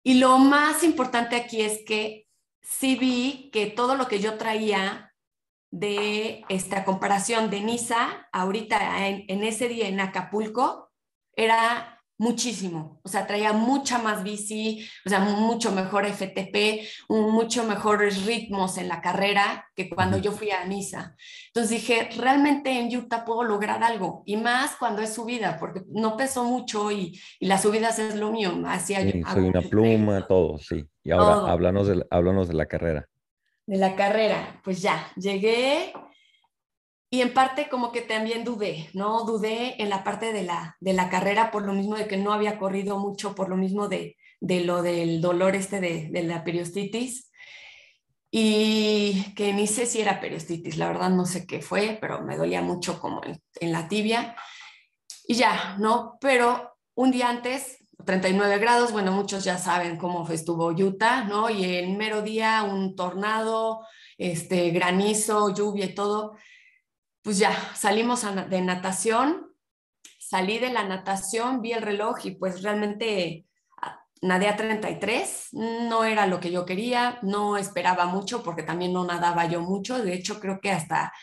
Y 0.03 0.15
lo 0.15 0.37
más 0.37 0.85
importante 0.85 1.35
aquí 1.35 1.61
es 1.61 1.81
que 1.85 2.27
sí 2.61 2.95
vi 2.95 3.49
que 3.51 3.67
todo 3.67 3.95
lo 3.95 4.07
que 4.07 4.19
yo 4.19 4.37
traía 4.37 5.13
de 5.71 6.43
esta 6.49 6.83
comparación 6.83 7.49
de 7.49 7.61
Niza, 7.61 8.27
ahorita 8.31 9.07
en, 9.07 9.25
en, 9.27 9.43
ese 9.43 9.67
día 9.69 9.87
en 9.87 9.99
Acapulco, 9.99 10.91
era 11.35 12.00
muchísimo. 12.21 13.01
O 13.03 13.09
sea, 13.09 13.25
traía 13.25 13.51
mucha 13.51 13.97
más 13.97 14.23
bici, 14.23 14.87
o 15.07 15.09
sea, 15.09 15.19
mucho 15.21 15.71
mejor 15.71 16.05
FTP, 16.05 16.87
un, 17.09 17.31
mucho 17.31 17.63
mejores 17.63 18.27
ritmos 18.27 18.77
en 18.77 18.87
la 18.89 19.01
carrera 19.01 19.65
que 19.75 19.89
cuando 19.89 20.19
yo 20.19 20.31
fui 20.31 20.51
a 20.51 20.63
Niza. 20.65 21.15
Entonces 21.47 21.71
dije, 21.71 22.09
realmente 22.15 22.79
en 22.79 22.95
Utah 22.95 23.25
puedo 23.25 23.43
lograr 23.43 23.83
algo, 23.83 24.21
y 24.27 24.37
más 24.37 24.75
cuando 24.77 25.01
es 25.01 25.15
subida, 25.15 25.57
porque 25.59 25.81
no 25.89 26.15
pesó 26.15 26.43
mucho 26.43 26.91
y, 26.91 27.19
y 27.39 27.47
las 27.47 27.63
subidas 27.63 27.97
es 27.97 28.15
lo 28.15 28.31
mío. 28.31 28.51
Hacía 28.67 29.01
sí, 29.01 29.23
soy 29.33 29.49
una 29.49 29.61
pluma, 29.61 30.27
todo, 30.27 30.59
sí. 30.59 30.85
Y 31.03 31.09
ahora 31.09 31.51
háblanos 31.51 31.87
de, 31.87 32.05
háblanos 32.11 32.47
de 32.47 32.53
la 32.53 32.67
carrera. 32.67 33.09
de 33.65 33.77
la 33.77 33.95
carrera, 33.95 34.61
pues 34.63 34.79
ya, 34.79 35.11
llegué 35.15 35.91
y 37.13 37.19
en 37.21 37.33
parte 37.33 37.67
como 37.67 37.91
que 37.91 38.01
también 38.01 38.45
dudé, 38.45 38.89
¿no? 38.93 39.25
Dudé 39.25 39.75
en 39.81 39.89
la 39.89 40.01
parte 40.05 40.31
de 40.31 40.43
la, 40.43 40.77
de 40.79 40.93
la 40.93 41.09
carrera 41.09 41.51
por 41.51 41.63
lo 41.63 41.73
mismo 41.73 41.97
de 41.97 42.07
que 42.07 42.15
no 42.15 42.31
había 42.31 42.57
corrido 42.57 42.97
mucho, 42.97 43.35
por 43.35 43.49
lo 43.49 43.57
mismo 43.57 43.89
de, 43.89 44.15
de 44.39 44.61
lo 44.61 44.81
del 44.81 45.19
dolor 45.19 45.55
este 45.57 45.81
de, 45.81 46.07
de 46.09 46.23
la 46.23 46.45
periostitis 46.45 47.29
y 48.31 49.33
que 49.35 49.51
ni 49.51 49.67
sé 49.67 49.85
si 49.85 49.99
era 49.99 50.21
periostitis, 50.21 50.77
la 50.77 50.87
verdad 50.87 51.09
no 51.09 51.25
sé 51.25 51.45
qué 51.45 51.61
fue, 51.61 51.97
pero 51.99 52.21
me 52.21 52.37
dolía 52.37 52.61
mucho 52.61 52.97
como 53.01 53.21
en, 53.25 53.41
en 53.59 53.73
la 53.73 53.89
tibia 53.89 54.37
y 55.27 55.35
ya, 55.35 55.75
¿no? 55.79 56.17
Pero 56.21 56.77
un 56.95 57.11
día 57.11 57.29
antes 57.29 57.85
39 58.05 58.57
grados, 58.57 58.93
bueno, 58.93 59.11
muchos 59.11 59.43
ya 59.43 59.57
saben 59.57 59.97
cómo 59.97 60.25
estuvo 60.29 60.67
Utah, 60.67 61.25
¿no? 61.25 61.49
Y 61.49 61.65
el 61.75 61.97
mero 61.97 62.21
día 62.21 62.63
un 62.63 62.95
tornado, 62.95 63.85
este, 64.17 64.69
granizo, 64.69 65.53
lluvia 65.53 65.85
y 65.85 65.93
todo. 65.93 66.37
Pues 67.23 67.37
ya, 67.37 67.53
salimos 67.75 68.25
de 68.49 68.61
natación, 68.61 69.53
salí 70.17 70.57
de 70.57 70.73
la 70.73 70.83
natación, 70.85 71.61
vi 71.61 71.73
el 71.73 71.83
reloj 71.83 72.17
y 72.25 72.31
pues 72.31 72.63
realmente 72.63 73.45
ah, 73.79 73.99
nadé 74.23 74.47
a 74.47 74.57
33, 74.57 75.49
no 75.51 76.03
era 76.03 76.25
lo 76.25 76.39
que 76.39 76.49
yo 76.49 76.65
quería, 76.65 77.19
no 77.21 77.57
esperaba 77.57 78.07
mucho 78.07 78.41
porque 78.41 78.63
también 78.63 78.93
no 78.93 79.05
nadaba 79.05 79.45
yo 79.45 79.61
mucho, 79.61 80.03
de 80.03 80.15
hecho 80.15 80.39
creo 80.39 80.59
que 80.59 80.71
hasta, 80.71 81.13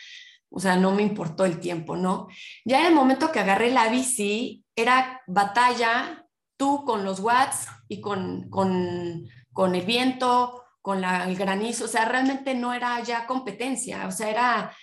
o 0.49 0.61
sea, 0.61 0.77
no 0.77 0.91
me 0.91 1.01
importó 1.01 1.43
el 1.43 1.59
tiempo, 1.59 1.97
¿no? 1.97 2.27
Ya 2.63 2.79
en 2.79 2.85
el 2.87 2.95
momento 2.95 3.29
que 3.33 3.39
agarré 3.39 3.69
la 3.69 3.89
bici, 3.89 4.63
era 4.77 5.21
batalla, 5.27 6.25
tú 6.55 6.85
con 6.85 7.03
los 7.03 7.19
watts 7.19 7.67
y 7.89 7.99
con, 7.99 8.49
con, 8.49 9.27
con 9.51 9.75
el 9.75 9.85
viento, 9.85 10.63
con 10.81 11.03
el 11.03 11.35
granizo, 11.35 11.85
o 11.85 11.89
sea, 11.89 12.05
realmente 12.05 12.55
no 12.55 12.73
era 12.73 13.01
ya 13.03 13.27
competencia, 13.27 14.07
o 14.07 14.11
sea, 14.11 14.29
era 14.29 14.75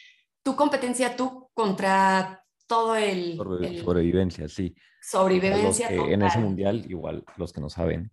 tu 0.47 0.55
competencia 0.55 1.17
tú 1.17 1.51
contra 1.53 2.45
todo 2.69 2.95
el... 2.95 3.37
el 3.65 3.83
sobrevivencia, 3.83 4.49
sí. 4.49 4.77
Sobrevivencia. 5.03 5.89
en 5.91 6.23
ese 6.23 6.39
mundial, 6.39 6.85
igual, 6.89 7.25
los 7.37 7.53
que 7.53 7.61
no 7.61 7.69
saben, 7.69 8.13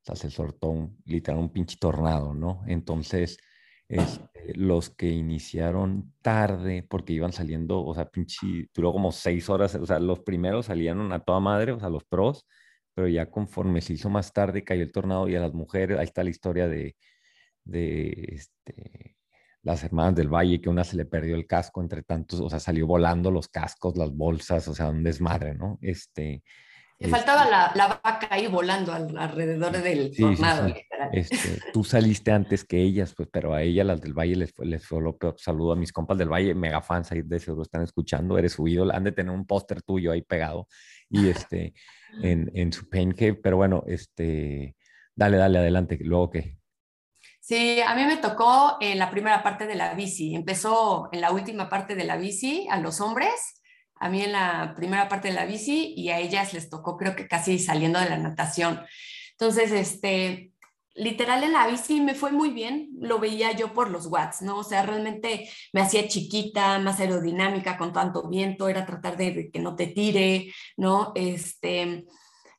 se 0.00 0.30
soltó 0.30 0.68
un, 0.68 1.02
literal 1.04 1.40
un 1.40 1.52
pinche 1.52 1.76
tornado, 1.80 2.34
¿no? 2.34 2.62
Entonces, 2.68 3.36
este, 3.88 4.54
los 4.54 4.90
que 4.90 5.08
iniciaron 5.08 6.14
tarde, 6.22 6.86
porque 6.88 7.14
iban 7.14 7.32
saliendo, 7.32 7.84
o 7.84 7.92
sea, 7.96 8.08
pinche, 8.08 8.68
duró 8.72 8.92
como 8.92 9.10
seis 9.10 9.50
horas, 9.50 9.74
o 9.74 9.84
sea, 9.84 9.98
los 9.98 10.20
primeros 10.20 10.66
salían 10.66 11.12
a 11.12 11.18
toda 11.18 11.40
madre, 11.40 11.72
o 11.72 11.80
sea, 11.80 11.88
los 11.88 12.04
pros, 12.04 12.46
pero 12.94 13.08
ya 13.08 13.28
conforme 13.28 13.80
se 13.80 13.94
hizo 13.94 14.08
más 14.08 14.32
tarde, 14.32 14.62
cayó 14.62 14.84
el 14.84 14.92
tornado 14.92 15.28
y 15.28 15.34
a 15.34 15.40
las 15.40 15.52
mujeres, 15.52 15.98
ahí 15.98 16.04
está 16.04 16.22
la 16.22 16.30
historia 16.30 16.68
de, 16.68 16.94
de 17.64 18.10
este, 18.36 19.16
las 19.62 19.84
hermanas 19.84 20.14
del 20.14 20.28
Valle, 20.28 20.60
que 20.60 20.68
una 20.68 20.84
se 20.84 20.96
le 20.96 21.04
perdió 21.04 21.34
el 21.34 21.46
casco 21.46 21.80
entre 21.80 22.02
tantos, 22.02 22.40
o 22.40 22.50
sea, 22.50 22.58
salió 22.58 22.86
volando 22.86 23.30
los 23.30 23.48
cascos, 23.48 23.96
las 23.96 24.12
bolsas, 24.12 24.66
o 24.68 24.74
sea, 24.74 24.90
un 24.90 25.04
desmadre, 25.04 25.54
¿no? 25.54 25.78
Este, 25.80 26.42
le 27.02 27.08
faltaba 27.08 27.48
la, 27.48 27.72
la, 27.74 28.00
vaca 28.02 28.28
ahí 28.30 28.46
volando 28.46 28.92
alrededor 28.92 29.72
del 29.72 30.16
tornado. 30.16 30.72
Este, 31.12 31.60
tú 31.72 31.82
saliste 31.82 32.30
antes 32.30 32.64
que 32.64 32.80
ellas, 32.80 33.12
pues, 33.16 33.28
pero 33.32 33.54
a 33.54 33.62
ellas, 33.62 33.84
las 33.84 34.00
del 34.00 34.14
Valle, 34.14 34.36
les 34.36 34.52
fue, 34.52 34.66
les 34.66 34.86
fue 34.86 35.00
lo 35.00 35.16
peor. 35.16 35.34
Saludo 35.38 35.72
a 35.72 35.76
mis 35.76 35.92
compas 35.92 36.16
del 36.16 36.28
Valle, 36.28 36.54
mega 36.54 36.80
fans 36.80 37.10
ahí 37.10 37.22
de 37.22 37.40
seguro 37.40 37.62
están 37.62 37.82
escuchando, 37.82 38.38
eres 38.38 38.52
su 38.52 38.68
ídolo, 38.68 38.94
han 38.94 39.04
de 39.04 39.12
tener 39.12 39.32
un 39.32 39.46
póster 39.46 39.82
tuyo 39.82 40.12
ahí 40.12 40.22
pegado 40.22 40.68
y 41.10 41.28
este, 41.28 41.74
en, 42.22 42.50
en 42.54 42.72
su 42.72 42.88
pain 42.88 43.12
cave, 43.12 43.34
pero 43.34 43.56
bueno, 43.56 43.82
este, 43.86 44.76
dale, 45.16 45.38
dale, 45.38 45.58
adelante, 45.58 45.98
luego 46.00 46.30
qué. 46.30 46.56
Sí, 47.52 47.82
a 47.82 47.94
mí 47.94 48.06
me 48.06 48.16
tocó 48.16 48.78
en 48.80 48.98
la 48.98 49.10
primera 49.10 49.42
parte 49.42 49.66
de 49.66 49.74
la 49.74 49.92
bici, 49.92 50.34
empezó 50.34 51.10
en 51.12 51.20
la 51.20 51.32
última 51.32 51.68
parte 51.68 51.94
de 51.94 52.04
la 52.04 52.16
bici 52.16 52.66
a 52.70 52.78
los 52.80 53.02
hombres 53.02 53.60
a 53.96 54.08
mí 54.08 54.22
en 54.22 54.32
la 54.32 54.72
primera 54.74 55.06
parte 55.06 55.28
de 55.28 55.34
la 55.34 55.44
bici 55.44 55.92
y 55.94 56.08
a 56.08 56.18
ellas 56.18 56.54
les 56.54 56.70
tocó 56.70 56.96
creo 56.96 57.14
que 57.14 57.28
casi 57.28 57.58
saliendo 57.58 58.00
de 58.00 58.08
la 58.08 58.16
natación. 58.16 58.80
Entonces, 59.32 59.70
este, 59.70 60.52
literal 60.94 61.44
en 61.44 61.52
la 61.52 61.66
bici 61.66 62.00
me 62.00 62.14
fue 62.14 62.32
muy 62.32 62.52
bien, 62.52 62.88
lo 62.98 63.18
veía 63.18 63.52
yo 63.52 63.74
por 63.74 63.90
los 63.90 64.06
watts, 64.06 64.40
¿no? 64.40 64.56
O 64.56 64.64
sea, 64.64 64.82
realmente 64.84 65.46
me 65.74 65.82
hacía 65.82 66.08
chiquita, 66.08 66.78
más 66.78 67.00
aerodinámica 67.00 67.76
con 67.76 67.92
tanto 67.92 68.30
viento, 68.30 68.70
era 68.70 68.86
tratar 68.86 69.18
de 69.18 69.50
que 69.52 69.60
no 69.60 69.76
te 69.76 69.88
tire, 69.88 70.54
¿no? 70.78 71.12
Este, 71.14 72.06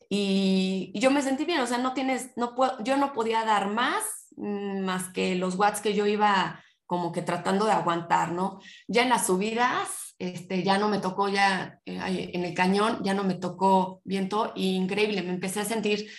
y, 0.08 0.94
yo 0.94 1.10
me 1.10 1.24
sentí 1.24 1.46
bien, 1.46 1.62
o 1.62 1.66
sea, 1.66 1.80
no 1.80 1.96
tienes, 1.96 2.38
no 2.38 2.54
puedo, 2.54 2.82
yo 2.84 2.96
no 2.98 3.14
podía 3.14 3.44
dar 3.44 3.72
más, 3.72 4.23
más 4.38 5.10
que 5.10 5.36
los 5.36 5.56
watts 5.56 5.82
que 5.82 5.94
yo 5.94 6.06
iba 6.06 6.62
como 6.86 7.12
que 7.12 7.22
tratando 7.22 7.66
de 7.66 7.72
aguantar, 7.72 8.32
¿no? 8.32 8.60
Ya 8.88 9.04
en 9.04 9.10
las 9.10 9.28
subidas 9.28 10.04
este, 10.20 10.64
ya 10.64 10.78
no 10.78 10.90
me 10.90 11.00
tocó 11.00 11.28
ya 11.28 11.80
eh, 11.86 12.32
en 12.34 12.46
el 12.46 12.54
cañón, 12.54 13.02
ya 13.04 13.14
no 13.14 13.24
me 13.24 13.36
tocó 13.36 14.02
viento, 14.04 14.54
increíble, 14.56 15.22
me 15.24 15.32
empecé 15.32 15.62
a 15.62 15.66
sentir 15.66 16.10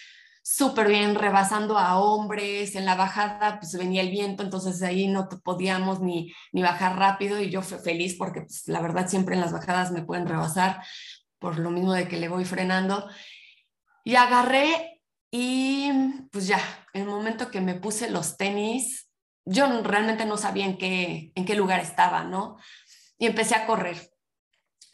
súper 0.43 0.89
bien 0.89 1.15
rebasando 1.15 1.79
a 1.79 1.99
hombres, 1.99 2.75
en 2.77 2.85
la 2.85 2.97
bajada 2.97 3.59
pues 3.61 3.73
venía 3.79 4.03
el 4.03 4.11
viento, 4.11 4.43
entonces 4.43 4.83
ahí 4.83 5.09
no 5.09 5.29
podíamos 5.43 6.01
ni, 6.01 6.35
ni 6.53 6.61
bajar 6.61 6.99
rápido 6.99 7.41
y 7.41 7.49
yo 7.51 7.63
feliz 7.63 8.17
porque 8.19 8.43
pues, 8.43 8.69
la 8.69 8.83
verdad 8.83 9.09
siempre 9.09 9.37
en 9.37 9.41
las 9.41 9.53
bajadas 9.53 9.91
me 9.91 10.03
pueden 10.03 10.27
rebasar 10.27 10.83
por 11.39 11.59
lo 11.59 11.71
mismo 11.71 11.95
de 11.95 12.09
que 12.09 12.19
le 12.19 12.29
voy 12.29 12.45
frenando. 12.45 13.09
Y 14.05 14.17
agarré 14.17 15.01
y 15.31 15.91
pues 16.31 16.47
ya, 16.47 16.61
el 16.95 17.07
momento 17.07 17.51
que 17.51 17.61
me 17.61 17.75
puse 17.75 18.11
los 18.11 18.37
tenis, 18.37 19.11
yo 19.45 19.67
realmente 19.83 20.25
no 20.25 20.37
sabía 20.37 20.65
en 20.65 20.79
qué, 20.79 21.33
en 21.35 21.45
qué 21.45 21.55
lugar 21.55 21.81
estaba, 21.81 22.25
¿no? 22.25 22.57
y 23.19 23.27
empecé 23.27 23.55
a 23.55 23.67
correr. 23.67 24.11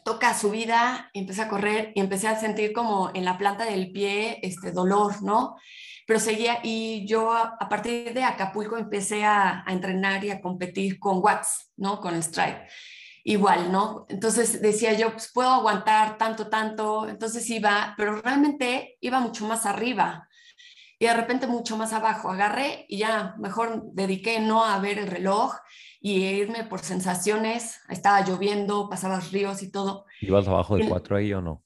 Toca 0.03 0.33
subida, 0.33 1.09
y 1.13 1.19
empecé 1.19 1.43
a 1.43 1.49
correr 1.49 1.91
y 1.95 1.99
empecé 1.99 2.27
a 2.27 2.39
sentir 2.39 2.73
como 2.73 3.11
en 3.13 3.23
la 3.23 3.37
planta 3.37 3.65
del 3.65 3.91
pie 3.91 4.39
este 4.41 4.71
dolor, 4.71 5.21
¿no? 5.21 5.57
Pero 6.07 6.19
seguía 6.19 6.59
y 6.63 7.05
yo 7.07 7.31
a, 7.31 7.57
partir 7.69 8.13
de 8.13 8.23
Acapulco 8.23 8.77
empecé 8.77 9.23
a, 9.23 9.63
entrenar 9.67 10.23
y 10.23 10.31
a 10.31 10.41
competir 10.41 10.99
con 10.99 11.19
Watts, 11.19 11.71
¿no? 11.77 11.99
Con 12.01 12.15
el 12.15 12.21
Strike. 12.23 12.67
Igual, 13.23 13.71
¿no? 13.71 14.07
Entonces 14.09 14.61
decía 14.61 14.93
yo, 14.93 15.11
pues 15.11 15.29
puedo 15.31 15.49
aguantar 15.49 16.17
tanto, 16.17 16.49
tanto. 16.49 17.07
Entonces 17.07 17.47
iba, 17.51 17.93
pero 17.95 18.15
realmente 18.15 18.97
iba 19.01 19.19
mucho 19.19 19.45
más 19.45 19.67
arriba 19.67 20.27
y 21.01 21.07
de 21.07 21.15
repente 21.15 21.47
mucho 21.47 21.77
más 21.77 21.93
abajo. 21.93 22.29
Agarré 22.29 22.85
y 22.87 22.99
ya 22.99 23.33
mejor 23.39 23.91
dediqué 23.93 24.39
no 24.39 24.63
a 24.63 24.77
ver 24.77 24.99
el 24.99 25.07
reloj 25.07 25.55
y 25.99 26.23
irme 26.25 26.63
por 26.63 26.81
sensaciones. 26.81 27.79
Estaba 27.89 28.21
lloviendo, 28.21 28.87
pasabas 28.87 29.31
ríos 29.31 29.63
y 29.63 29.71
todo. 29.71 30.05
¿Ibas 30.21 30.47
abajo 30.47 30.77
de 30.77 30.87
cuatro 30.87 31.17
ahí 31.17 31.33
o 31.33 31.41
no? 31.41 31.63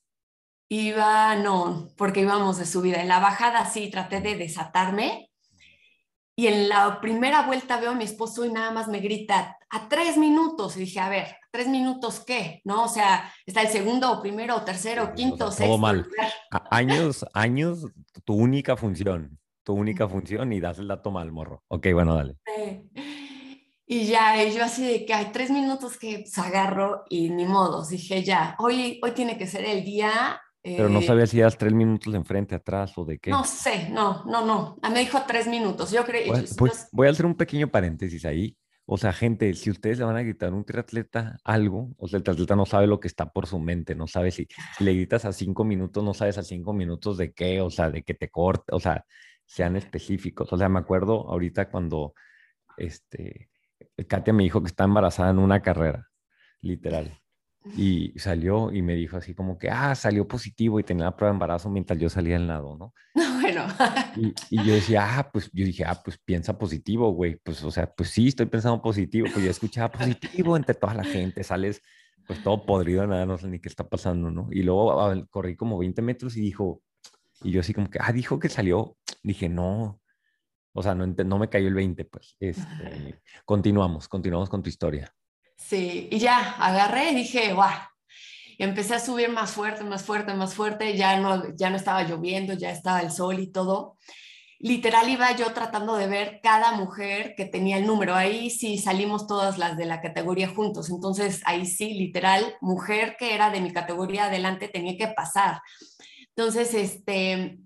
Iba, 0.70 1.36
no, 1.36 1.90
porque 1.98 2.22
íbamos 2.22 2.60
de 2.60 2.66
subida. 2.66 3.02
En 3.02 3.10
la 3.10 3.20
bajada 3.20 3.66
sí, 3.66 3.90
traté 3.92 4.22
de 4.22 4.38
desatarme. 4.38 5.25
Y 6.38 6.48
en 6.48 6.68
la 6.68 7.00
primera 7.00 7.44
vuelta 7.44 7.80
veo 7.80 7.92
a 7.92 7.96
mi 7.96 8.04
esposo 8.04 8.46
y 8.46 8.52
nada 8.52 8.72
más 8.72 8.90
me 8.90 9.00
grita, 9.00 9.58
a 9.70 9.88
tres 9.88 10.18
minutos. 10.18 10.76
Y 10.76 10.82
dije, 10.82 11.00
a 11.00 11.10
ver, 11.10 11.38
¿tres 11.50 11.68
minutos 11.68 12.20
qué? 12.20 12.62
¿No? 12.66 12.84
O 12.84 12.88
sea, 12.90 13.32
está 13.46 13.62
el 13.62 13.70
segundo, 13.70 14.12
o 14.12 14.22
primero, 14.22 14.58
o 14.58 14.62
tercero, 14.64 15.06
o 15.06 15.14
quinto, 15.14 15.48
o 15.48 15.52
sexto. 15.52 15.66
Todo 15.66 15.78
mal. 15.78 16.08
años, 16.72 17.26
años, 17.34 17.86
tu 18.26 18.34
única 18.34 18.76
función, 18.76 19.40
tu 19.64 19.74
única 19.74 20.10
función 20.10 20.52
y 20.52 20.60
das 20.60 20.80
el 20.80 20.90
dato 20.90 21.10
mal, 21.10 21.32
morro. 21.32 21.64
Ok, 21.70 21.88
bueno, 21.94 22.16
dale. 22.16 22.36
Sí. 22.46 22.92
Y 23.88 24.08
ya, 24.08 24.44
yo 24.50 24.64
así 24.64 24.86
de 24.86 25.06
que 25.06 25.14
hay 25.14 25.28
tres 25.32 25.52
minutos 25.52 25.98
que 25.98 26.20
pues, 26.20 26.38
agarro 26.40 27.04
y 27.08 27.30
ni 27.30 27.46
modo, 27.46 27.86
dije 27.86 28.24
ya, 28.24 28.56
hoy, 28.58 29.00
hoy 29.04 29.12
tiene 29.12 29.38
que 29.38 29.46
ser 29.46 29.64
el 29.64 29.86
día. 29.86 30.42
Pero 30.66 30.90
no 30.90 31.00
eh, 31.00 31.04
sabía 31.06 31.28
si 31.28 31.40
eras 31.40 31.60
tres 31.60 31.74
minutos 31.74 32.12
de 32.12 32.18
enfrente, 32.18 32.56
atrás 32.56 32.98
o 32.98 33.06
de 33.06 33.20
qué. 33.20 33.30
No 33.30 33.44
sé, 33.44 33.88
no, 33.92 34.26
no, 34.26 34.44
no. 34.44 34.80
Me 34.92 35.02
dijo 35.02 35.22
tres 35.28 35.46
minutos. 35.46 35.92
Yo 35.92 36.04
creo. 36.04 36.34
Pues, 36.58 36.88
voy 36.92 37.08
a 37.08 37.12
hacer 37.12 37.28
un 37.28 37.36
pequeño 37.36 37.68
paréntesis 37.68 38.26
ahí. 38.26 38.58
O 38.88 38.98
sea, 38.98 39.14
gente, 39.14 39.54
si 39.54 39.70
ustedes 39.70 40.00
le 40.00 40.06
van 40.06 40.18
a 40.18 40.24
gritar 40.24 40.50
a 40.50 40.56
un 40.56 40.66
triatleta 40.66 41.38
algo, 41.44 41.94
o 41.98 42.08
sea, 42.08 42.18
el 42.18 42.24
triatleta 42.24 42.56
no 42.56 42.66
sabe 42.66 42.88
lo 42.88 43.00
que 43.00 43.08
está 43.08 43.32
por 43.32 43.46
su 43.46 43.60
mente, 43.60 43.94
no 43.94 44.08
sabe 44.08 44.32
si, 44.32 44.48
si 44.78 44.84
le 44.84 44.94
gritas 44.94 45.26
a 45.26 45.34
cinco 45.34 45.64
minutos, 45.64 46.04
no 46.04 46.16
sabes 46.16 46.38
a 46.40 46.44
cinco 46.44 46.74
minutos 46.74 47.18
de 47.18 47.34
qué, 47.34 47.62
o 47.62 47.70
sea, 47.70 47.92
de 47.92 48.04
que 48.04 48.14
te 48.16 48.30
corte, 48.30 48.74
o 48.74 48.80
sea, 48.80 49.06
sean 49.46 49.76
específicos. 49.76 50.52
O 50.52 50.58
sea, 50.58 50.70
me 50.70 50.80
acuerdo 50.80 51.30
ahorita 51.30 51.70
cuando, 51.70 52.14
este, 52.78 53.50
Katia 54.08 54.34
me 54.34 54.44
dijo 54.44 54.62
que 54.62 54.68
está 54.68 54.84
embarazada 54.84 55.30
en 55.30 55.40
una 55.40 55.62
carrera, 55.62 56.08
literal. 56.62 57.20
Y 57.76 58.14
salió 58.18 58.72
y 58.72 58.82
me 58.82 58.94
dijo 58.94 59.18
así 59.18 59.34
como 59.34 59.58
que, 59.58 59.70
ah, 59.70 59.96
salió 59.96 60.28
positivo 60.28 60.80
y 60.80 60.84
tenía 60.84 61.06
la 61.06 61.16
prueba 61.16 61.32
de 61.32 61.36
embarazo 61.36 61.70
mientras 61.70 62.00
yo 62.00 62.10
salía 62.10 62.36
al 62.36 62.48
lado, 62.48 62.78
¿no? 62.80 62.94
Bueno. 63.42 63.66
Y, 64.16 64.34
y, 64.50 64.64
yo 64.64 64.74
decía, 64.74 65.18
ah, 65.18 65.32
pues 65.32 65.50
yo 65.52 65.66
dije, 65.66 65.84
ah, 65.86 66.00
pues 66.04 66.18
piensa 66.18 66.58
positivo, 66.58 67.12
güey. 67.12 67.38
Pues, 67.38 67.64
o 67.64 67.72
sea, 67.72 67.88
pues 67.92 68.10
sí, 68.10 68.28
estoy 68.28 68.46
pensando 68.46 68.82
positivo. 68.82 69.28
Pues 69.34 69.44
yo 69.44 69.52
escuchaba 69.52 69.92
positivo 69.92 70.56
entre 70.56 70.76
toda 70.76 70.94
la 70.94 71.04
gente, 71.04 71.44
sales 71.44 71.82
pues 72.28 72.42
todo 72.44 72.66
podrido, 72.66 73.06
nada, 73.06 73.26
no 73.26 73.38
sé 73.38 73.48
ni 73.48 73.60
qué 73.60 73.70
está 73.70 73.88
pasando, 73.88 74.32
¿no? 74.32 74.48
Y 74.52 74.64
luego 74.64 75.28
corrí 75.30 75.56
como 75.56 75.78
20 75.78 76.02
metros 76.02 76.36
y 76.38 76.42
dijo, 76.42 76.82
y 77.44 77.52
yo 77.52 77.60
así 77.60 77.74
como 77.74 77.90
que, 77.90 78.00
ah, 78.02 78.12
dijo 78.12 78.40
que 78.40 78.50
salió. 78.50 78.98
Dije, 79.24 79.50
no, 79.50 80.02
O 80.74 80.84
sea, 80.84 80.96
no, 80.96 81.06
no 81.08 81.40
me 81.40 81.50
cayó 81.50 81.68
el 81.68 81.74
20, 81.74 82.06
pues. 82.06 82.36
Este, 82.40 83.22
continuamos, 83.46 84.08
continuamos 84.08 84.50
con 84.50 84.64
tu 84.64 84.70
historia. 84.70 85.14
Sí, 85.58 86.08
y 86.12 86.20
ya, 86.20 86.52
agarré 86.60 87.12
y 87.12 87.16
dije, 87.16 87.54
guau. 87.54 87.72
Empecé 88.58 88.96
a 88.96 89.00
subir 89.00 89.30
más 89.30 89.52
fuerte, 89.52 89.84
más 89.84 90.04
fuerte, 90.04 90.34
más 90.34 90.54
fuerte. 90.54 90.96
Ya 90.98 91.20
no, 91.20 91.56
ya 91.56 91.70
no 91.70 91.76
estaba 91.76 92.04
lloviendo, 92.04 92.54
ya 92.54 92.72
estaba 92.72 93.02
el 93.02 93.12
sol 93.12 93.40
y 93.40 93.52
todo. 93.52 93.98
Literal 94.60 95.10
iba 95.10 95.36
yo 95.36 95.52
tratando 95.54 95.96
de 95.98 96.08
ver 96.08 96.40
cada 96.42 96.72
mujer 96.72 97.36
que 97.36 97.46
tenía 97.46 97.78
el 97.78 97.86
número. 97.86 98.16
Ahí 98.16 98.50
sí 98.50 98.78
salimos 98.78 99.28
todas 99.28 99.58
las 99.58 99.78
de 99.78 99.86
la 99.86 100.02
categoría 100.02 100.48
juntos. 100.48 100.90
Entonces 100.90 101.42
ahí 101.46 101.66
sí, 101.66 101.94
literal, 101.96 102.56
mujer 102.62 103.18
que 103.20 103.36
era 103.36 103.50
de 103.50 103.62
mi 103.62 103.74
categoría 103.74 104.26
adelante 104.26 104.70
tenía 104.70 104.98
que 104.98 105.14
pasar. 105.14 105.62
Entonces, 106.30 106.74
este, 106.74 107.60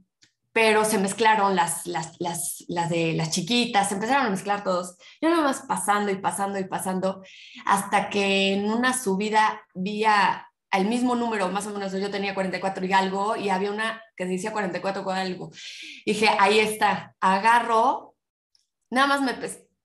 pero 0.61 0.83
se 0.83 0.97
mezclaron 0.97 1.55
las, 1.55 1.87
las, 1.87 2.19
las, 2.19 2.65
las, 2.67 2.89
de 2.89 3.13
las 3.13 3.31
chiquitas, 3.31 3.87
se 3.87 3.93
empezaron 3.93 4.25
a 4.25 4.29
mezclar 4.29 4.61
todos. 4.61 4.97
Yo 5.21 5.29
nada 5.29 5.41
más 5.41 5.61
pasando 5.61 6.11
y 6.11 6.17
pasando 6.17 6.59
y 6.59 6.65
pasando, 6.65 7.23
hasta 7.65 8.09
que 8.09 8.55
en 8.55 8.69
una 8.69 8.91
subida 8.91 9.65
vi 9.73 10.03
al 10.03 10.85
mismo 10.89 11.15
número, 11.15 11.47
más 11.47 11.65
o 11.65 11.69
menos 11.69 11.93
yo 11.93 12.11
tenía 12.11 12.33
44 12.33 12.85
y 12.85 12.91
algo, 12.91 13.37
y 13.37 13.47
había 13.47 13.71
una 13.71 14.03
que 14.17 14.25
decía 14.25 14.51
44 14.51 15.05
con 15.05 15.15
algo. 15.15 15.49
Dije, 16.05 16.29
ahí 16.37 16.59
está, 16.59 17.15
agarro, 17.21 18.15
nada 18.89 19.07
más 19.07 19.21
me 19.21 19.35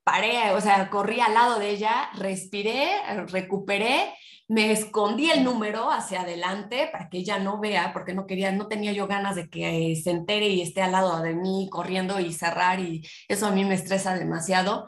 paré, 0.02 0.50
o 0.50 0.60
sea, 0.60 0.90
corrí 0.90 1.20
al 1.20 1.34
lado 1.34 1.60
de 1.60 1.70
ella, 1.70 2.10
respiré, 2.14 3.00
recuperé 3.28 4.12
me 4.48 4.72
escondí 4.72 5.30
el 5.30 5.42
número 5.42 5.90
hacia 5.90 6.20
adelante 6.20 6.88
para 6.92 7.08
que 7.08 7.18
ella 7.18 7.38
no 7.38 7.60
vea, 7.60 7.92
porque 7.92 8.14
no 8.14 8.26
quería, 8.26 8.52
no 8.52 8.68
tenía 8.68 8.92
yo 8.92 9.06
ganas 9.06 9.36
de 9.36 9.48
que 9.48 9.96
se 9.96 10.10
entere 10.10 10.48
y 10.48 10.60
esté 10.60 10.82
al 10.82 10.92
lado 10.92 11.22
de 11.22 11.34
mí 11.34 11.68
corriendo 11.70 12.20
y 12.20 12.32
cerrar 12.32 12.80
y 12.80 13.06
eso 13.28 13.46
a 13.46 13.52
mí 13.52 13.64
me 13.64 13.74
estresa 13.74 14.16
demasiado. 14.18 14.86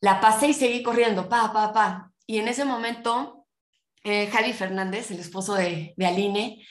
La 0.00 0.20
pasé 0.20 0.48
y 0.48 0.54
seguí 0.54 0.82
corriendo, 0.82 1.28
pa, 1.28 1.52
pa, 1.52 1.72
pa. 1.72 2.12
Y 2.26 2.38
en 2.38 2.48
ese 2.48 2.64
momento, 2.64 3.46
eh, 4.04 4.28
Javi 4.28 4.52
Fernández, 4.52 5.10
el 5.10 5.18
esposo 5.18 5.54
de, 5.54 5.92
de 5.96 6.06
Aline, 6.06 6.64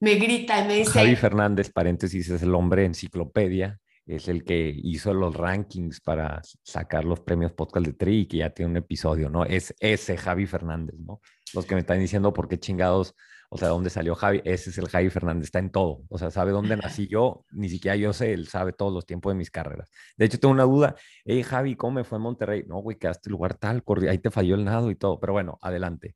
me 0.00 0.14
grita 0.14 0.60
y 0.60 0.66
me 0.66 0.74
dice... 0.76 0.90
Javi 0.90 1.14
Fernández, 1.14 1.70
paréntesis, 1.70 2.30
es 2.30 2.42
el 2.42 2.54
hombre 2.54 2.84
enciclopedia 2.84 3.78
es 4.08 4.26
el 4.28 4.42
que 4.42 4.74
hizo 4.82 5.12
los 5.12 5.36
rankings 5.36 6.00
para 6.00 6.40
sacar 6.62 7.04
los 7.04 7.20
premios 7.20 7.52
podcast 7.52 7.86
de 7.86 7.92
Tri, 7.92 8.26
que 8.26 8.38
ya 8.38 8.50
tiene 8.50 8.70
un 8.70 8.76
episodio, 8.78 9.28
¿no? 9.28 9.44
Es 9.44 9.74
ese 9.80 10.16
Javi 10.16 10.46
Fernández, 10.46 10.98
¿no? 10.98 11.20
Los 11.52 11.66
que 11.66 11.74
me 11.74 11.82
están 11.82 12.00
diciendo 12.00 12.32
por 12.32 12.48
qué 12.48 12.58
chingados, 12.58 13.14
o 13.50 13.58
sea, 13.58 13.68
dónde 13.68 13.90
salió 13.90 14.14
Javi, 14.14 14.40
ese 14.44 14.70
es 14.70 14.78
el 14.78 14.88
Javi 14.88 15.10
Fernández, 15.10 15.44
está 15.44 15.58
en 15.58 15.70
todo, 15.70 16.02
o 16.08 16.18
sea, 16.18 16.30
sabe 16.30 16.52
dónde 16.52 16.76
nací 16.76 17.06
yo, 17.06 17.44
ni 17.50 17.68
siquiera 17.68 17.96
yo 17.96 18.14
sé, 18.14 18.32
él 18.32 18.48
sabe 18.48 18.72
todos 18.72 18.92
los 18.92 19.04
tiempos 19.04 19.32
de 19.32 19.36
mis 19.36 19.50
carreras. 19.50 19.90
De 20.16 20.24
hecho, 20.24 20.40
tengo 20.40 20.52
una 20.52 20.64
duda, 20.64 20.96
hey 21.26 21.42
Javi, 21.42 21.76
¿cómo 21.76 21.96
me 21.96 22.04
fue 22.04 22.16
en 22.16 22.22
Monterrey? 22.22 22.64
No, 22.66 22.76
güey, 22.78 22.96
quedaste 22.96 23.28
en 23.28 23.32
lugar 23.32 23.54
tal, 23.56 23.82
ahí 24.08 24.18
te 24.18 24.30
falló 24.30 24.54
el 24.54 24.64
nado 24.64 24.90
y 24.90 24.96
todo, 24.96 25.20
pero 25.20 25.34
bueno, 25.34 25.58
adelante. 25.60 26.14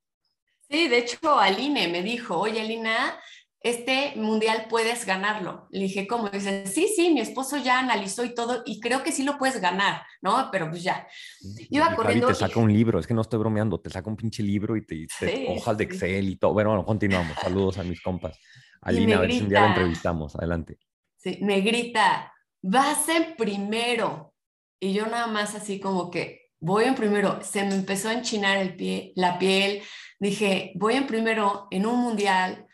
Sí, 0.73 0.89
de 0.89 0.99
hecho, 0.99 1.39
Aline 1.39 1.89
me 1.89 2.03
dijo, 2.03 2.39
oye, 2.39 2.63
Alina, 2.63 3.19
este 3.65 4.15
mundial 4.17 4.67
puedes 4.69 5.07
ganarlo. 5.07 5.69
Le 5.71 5.83
dije, 5.83 6.07
¿cómo? 6.07 6.29
dice, 6.29 6.67
sí, 6.67 6.93
sí, 6.95 7.13
mi 7.13 7.21
esposo 7.21 7.57
ya 7.59 7.79
analizó 7.79 8.25
y 8.25 8.35
todo, 8.35 8.63
y 8.67 8.81
creo 8.81 9.03
que 9.03 9.13
sí 9.13 9.23
lo 9.23 9.39
puedes 9.39 9.61
ganar, 9.61 10.03
¿no? 10.21 10.49
Pero 10.51 10.69
pues 10.69 10.83
ya. 10.83 11.07
Iba 11.71 11.95
corriendo. 11.95 12.27
te 12.27 12.35
saca 12.35 12.59
un 12.59 12.73
libro, 12.73 12.99
es 12.99 13.07
que 13.07 13.15
no 13.15 13.23
estoy 13.23 13.39
bromeando, 13.39 13.81
te 13.81 13.91
saca 13.91 14.11
un 14.11 14.17
pinche 14.17 14.43
libro 14.43 14.77
y 14.77 14.85
te, 14.85 15.07
hojas 15.49 15.79
de 15.79 15.85
Excel 15.85 16.29
y 16.29 16.37
todo. 16.37 16.53
Bueno, 16.53 16.71
bueno, 16.71 16.85
continuamos. 16.85 17.37
Saludos 17.41 17.79
a 17.79 17.85
mis 17.85 18.01
compas. 18.01 18.39
Alina, 18.81 19.19
a 19.19 19.21
ver 19.21 19.33
si 19.33 19.41
un 19.43 19.49
día 19.49 19.61
la 19.61 19.69
entrevistamos. 19.69 20.35
Adelante. 20.35 20.79
Sí, 21.17 21.39
me 21.41 21.61
grita, 21.61 22.33
vas 22.63 23.09
en 23.09 23.37
primero. 23.37 24.35
Y 24.81 24.93
yo 24.93 25.07
nada 25.07 25.29
más 25.29 25.55
así 25.55 25.79
como 25.79 26.11
que 26.11 26.51
voy 26.59 26.85
en 26.85 26.97
primero. 26.97 27.39
Se 27.43 27.63
me 27.63 27.77
empezó 27.77 28.09
a 28.09 28.15
enchinar 28.15 28.59
el 28.59 28.75
pie, 28.75 29.13
la 29.15 29.39
piel. 29.39 29.83
Dije, 30.19 30.73
voy 30.75 30.95
en 30.95 31.07
primero 31.07 31.69
en 31.71 31.87
un 31.87 32.01
mundial 32.01 32.67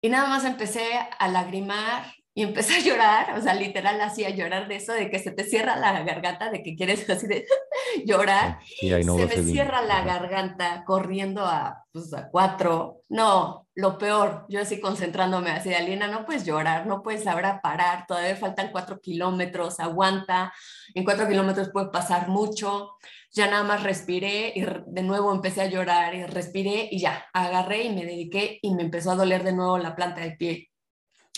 y 0.00 0.08
nada 0.08 0.28
más 0.28 0.44
empecé 0.44 0.86
a 1.18 1.28
lagrimar 1.28 2.04
y 2.32 2.42
empecé 2.42 2.76
a 2.76 2.80
llorar, 2.80 3.38
o 3.38 3.42
sea, 3.42 3.54
literal 3.54 4.00
hacía 4.00 4.30
llorar 4.30 4.68
de 4.68 4.76
eso, 4.76 4.92
de 4.92 5.10
que 5.10 5.18
se 5.18 5.32
te 5.32 5.44
cierra 5.44 5.76
la 5.76 6.02
garganta, 6.04 6.50
de 6.50 6.62
que 6.62 6.76
quieres 6.76 7.08
así 7.10 7.26
de 7.26 7.44
llorar. 8.06 8.60
se 8.80 9.04
me 9.04 9.42
cierra 9.42 9.82
la 9.82 10.04
garganta 10.04 10.84
corriendo 10.86 11.44
a, 11.44 11.84
pues, 11.92 12.14
a 12.14 12.28
cuatro. 12.30 13.02
No, 13.08 13.66
lo 13.74 13.98
peor, 13.98 14.46
yo 14.48 14.60
así 14.60 14.80
concentrándome 14.80 15.50
así, 15.50 15.72
Alina, 15.72 16.08
no 16.08 16.24
puedes 16.24 16.44
llorar, 16.44 16.86
no 16.86 17.02
puedes 17.02 17.26
ahora 17.26 17.60
parar, 17.62 18.04
todavía 18.06 18.36
faltan 18.36 18.70
cuatro 18.72 19.00
kilómetros, 19.00 19.80
aguanta, 19.80 20.52
en 20.94 21.04
cuatro 21.04 21.28
kilómetros 21.28 21.70
puede 21.70 21.90
pasar 21.90 22.28
mucho 22.28 22.96
ya 23.32 23.48
nada 23.48 23.62
más 23.62 23.82
respiré 23.82 24.52
y 24.54 24.62
de 24.62 25.02
nuevo 25.02 25.32
empecé 25.32 25.62
a 25.62 25.66
llorar 25.66 26.14
y 26.14 26.24
respiré 26.26 26.88
y 26.90 26.98
ya, 26.98 27.26
agarré 27.32 27.84
y 27.84 27.94
me 27.94 28.04
dediqué 28.04 28.58
y 28.60 28.74
me 28.74 28.82
empezó 28.82 29.12
a 29.12 29.16
doler 29.16 29.44
de 29.44 29.52
nuevo 29.52 29.78
la 29.78 29.94
planta 29.94 30.20
del 30.22 30.36
pie. 30.36 30.70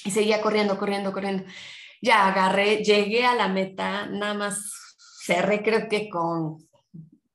Y 0.05 0.11
seguía 0.11 0.41
corriendo, 0.41 0.79
corriendo, 0.79 1.13
corriendo. 1.13 1.45
Ya 2.01 2.27
agarré, 2.27 2.83
llegué 2.83 3.27
a 3.27 3.35
la 3.35 3.49
meta, 3.49 4.07
nada 4.07 4.35
más 4.35 4.73
cerré 5.25 5.63
creo 5.63 5.89
que 5.89 6.09
con 6.09 6.67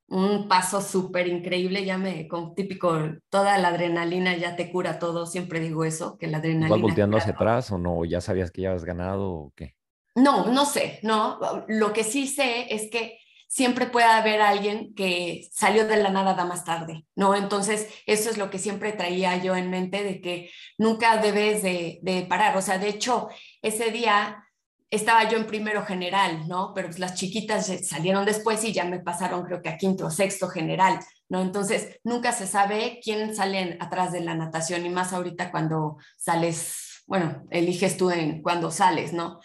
un 0.08 0.48
paso 0.48 0.80
súper 0.80 1.28
increíble, 1.28 1.84
ya 1.84 1.98
me, 1.98 2.26
con 2.28 2.54
típico, 2.54 2.98
toda 3.28 3.58
la 3.58 3.68
adrenalina 3.68 4.36
ya 4.36 4.56
te 4.56 4.72
cura 4.72 4.98
todo, 4.98 5.26
siempre 5.26 5.60
digo 5.60 5.84
eso, 5.84 6.16
que 6.18 6.26
la 6.26 6.38
adrenalina... 6.38 6.70
¿Vas 6.70 6.80
volteando 6.80 7.18
hacia 7.18 7.32
atrás 7.32 7.70
o 7.70 7.78
no? 7.78 8.04
¿Ya 8.04 8.20
sabías 8.20 8.50
que 8.50 8.62
ya 8.62 8.70
habías 8.70 8.84
ganado 8.84 9.30
o 9.30 9.52
qué? 9.54 9.76
No, 10.14 10.46
no 10.46 10.64
sé, 10.64 10.98
no. 11.02 11.38
Lo 11.68 11.92
que 11.92 12.04
sí 12.04 12.26
sé 12.26 12.74
es 12.74 12.90
que 12.90 13.18
siempre 13.48 13.86
puede 13.86 14.06
haber 14.06 14.42
alguien 14.42 14.94
que 14.94 15.48
salió 15.52 15.86
de 15.86 15.96
la 15.96 16.10
nada 16.10 16.44
más 16.44 16.64
tarde, 16.64 17.06
¿no? 17.16 17.34
Entonces, 17.34 17.88
eso 18.06 18.30
es 18.30 18.36
lo 18.36 18.50
que 18.50 18.58
siempre 18.58 18.92
traía 18.92 19.36
yo 19.42 19.56
en 19.56 19.70
mente 19.70 20.04
de 20.04 20.20
que 20.20 20.50
nunca 20.76 21.16
debes 21.16 21.62
de, 21.62 22.26
parar. 22.28 22.56
O 22.56 22.62
sea, 22.62 22.78
de 22.78 22.88
hecho, 22.88 23.28
ese 23.62 23.90
día 23.90 24.44
estaba 24.90 25.28
yo 25.28 25.36
en 25.36 25.46
primero 25.46 25.84
general, 25.84 26.48
¿no? 26.48 26.72
Pero 26.74 26.88
pues 26.88 26.98
las 26.98 27.14
chiquitas 27.14 27.70
salieron 27.86 28.24
después 28.24 28.64
y 28.64 28.72
ya 28.72 28.84
me 28.84 29.00
pasaron 29.00 29.44
creo 29.44 29.60
que 29.60 29.68
a 29.68 29.76
quinto 29.76 30.06
o 30.06 30.10
sexto 30.10 30.48
general, 30.48 30.98
¿no? 31.28 31.42
Entonces, 31.42 31.98
nunca 32.04 32.32
se 32.32 32.46
sabe 32.46 33.00
quién 33.02 33.34
sale 33.34 33.76
atrás 33.80 34.12
de 34.12 34.20
la 34.20 34.34
natación 34.34 34.86
y 34.86 34.90
más 34.90 35.12
ahorita 35.12 35.50
cuando 35.50 35.98
sales, 36.16 37.02
bueno, 37.06 37.44
eliges 37.50 37.96
tú 37.96 38.10
en 38.10 38.42
cuando 38.42 38.70
sales, 38.70 39.12
¿no? 39.12 39.40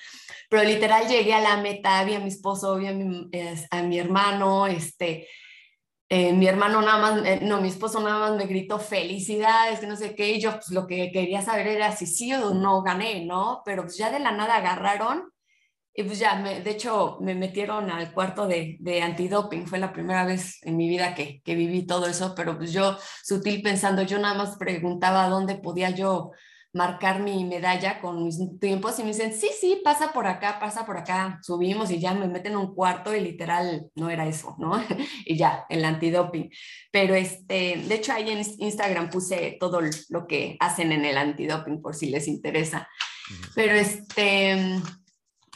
pero 0.53 0.65
literal 0.65 1.07
llegué 1.07 1.33
a 1.33 1.41
la 1.41 1.57
meta, 1.57 2.03
vi 2.03 2.13
a 2.13 2.19
mi 2.19 2.27
esposo, 2.27 2.75
vi 2.75 2.85
a 2.85 2.93
mi, 2.93 3.97
hermano, 3.97 4.67
este, 4.67 5.27
eh, 6.07 6.31
mi 6.31 6.45
hermano 6.45 6.79
nada 6.83 6.99
más, 6.99 7.25
eh, 7.25 7.39
no, 7.41 7.59
mi 7.59 7.69
esposo 7.69 7.99
nada 8.01 8.19
más 8.19 8.37
me 8.37 8.45
gritó 8.45 8.77
felicidades, 8.77 9.81
no 9.81 9.95
sé 9.95 10.13
qué, 10.13 10.33
y 10.33 10.39
yo 10.39 10.51
pues 10.51 10.69
lo 10.69 10.85
que 10.85 11.11
quería 11.11 11.41
saber 11.41 11.65
era 11.65 11.91
si 11.95 12.05
sí 12.05 12.31
o 12.35 12.53
no 12.53 12.83
gané, 12.83 13.25
¿no? 13.25 13.63
Pero 13.65 13.81
pues 13.81 13.97
ya 13.97 14.11
de 14.11 14.19
la 14.19 14.31
nada 14.31 14.57
agarraron 14.57 15.32
y 15.93 16.03
pues 16.03 16.19
ya, 16.19 16.35
me, 16.35 16.61
de 16.61 16.71
hecho 16.71 17.17
me 17.21 17.35
metieron 17.35 17.91
al 17.91 18.13
cuarto 18.13 18.47
de, 18.47 18.77
de, 18.79 19.01
antidoping, 19.01 19.67
fue 19.67 19.77
la 19.79 19.93
primera 19.93 20.25
vez 20.25 20.57
en 20.63 20.75
mi 20.75 20.89
vida 20.89 21.13
que, 21.13 21.41
que 21.43 21.55
viví 21.55 21.85
todo 21.85 22.07
eso, 22.07 22.33
pero 22.35 22.57
pues 22.57 22.73
yo 22.73 22.97
sutil 23.23 23.61
pensando, 23.61 24.01
yo 24.01 24.17
nada 24.17 24.33
más 24.33 24.57
preguntaba 24.57 25.29
dónde 25.29 25.55
podía 25.55 25.91
yo 25.91 26.31
marcar 26.73 27.21
mi 27.21 27.45
medalla 27.45 28.01
con 28.01 28.23
mis 28.23 28.39
tiempos 28.59 28.97
y 28.97 29.03
me 29.03 29.09
dicen, 29.09 29.31
sí, 29.33 29.47
sí, 29.59 29.81
pasa 29.83 30.11
por 30.11 30.25
acá, 30.25 30.59
pasa 30.59 30.85
por 30.85 30.97
acá, 30.97 31.39
subimos 31.43 31.91
y 31.91 31.99
ya 31.99 32.15
me 32.15 32.27
meten 32.27 32.53
en 32.53 32.57
un 32.57 32.73
cuarto 32.73 33.15
y 33.15 33.19
literal 33.19 33.91
no 33.95 34.09
era 34.09 34.27
eso, 34.27 34.55
¿no? 34.57 34.83
y 35.25 35.37
ya, 35.37 35.65
el 35.69 35.85
antidoping. 35.85 36.49
Pero 36.91 37.13
este, 37.13 37.83
de 37.87 37.95
hecho 37.95 38.11
ahí 38.13 38.31
en 38.31 38.43
Instagram 38.57 39.11
puse 39.11 39.57
todo 39.59 39.81
lo 40.09 40.25
que 40.25 40.57
hacen 40.59 40.91
en 40.91 41.05
el 41.05 41.17
antidoping 41.17 41.79
por 41.79 41.95
si 41.95 42.09
les 42.09 42.27
interesa. 42.27 42.89
Pero 43.53 43.75
este, 43.75 44.81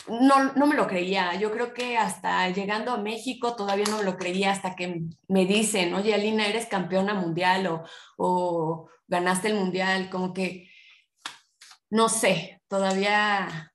no, 0.07 0.53
no 0.53 0.67
me 0.67 0.75
lo 0.75 0.87
creía. 0.87 1.35
Yo 1.35 1.51
creo 1.51 1.73
que 1.73 1.97
hasta 1.97 2.49
llegando 2.49 2.91
a 2.91 2.97
México 2.97 3.55
todavía 3.55 3.85
no 3.89 3.97
me 3.97 4.03
lo 4.03 4.17
creía 4.17 4.51
hasta 4.51 4.75
que 4.75 5.01
me 5.27 5.45
dicen, 5.45 5.93
oye, 5.93 6.13
Alina, 6.13 6.47
eres 6.47 6.67
campeona 6.67 7.13
mundial 7.13 7.67
o, 7.67 7.83
o 8.17 8.89
ganaste 9.07 9.49
el 9.49 9.55
mundial, 9.55 10.09
como 10.09 10.33
que 10.33 10.67
no 11.89 12.09
sé, 12.09 12.61
todavía 12.67 13.73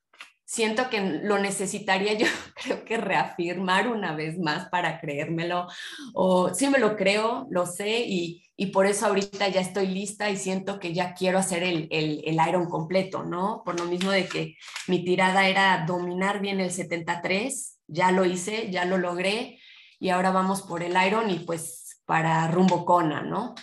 siento 0.53 0.91
que 0.91 1.01
lo 1.23 1.39
necesitaría 1.39 2.13
yo 2.13 2.27
creo 2.63 2.85
que 2.85 2.99
reafirmar 2.99 3.89
una 3.89 4.15
vez 4.15 4.39
más 4.39 4.69
para 4.69 5.01
creérmelo. 5.01 5.67
O 6.13 6.53
sí 6.53 6.69
me 6.69 6.79
lo 6.79 6.95
creo, 6.95 7.47
lo 7.51 7.65
sé 7.65 8.05
y, 8.07 8.41
por 8.73 8.87
eso 8.87 9.07
ahorita 9.07 9.49
ya 9.49 9.61
estoy 9.61 9.89
lista 9.89 10.31
y 10.31 10.37
siento 10.37 10.79
que 10.79 10.95
ya 10.95 11.15
quiero 11.15 11.37
hacer 11.39 11.65
el, 11.65 11.89
el, 11.91 12.23
el, 12.25 12.49
Iron 12.49 12.67
completo, 12.67 13.25
¿no? 13.25 13.63
Por 13.65 13.81
lo 13.81 13.87
mismo 13.87 14.13
de 14.13 14.29
que 14.29 14.57
mi 14.87 15.05
tirada 15.05 15.49
era 15.49 15.85
dominar 15.85 16.41
bien 16.41 16.61
el 16.61 16.71
73, 16.71 17.81
ya 17.89 18.13
lo 18.13 18.25
hice, 18.25 18.71
ya 18.71 18.85
lo 18.85 18.99
logré 18.99 19.59
y 19.99 20.11
ahora 20.11 20.31
vamos 20.31 20.63
por 20.63 20.85
el 20.85 20.95
Iron 21.05 21.29
y 21.29 21.41
pues 21.41 22.01
para 22.07 22.47
rumbo 22.53 22.85
Kona, 22.85 23.23
¿no? 23.23 23.57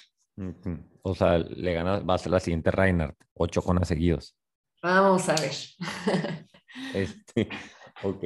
O 1.01 1.15
sea, 1.15 1.37
le 1.37 1.73
ganas, 1.73 2.01
va 2.01 2.15
a 2.15 2.17
ser 2.17 2.33
la 2.33 2.41
siguiente 2.41 2.69
Reinhardt, 2.69 3.15
ocho 3.35 3.61
conas 3.61 3.87
seguidos. 3.87 4.35
Vamos 4.83 5.29
a 5.29 5.35
ver. 5.35 5.53
este, 6.93 7.49
ok. 8.03 8.23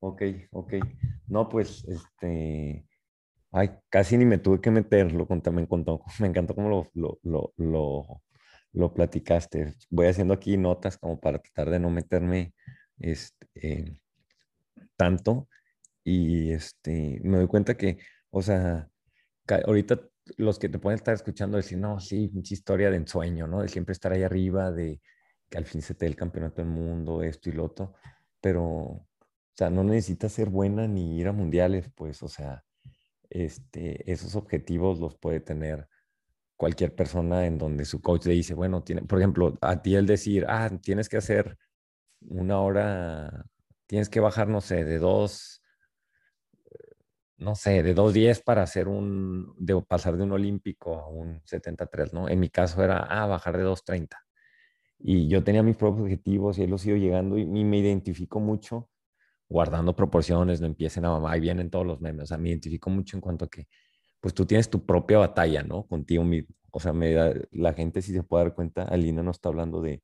Ok, 0.00 0.22
ok. 0.52 0.74
No, 1.26 1.48
pues, 1.48 1.84
este, 1.88 2.86
ay, 3.52 3.70
casi 3.90 4.18
ni 4.18 4.26
me 4.26 4.38
tuve 4.38 4.60
que 4.60 4.70
meter, 4.70 5.12
lo 5.12 5.26
conté, 5.28 5.50
me 5.50 5.62
encantó, 5.62 6.02
me 6.20 6.28
encantó 6.28 6.54
cómo 6.54 6.68
lo, 6.70 6.90
lo, 6.94 7.18
lo, 7.24 7.54
lo, 7.58 8.22
lo 8.72 8.94
platicaste. 8.94 9.74
Voy 9.90 10.06
haciendo 10.08 10.34
aquí 10.34 10.56
notas 10.58 10.98
como 10.98 11.20
para 11.20 11.40
tratar 11.40 11.70
de 11.70 11.80
no 11.80 11.90
meterme, 11.90 12.54
este, 12.98 14.02
tanto 14.96 15.48
y, 16.04 16.52
este, 16.52 17.20
me 17.24 17.38
doy 17.38 17.46
cuenta 17.48 17.76
que, 17.76 17.98
o 18.30 18.42
sea, 18.42 18.88
ahorita 19.66 20.00
los 20.36 20.58
que 20.58 20.68
te 20.68 20.78
pueden 20.78 20.96
estar 20.98 21.14
escuchando 21.14 21.56
decir, 21.56 21.78
no, 21.78 22.00
sí, 22.00 22.30
mucha 22.34 22.54
historia 22.54 22.90
de 22.90 22.96
ensueño, 22.98 23.46
¿no? 23.46 23.62
De 23.62 23.68
siempre 23.68 23.92
estar 23.92 24.12
ahí 24.12 24.22
arriba, 24.22 24.70
de 24.72 25.00
al 25.54 25.64
fin 25.64 25.82
se 25.82 25.94
te 25.94 26.04
dé 26.04 26.10
el 26.10 26.16
campeonato 26.16 26.62
del 26.62 26.70
mundo, 26.70 27.22
esto 27.22 27.48
y 27.48 27.52
lo 27.52 27.64
otro, 27.64 27.94
pero 28.40 28.64
o 28.64 29.06
sea, 29.56 29.70
no 29.70 29.82
necesitas 29.84 30.32
ser 30.32 30.50
buena 30.50 30.86
ni 30.86 31.18
ir 31.18 31.28
a 31.28 31.32
mundiales, 31.32 31.90
pues, 31.94 32.22
o 32.22 32.28
sea, 32.28 32.64
este, 33.30 34.10
esos 34.10 34.36
objetivos 34.36 35.00
los 35.00 35.16
puede 35.16 35.40
tener 35.40 35.88
cualquier 36.56 36.94
persona 36.94 37.46
en 37.46 37.58
donde 37.58 37.84
su 37.84 38.00
coach 38.02 38.26
le 38.26 38.34
dice, 38.34 38.54
bueno, 38.54 38.84
tiene, 38.84 39.02
por 39.02 39.18
ejemplo, 39.18 39.58
a 39.60 39.82
ti 39.82 39.96
el 39.96 40.06
decir, 40.06 40.46
ah, 40.48 40.70
tienes 40.82 41.08
que 41.08 41.18
hacer 41.18 41.58
una 42.20 42.60
hora, 42.60 43.46
tienes 43.86 44.08
que 44.08 44.20
bajar, 44.20 44.48
no 44.48 44.60
sé, 44.60 44.84
de 44.84 44.98
dos, 44.98 45.62
no 47.36 47.54
sé, 47.54 47.82
de 47.82 47.94
dos 47.94 48.12
diez 48.12 48.40
para 48.40 48.62
hacer 48.62 48.88
un, 48.88 49.54
de 49.58 49.80
pasar 49.82 50.16
de 50.16 50.24
un 50.24 50.32
olímpico 50.32 50.98
a 50.98 51.08
un 51.08 51.40
73, 51.44 52.12
¿no? 52.12 52.28
En 52.28 52.40
mi 52.40 52.50
caso 52.50 52.82
era, 52.82 52.98
ah, 52.98 53.26
bajar 53.26 53.56
de 53.56 53.64
2.30. 53.64 54.27
Y 54.98 55.28
yo 55.28 55.44
tenía 55.44 55.62
mis 55.62 55.76
propios 55.76 56.02
objetivos 56.04 56.58
y 56.58 56.62
ahí 56.62 56.66
los 56.68 56.84
ido 56.86 56.96
llegando 56.96 57.38
y, 57.38 57.42
y 57.42 57.64
me 57.64 57.78
identifico 57.78 58.40
mucho 58.40 58.88
guardando 59.48 59.96
proporciones, 59.96 60.60
no 60.60 60.66
empiecen 60.66 61.04
a 61.06 61.10
mamá 61.10 61.36
y 61.36 61.40
vienen 61.40 61.70
todos 61.70 61.86
los 61.86 62.00
memes. 62.00 62.24
O 62.24 62.26
sea, 62.26 62.38
me 62.38 62.50
identifico 62.50 62.90
mucho 62.90 63.16
en 63.16 63.20
cuanto 63.20 63.46
a 63.46 63.50
que, 63.50 63.66
pues 64.20 64.34
tú 64.34 64.46
tienes 64.46 64.68
tu 64.70 64.84
propia 64.84 65.18
batalla, 65.18 65.62
¿no? 65.62 65.86
Contigo 65.86 66.24
mismo. 66.24 66.54
O 66.70 66.80
sea, 66.80 66.92
me 66.92 67.14
la 67.52 67.72
gente 67.74 68.02
si 68.02 68.12
se 68.12 68.22
puede 68.22 68.44
dar 68.44 68.54
cuenta, 68.54 68.84
Alina 68.84 69.22
no 69.22 69.30
está 69.30 69.48
hablando 69.48 69.80
de, 69.82 70.02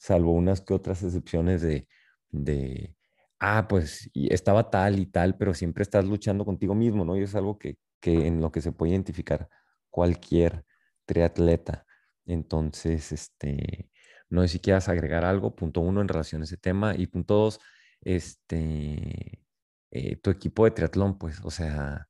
salvo 0.00 0.32
unas 0.32 0.62
que 0.62 0.74
otras 0.74 1.02
excepciones 1.02 1.62
de, 1.62 1.88
de, 2.30 2.96
ah, 3.40 3.66
pues 3.68 4.10
estaba 4.14 4.70
tal 4.70 4.98
y 4.98 5.06
tal, 5.06 5.36
pero 5.36 5.54
siempre 5.54 5.82
estás 5.82 6.04
luchando 6.06 6.44
contigo 6.44 6.74
mismo, 6.74 7.04
¿no? 7.04 7.16
Y 7.16 7.22
es 7.22 7.34
algo 7.34 7.58
que, 7.58 7.76
que 8.00 8.26
en 8.26 8.40
lo 8.40 8.52
que 8.52 8.62
se 8.62 8.72
puede 8.72 8.92
identificar 8.92 9.48
cualquier 9.90 10.64
triatleta. 11.06 11.86
Entonces, 12.26 13.12
este, 13.12 13.89
no 14.30 14.42
sé 14.42 14.48
si 14.48 14.60
quieras 14.60 14.88
agregar 14.88 15.24
algo, 15.24 15.54
punto 15.54 15.80
uno, 15.80 16.00
en 16.00 16.08
relación 16.08 16.40
a 16.40 16.44
ese 16.44 16.56
tema, 16.56 16.94
y 16.96 17.06
punto 17.06 17.34
dos, 17.34 17.60
este, 18.00 19.44
eh, 19.90 20.16
tu 20.16 20.30
equipo 20.30 20.64
de 20.64 20.70
triatlón, 20.70 21.18
pues, 21.18 21.40
o 21.44 21.50
sea, 21.50 22.08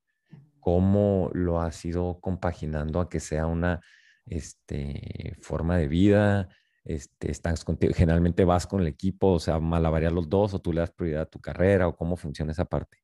cómo 0.60 1.30
lo 1.32 1.60
has 1.60 1.84
ido 1.84 2.20
compaginando 2.20 3.01
a 3.01 3.09
que 3.09 3.20
sea 3.20 3.47
una 3.47 3.80
este, 4.26 5.36
forma 5.40 5.78
de 5.78 5.88
vida, 5.88 6.48
este, 6.84 7.30
estás 7.30 7.64
contigo, 7.64 7.92
generalmente 7.94 8.44
vas 8.44 8.66
con 8.66 8.80
el 8.82 8.86
equipo, 8.86 9.32
o 9.32 9.38
sea, 9.38 9.59
malabarear 9.59 10.12
los 10.12 10.28
dos, 10.28 10.55
o 10.55 10.60
tú 10.60 10.72
le 10.72 10.80
das 10.80 10.92
prioridad 10.92 11.22
a 11.22 11.26
tu 11.26 11.40
carrera, 11.40 11.88
o 11.88 11.97
cómo 11.97 12.16
funciona 12.16 12.52
esa 12.52 12.64
parte. 12.64 12.98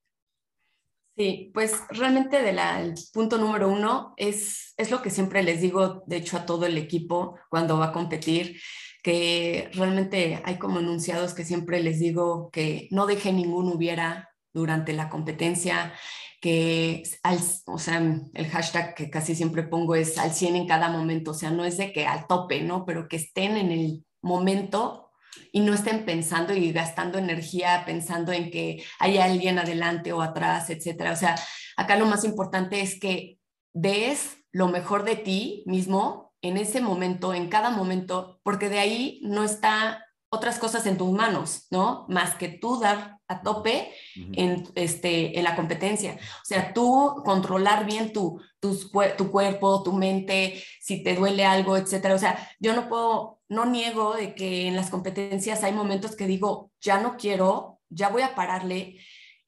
Sí, 1.16 1.50
pues 1.54 1.80
realmente 1.88 2.42
del 2.42 2.94
punto 3.10 3.38
número 3.38 3.70
uno 3.70 4.12
es, 4.18 4.74
es 4.76 4.90
lo 4.90 5.00
que 5.00 5.08
siempre 5.08 5.42
les 5.42 5.62
digo, 5.62 6.04
de 6.06 6.16
hecho, 6.16 6.36
a 6.36 6.44
todo 6.44 6.66
el 6.66 6.76
equipo 6.76 7.38
cuando 7.48 7.78
va 7.78 7.86
a 7.86 7.92
competir, 7.92 8.60
que 9.06 9.70
realmente 9.74 10.42
hay 10.44 10.58
como 10.58 10.80
enunciados 10.80 11.32
que 11.32 11.44
siempre 11.44 11.80
les 11.80 12.00
digo 12.00 12.50
que 12.50 12.88
no 12.90 13.06
deje 13.06 13.32
ningún 13.32 13.68
hubiera 13.68 14.30
durante 14.52 14.92
la 14.94 15.08
competencia, 15.08 15.92
que 16.40 17.04
al, 17.22 17.38
o 17.66 17.78
sea, 17.78 17.98
el 18.34 18.48
hashtag 18.48 18.96
que 18.96 19.08
casi 19.08 19.36
siempre 19.36 19.62
pongo 19.62 19.94
es 19.94 20.18
al 20.18 20.32
100 20.32 20.56
en 20.56 20.66
cada 20.66 20.88
momento, 20.88 21.30
o 21.30 21.34
sea, 21.34 21.52
no 21.52 21.64
es 21.64 21.76
de 21.76 21.92
que 21.92 22.04
al 22.04 22.26
tope, 22.26 22.62
¿no? 22.62 22.84
Pero 22.84 23.06
que 23.06 23.14
estén 23.14 23.56
en 23.56 23.70
el 23.70 24.04
momento 24.22 25.12
y 25.52 25.60
no 25.60 25.72
estén 25.72 26.04
pensando 26.04 26.52
y 26.52 26.72
gastando 26.72 27.16
energía 27.16 27.84
pensando 27.86 28.32
en 28.32 28.50
que 28.50 28.82
hay 28.98 29.18
alguien 29.18 29.60
adelante 29.60 30.12
o 30.12 30.20
atrás, 30.20 30.68
etcétera. 30.68 31.12
O 31.12 31.16
sea, 31.16 31.36
acá 31.76 31.94
lo 31.94 32.06
más 32.06 32.24
importante 32.24 32.80
es 32.80 32.98
que 32.98 33.38
des 33.72 34.38
lo 34.50 34.66
mejor 34.66 35.04
de 35.04 35.14
ti 35.14 35.62
mismo 35.64 36.25
en 36.42 36.56
ese 36.56 36.80
momento, 36.80 37.34
en 37.34 37.48
cada 37.48 37.70
momento, 37.70 38.40
porque 38.42 38.68
de 38.68 38.78
ahí 38.78 39.20
no 39.22 39.44
está 39.44 40.06
otras 40.28 40.58
cosas 40.58 40.86
en 40.86 40.98
tus 40.98 41.10
manos, 41.12 41.66
¿no? 41.70 42.06
Más 42.08 42.34
que 42.34 42.48
tú 42.48 42.78
dar 42.78 43.18
a 43.28 43.42
tope 43.42 43.92
en, 44.14 44.68
este, 44.74 45.38
en 45.38 45.44
la 45.44 45.56
competencia. 45.56 46.14
O 46.14 46.44
sea, 46.44 46.72
tú 46.72 47.22
controlar 47.24 47.86
bien 47.86 48.12
tu, 48.12 48.40
tu, 48.60 48.76
tu 49.16 49.30
cuerpo, 49.30 49.82
tu 49.82 49.92
mente, 49.92 50.62
si 50.80 51.02
te 51.02 51.14
duele 51.14 51.44
algo, 51.44 51.76
etcétera. 51.76 52.14
O 52.14 52.18
sea, 52.18 52.50
yo 52.60 52.74
no 52.74 52.88
puedo, 52.88 53.40
no 53.48 53.66
niego 53.66 54.14
de 54.14 54.34
que 54.34 54.68
en 54.68 54.76
las 54.76 54.90
competencias 54.90 55.64
hay 55.64 55.72
momentos 55.72 56.16
que 56.16 56.26
digo, 56.26 56.70
ya 56.80 57.00
no 57.00 57.16
quiero, 57.16 57.80
ya 57.88 58.08
voy 58.08 58.22
a 58.22 58.34
pararle. 58.34 58.98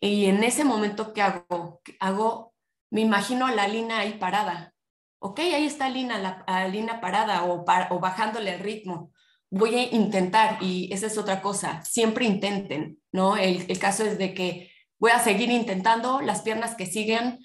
Y 0.01 0.27
en 0.27 0.43
ese 0.44 0.65
momento, 0.65 1.12
¿qué 1.12 1.23
hago? 1.23 1.81
Hago, 2.01 2.55
me 2.90 3.01
imagino 3.01 3.47
a 3.47 3.52
la 3.52 3.69
Lina 3.69 4.01
ahí 4.01 4.12
parada, 4.19 4.74
ok, 5.19 5.39
ahí 5.40 5.66
está 5.66 5.89
Lina, 5.89 6.19
la, 6.19 6.69
Lina 6.69 7.01
parada 7.01 7.45
o, 7.45 7.65
o 7.90 8.01
bajándole 8.01 8.55
el 8.55 8.61
ritmo. 8.61 9.12
Voy 9.51 9.74
a 9.74 9.95
intentar 9.95 10.59
y 10.62 10.93
esa 10.93 11.07
es 11.07 11.16
otra 11.19 11.40
cosa, 11.40 11.82
siempre 11.85 12.27
intenten, 12.27 12.99
¿no? 13.12 13.36
El, 13.36 13.65
el 13.69 13.78
caso 13.78 14.05
es 14.05 14.19
de 14.19 14.35
que 14.35 14.70
voy 14.99 15.11
a 15.11 15.19
seguir 15.19 15.51
intentando, 15.51 16.20
las 16.20 16.43
piernas 16.43 16.74
que 16.74 16.86
siguen 16.86 17.39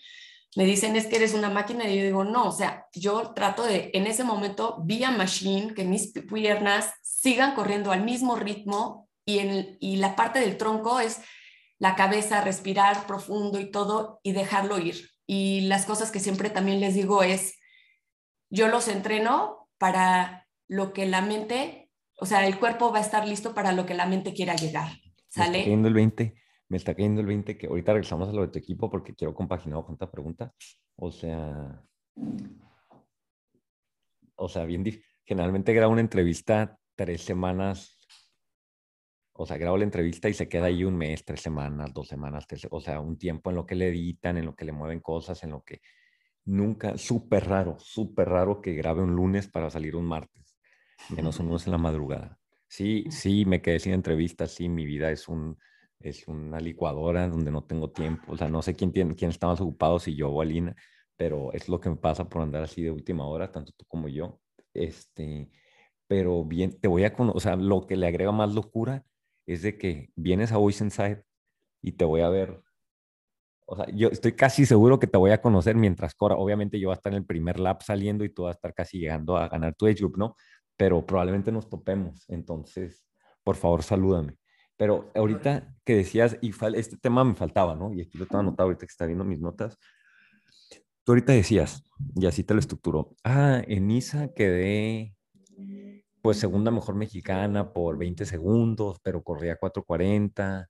me 0.56 0.66
dicen 0.66 0.96
es 0.96 1.08
que 1.08 1.16
eres 1.16 1.34
una 1.34 1.50
máquina 1.50 1.88
y 1.88 1.98
yo 1.98 2.04
digo, 2.04 2.24
no, 2.24 2.48
o 2.48 2.52
sea, 2.52 2.86
yo 2.94 3.34
trato 3.34 3.64
de 3.64 3.90
en 3.94 4.06
ese 4.06 4.24
momento 4.24 4.78
vía 4.84 5.10
machine 5.10 5.74
que 5.74 5.84
mis 5.84 6.12
piernas 6.12 6.94
sigan 7.02 7.56
corriendo 7.56 7.92
al 7.92 8.04
mismo 8.04 8.36
ritmo 8.36 9.10
y, 9.26 9.40
en, 9.40 9.78
y 9.80 9.96
la 9.96 10.16
parte 10.16 10.40
del 10.40 10.58
tronco 10.58 11.00
es 11.00 11.22
la 11.80 11.96
cabeza, 11.96 12.42
respirar 12.42 13.08
profundo 13.08 13.60
y 13.60 13.72
todo 13.72 14.20
y 14.22 14.34
dejarlo 14.34 14.78
ir. 14.78 15.10
Y 15.26 15.62
las 15.62 15.86
cosas 15.86 16.12
que 16.12 16.20
siempre 16.20 16.50
también 16.50 16.80
les 16.80 16.94
digo 16.94 17.24
es, 17.24 17.56
yo 18.54 18.68
los 18.68 18.88
entreno 18.88 19.68
para 19.80 20.48
lo 20.68 20.94
que 20.94 21.08
la 21.08 21.22
mente, 21.22 21.90
o 22.20 22.28
sea, 22.28 22.46
el 22.46 22.60
cuerpo 22.60 22.92
va 22.92 23.00
a 23.00 23.02
estar 23.02 23.28
listo 23.28 23.56
para 23.56 23.72
lo 23.72 23.88
que 23.88 23.96
la 23.96 24.06
mente 24.06 24.34
quiera 24.34 24.56
llegar. 24.56 24.90
¿Sale? 25.28 25.50
Me 25.50 25.58
está 25.58 25.64
cayendo 25.66 25.88
el 25.88 25.94
20, 25.96 26.36
me 26.70 26.78
está 26.78 26.94
cayendo 26.94 27.22
el 27.22 27.28
20 27.28 27.58
que 27.58 27.66
ahorita 27.66 27.94
regresamos 27.94 28.30
a 28.30 28.32
lo 28.32 28.44
de 28.44 28.50
tu 28.50 28.60
equipo 28.60 28.92
porque 28.92 29.16
quiero 29.16 29.34
compaginar 29.34 29.84
con 29.84 29.94
esta 29.94 30.12
pregunta. 30.12 30.54
O 30.96 31.12
sea, 31.12 31.82
o 34.36 34.48
sea, 34.48 34.66
bien, 34.66 34.86
generalmente 35.26 35.74
grabo 35.74 35.92
una 35.92 36.02
entrevista 36.02 36.78
tres 36.96 37.24
semanas, 37.24 37.98
o 39.34 39.48
sea, 39.48 39.58
grabo 39.58 39.78
la 39.78 39.86
entrevista 39.86 40.30
y 40.30 40.36
se 40.36 40.48
queda 40.48 40.68
ahí 40.68 40.84
un 40.84 40.96
mes, 40.96 41.26
tres 41.26 41.42
semanas, 41.42 41.92
dos 41.92 42.08
semanas, 42.08 42.46
o 42.70 42.80
sea, 42.80 43.00
un 43.00 43.18
tiempo 43.18 43.50
en 43.50 43.56
lo 43.56 43.66
que 43.66 43.74
le 43.74 43.88
editan, 43.88 44.38
en 44.38 44.46
lo 44.46 44.56
que 44.56 44.66
le 44.66 44.74
mueven 44.74 45.00
cosas, 45.00 45.44
en 45.44 45.50
lo 45.50 45.64
que 45.64 45.82
nunca, 46.46 46.98
súper 46.98 47.48
raro, 47.48 47.78
súper 47.80 48.30
raro 48.30 48.62
que 48.62 48.74
grabe 48.74 49.04
un 49.04 49.16
lunes 49.16 49.48
para 49.48 49.70
salir 49.70 49.96
un 49.96 50.06
martes, 50.06 50.60
menos 51.10 51.40
un 51.40 51.48
lunes 51.48 51.66
en 51.66 51.72
la 51.72 51.78
madrugada. 51.78 52.40
Sí, 52.68 53.06
sí, 53.10 53.46
me 53.46 53.62
quedé 53.62 53.80
sin 53.80 53.94
entrevistas, 53.94 54.52
sí, 54.52 54.70
mi 54.70 54.86
vida 54.86 55.12
es 55.12 55.28
un 55.28 55.58
es 56.04 56.28
una 56.28 56.60
licuadora 56.60 57.30
donde 57.30 57.50
no 57.50 57.64
tengo 57.64 57.92
tiempo, 57.92 58.34
o 58.34 58.38
sea, 58.38 58.50
no 58.50 58.62
sé 58.62 58.76
quién, 58.76 58.92
tiene, 58.92 59.16
quién 59.16 59.32
está 59.32 59.48
más 59.48 59.62
ocupado, 59.62 60.00
si 60.00 60.16
yo 60.16 60.30
o 60.30 60.42
Alina, 60.42 60.76
pero 61.16 61.54
es 61.54 61.70
lo 61.70 61.80
que 61.80 61.90
me 61.90 61.96
pasa 61.96 62.28
por 62.28 62.42
andar 62.42 62.64
así 62.64 62.84
de 62.84 62.92
última 62.92 63.26
hora, 63.26 63.52
tanto 63.52 63.72
tú 63.78 63.86
como 63.86 64.10
yo. 64.10 64.42
Este, 64.74 65.50
pero 66.08 66.44
bien, 66.44 66.78
te 66.80 66.88
voy 66.88 67.06
a 67.06 67.14
conocer, 67.14 67.38
o 67.38 67.40
sea, 67.40 67.56
lo 67.56 67.88
que 67.88 67.96
le 67.96 68.08
agrega 68.08 68.32
más 68.32 68.54
locura 68.54 69.06
es 69.46 69.62
de 69.62 69.78
que 69.78 70.12
vienes 70.16 70.52
a 70.52 70.58
Voice 70.58 70.84
Inside 70.84 71.24
y 71.82 71.94
te 71.94 72.06
voy 72.06 72.22
a 72.22 72.30
ver 72.30 72.62
yo 73.94 74.10
estoy 74.10 74.34
casi 74.34 74.66
seguro 74.66 75.00
que 75.00 75.08
te 75.08 75.18
voy 75.18 75.32
a 75.32 75.42
conocer 75.42 75.76
mientras 75.76 76.16
corra. 76.16 76.36
Obviamente 76.36 76.80
yo 76.80 76.90
voy 76.90 76.94
a 76.94 76.98
estar 76.98 77.12
en 77.14 77.18
el 77.18 77.26
primer 77.26 77.60
lap 77.60 77.82
saliendo 77.82 78.24
y 78.24 78.30
tú 78.30 78.44
vas 78.44 78.52
a 78.52 78.58
estar 78.58 78.74
casi 78.74 79.00
llegando 79.00 79.38
a 79.38 79.48
ganar 79.48 79.76
tu 79.76 79.86
age 79.86 79.96
group, 79.96 80.18
¿no? 80.18 80.36
Pero 80.78 81.06
probablemente 81.06 81.52
nos 81.52 81.70
topemos. 81.70 82.26
Entonces, 82.30 83.06
por 83.44 83.56
favor, 83.56 83.84
salúdame. 83.84 84.38
Pero 84.78 85.12
ahorita 85.16 85.76
que 85.86 85.96
decías, 85.96 86.38
y 86.42 86.52
este 86.76 86.98
tema 86.98 87.24
me 87.24 87.36
faltaba, 87.36 87.76
¿no? 87.76 87.94
Y 87.94 88.02
aquí 88.02 88.18
lo 88.18 88.26
tengo 88.26 88.40
anotado 88.40 88.68
ahorita 88.68 88.86
que 88.86 88.92
está 88.92 89.06
viendo 89.06 89.24
mis 89.24 89.40
notas. 89.40 89.78
Tú 91.04 91.12
ahorita 91.12 91.34
decías, 91.34 91.84
y 92.16 92.26
así 92.26 92.44
te 92.44 92.54
lo 92.54 92.60
estructuró. 92.60 93.16
Ah, 93.24 93.62
en 93.68 93.92
ISA 93.92 94.34
quedé, 94.34 95.16
pues, 96.22 96.38
segunda 96.38 96.72
mejor 96.72 96.96
mexicana 96.96 97.72
por 97.72 97.98
20 97.98 98.26
segundos, 98.26 99.00
pero 99.04 99.24
corría 99.24 99.58
4.40. 99.60 100.68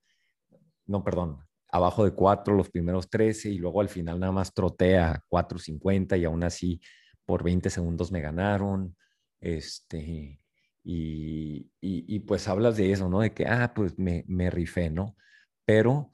No, 0.85 1.03
perdón, 1.03 1.39
abajo 1.73 2.05
de 2.05 2.11
4 2.11 2.53
los 2.55 2.69
primeros 2.69 3.09
13 3.09 3.49
y 3.49 3.57
luego 3.57 3.81
al 3.81 3.89
final 3.89 4.19
nada 4.19 4.31
más 4.31 4.53
trotea 4.53 5.23
4.50 5.27 6.19
y 6.19 6.25
aún 6.25 6.43
así 6.43 6.79
por 7.25 7.43
20 7.43 7.71
segundos 7.71 8.11
me 8.11 8.21
ganaron. 8.21 8.95
Este, 9.41 10.39
y, 10.83 11.71
y, 11.81 12.19
pues 12.19 12.47
hablas 12.47 12.77
de 12.77 12.91
eso, 12.91 13.09
¿no? 13.09 13.21
De 13.21 13.33
que, 13.33 13.47
ah, 13.47 13.73
pues 13.73 13.97
me, 13.97 14.23
me 14.27 14.51
rifé, 14.51 14.91
¿no? 14.91 15.17
Pero 15.65 16.13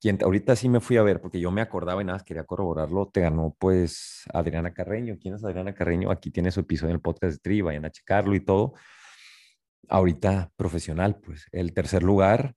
quien 0.00 0.18
ahorita 0.22 0.54
sí 0.54 0.68
me 0.68 0.80
fui 0.80 0.98
a 0.98 1.02
ver, 1.02 1.22
porque 1.22 1.40
yo 1.40 1.50
me 1.50 1.62
acordaba 1.62 2.02
y 2.02 2.04
nada, 2.04 2.20
quería 2.20 2.44
corroborarlo, 2.44 3.08
te 3.08 3.22
ganó 3.22 3.56
pues 3.58 4.24
Adriana 4.34 4.74
Carreño. 4.74 5.16
¿Quién 5.18 5.34
es 5.34 5.44
Adriana 5.44 5.74
Carreño? 5.74 6.10
Aquí 6.10 6.30
tiene 6.30 6.50
su 6.50 6.60
episodio 6.60 6.90
en 6.90 6.96
el 6.96 7.00
podcast 7.00 7.32
de 7.32 7.38
Tri, 7.38 7.62
vayan 7.62 7.86
a 7.86 7.90
checarlo 7.90 8.34
y 8.34 8.40
todo. 8.40 8.74
Ahorita 9.88 10.52
profesional, 10.56 11.18
pues 11.20 11.46
el 11.52 11.72
tercer 11.72 12.02
lugar 12.02 12.54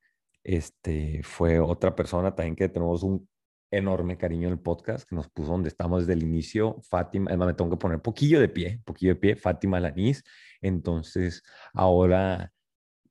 este, 0.56 1.22
fue 1.24 1.60
otra 1.60 1.96
persona 1.96 2.34
también 2.34 2.56
que 2.56 2.70
tenemos 2.70 3.04
un 3.04 3.28
enorme 3.72 4.18
cariño 4.18 4.48
en 4.48 4.54
el 4.54 4.60
podcast, 4.60 5.08
que 5.08 5.16
nos 5.16 5.30
puso 5.30 5.52
donde 5.52 5.70
estamos 5.70 6.02
desde 6.02 6.14
el 6.14 6.24
inicio, 6.24 6.82
Fátima, 6.82 7.30
además 7.30 7.50
me 7.50 7.54
tengo 7.54 7.70
que 7.70 7.78
poner 7.78 8.02
poquillo 8.02 8.40
de 8.40 8.50
pie, 8.50 8.82
poquillo 8.84 9.14
de 9.14 9.20
pie, 9.20 9.36
Fátima 9.36 9.80
Lanís. 9.80 10.24
Entonces, 10.62 11.44
ahora... 11.74 12.52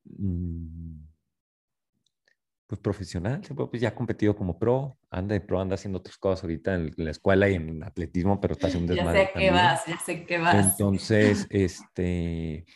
Mmm, 0.04 1.06
pues 2.66 2.82
profesional, 2.82 3.40
pues 3.70 3.80
ya 3.80 3.88
ha 3.88 3.94
competido 3.94 4.36
como 4.36 4.58
pro, 4.58 4.98
anda 5.10 5.32
de 5.32 5.40
pro, 5.40 5.58
anda 5.58 5.76
haciendo 5.76 6.00
otras 6.00 6.18
cosas 6.18 6.44
ahorita 6.44 6.74
en 6.74 6.92
la 6.98 7.12
escuela 7.12 7.48
y 7.48 7.54
en 7.54 7.82
atletismo, 7.82 8.42
pero 8.42 8.52
está 8.52 8.66
haciendo 8.66 8.92
un 8.92 8.96
desmadre. 8.96 9.20
Ya 9.20 9.26
sé 9.26 9.38
qué 9.38 9.50
vas, 9.50 9.86
ya 9.86 9.98
sé 9.98 10.26
qué 10.26 10.38
vas. 10.38 10.72
Entonces, 10.72 11.46
este, 11.48 12.66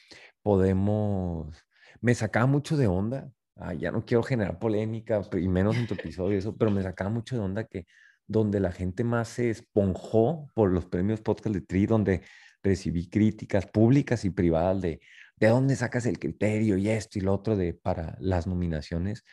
podemos, 0.41 1.55
me 2.01 2.15
sacaba 2.15 2.47
mucho 2.47 2.79
de 2.79 2.87
onda, 2.87 3.31
ya 3.79 3.93
no 3.93 4.05
quiero 4.05 4.23
generar 4.23 4.59
polémica 4.59 5.23
y 5.33 5.49
menos 5.49 5.77
en 5.77 5.87
tu 5.87 5.95
episodio 5.95 6.39
eso, 6.39 6.57
pero 6.57 6.71
me 6.71 6.83
sacaba 6.83 7.11
mucho 7.11 7.37
de 7.37 7.43
onda 7.43 7.65
que 7.65 7.87
donde 8.27 8.61
la 8.61 8.73
gente 8.73 9.05
más 9.05 9.29
se 9.29 9.51
esponjó 9.51 10.49
por 10.55 10.71
los 10.71 10.87
premios 10.87 11.21
podcast 11.21 11.55
de 11.55 11.61
Tri, 11.61 11.87
donde 11.87 12.23
recibí 12.63 13.09
críticas 13.09 13.67
públicas 13.67 14.25
y 14.25 14.31
privadas 14.31 14.81
de 14.81 15.01
de 15.43 15.49
dónde 15.49 15.75
sacas 15.75 16.07
el 16.07 16.21
criterio 16.21 16.79
y 16.79 16.89
esto 16.89 17.19
y 17.19 17.23
lo 17.23 17.35
otro 17.35 17.57
de 17.57 17.75
para 17.75 18.17
las 18.21 18.47
nominaciones 18.47 19.25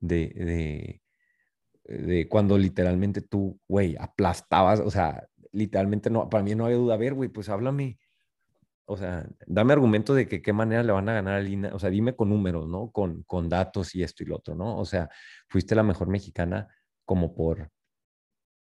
de, 0.00 1.00
de, 1.88 2.28
cuando 2.28 2.58
literalmente 2.58 3.22
tú, 3.22 3.58
güey, 3.66 3.96
aplastabas, 3.98 4.80
o 4.80 4.90
sea, 4.90 5.26
literalmente 5.52 6.10
no, 6.10 6.28
para 6.28 6.44
mí 6.44 6.54
no 6.54 6.66
había 6.66 6.76
duda, 6.76 6.94
a 6.94 6.98
ver, 6.98 7.14
güey, 7.14 7.30
pues 7.30 7.48
háblame, 7.48 7.98
o 8.86 8.96
sea, 8.96 9.26
dame 9.46 9.72
argumento 9.72 10.14
de 10.14 10.26
que 10.26 10.42
qué 10.42 10.52
manera 10.52 10.82
le 10.82 10.92
van 10.92 11.08
a 11.08 11.14
ganar 11.14 11.34
a 11.34 11.40
Lina, 11.40 11.70
o 11.74 11.78
sea, 11.78 11.90
dime 11.90 12.14
con 12.16 12.30
números, 12.30 12.68
¿no? 12.68 12.90
Con, 12.90 13.22
con 13.24 13.48
datos 13.48 13.94
y 13.94 14.02
esto 14.02 14.22
y 14.22 14.26
lo 14.26 14.36
otro, 14.36 14.54
¿no? 14.54 14.78
O 14.78 14.84
sea, 14.84 15.08
fuiste 15.48 15.74
la 15.74 15.82
mejor 15.82 16.08
mexicana 16.08 16.68
como 17.04 17.34
por 17.34 17.70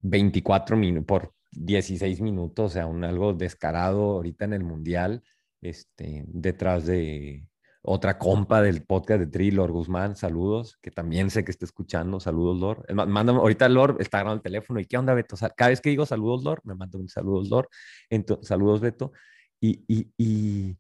24 0.00 0.76
minutos, 0.76 1.06
por 1.06 1.34
16 1.52 2.20
minutos, 2.20 2.72
o 2.72 2.74
sea, 2.74 2.86
un 2.86 3.04
algo 3.04 3.32
descarado 3.34 4.12
ahorita 4.12 4.44
en 4.44 4.52
el 4.54 4.64
mundial, 4.64 5.22
este, 5.60 6.24
detrás 6.26 6.86
de, 6.86 7.48
otra 7.88 8.18
compa 8.18 8.60
del 8.62 8.82
podcast 8.84 9.20
de 9.20 9.26
Tri, 9.28 9.52
Lord 9.52 9.70
Guzmán, 9.70 10.16
saludos, 10.16 10.76
que 10.82 10.90
también 10.90 11.30
sé 11.30 11.44
que 11.44 11.52
está 11.52 11.64
escuchando, 11.64 12.18
saludos 12.18 12.58
Lord. 12.58 12.92
Mándame, 12.92 13.38
ahorita 13.38 13.68
Lord 13.68 13.98
está 14.00 14.18
grabando 14.18 14.40
el 14.40 14.42
teléfono 14.42 14.80
y 14.80 14.86
¿qué 14.86 14.98
onda 14.98 15.14
Beto? 15.14 15.36
cada 15.56 15.70
vez 15.70 15.80
que 15.80 15.90
digo 15.90 16.04
saludos 16.04 16.42
Lord, 16.42 16.62
me 16.64 16.74
manda 16.74 16.98
un 16.98 17.08
saludos 17.08 17.48
Lord, 17.48 17.68
entonces, 18.10 18.48
saludos 18.48 18.80
Beto. 18.80 19.12
Y, 19.60 19.84
y, 19.88 20.12
y, 20.18 20.78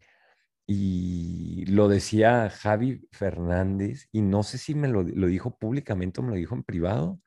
y, 0.66 1.66
lo 1.66 1.88
decía 1.88 2.50
Javi 2.50 3.08
Fernández, 3.12 4.08
y 4.12 4.22
no 4.22 4.42
sé 4.42 4.58
si 4.58 4.74
me 4.74 4.88
lo, 4.88 5.02
lo, 5.02 5.26
dijo 5.28 5.58
públicamente 5.58 6.20
o 6.20 6.24
me 6.24 6.30
lo 6.30 6.36
dijo 6.36 6.54
en 6.54 6.64
privado, 6.64 7.20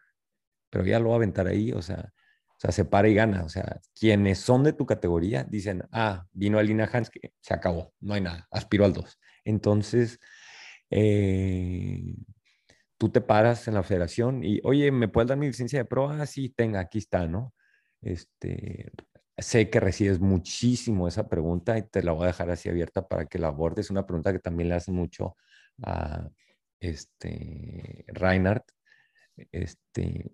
pero 0.69 0.85
ya 0.85 0.99
lo 0.99 1.05
voy 1.07 1.13
a 1.13 1.17
aventar 1.17 1.47
ahí, 1.47 1.71
o 1.73 1.81
sea, 1.81 2.13
o 2.59 2.61
sea, 2.61 2.71
se 2.73 2.83
para 2.83 3.07
y 3.07 3.13
gana. 3.13 3.45
O 3.45 3.49
sea, 3.49 3.79
quienes 3.97 4.39
son 4.39 4.63
de 4.65 4.73
tu 4.73 4.85
categoría 4.85 5.45
dicen, 5.45 5.83
ah, 5.93 6.27
vino 6.33 6.59
Alina 6.59 6.89
Hans, 6.91 7.09
que 7.09 7.33
se 7.39 7.53
acabó, 7.53 7.93
no 8.01 8.15
hay 8.15 8.21
nada, 8.21 8.47
aspiro 8.51 8.83
al 8.83 8.91
2. 8.93 9.17
Entonces, 9.45 10.19
eh, 10.89 12.15
tú 12.97 13.09
te 13.09 13.21
paras 13.21 13.67
en 13.69 13.75
la 13.75 13.83
federación 13.83 14.43
y, 14.43 14.59
oye, 14.63 14.91
¿me 14.91 15.07
puedes 15.07 15.29
dar 15.29 15.37
mi 15.37 15.47
licencia 15.47 15.79
de 15.79 15.85
pro? 15.85 16.09
Ah, 16.09 16.25
sí, 16.25 16.49
tenga, 16.49 16.81
aquí 16.81 16.97
está, 16.97 17.27
¿no? 17.27 17.53
Este, 18.01 18.91
sé 19.41 19.69
que 19.69 19.79
recibes 19.79 20.19
muchísimo 20.19 21.07
esa 21.07 21.27
pregunta 21.29 21.77
y 21.77 21.83
te 21.83 22.03
la 22.03 22.11
voy 22.11 22.23
a 22.25 22.27
dejar 22.27 22.49
así 22.51 22.69
abierta 22.69 23.07
para 23.07 23.25
que 23.25 23.39
la 23.39 23.47
abordes. 23.47 23.89
Una 23.89 24.05
pregunta 24.05 24.31
que 24.33 24.39
también 24.39 24.69
le 24.69 24.75
hace 24.75 24.91
mucho 24.91 25.37
a 25.83 26.29
este, 26.79 28.05
Reinhardt. 28.07 28.65
Este, 29.51 30.31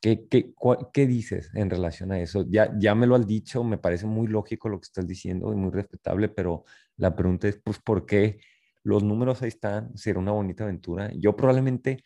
¿qué, 0.00 0.26
qué, 0.28 0.54
qué 0.92 1.06
dices 1.06 1.50
en 1.54 1.70
relación 1.70 2.12
a 2.12 2.20
eso? 2.20 2.44
Ya, 2.48 2.72
ya 2.78 2.94
me 2.94 3.06
lo 3.06 3.16
has 3.16 3.26
dicho, 3.26 3.64
me 3.64 3.78
parece 3.78 4.06
muy 4.06 4.28
lógico 4.28 4.68
lo 4.68 4.80
que 4.80 4.86
estás 4.86 5.06
diciendo 5.06 5.52
y 5.52 5.56
muy 5.56 5.70
respetable, 5.70 6.28
pero 6.28 6.64
la 6.96 7.14
pregunta 7.16 7.48
es, 7.48 7.58
pues, 7.62 7.78
¿por 7.80 8.06
qué? 8.06 8.40
Los 8.84 9.02
números 9.02 9.42
ahí 9.42 9.48
están, 9.48 9.96
será 9.96 10.18
una 10.20 10.32
bonita 10.32 10.64
aventura. 10.64 11.10
Yo 11.14 11.36
probablemente 11.36 12.04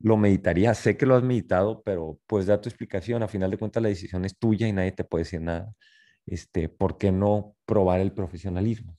lo 0.00 0.16
meditaría, 0.16 0.74
sé 0.74 0.96
que 0.96 1.06
lo 1.06 1.16
has 1.16 1.22
meditado, 1.22 1.82
pero 1.82 2.18
pues 2.26 2.46
da 2.46 2.60
tu 2.60 2.68
explicación, 2.68 3.22
a 3.22 3.28
final 3.28 3.50
de 3.50 3.58
cuentas 3.58 3.82
la 3.82 3.88
decisión 3.88 4.24
es 4.24 4.38
tuya 4.38 4.68
y 4.68 4.72
nadie 4.72 4.92
te 4.92 5.04
puede 5.04 5.24
decir 5.24 5.40
nada. 5.40 5.72
Este, 6.26 6.68
¿Por 6.68 6.98
qué 6.98 7.10
no 7.10 7.56
probar 7.64 8.00
el 8.00 8.12
profesionalismo? 8.12 8.96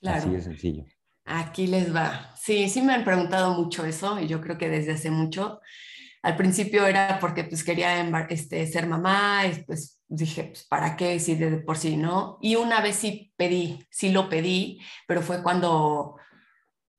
Claro. 0.00 0.18
Así 0.18 0.30
de 0.30 0.40
sencillo. 0.40 0.84
Aquí 1.24 1.66
les 1.66 1.94
va. 1.94 2.34
Sí, 2.36 2.68
sí 2.68 2.82
me 2.82 2.94
han 2.94 3.04
preguntado 3.04 3.54
mucho 3.54 3.84
eso 3.84 4.18
y 4.20 4.26
yo 4.28 4.40
creo 4.40 4.56
que 4.56 4.70
desde 4.70 4.92
hace 4.92 5.10
mucho. 5.10 5.60
Al 6.22 6.36
principio 6.36 6.86
era 6.86 7.18
porque 7.20 7.44
pues 7.44 7.62
quería 7.62 8.00
este, 8.28 8.66
ser 8.66 8.86
mamá, 8.86 9.46
y, 9.46 9.62
pues 9.64 10.00
dije, 10.08 10.44
pues, 10.44 10.64
¿para 10.64 10.96
qué? 10.96 11.20
Si 11.20 11.34
de 11.34 11.58
por 11.58 11.76
sí, 11.76 11.96
¿no? 11.96 12.38
Y 12.40 12.56
una 12.56 12.80
vez 12.80 12.96
sí 12.96 13.32
pedí, 13.36 13.86
sí 13.90 14.10
lo 14.10 14.28
pedí, 14.28 14.80
pero 15.06 15.22
fue 15.22 15.42
cuando, 15.42 16.16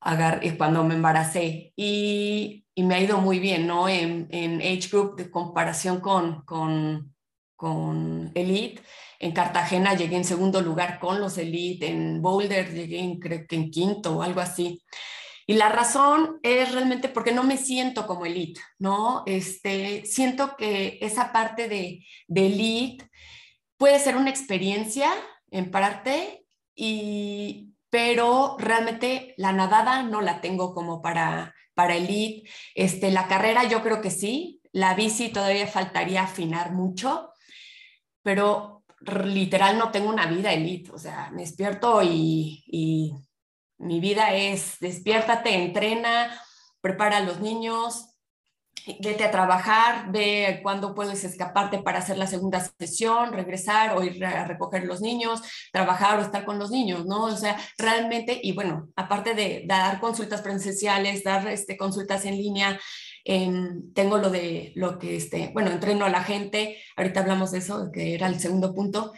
agarré, 0.01 0.57
cuando 0.57 0.83
me 0.83 0.95
embaracé 0.95 1.73
y, 1.75 2.65
y, 2.73 2.83
me 2.83 2.95
ha 2.95 3.01
ido 3.01 3.17
muy 3.19 3.39
bien, 3.39 3.67
¿no? 3.67 3.89
En, 3.89 4.27
en 4.31 4.61
Age 4.61 4.89
Group, 4.91 5.15
de 5.15 5.29
comparación 5.29 5.99
con, 5.99 6.43
con, 6.45 7.13
con 7.55 8.31
Elite, 8.35 8.81
en 9.19 9.31
Cartagena 9.33 9.95
llegué 9.95 10.15
en 10.15 10.25
segundo 10.25 10.61
lugar 10.61 10.99
con 10.99 11.19
los 11.19 11.37
Elite, 11.37 11.87
en 11.87 12.21
Boulder 12.21 12.73
llegué 12.73 12.99
en, 12.99 13.19
creo 13.19 13.45
que 13.47 13.55
en 13.55 13.71
quinto 13.71 14.17
o 14.17 14.21
algo 14.21 14.41
así. 14.41 14.81
Y 15.45 15.55
la 15.55 15.69
razón 15.69 16.39
es 16.43 16.71
realmente 16.73 17.09
porque 17.09 17.31
no 17.31 17.43
me 17.43 17.57
siento 17.57 18.05
como 18.05 18.27
elite, 18.27 18.61
¿no? 18.77 19.23
Este, 19.25 20.05
siento 20.05 20.55
que 20.55 20.99
esa 21.01 21.31
parte 21.31 21.67
de, 21.67 22.05
de 22.27 22.45
elite 22.45 23.09
puede 23.75 23.97
ser 23.97 24.15
una 24.15 24.29
experiencia 24.29 25.11
en 25.49 25.71
parte, 25.71 26.45
y, 26.81 27.68
pero 27.89 28.55
realmente 28.59 29.33
la 29.37 29.51
nadada 29.51 30.03
no 30.03 30.21
la 30.21 30.41
tengo 30.41 30.73
como 30.73 31.01
para, 31.01 31.55
para 31.73 31.95
elite. 31.95 32.49
Este, 32.75 33.11
la 33.11 33.27
carrera 33.27 33.63
yo 33.65 33.81
creo 33.81 34.01
que 34.01 34.11
sí, 34.11 34.61
la 34.71 34.93
bici 34.93 35.29
todavía 35.29 35.67
faltaría 35.67 36.23
afinar 36.23 36.73
mucho, 36.73 37.31
pero 38.21 38.83
literal 39.25 39.77
no 39.77 39.91
tengo 39.91 40.09
una 40.09 40.27
vida 40.27 40.53
elite, 40.53 40.91
o 40.91 40.97
sea, 40.97 41.31
me 41.31 41.41
despierto 41.41 42.01
y, 42.03 42.63
y 42.67 43.13
mi 43.77 43.99
vida 43.99 44.33
es 44.33 44.77
despiértate, 44.79 45.55
entrena, 45.55 46.39
prepara 46.81 47.17
a 47.17 47.21
los 47.21 47.39
niños, 47.39 48.08
vete 48.99 49.23
a 49.23 49.31
trabajar, 49.31 50.11
ve 50.11 50.59
cuándo 50.63 50.95
puedes 50.95 51.23
escaparte 51.23 51.79
para 51.79 51.99
hacer 51.99 52.17
la 52.17 52.27
segunda 52.27 52.59
sesión, 52.79 53.33
regresar 53.33 53.97
o 53.97 54.03
ir 54.03 54.23
a 54.23 54.45
recoger 54.45 54.85
los 54.85 55.01
niños, 55.01 55.41
trabajar 55.71 56.19
o 56.19 56.21
estar 56.21 56.45
con 56.45 56.59
los 56.59 56.71
niños, 56.71 57.05
¿no? 57.05 57.25
O 57.25 57.35
sea, 57.35 57.57
realmente, 57.77 58.39
y 58.41 58.53
bueno, 58.53 58.89
aparte 58.95 59.33
de 59.33 59.63
dar 59.67 59.99
consultas 59.99 60.41
presenciales, 60.41 61.23
dar 61.23 61.47
este, 61.47 61.77
consultas 61.77 62.25
en 62.25 62.37
línea, 62.37 62.79
em, 63.25 63.93
tengo 63.93 64.17
lo 64.17 64.29
de 64.29 64.71
lo 64.75 64.97
que, 64.97 65.15
este, 65.17 65.51
bueno, 65.53 65.71
entreno 65.71 66.05
a 66.05 66.09
la 66.09 66.23
gente, 66.23 66.77
ahorita 66.95 67.19
hablamos 67.19 67.51
de 67.51 67.59
eso, 67.59 67.91
que 67.91 68.15
era 68.15 68.27
el 68.27 68.39
segundo 68.39 68.73
punto, 68.73 69.13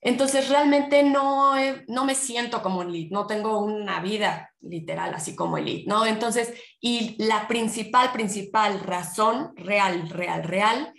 entonces 0.00 0.48
realmente 0.48 1.02
no, 1.02 1.54
no 1.88 2.04
me 2.04 2.14
siento 2.14 2.62
como 2.62 2.82
elite, 2.82 3.12
no 3.12 3.26
tengo 3.26 3.58
una 3.58 4.00
vida 4.00 4.54
literal 4.60 5.12
así 5.14 5.34
como 5.34 5.58
elite, 5.58 5.88
¿no? 5.88 6.06
Entonces, 6.06 6.54
y 6.80 7.16
la 7.22 7.48
principal, 7.48 8.12
principal 8.12 8.80
razón 8.80 9.52
real, 9.56 10.08
real, 10.08 10.44
real 10.44 10.92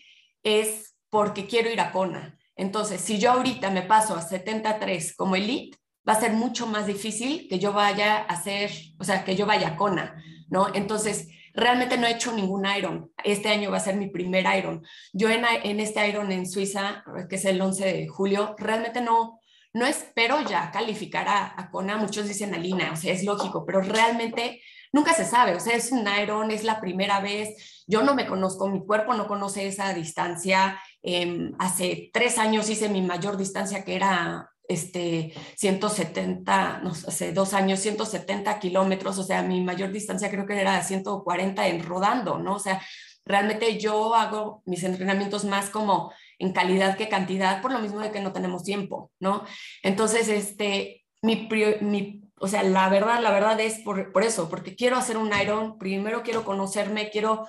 es 0.43 0.95
porque 1.09 1.47
quiero 1.47 1.69
ir 1.69 1.79
a 1.79 1.91
Kona. 1.91 2.37
Entonces, 2.55 2.99
si 2.99 3.19
yo 3.19 3.31
ahorita 3.31 3.69
me 3.69 3.83
paso 3.83 4.15
a 4.15 4.21
73 4.21 5.15
como 5.15 5.35
elite, 5.35 5.77
va 6.07 6.13
a 6.13 6.19
ser 6.19 6.33
mucho 6.33 6.67
más 6.67 6.85
difícil 6.85 7.47
que 7.47 7.59
yo 7.59 7.71
vaya 7.71 8.17
a 8.17 8.23
hacer, 8.23 8.71
o 8.99 9.03
sea, 9.03 9.23
que 9.23 9.35
yo 9.35 9.45
vaya 9.45 9.69
a 9.69 9.75
Kona, 9.77 10.21
¿no? 10.49 10.67
Entonces, 10.73 11.29
Realmente 11.59 11.97
no 11.97 12.07
he 12.07 12.11
hecho 12.11 12.31
ningún 12.31 12.65
Iron. 12.65 13.11
Este 13.23 13.49
año 13.49 13.69
va 13.69 13.77
a 13.77 13.81
ser 13.81 13.95
mi 13.95 14.09
primer 14.09 14.45
Iron. 14.57 14.85
Yo 15.11 15.29
en, 15.29 15.43
este 15.79 16.07
Iron 16.07 16.31
en 16.31 16.49
Suiza, 16.49 17.03
que 17.29 17.35
es 17.35 17.45
el 17.45 17.61
11 17.61 17.85
de 17.85 18.07
julio, 18.07 18.55
realmente 18.57 19.01
no, 19.01 19.39
no 19.73 19.85
espero 19.85 20.41
ya 20.41 20.71
calificar 20.71 21.27
a, 21.27 21.53
a 21.57 21.69
Kona. 21.69 21.97
Muchos 21.97 22.27
dicen 22.27 22.55
a 22.55 22.57
Lina, 22.57 22.91
o 22.93 22.95
sea, 22.95 23.13
es 23.13 23.23
lógico, 23.25 23.65
pero 23.65 23.81
realmente 23.81 24.61
nunca 24.93 25.13
se 25.13 25.25
sabe. 25.25 25.55
O 25.55 25.59
sea, 25.59 25.75
es 25.75 25.91
un 25.91 26.07
Iron, 26.21 26.51
es 26.51 26.63
la 26.63 26.79
primera 26.79 27.19
vez. 27.19 27.83
Yo 27.87 28.03
no 28.03 28.15
me 28.15 28.25
conozco, 28.25 28.69
mi 28.69 28.85
cuerpo 28.85 29.13
no 29.13 29.27
conoce 29.27 29.67
esa 29.67 29.93
distancia. 29.93 30.79
Em, 31.01 31.53
hace 31.59 32.09
tres 32.13 32.37
años 32.37 32.69
hice 32.69 32.87
mi 32.87 33.01
mayor 33.01 33.35
distancia, 33.37 33.83
que 33.83 33.95
era 33.95 34.49
este, 34.69 35.33
170, 35.57 36.81
no, 36.83 36.91
hace 36.91 37.33
dos 37.33 37.53
años, 37.55 37.79
170 37.79 38.59
kilómetros, 38.59 39.17
o 39.17 39.23
sea, 39.23 39.41
mi 39.41 39.61
mayor 39.61 39.91
distancia 39.91 40.29
creo 40.29 40.45
que 40.45 40.61
era 40.61 40.77
de 40.77 40.83
140 40.83 41.67
en 41.67 41.83
rodando, 41.83 42.37
¿no? 42.37 42.55
O 42.55 42.59
sea, 42.59 42.79
realmente 43.25 43.79
yo 43.79 44.13
hago 44.15 44.61
mis 44.65 44.83
entrenamientos 44.83 45.43
más 45.43 45.71
como 45.71 46.13
en 46.37 46.53
calidad 46.53 46.97
que 46.97 47.09
cantidad, 47.09 47.61
por 47.61 47.71
lo 47.71 47.79
mismo 47.79 47.99
de 47.99 48.11
que 48.11 48.21
no 48.21 48.31
tenemos 48.31 48.63
tiempo, 48.63 49.11
¿no? 49.19 49.43
Entonces, 49.81 50.29
este, 50.29 51.03
mi, 51.23 51.49
mi 51.81 52.21
o 52.39 52.47
sea, 52.47 52.61
la 52.61 52.89
verdad, 52.89 53.21
la 53.21 53.31
verdad 53.31 53.59
es 53.59 53.79
por, 53.79 54.11
por, 54.11 54.23
eso, 54.23 54.49
porque 54.49 54.75
quiero 54.75 54.97
hacer 54.97 55.17
un 55.17 55.31
Iron, 55.41 55.79
primero 55.79 56.21
quiero 56.21 56.45
conocerme, 56.45 57.09
quiero, 57.09 57.47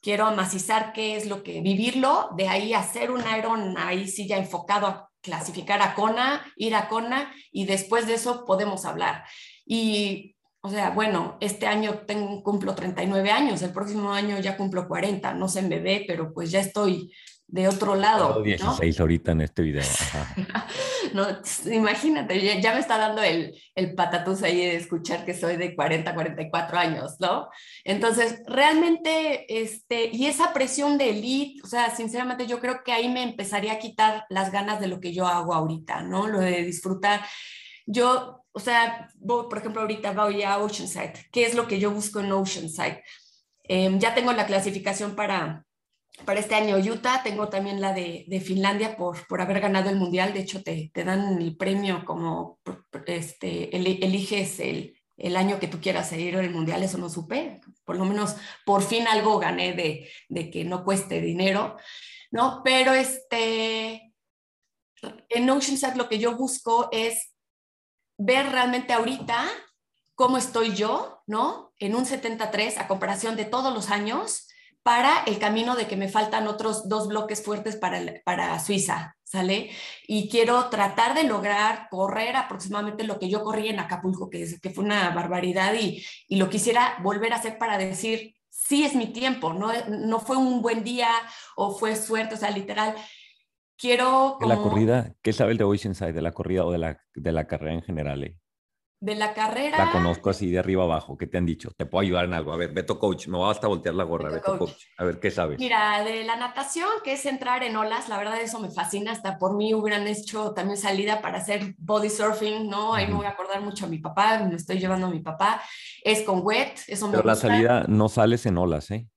quiero 0.00 0.26
amacizar 0.26 0.92
qué 0.92 1.16
es 1.16 1.26
lo 1.26 1.42
que, 1.42 1.60
vivirlo, 1.62 2.30
de 2.36 2.48
ahí 2.48 2.74
hacer 2.74 3.10
un 3.10 3.22
Iron, 3.36 3.76
ahí 3.76 4.06
sí 4.08 4.28
ya 4.28 4.38
enfocado 4.38 4.86
a 4.86 5.09
clasificar 5.20 5.82
a 5.82 5.94
Kona, 5.94 6.44
ir 6.56 6.74
a 6.74 6.88
Kona, 6.88 7.32
y 7.52 7.66
después 7.66 8.06
de 8.06 8.14
eso 8.14 8.44
podemos 8.44 8.84
hablar. 8.84 9.24
Y, 9.66 10.36
o 10.60 10.70
sea, 10.70 10.90
bueno, 10.90 11.36
este 11.40 11.66
año 11.66 12.00
tengo, 12.06 12.42
cumplo 12.42 12.74
39 12.74 13.30
años, 13.30 13.62
el 13.62 13.72
próximo 13.72 14.12
año 14.12 14.38
ya 14.38 14.56
cumplo 14.56 14.88
40, 14.88 15.34
no 15.34 15.48
sé 15.48 15.60
en 15.60 15.68
bebé, 15.68 16.04
pero 16.06 16.32
pues 16.32 16.50
ya 16.50 16.60
estoy 16.60 17.12
de 17.52 17.66
otro 17.66 17.96
lado. 17.96 18.42
16 18.42 19.00
ahorita 19.00 19.32
en 19.32 19.40
este 19.40 19.62
video. 19.62 19.82
no, 21.14 21.26
imagínate, 21.70 22.60
ya, 22.60 22.72
me 22.72 22.80
está 22.80 22.96
dando 22.96 23.22
el, 23.22 23.60
el 23.74 23.94
patatús 23.94 24.42
ahí 24.42 24.58
de 24.58 24.76
escuchar 24.76 25.24
que 25.24 25.34
soy 25.34 25.56
de 25.56 25.74
40, 25.74 26.14
44 26.14 26.78
años, 26.78 27.16
¿no? 27.18 27.48
Entonces, 27.84 28.42
realmente, 28.46 29.62
este, 29.62 30.10
y 30.12 30.26
esa 30.26 30.52
presión 30.52 30.96
de 30.96 31.10
elite, 31.10 31.60
o 31.64 31.66
sea, 31.66 31.94
sinceramente 31.94 32.46
yo 32.46 32.60
creo 32.60 32.82
que 32.84 32.92
ahí 32.92 33.08
me 33.08 33.22
empezaría 33.22 33.72
a 33.72 33.78
quitar 33.78 34.24
las 34.28 34.52
ganas 34.52 34.80
de 34.80 34.88
lo 34.88 35.00
que 35.00 35.12
yo 35.12 35.26
hago 35.26 35.52
ahorita, 35.52 36.02
¿no? 36.02 36.28
Lo 36.28 36.38
de 36.38 36.62
disfrutar. 36.62 37.22
Yo, 37.84 38.44
o 38.52 38.60
sea, 38.60 39.08
por 39.26 39.58
ejemplo, 39.58 39.82
ahorita 39.82 40.12
voy 40.12 40.44
a 40.44 40.58
Oceanside. 40.58 41.14
¿Qué 41.32 41.44
es 41.44 41.56
lo 41.56 41.66
que 41.66 41.80
yo 41.80 41.90
busco 41.90 42.20
en 42.20 42.30
Oceanside? 42.30 43.02
Eh, 43.64 43.92
ya 43.98 44.14
tengo 44.14 44.32
la 44.32 44.46
clasificación 44.46 45.16
para 45.16 45.64
para 46.24 46.40
este 46.40 46.54
año 46.54 46.76
Utah, 46.76 47.22
tengo 47.22 47.48
también 47.48 47.80
la 47.80 47.92
de, 47.92 48.42
Finlandia 48.44 48.96
por, 48.96 49.26
por, 49.26 49.40
haber 49.40 49.60
ganado 49.60 49.90
el 49.90 49.96
mundial, 49.96 50.32
de 50.32 50.40
hecho 50.40 50.62
te, 50.62 50.90
te 50.92 51.04
dan 51.04 51.40
el 51.40 51.56
premio 51.56 52.04
como 52.04 52.58
este, 53.06 53.74
eliges 53.76 54.60
el, 54.60 54.96
el, 55.16 55.36
año 55.36 55.58
que 55.58 55.68
tú 55.68 55.80
quieras 55.80 56.12
ir 56.12 56.36
al 56.36 56.50
mundial, 56.50 56.82
eso 56.82 56.98
no 56.98 57.08
supe, 57.08 57.60
por 57.84 57.96
lo 57.96 58.04
menos 58.04 58.36
por 58.64 58.82
fin 58.82 59.06
algo 59.06 59.38
gané 59.38 59.72
de, 59.72 60.08
de 60.28 60.50
que 60.50 60.64
no 60.64 60.84
cueste 60.84 61.20
dinero, 61.20 61.76
¿no? 62.30 62.62
Pero 62.64 62.94
este, 62.94 64.14
en 65.28 65.50
Oceanside 65.50 65.96
lo 65.96 66.08
que 66.08 66.18
yo 66.18 66.36
busco 66.36 66.88
es 66.92 67.32
ver 68.18 68.50
realmente 68.50 68.92
ahorita 68.92 69.48
cómo 70.14 70.36
estoy 70.36 70.74
yo, 70.74 71.22
¿no? 71.26 71.72
En 71.78 71.94
un 71.94 72.04
73 72.04 72.78
a 72.78 72.88
comparación 72.88 73.36
de 73.36 73.46
todos 73.46 73.72
los 73.72 73.90
años 73.90 74.46
para 74.82 75.24
el 75.26 75.38
camino 75.38 75.76
de 75.76 75.86
que 75.86 75.96
me 75.96 76.08
faltan 76.08 76.46
otros 76.46 76.88
dos 76.88 77.08
bloques 77.08 77.44
fuertes 77.44 77.76
para, 77.76 78.00
para 78.24 78.58
Suiza, 78.60 79.16
¿sale? 79.22 79.70
Y 80.06 80.28
quiero 80.28 80.68
tratar 80.70 81.14
de 81.14 81.24
lograr 81.24 81.88
correr 81.90 82.36
aproximadamente 82.36 83.04
lo 83.04 83.18
que 83.18 83.28
yo 83.28 83.42
corrí 83.42 83.68
en 83.68 83.78
Acapulco, 83.78 84.30
que, 84.30 84.42
es, 84.42 84.60
que 84.60 84.70
fue 84.70 84.84
una 84.84 85.10
barbaridad 85.10 85.74
y, 85.74 86.04
y 86.28 86.36
lo 86.36 86.48
quisiera 86.48 86.96
volver 87.02 87.32
a 87.32 87.36
hacer 87.36 87.58
para 87.58 87.76
decir, 87.76 88.34
sí 88.48 88.84
es 88.84 88.94
mi 88.94 89.06
tiempo, 89.06 89.52
no, 89.52 89.72
no 89.88 90.20
fue 90.20 90.36
un 90.36 90.62
buen 90.62 90.84
día 90.84 91.10
o 91.56 91.76
fue 91.76 91.96
suerte, 91.96 92.34
o 92.34 92.38
sea, 92.38 92.50
literal. 92.50 92.94
Quiero... 93.76 94.36
Como... 94.38 94.48
La 94.48 94.60
corrida, 94.60 95.14
¿qué 95.22 95.32
sabe 95.32 95.52
el 95.52 95.58
de 95.58 95.64
Oceanside 95.64 96.12
de 96.12 96.22
la 96.22 96.32
corrida 96.32 96.64
o 96.64 96.72
de 96.72 96.78
la, 96.78 97.00
de 97.14 97.32
la 97.32 97.46
carrera 97.46 97.74
en 97.74 97.82
general? 97.82 98.24
Eh? 98.24 98.36
De 99.00 99.14
la 99.14 99.32
carrera. 99.32 99.78
La 99.78 99.92
conozco 99.92 100.28
así 100.28 100.50
de 100.50 100.58
arriba 100.58 100.84
abajo. 100.84 101.16
¿Qué 101.16 101.26
te 101.26 101.38
han 101.38 101.46
dicho? 101.46 101.70
¿Te 101.70 101.86
puedo 101.86 102.02
ayudar 102.02 102.26
en 102.26 102.34
algo? 102.34 102.52
A 102.52 102.56
ver, 102.56 102.72
Beto 102.72 102.98
Coach, 102.98 103.28
me 103.28 103.38
voy 103.38 103.50
hasta 103.50 103.66
voltear 103.66 103.94
la 103.94 104.04
gorra, 104.04 104.28
Beto, 104.28 104.58
coach. 104.58 104.84
A 104.98 105.04
ver, 105.04 105.18
¿qué 105.18 105.30
sabes? 105.30 105.58
Mira, 105.58 106.04
de 106.04 106.22
la 106.24 106.36
natación, 106.36 106.88
que 107.02 107.14
es 107.14 107.24
entrar 107.24 107.62
en 107.62 107.76
olas, 107.76 108.10
la 108.10 108.18
verdad 108.18 108.38
eso 108.40 108.60
me 108.60 108.70
fascina. 108.70 109.12
Hasta 109.12 109.38
por 109.38 109.56
mí 109.56 109.72
hubieran 109.72 110.06
hecho 110.06 110.52
también 110.52 110.76
salida 110.76 111.22
para 111.22 111.38
hacer 111.38 111.74
body 111.78 112.10
surfing, 112.10 112.68
¿no? 112.68 112.94
Ahí 112.94 113.06
me 113.06 113.14
voy 113.14 113.26
a 113.26 113.30
acordar 113.30 113.62
mucho 113.62 113.86
a 113.86 113.88
mi 113.88 113.98
papá, 113.98 114.38
me 114.38 114.54
estoy 114.54 114.78
llevando 114.78 115.06
a 115.06 115.10
mi 115.10 115.20
papá. 115.20 115.62
Es 116.04 116.22
con 116.22 116.40
wet, 116.44 116.78
eso 116.86 117.06
me 117.06 117.16
Pero 117.16 117.26
la 117.26 117.36
salida 117.36 117.86
no 117.88 118.08
sales 118.10 118.44
en 118.44 118.58
olas, 118.58 118.90
¿eh? 118.90 119.08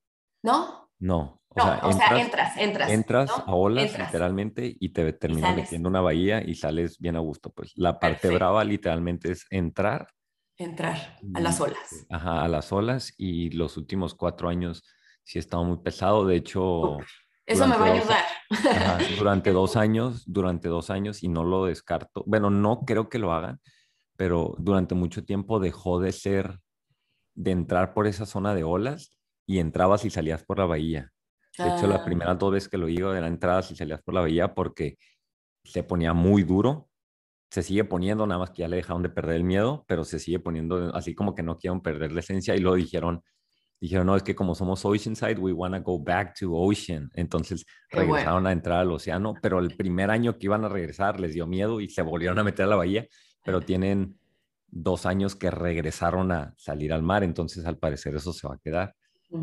¿No? 0.41 0.89
No. 0.99 1.42
O, 1.55 1.59
no, 1.59 1.63
sea, 1.65 1.79
o 1.83 1.91
entras, 1.91 2.09
sea, 2.09 2.21
entras, 2.21 2.57
entras. 2.57 2.89
Entras 2.91 3.31
a 3.45 3.53
olas, 3.53 3.97
literalmente, 3.97 4.75
y 4.79 4.89
te 4.89 5.13
terminas 5.13 5.55
metiendo 5.55 5.89
una 5.89 6.01
bahía 6.01 6.43
y 6.43 6.55
sales 6.55 6.97
bien 6.99 7.15
a 7.15 7.19
gusto. 7.19 7.51
Pues 7.51 7.73
la 7.75 7.99
parte 7.99 8.15
Perfecto. 8.15 8.35
brava, 8.35 8.63
literalmente, 8.63 9.31
es 9.31 9.45
entrar 9.49 10.07
entrar 10.57 11.17
a 11.33 11.39
las 11.39 11.59
olas. 11.59 12.05
Ajá, 12.09 12.43
a 12.43 12.47
las 12.47 12.71
olas 12.71 13.13
y 13.17 13.49
los 13.51 13.77
últimos 13.77 14.15
cuatro 14.15 14.49
años 14.49 14.83
sí 15.23 15.37
he 15.37 15.41
estado 15.41 15.63
muy 15.63 15.77
pesado. 15.77 16.25
De 16.25 16.35
hecho... 16.35 16.97
Eso 17.45 17.67
me 17.67 17.75
va 17.75 17.87
a 17.87 17.93
ayudar. 17.93 18.23
Ajá, 18.49 18.97
durante 19.17 19.51
dos 19.51 19.75
años, 19.75 20.23
durante 20.25 20.69
dos 20.69 20.89
años 20.89 21.23
y 21.23 21.27
no 21.27 21.43
lo 21.43 21.65
descarto. 21.65 22.23
Bueno, 22.25 22.49
no 22.49 22.85
creo 22.85 23.09
que 23.09 23.19
lo 23.19 23.33
hagan, 23.33 23.59
pero 24.15 24.55
durante 24.59 24.95
mucho 24.95 25.25
tiempo 25.25 25.59
dejó 25.59 25.99
de 25.99 26.13
ser, 26.13 26.59
de 27.35 27.51
entrar 27.51 27.93
por 27.93 28.07
esa 28.07 28.25
zona 28.25 28.55
de 28.55 28.63
olas 28.63 29.17
y 29.45 29.59
entrabas 29.59 30.05
y 30.05 30.09
salías 30.09 30.43
por 30.45 30.59
la 30.59 30.65
bahía. 30.65 31.11
De 31.57 31.67
hecho, 31.69 31.87
las 31.87 32.01
Ah. 32.01 32.05
primeras 32.05 32.39
dos 32.39 32.51
veces 32.51 32.69
que 32.69 32.77
lo 32.77 32.87
digo 32.87 33.13
eran 33.13 33.33
entradas 33.33 33.69
y 33.71 33.75
salías 33.75 34.01
por 34.01 34.13
la 34.13 34.21
bahía 34.21 34.53
porque 34.53 34.97
se 35.63 35.83
ponía 35.83 36.13
muy 36.13 36.43
duro 36.43 36.89
se 37.51 37.61
sigue 37.61 37.83
poniendo, 37.83 38.25
nada 38.25 38.39
más 38.39 38.49
que 38.49 38.61
ya 38.63 38.67
le 38.67 38.77
dejaron 38.77 39.03
de 39.03 39.09
perder 39.09 39.35
el 39.35 39.43
miedo, 39.43 39.85
pero 39.87 40.03
se 40.05 40.17
sigue 40.17 40.39
poniendo 40.39 40.91
así 40.95 41.13
como 41.13 41.35
que 41.35 41.43
no 41.43 41.59
quieren 41.59 41.81
perder 41.81 42.11
la 42.11 42.21
esencia 42.21 42.55
y 42.55 42.59
lo 42.59 42.73
dijeron, 42.73 43.21
dijeron, 43.79 44.07
no, 44.07 44.15
es 44.15 44.23
que 44.23 44.33
como 44.33 44.55
somos 44.55 44.83
Oceanside, 44.83 45.37
we 45.37 45.53
want 45.53 45.75
to 45.75 45.83
go 45.83 45.99
back 46.03 46.33
to 46.39 46.51
Ocean. 46.51 47.11
Entonces 47.13 47.63
Qué 47.89 47.99
regresaron 47.99 48.37
bueno. 48.41 48.49
a 48.49 48.51
entrar 48.53 48.79
al 48.79 48.91
océano, 48.91 49.35
pero 49.39 49.59
el 49.59 49.77
primer 49.77 50.09
año 50.09 50.39
que 50.39 50.47
iban 50.47 50.65
a 50.65 50.67
regresar 50.67 51.19
les 51.19 51.35
dio 51.35 51.45
miedo 51.45 51.79
y 51.79 51.89
se 51.89 52.01
volvieron 52.01 52.39
a 52.39 52.43
meter 52.43 52.65
a 52.65 52.69
la 52.69 52.75
bahía, 52.75 53.05
pero 53.45 53.61
tienen 53.61 54.17
dos 54.67 55.05
años 55.05 55.35
que 55.35 55.51
regresaron 55.51 56.31
a 56.31 56.55
salir 56.57 56.91
al 56.91 57.03
mar, 57.03 57.23
entonces 57.23 57.67
al 57.67 57.77
parecer 57.77 58.15
eso 58.15 58.33
se 58.33 58.47
va 58.47 58.55
a 58.55 58.57
quedar. 58.57 58.95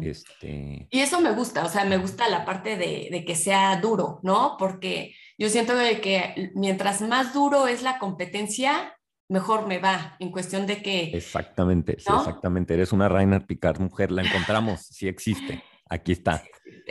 Este, 0.03 0.87
Y 0.91 1.01
eso 1.01 1.21
me 1.21 1.33
gusta, 1.33 1.65
o 1.65 1.69
sea, 1.69 1.85
me 1.85 1.99
gusta 1.99 2.29
la 2.29 2.45
parte 2.45 2.77
de, 2.77 3.09
de 3.11 3.25
que 3.25 3.35
sea 3.35 3.81
duro, 3.81 4.21
¿no? 4.23 4.57
Porque 4.59 5.15
yo 5.39 5.49
siento 5.49 5.75
de 5.75 6.01
que 6.01 6.53
mientras 6.55 7.01
más 7.01 7.35
duro 7.35 7.67
es 7.67 7.83
la 7.83 7.99
competencia, 7.99 8.95
mejor 9.29 9.67
me 9.67 9.79
va, 9.79 10.17
en 10.19 10.31
cuestión 10.31 10.67
de 10.67 10.83
que... 10.83 11.05
exactamente, 11.15 11.97
sí, 11.99 12.13
exactamente. 12.15 12.75
Eres 12.75 12.93
una 12.93 13.09
Reinhard 13.09 13.47
Picard 13.47 13.81
mujer, 13.81 14.11
la 14.11 14.23
encontramos, 14.23 14.81
sí 14.81 15.09
existe, 15.09 15.63
aquí 15.89 16.13
está, 16.13 16.43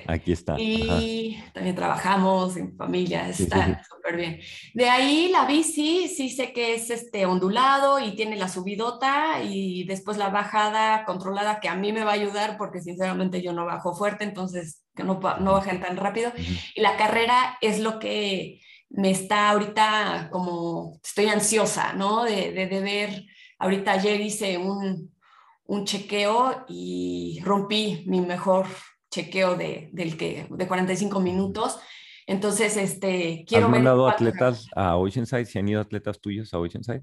aquí 0.07 0.31
está. 0.31 0.53
ajá. 0.53 0.61
Y 0.61 1.43
también 1.53 1.75
trabajamos 1.75 2.57
en 2.57 2.75
familia, 2.75 3.27
Sí, 3.27 3.33
sí, 3.33 3.43
está 3.43 3.65
sí. 3.65 3.73
súper 3.89 4.15
bien. 4.17 4.39
De 4.73 4.89
ahí 4.89 5.29
la 5.31 5.45
bici, 5.45 6.07
sí 6.07 6.29
sé 6.29 6.53
que 6.53 6.73
es 6.75 6.89
este 6.89 7.25
ondulado 7.25 7.99
y 7.99 8.15
tiene 8.15 8.35
la 8.35 8.47
subidota 8.47 9.41
y 9.43 9.83
después 9.85 10.17
la 10.17 10.29
bajada 10.29 11.05
controlada 11.05 11.59
que 11.59 11.69
a 11.69 11.75
mí 11.75 11.91
me 11.93 12.03
va 12.03 12.11
a 12.11 12.15
ayudar 12.15 12.57
porque 12.57 12.81
sinceramente 12.81 13.41
yo 13.41 13.53
no 13.53 13.65
bajo 13.65 13.93
fuerte, 13.95 14.23
entonces 14.23 14.83
que 14.95 15.03
no, 15.03 15.19
no 15.39 15.53
bajen 15.53 15.79
tan 15.81 15.97
rápido. 15.97 16.31
Y 16.75 16.81
la 16.81 16.97
carrera 16.97 17.57
es 17.61 17.79
lo 17.79 17.99
que 17.99 18.61
me 18.89 19.11
está 19.11 19.49
ahorita 19.51 20.29
como, 20.31 20.99
estoy 21.03 21.27
ansiosa, 21.27 21.93
¿no? 21.93 22.23
De, 22.23 22.51
de, 22.51 22.67
de 22.67 22.79
ver, 22.81 23.25
ahorita 23.59 23.91
ayer 23.91 24.19
hice 24.19 24.57
un, 24.57 25.13
un 25.65 25.85
chequeo 25.85 26.65
y 26.67 27.39
rompí 27.43 28.03
mi 28.07 28.19
mejor 28.21 28.65
chequeo 29.11 29.55
de, 29.55 29.89
del 29.93 30.17
que, 30.17 30.47
de 30.49 30.67
45 30.67 31.19
minutos. 31.19 31.79
Entonces, 32.27 32.77
este, 32.77 33.43
quiero 33.47 33.65
¿Has 33.65 33.71
mandado 33.71 34.07
atletas 34.07 34.67
a 34.75 34.95
Oceanside? 34.97 35.45
¿Se 35.45 35.59
han 35.59 35.67
ido 35.67 35.81
atletas 35.81 36.19
tuyos 36.19 36.53
a 36.53 36.59
Oceanside? 36.59 37.01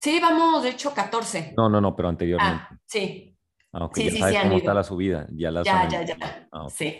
Sí, 0.00 0.18
vamos, 0.20 0.62
de 0.62 0.70
hecho, 0.70 0.92
14. 0.92 1.54
No, 1.56 1.68
no, 1.68 1.80
no, 1.80 1.94
pero 1.94 2.08
anteriormente. 2.08 2.62
Ah, 2.68 2.76
sí, 2.86 3.32
Ah, 3.72 3.84
ok, 3.84 3.96
sí, 3.96 4.04
ya 4.06 4.10
sí, 4.10 4.18
sabes 4.18 4.36
sí 4.36 4.42
cómo 4.42 4.56
está 4.58 4.74
la 4.74 4.82
subida. 4.84 5.26
Ya 5.32 5.50
las 5.50 5.64
ya, 5.66 5.82
han- 5.82 5.90
ya, 5.90 6.02
ya. 6.04 6.48
Ah, 6.50 6.64
ok, 6.64 6.70
Sí. 6.70 6.98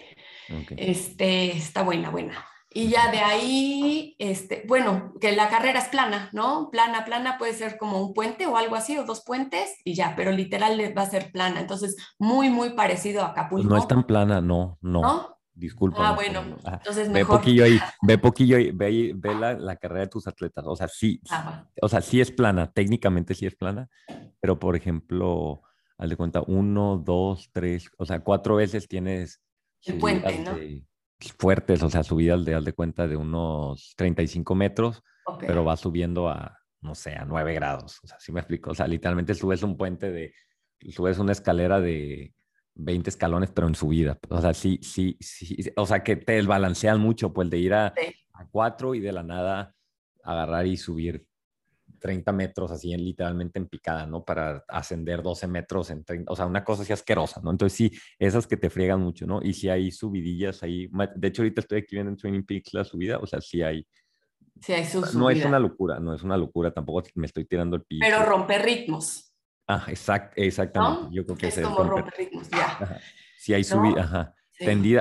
Este, 0.76 1.56
está 1.56 1.82
buena, 1.82 2.10
buena. 2.10 2.44
Y 2.76 2.88
ya 2.88 3.10
de 3.10 3.20
ahí, 3.20 4.14
este, 4.18 4.64
bueno, 4.68 5.14
que 5.18 5.32
la 5.34 5.48
carrera 5.48 5.78
es 5.78 5.88
plana, 5.88 6.28
¿no? 6.34 6.68
Plana, 6.70 7.06
plana 7.06 7.38
puede 7.38 7.54
ser 7.54 7.78
como 7.78 8.02
un 8.02 8.12
puente 8.12 8.46
o 8.46 8.58
algo 8.58 8.76
así, 8.76 8.98
o 8.98 9.04
dos 9.04 9.22
puentes 9.24 9.76
y 9.82 9.94
ya, 9.94 10.12
pero 10.14 10.30
literal 10.30 10.78
va 10.96 11.02
a 11.02 11.08
ser 11.10 11.32
plana. 11.32 11.60
Entonces, 11.60 11.96
muy, 12.18 12.50
muy 12.50 12.74
parecido 12.74 13.22
a 13.22 13.28
Pues 13.28 13.38
Acapulco. 13.38 13.68
no 13.70 13.78
es 13.78 13.88
tan 13.88 14.04
plana, 14.04 14.42
no, 14.42 14.76
no. 14.82 15.00
¿no? 15.00 15.38
Disculpa. 15.54 16.10
Ah, 16.10 16.12
bueno, 16.14 16.42
entonces 16.66 17.08
Ve 17.08 17.14
mejor. 17.14 17.38
poquillo 17.38 17.64
ahí, 17.64 17.78
ve 18.02 18.18
poquillo 18.18 18.58
ahí, 18.58 18.72
ve, 18.72 19.12
ve 19.14 19.34
la, 19.34 19.54
la 19.54 19.76
carrera 19.76 20.02
de 20.02 20.08
tus 20.08 20.26
atletas. 20.26 20.66
O 20.68 20.76
sea, 20.76 20.86
sí, 20.86 21.22
Ah, 21.30 21.64
o 21.80 21.88
sea, 21.88 22.02
sí 22.02 22.20
es 22.20 22.30
plana, 22.30 22.70
técnicamente 22.70 23.34
sí 23.34 23.46
es 23.46 23.56
plana, 23.56 23.88
pero 24.38 24.58
por 24.58 24.76
ejemplo, 24.76 25.62
al 25.96 26.10
de 26.10 26.16
cuenta, 26.16 26.42
uno, 26.46 26.98
dos, 26.98 27.48
tres, 27.54 27.88
o 27.96 28.04
sea, 28.04 28.20
cuatro 28.20 28.56
veces 28.56 28.86
tienes 28.86 29.40
El 29.84 29.96
puente, 29.98 30.40
¿no? 30.40 30.54
de- 30.54 30.84
fuertes, 31.38 31.82
o 31.82 31.90
sea, 31.90 32.02
subidas 32.02 32.44
de, 32.44 32.60
de 32.60 32.72
cuenta, 32.72 33.06
de 33.06 33.16
unos 33.16 33.94
35 33.96 34.54
metros, 34.54 35.02
pero 35.40 35.64
va 35.64 35.76
subiendo 35.76 36.28
a, 36.28 36.58
no 36.80 36.94
sé, 36.94 37.14
a 37.14 37.24
9 37.24 37.54
grados. 37.54 38.00
O 38.02 38.06
sea, 38.06 38.18
sí 38.20 38.32
me 38.32 38.40
explico. 38.40 38.70
O 38.70 38.74
sea, 38.74 38.86
literalmente 38.86 39.34
subes 39.34 39.62
un 39.62 39.76
puente 39.76 40.10
de, 40.10 40.34
subes 40.90 41.18
una 41.18 41.32
escalera 41.32 41.80
de 41.80 42.34
20 42.74 43.10
escalones, 43.10 43.50
pero 43.50 43.66
en 43.66 43.74
subida. 43.74 44.18
O 44.28 44.40
sea, 44.40 44.54
sí, 44.54 44.78
sí, 44.82 45.16
sí. 45.20 45.56
O 45.76 45.86
sea, 45.86 46.02
que 46.02 46.16
te 46.16 46.32
desbalancean 46.32 47.00
mucho, 47.00 47.32
pues 47.32 47.50
de 47.50 47.58
ir 47.58 47.74
a, 47.74 47.86
a 47.86 48.46
cuatro 48.50 48.94
y 48.94 49.00
de 49.00 49.12
la 49.12 49.22
nada 49.22 49.74
agarrar 50.22 50.66
y 50.66 50.76
subir 50.76 51.26
30 51.98 52.32
metros 52.32 52.70
así 52.70 52.92
en 52.92 53.04
literalmente 53.04 53.58
en 53.58 53.66
picada, 53.66 54.06
¿no? 54.06 54.24
Para 54.24 54.64
ascender 54.68 55.22
12 55.22 55.46
metros 55.46 55.90
en 55.90 56.04
30, 56.04 56.32
o 56.32 56.36
sea, 56.36 56.46
una 56.46 56.64
cosa 56.64 56.82
así 56.82 56.92
asquerosa, 56.92 57.40
¿no? 57.42 57.50
Entonces 57.50 57.76
sí, 57.76 57.92
esas 58.18 58.46
que 58.46 58.56
te 58.56 58.70
friegan 58.70 59.00
mucho, 59.00 59.26
¿no? 59.26 59.40
Y 59.42 59.52
si 59.52 59.68
hay 59.68 59.90
subidillas 59.90 60.62
ahí, 60.62 60.88
de 61.16 61.28
hecho 61.28 61.42
ahorita 61.42 61.60
estoy 61.60 61.78
aquí 61.78 61.96
viendo 61.96 62.10
en 62.10 62.16
Training 62.16 62.42
Peaks 62.42 62.74
la 62.74 62.84
subida, 62.84 63.18
o 63.18 63.26
sea, 63.26 63.40
sí 63.40 63.62
hay. 63.62 63.86
Sí 64.60 64.72
su 64.84 65.18
No 65.18 65.28
es 65.28 65.44
una 65.44 65.58
locura, 65.58 66.00
no 66.00 66.14
es 66.14 66.22
una 66.22 66.36
locura, 66.36 66.72
tampoco 66.72 67.02
me 67.14 67.26
estoy 67.26 67.44
tirando 67.44 67.76
el 67.76 67.82
piso. 67.82 68.04
Pero 68.04 68.24
romper 68.24 68.62
ritmos. 68.62 69.32
Ah, 69.66 69.84
exact, 69.88 70.32
exactamente. 70.36 71.14
Yo 71.14 71.24
creo 71.24 71.36
que 71.36 71.48
es, 71.48 71.60
como 71.60 71.84
romper 71.84 72.14
ritmos, 72.16 72.48
ya. 72.50 73.00
Sí 73.38 73.52
hay 73.54 73.64
subidas, 73.64 74.06
ajá. 74.06 74.34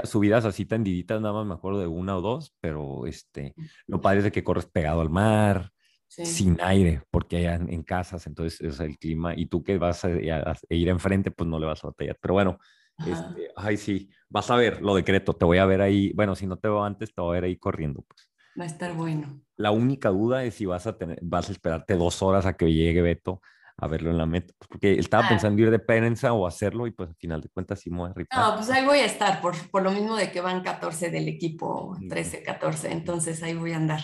subidas 0.04 0.46
así 0.46 0.66
tendiditas, 0.66 1.22
nada 1.22 1.34
más 1.34 1.46
me 1.46 1.54
acuerdo 1.54 1.80
de 1.80 1.88
una 1.88 2.18
o 2.18 2.22
dos, 2.22 2.56
pero 2.60 3.06
este, 3.08 3.56
lo 3.88 4.02
padre 4.02 4.20
es 4.20 4.24
de 4.26 4.32
que 4.32 4.44
corres 4.44 4.66
pegado 4.66 5.02
al 5.02 5.10
mar, 5.10 5.72
sin 6.24 6.58
aire, 6.62 7.02
porque 7.12 7.38
allá 7.38 7.56
en, 7.56 7.84
casas, 7.84 8.26
entonces 8.28 8.62
es 8.62 8.80
el 8.80 8.98
clima, 8.98 9.34
y 9.36 9.48
tú 9.48 9.64
que 9.64 9.78
vas 9.78 10.06
a, 10.06 10.10
ir 10.10 10.90
enfrente, 10.90 11.32
pues 11.32 11.50
no 11.50 11.60
le 11.60 11.66
vas 11.66 11.84
a 11.84 11.88
batallar. 11.88 12.18
Pero 12.22 12.34
bueno, 12.34 12.60
este, 13.00 13.52
ay, 13.56 13.78
sí, 13.78 14.10
vas 14.30 14.50
a 14.50 14.56
ver, 14.56 14.82
lo 14.82 14.96
decreto, 14.96 15.34
te 15.34 15.46
voy 15.46 15.58
a 15.58 15.66
ver 15.66 15.82
ahí, 15.82 16.14
bueno, 16.14 16.36
si 16.36 16.48
no 16.48 16.58
te 16.58 16.68
veo 16.68 16.84
antes, 16.84 17.14
te 17.14 17.22
voy 17.22 17.32
a 17.32 17.34
ver 17.34 17.44
ahí 17.46 17.58
corriendo. 17.58 18.04
Pues. 18.08 18.30
Va 18.60 18.64
a 18.64 18.68
estar 18.68 18.94
bueno. 18.94 19.42
La 19.58 19.72
única 19.72 20.10
duda 20.10 20.44
es 20.44 20.56
si 20.56 20.66
vas 20.66 20.88
a 20.88 20.98
tener, 20.98 21.20
vas 21.22 21.50
a 21.50 21.52
esperarte 21.52 21.96
dos 21.96 22.22
horas 22.22 22.46
a 22.46 22.54
que 22.54 22.72
llegue 22.72 23.02
Beto 23.02 23.42
a 23.78 23.88
verlo 23.88 24.10
en 24.10 24.18
la 24.18 24.26
meta, 24.26 24.54
pues, 24.58 24.70
porque 24.70 24.94
estaba 24.94 25.26
ah. 25.26 25.30
pensando 25.30 25.62
ir 25.62 25.70
de 25.70 25.80
prensa 25.80 26.32
o 26.32 26.48
hacerlo 26.48 26.88
y 26.88 26.92
pues 26.92 27.10
al 27.10 27.16
final 27.16 27.42
de 27.42 27.50
cuentas 27.50 27.82
sí 27.82 27.90
me 27.90 27.98
voy 27.98 28.10
a 28.10 28.40
No, 28.40 28.56
pues 28.56 28.70
ahí 28.70 28.86
voy 28.86 29.00
a 29.00 29.06
estar, 29.06 29.42
por, 29.42 29.56
por 29.70 29.84
lo 29.84 29.92
mismo 29.92 30.16
de 30.16 30.32
que 30.32 30.40
van 30.40 30.64
14 30.64 31.10
del 31.10 31.28
equipo, 31.28 31.98
13, 32.10 32.44
14, 32.44 32.92
entonces 32.94 33.44
ahí 33.44 33.54
voy 33.54 33.74
a 33.74 33.78
andar, 33.78 34.02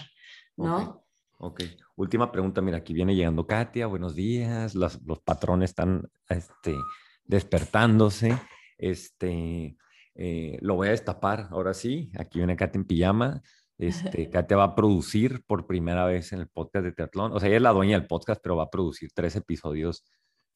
¿no? 0.57 1.00
Ok. 1.43 1.63
Última 1.95 2.31
pregunta, 2.31 2.61
mira, 2.61 2.77
aquí 2.77 2.93
viene 2.93 3.15
llegando 3.15 3.47
Katia, 3.47 3.87
buenos 3.87 4.13
días, 4.13 4.75
los, 4.75 4.99
patrones 5.25 5.71
están 5.71 6.07
este, 6.29 6.75
despertándose, 7.23 8.37
este, 8.77 9.75
eh, 10.13 10.59
lo 10.61 10.75
voy 10.75 10.89
a 10.89 10.91
destapar, 10.91 11.47
ahora 11.49 11.73
sí, 11.73 12.11
aquí 12.19 12.37
viene 12.37 12.55
Katia 12.55 12.77
en 12.77 12.85
pijama, 12.85 13.41
este, 13.79 14.29
Katia 14.29 14.55
va 14.55 14.65
a 14.65 14.75
producir 14.75 15.43
por 15.47 15.65
primera 15.65 16.05
vez 16.05 16.31
en 16.31 16.41
el 16.41 16.47
podcast 16.47 16.85
de 16.85 16.91
Teatlón, 16.91 17.31
o 17.31 17.39
sea, 17.39 17.49
ella 17.49 17.57
es 17.57 17.63
la 17.63 17.71
dueña 17.71 17.97
del 17.97 18.07
podcast, 18.07 18.39
pero 18.43 18.57
va 18.57 18.65
a 18.65 18.69
producir 18.69 19.09
tres 19.11 19.35
episodios, 19.35 20.05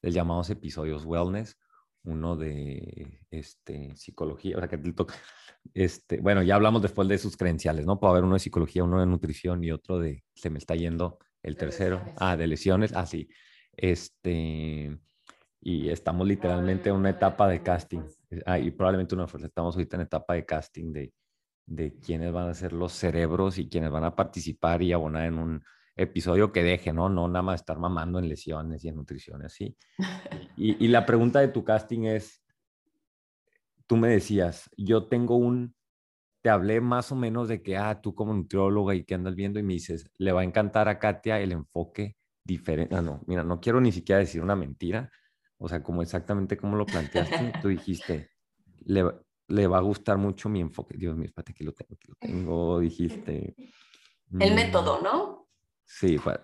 les 0.03 0.14
llamamos 0.14 0.52
episodios 0.52 1.03
wellness, 1.03 1.57
uno 2.06 2.36
de 2.36 3.19
este, 3.32 3.95
psicología, 3.95 4.57
o 4.57 4.60
sea, 4.60 4.69
que 4.69 4.80
este, 5.73 6.22
bueno, 6.22 6.44
ya 6.44 6.56
hablamos 6.56 6.82
después 6.82 7.07
de 7.07 7.18
sus 7.18 7.36
credenciales, 7.36 7.86
¿no? 7.86 7.99
Puede 7.99 8.11
haber 8.11 8.23
uno 8.23 8.36
de 8.36 8.40
psicología, 8.40 8.84
uno 8.84 8.99
de 8.99 9.06
nutrición 9.06 9.64
y 9.64 9.72
otro 9.72 9.99
de, 9.99 10.23
se 10.34 10.49
me 10.49 10.60
está 10.60 10.76
yendo 10.76 11.19
el 11.44 11.57
tercero, 11.57 12.02
ah, 12.18 12.38
de 12.38 12.48
lesiones, 12.48 12.94
ah, 12.95 13.06
sí, 13.06 13.27
este, 13.76 14.98
y 15.61 15.90
estamos 15.90 16.27
literalmente 16.27 16.90
en 16.90 16.95
una 16.95 17.10
etapa 17.10 17.48
de 17.48 17.61
casting, 17.61 18.02
ah, 18.45 18.60
y 18.60 18.72
probablemente 18.72 19.15
una 19.15 19.27
fuerza, 19.27 19.48
estamos 19.48 19.76
ahorita 19.76 19.98
en 19.98 20.02
etapa 20.03 20.34
de 20.36 20.45
casting 20.45 20.94
de, 20.94 21.14
de 21.65 21.99
quiénes 21.99 22.32
van 22.32 22.49
a 22.49 22.53
ser 22.53 22.73
los 22.73 22.94
cerebros 22.94 23.57
y 23.57 23.68
quiénes 23.68 23.91
van 23.91 24.03
a 24.03 24.15
participar 24.15 24.82
y 24.82 24.94
abonar 24.94 25.26
en 25.26 25.40
un 25.40 25.64
episodio 25.95 26.51
que 26.51 26.63
deje, 26.63 26.93
¿no? 26.93 27.09
No 27.09 27.27
nada 27.27 27.43
más 27.43 27.61
estar 27.61 27.80
mamando 27.80 28.19
en 28.19 28.30
lesiones 28.30 28.84
y 28.84 28.89
en 28.89 28.95
nutrición, 28.95 29.43
así. 29.43 29.77
Y, 30.57 30.85
y 30.85 30.88
la 30.88 31.05
pregunta 31.05 31.41
de 31.41 31.49
tu 31.49 31.65
casting 31.65 32.03
es, 32.03 32.41
tú 33.88 33.97
me 33.97 34.07
decías, 34.07 34.69
yo 34.77 35.07
tengo 35.07 35.35
un, 35.35 35.76
te 36.41 36.49
hablé 36.49 36.80
más 36.80 37.11
o 37.11 37.15
menos 37.15 37.49
de 37.49 37.61
que, 37.61 37.76
ah, 37.76 38.01
tú 38.01 38.15
como 38.15 38.34
nutrióloga 38.34 38.95
y 38.95 39.03
que 39.03 39.15
andas 39.15 39.35
viendo 39.35 39.59
y 39.59 39.63
me 39.63 39.73
dices, 39.73 40.09
le 40.17 40.31
va 40.31 40.41
a 40.41 40.43
encantar 40.45 40.88
a 40.88 40.97
Katia 40.97 41.41
el 41.41 41.51
enfoque 41.51 42.15
diferente. 42.43 42.95
Ah, 42.95 43.01
no, 43.01 43.22
mira, 43.27 43.43
no 43.43 43.59
quiero 43.59 43.81
ni 43.81 43.91
siquiera 43.91 44.19
decir 44.19 44.41
una 44.41 44.55
mentira, 44.55 45.11
o 45.57 45.67
sea, 45.67 45.81
como 45.81 46.01
exactamente 46.01 46.55
como 46.55 46.76
lo 46.77 46.85
planteaste, 46.85 47.53
tú 47.61 47.69
dijiste, 47.69 48.30
le, 48.85 49.03
le 49.47 49.67
va 49.67 49.80
a 49.80 49.81
gustar 49.81 50.17
mucho 50.17 50.47
mi 50.47 50.61
enfoque. 50.61 50.97
Dios 50.97 51.15
mío, 51.15 51.26
espérate, 51.26 51.51
aquí 51.53 51.63
lo 51.63 51.73
tengo, 51.73 51.95
aquí 51.95 52.07
lo 52.07 52.15
tengo, 52.15 52.80
dijiste. 52.81 53.55
El 54.39 54.51
mm, 54.51 54.55
método, 54.55 55.01
¿no? 55.01 55.35
Sí, 55.86 56.18
pues, 56.24 56.40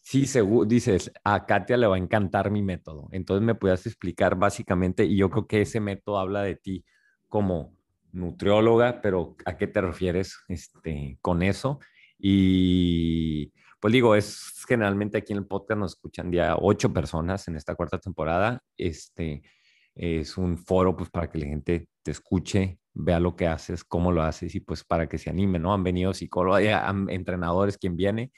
Sí, 0.00 0.26
seguro, 0.26 0.66
dices, 0.66 1.10
a 1.24 1.46
Katia 1.46 1.76
le 1.76 1.86
va 1.86 1.96
a 1.96 1.98
encantar 1.98 2.50
mi 2.50 2.62
método. 2.62 3.08
Entonces 3.10 3.44
me 3.44 3.54
puedes 3.54 3.86
explicar 3.86 4.36
básicamente, 4.36 5.04
y 5.04 5.16
yo 5.16 5.30
creo 5.30 5.46
que 5.46 5.62
ese 5.62 5.80
método 5.80 6.18
habla 6.18 6.42
de 6.42 6.56
ti 6.56 6.84
como 7.28 7.76
nutrióloga, 8.12 9.00
pero 9.02 9.36
¿a 9.44 9.56
qué 9.56 9.66
te 9.66 9.80
refieres 9.80 10.38
este, 10.48 11.18
con 11.20 11.42
eso? 11.42 11.80
Y 12.18 13.52
pues 13.80 13.92
digo, 13.92 14.14
es 14.14 14.64
generalmente 14.68 15.18
aquí 15.18 15.32
en 15.32 15.40
el 15.40 15.46
podcast 15.46 15.80
nos 15.80 15.92
escuchan 15.92 16.30
ya 16.32 16.56
ocho 16.58 16.92
personas 16.92 17.48
en 17.48 17.56
esta 17.56 17.74
cuarta 17.74 17.98
temporada. 17.98 18.62
Este 18.76 19.42
es 19.94 20.38
un 20.38 20.56
foro 20.58 20.96
pues 20.96 21.10
para 21.10 21.28
que 21.28 21.38
la 21.38 21.46
gente 21.46 21.88
te 22.02 22.10
escuche, 22.12 22.78
vea 22.92 23.18
lo 23.20 23.34
que 23.36 23.48
haces, 23.48 23.82
cómo 23.84 24.12
lo 24.12 24.22
haces 24.22 24.54
y 24.54 24.60
pues 24.60 24.84
para 24.84 25.08
que 25.08 25.18
se 25.18 25.30
anime, 25.30 25.58
¿no? 25.58 25.74
Han 25.74 25.82
venido 25.82 26.14
psicólogos, 26.14 26.62
entrenadores, 27.08 27.76
quien 27.78 27.96
viene 27.96 28.30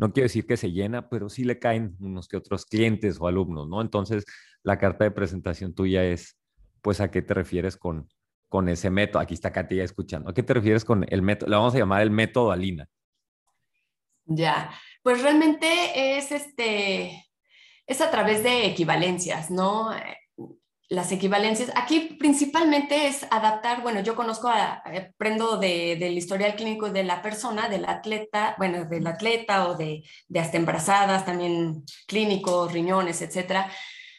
no 0.00 0.14
quiero 0.14 0.24
decir 0.24 0.46
que 0.46 0.56
se 0.56 0.72
llena, 0.72 1.10
pero 1.10 1.28
sí 1.28 1.44
le 1.44 1.58
caen 1.58 1.94
unos 2.00 2.26
que 2.26 2.38
otros 2.38 2.64
clientes 2.64 3.18
o 3.20 3.28
alumnos, 3.28 3.68
¿no? 3.68 3.82
Entonces, 3.82 4.24
la 4.62 4.78
carta 4.78 5.04
de 5.04 5.10
presentación 5.10 5.74
tuya 5.74 6.02
es, 6.04 6.38
pues, 6.80 7.02
¿a 7.02 7.10
qué 7.10 7.20
te 7.20 7.34
refieres 7.34 7.76
con, 7.76 8.08
con 8.48 8.70
ese 8.70 8.88
método? 8.88 9.20
Aquí 9.20 9.34
está 9.34 9.52
Katia 9.52 9.84
escuchando. 9.84 10.30
¿A 10.30 10.34
qué 10.34 10.42
te 10.42 10.54
refieres 10.54 10.86
con 10.86 11.04
el 11.06 11.20
método? 11.20 11.50
Le 11.50 11.56
vamos 11.56 11.74
a 11.74 11.78
llamar 11.78 12.00
el 12.00 12.10
método 12.10 12.50
Alina. 12.50 12.88
Ya, 14.24 14.72
pues 15.02 15.22
realmente 15.22 16.16
es 16.16 16.32
este, 16.32 17.26
es 17.86 18.00
a 18.00 18.10
través 18.10 18.42
de 18.42 18.64
equivalencias, 18.64 19.50
¿no? 19.50 19.90
Las 20.90 21.12
equivalencias. 21.12 21.70
Aquí 21.76 22.16
principalmente 22.18 23.06
es 23.06 23.24
adaptar, 23.30 23.80
bueno, 23.80 24.00
yo 24.00 24.16
conozco, 24.16 24.48
aprendo 24.48 25.56
del 25.56 26.18
historial 26.18 26.56
clínico 26.56 26.90
de 26.90 27.04
la 27.04 27.22
persona, 27.22 27.68
del 27.68 27.84
atleta, 27.84 28.56
bueno, 28.58 28.84
del 28.84 29.06
atleta 29.06 29.68
o 29.68 29.76
de, 29.76 30.02
de 30.28 30.40
hasta 30.40 30.56
embarazadas, 30.56 31.24
también 31.24 31.84
clínicos, 32.08 32.72
riñones, 32.72 33.22
etcétera. 33.22 33.70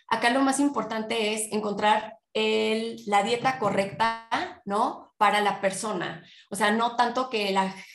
Acá 0.08 0.30
lo 0.30 0.42
más 0.42 0.62
importante 0.62 1.34
es 1.34 1.52
encontrar 1.52 2.16
el, 2.34 3.04
la 3.06 3.24
dieta 3.24 3.60
correcta, 3.60 4.30
¿no? 4.64 5.14
Para 5.18 5.42
la 5.42 5.60
persona. 5.60 6.24
O 6.50 6.56
sea, 6.56 6.72
no 6.72 6.96
tanto 6.96 7.30
que 7.30 7.54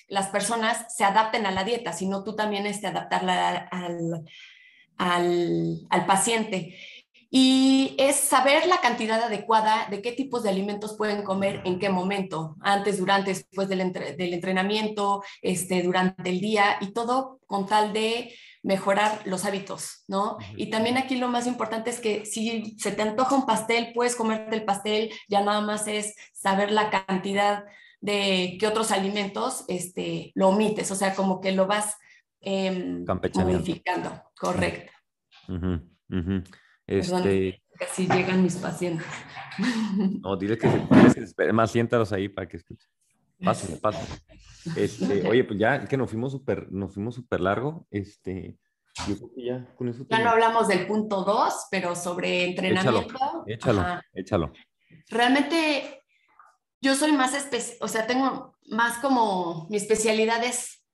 las 0.08 0.28
personas 0.28 0.94
se 0.94 1.04
adapten 1.04 1.46
a 1.46 1.50
la 1.50 1.64
dieta, 1.64 1.94
sino 1.94 2.22
tú 2.22 2.36
también 2.36 2.66
este, 2.66 2.88
adaptarla 2.88 3.56
al, 3.70 4.22
al, 4.98 5.78
al 5.88 6.06
paciente 6.06 6.76
y 7.30 7.94
es 7.98 8.16
saber 8.16 8.66
la 8.66 8.80
cantidad 8.80 9.22
adecuada 9.22 9.88
de 9.90 10.00
qué 10.00 10.12
tipos 10.12 10.42
de 10.42 10.50
alimentos 10.50 10.96
pueden 10.96 11.22
comer 11.22 11.60
en 11.64 11.78
qué 11.78 11.88
momento, 11.88 12.56
antes, 12.60 12.98
durante, 12.98 13.30
después 13.30 13.68
del, 13.68 13.92
del 13.92 14.34
entrenamiento, 14.34 15.22
este, 15.42 15.82
durante 15.82 16.30
el 16.30 16.40
día 16.40 16.76
y 16.80 16.92
todo 16.92 17.40
con 17.46 17.66
tal 17.66 17.92
de 17.92 18.32
mejorar 18.62 19.20
los 19.26 19.44
hábitos, 19.44 20.04
¿no? 20.08 20.38
Y 20.56 20.70
también 20.70 20.98
aquí 20.98 21.16
lo 21.16 21.28
más 21.28 21.46
importante 21.46 21.90
es 21.90 22.00
que 22.00 22.26
si 22.26 22.76
se 22.78 22.90
te 22.90 23.02
antoja 23.02 23.36
un 23.36 23.46
pastel, 23.46 23.92
puedes 23.94 24.16
comerte 24.16 24.56
el 24.56 24.64
pastel, 24.64 25.10
ya 25.28 25.40
nada 25.42 25.60
más 25.60 25.86
es 25.86 26.14
saber 26.32 26.72
la 26.72 26.90
cantidad 26.90 27.64
de 28.00 28.56
qué 28.58 28.66
otros 28.66 28.90
alimentos 28.90 29.64
este, 29.68 30.32
lo 30.34 30.48
omites, 30.48 30.90
o 30.90 30.96
sea, 30.96 31.14
como 31.14 31.40
que 31.40 31.52
lo 31.52 31.66
vas 31.66 31.96
eh, 32.40 33.04
modificando, 33.34 34.22
correcto. 34.38 34.92
Este... 36.86 37.62
Casi 37.78 38.08
llegan 38.08 38.42
mis 38.42 38.56
pacientes. 38.56 39.06
No, 40.20 40.36
dile 40.36 40.58
que 40.58 40.68
se, 40.68 41.50
más 41.50 41.70
siéntalos 41.70 42.12
ahí 42.12 42.28
para 42.28 42.46
que 42.46 42.58
escuchen. 42.58 42.90
Pásenme, 43.42 43.78
pásenme. 43.78 44.20
Este, 44.76 45.26
oye, 45.28 45.44
pues 45.44 45.58
ya 45.58 45.86
que 45.86 45.96
nos 45.96 46.10
fuimos 46.10 46.32
súper, 46.32 46.70
nos 46.70 46.92
fuimos 46.92 47.14
súper 47.14 47.40
largo, 47.40 47.86
este, 47.90 48.58
yo 49.08 49.16
creo 49.16 49.30
que 49.34 49.44
ya 49.44 49.74
con 49.76 49.88
eso. 49.88 50.06
Ya 50.08 50.18
no 50.20 50.30
hablamos 50.30 50.68
del 50.68 50.86
punto 50.86 51.22
2, 51.22 51.54
pero 51.70 51.94
sobre 51.94 52.44
entrenamiento. 52.44 53.44
Échalo, 53.46 53.82
échalo, 53.82 54.02
échalo. 54.12 54.52
Realmente 55.08 56.02
yo 56.80 56.94
soy 56.94 57.12
más, 57.12 57.34
o 57.80 57.88
sea, 57.88 58.06
tengo 58.06 58.56
más 58.68 58.98
como 58.98 59.66
mi 59.70 59.76
especialidad 59.76 60.42
es, 60.44 60.84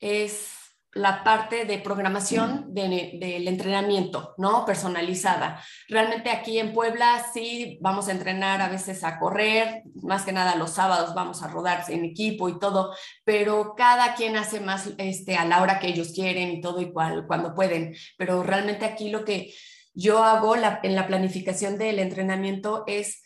es 0.00 0.55
la 0.96 1.22
parte 1.22 1.66
de 1.66 1.78
programación 1.78 2.72
del 2.72 3.46
entrenamiento, 3.46 4.34
¿no? 4.38 4.64
Personalizada. 4.64 5.62
Realmente 5.88 6.30
aquí 6.30 6.58
en 6.58 6.72
Puebla 6.72 7.24
sí 7.34 7.78
vamos 7.82 8.08
a 8.08 8.12
entrenar 8.12 8.62
a 8.62 8.68
veces 8.68 9.04
a 9.04 9.18
correr, 9.18 9.82
más 10.02 10.24
que 10.24 10.32
nada 10.32 10.56
los 10.56 10.70
sábados 10.70 11.14
vamos 11.14 11.42
a 11.42 11.48
rodar 11.48 11.84
en 11.88 12.04
equipo 12.04 12.48
y 12.48 12.58
todo, 12.58 12.94
pero 13.24 13.74
cada 13.76 14.14
quien 14.14 14.36
hace 14.36 14.60
más 14.60 14.90
este, 14.96 15.36
a 15.36 15.44
la 15.44 15.60
hora 15.60 15.78
que 15.78 15.88
ellos 15.88 16.12
quieren 16.14 16.50
y 16.50 16.60
todo 16.62 16.80
igual 16.80 17.26
cuando 17.26 17.54
pueden. 17.54 17.94
Pero 18.16 18.42
realmente 18.42 18.86
aquí 18.86 19.10
lo 19.10 19.24
que 19.24 19.52
yo 19.92 20.24
hago 20.24 20.56
en 20.56 20.94
la 20.94 21.06
planificación 21.06 21.76
del 21.76 21.98
entrenamiento 21.98 22.84
es 22.86 23.22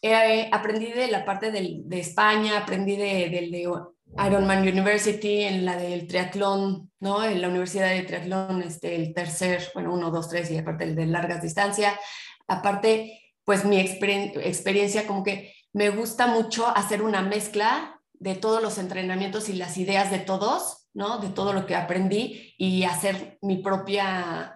eh, 0.00 0.48
aprendí 0.52 0.92
de 0.92 1.08
la 1.08 1.24
parte 1.24 1.50
de 1.50 1.98
España, 1.98 2.58
aprendí 2.58 2.96
de, 2.96 3.30
de 3.30 3.48
Ironman 4.26 4.62
University, 4.62 5.42
en 5.42 5.64
la 5.64 5.76
del 5.76 6.06
triatlón, 6.06 6.90
¿no? 7.00 7.24
En 7.24 7.40
la 7.40 7.48
Universidad 7.48 7.90
de 7.90 8.02
Triatlón, 8.02 8.62
este, 8.62 8.96
el 8.96 9.14
tercer, 9.14 9.70
bueno, 9.74 9.94
uno, 9.94 10.10
dos, 10.10 10.28
tres, 10.28 10.50
y 10.50 10.58
aparte 10.58 10.84
el 10.84 10.96
de 10.96 11.06
largas 11.06 11.42
distancias. 11.42 11.94
Aparte, 12.46 13.20
pues 13.44 13.64
mi 13.64 13.78
experiencia 13.78 15.06
como 15.06 15.22
que 15.22 15.54
me 15.72 15.90
gusta 15.90 16.26
mucho 16.26 16.66
hacer 16.66 17.02
una 17.02 17.22
mezcla 17.22 18.00
de 18.14 18.34
todos 18.34 18.62
los 18.62 18.78
entrenamientos 18.78 19.48
y 19.48 19.52
las 19.52 19.78
ideas 19.78 20.10
de 20.10 20.18
todos, 20.18 20.88
¿no? 20.92 21.18
De 21.18 21.28
todo 21.28 21.52
lo 21.52 21.66
que 21.66 21.76
aprendí 21.76 22.54
y 22.58 22.84
hacer 22.84 23.38
mi 23.42 23.58
propia 23.58 24.54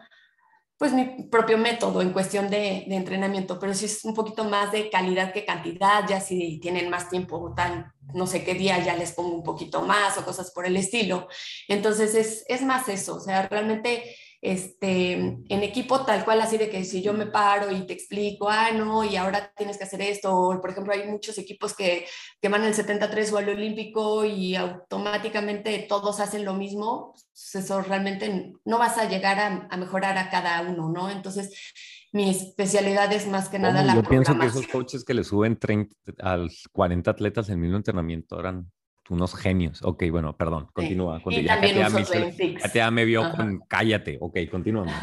pues 0.82 0.92
mi 0.94 1.04
propio 1.30 1.58
método 1.58 2.02
en 2.02 2.10
cuestión 2.10 2.50
de, 2.50 2.78
entrenamiento, 2.88 3.60
pero 3.60 3.72
si 3.72 3.84
es 3.84 4.04
un 4.04 4.14
poquito 4.14 4.42
más 4.42 4.72
de 4.72 4.90
calidad 4.90 5.32
que 5.32 5.44
cantidad, 5.44 6.04
ya 6.08 6.20
si 6.20 6.58
tienen 6.58 6.90
más 6.90 7.08
tiempo, 7.08 7.54
tan 7.54 7.92
no 8.12 8.26
sé 8.26 8.42
qué 8.42 8.54
día 8.54 8.82
ya 8.84 8.96
les 8.96 9.12
pongo 9.12 9.32
un 9.32 9.44
poquito 9.44 9.82
más 9.82 10.18
o 10.18 10.24
cosas 10.24 10.50
por 10.50 10.66
el 10.66 10.76
estilo. 10.76 11.28
Entonces 11.68 12.16
es, 12.16 12.44
es 12.48 12.62
más 12.62 12.88
eso, 12.88 13.14
o 13.14 13.20
sea, 13.20 13.46
realmente 13.46 14.16
este, 14.42 15.12
en 15.12 15.62
equipo 15.62 16.04
tal 16.04 16.24
cual, 16.24 16.40
así 16.40 16.58
de 16.58 16.68
que 16.68 16.84
si 16.84 17.00
yo 17.00 17.12
me 17.12 17.26
paro 17.26 17.70
y 17.70 17.86
te 17.86 17.92
explico, 17.92 18.48
ah, 18.50 18.72
no, 18.72 19.04
y 19.04 19.14
ahora 19.14 19.52
tienes 19.56 19.78
que 19.78 19.84
hacer 19.84 20.02
esto, 20.02 20.36
o 20.36 20.60
por 20.60 20.70
ejemplo 20.70 20.92
hay 20.92 21.08
muchos 21.08 21.38
equipos 21.38 21.74
que, 21.74 22.06
que 22.40 22.48
van 22.48 22.64
el 22.64 22.74
73 22.74 23.32
o 23.32 23.38
al 23.38 23.48
olímpico 23.48 24.24
y 24.24 24.56
automáticamente 24.56 25.86
todos 25.88 26.18
hacen 26.18 26.44
lo 26.44 26.54
mismo, 26.54 27.12
pues 27.14 27.54
eso 27.54 27.82
realmente 27.82 28.52
no 28.64 28.78
vas 28.78 28.98
a 28.98 29.08
llegar 29.08 29.38
a, 29.38 29.68
a 29.70 29.76
mejorar 29.76 30.18
a 30.18 30.28
cada 30.28 30.60
uno, 30.62 30.90
¿no? 30.90 31.08
Entonces, 31.08 31.72
mi 32.10 32.28
especialidad 32.28 33.12
es 33.12 33.28
más 33.28 33.48
que 33.48 33.60
nada 33.60 33.84
la 33.84 33.94
Yo 33.94 34.02
pienso 34.02 34.36
que 34.36 34.46
esos 34.46 34.66
coaches 34.66 35.04
que 35.04 35.14
le 35.14 35.22
suben 35.22 35.56
30, 35.56 35.94
a 36.20 36.44
40 36.72 37.10
atletas 37.12 37.48
en 37.48 37.54
el 37.54 37.60
mismo 37.60 37.76
entrenamiento 37.76 38.40
eran 38.40 38.70
unos 39.10 39.34
genios. 39.34 39.82
Ok, 39.82 40.04
bueno, 40.10 40.36
perdón, 40.36 40.68
continúa. 40.72 41.20
Y 41.26 41.42
ya, 41.42 41.60
uso 41.88 42.90
me 42.90 43.04
vio 43.04 43.30
con 43.32 43.60
cállate. 43.68 44.18
Ok, 44.20 44.38
continuamos. 44.50 44.94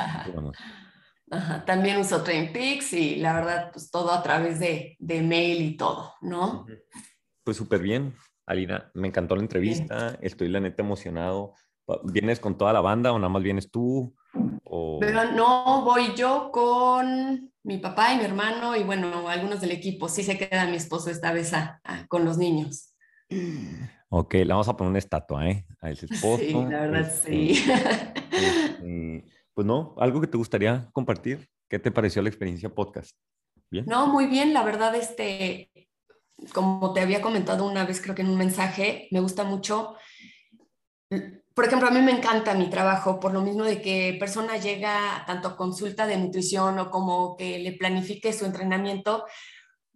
También 1.65 1.97
uso 1.97 2.23
TrainPix 2.23 2.93
y 2.93 3.17
la 3.17 3.33
verdad, 3.33 3.69
pues 3.71 3.91
todo 3.91 4.11
a 4.11 4.23
través 4.23 4.59
de, 4.59 4.95
de 4.99 5.21
mail 5.21 5.61
y 5.61 5.77
todo, 5.77 6.13
¿no? 6.21 6.65
Pues 7.43 7.57
súper 7.57 7.81
bien, 7.81 8.15
Alina. 8.47 8.89
Me 8.95 9.07
encantó 9.07 9.35
la 9.35 9.43
entrevista. 9.43 10.17
Estoy 10.21 10.49
la 10.49 10.59
neta 10.59 10.81
emocionado. 10.81 11.53
¿Vienes 12.03 12.39
con 12.39 12.57
toda 12.57 12.73
la 12.73 12.81
banda 12.81 13.11
o 13.11 13.19
nada 13.19 13.29
más 13.29 13.43
vienes 13.43 13.69
tú? 13.69 14.15
Pero 14.99 15.31
no, 15.31 15.83
voy 15.83 16.13
yo 16.15 16.51
con 16.51 17.51
mi 17.63 17.77
papá 17.77 18.13
y 18.13 18.17
mi 18.17 18.25
hermano 18.25 18.75
y 18.75 18.83
bueno, 18.83 19.27
algunos 19.27 19.61
del 19.61 19.71
equipo. 19.71 20.09
Sí 20.09 20.23
se 20.23 20.37
queda 20.37 20.65
mi 20.65 20.77
esposo 20.77 21.09
esta 21.09 21.31
vez 21.31 21.51
con 22.07 22.25
los 22.25 22.37
niños. 22.37 22.88
Ok, 24.09 24.33
le 24.33 24.45
vamos 24.45 24.67
a 24.67 24.75
poner 24.75 24.89
una 24.89 24.99
estatua, 24.99 25.47
¿eh? 25.47 25.65
A 25.81 25.91
ese 25.91 26.07
esposo. 26.07 26.43
Sí, 26.43 26.53
la 26.53 26.87
verdad, 26.87 27.13
sí. 27.23 27.51
Este, 27.51 27.73
este, 28.31 29.25
pues 29.53 29.67
no, 29.67 29.93
algo 29.97 30.19
que 30.19 30.27
te 30.27 30.37
gustaría 30.37 30.89
compartir. 30.93 31.47
¿Qué 31.69 31.77
te 31.77 31.91
pareció 31.91 32.21
la 32.21 32.29
experiencia 32.29 32.69
podcast? 32.69 33.11
¿Bien? 33.69 33.85
No, 33.87 34.07
muy 34.07 34.25
bien, 34.25 34.53
la 34.53 34.63
verdad, 34.63 34.95
este, 34.95 35.69
como 36.53 36.93
te 36.93 37.01
había 37.01 37.21
comentado 37.21 37.67
una 37.69 37.85
vez, 37.85 38.01
creo 38.01 38.15
que 38.15 38.23
en 38.23 38.29
un 38.29 38.37
mensaje, 38.37 39.07
me 39.11 39.19
gusta 39.19 39.43
mucho. 39.43 39.95
Por 41.53 41.65
ejemplo, 41.65 41.87
a 41.87 41.91
mí 41.91 42.01
me 42.01 42.11
encanta 42.11 42.55
mi 42.55 42.69
trabajo, 42.69 43.19
por 43.19 43.33
lo 43.33 43.41
mismo 43.41 43.63
de 43.63 43.81
que 43.81 44.15
persona 44.19 44.57
llega 44.57 45.23
tanto 45.27 45.49
a 45.49 45.57
consulta 45.57 46.07
de 46.07 46.17
nutrición 46.17 46.79
o 46.79 46.89
como 46.89 47.35
que 47.37 47.59
le 47.59 47.73
planifique 47.73 48.33
su 48.33 48.45
entrenamiento, 48.45 49.25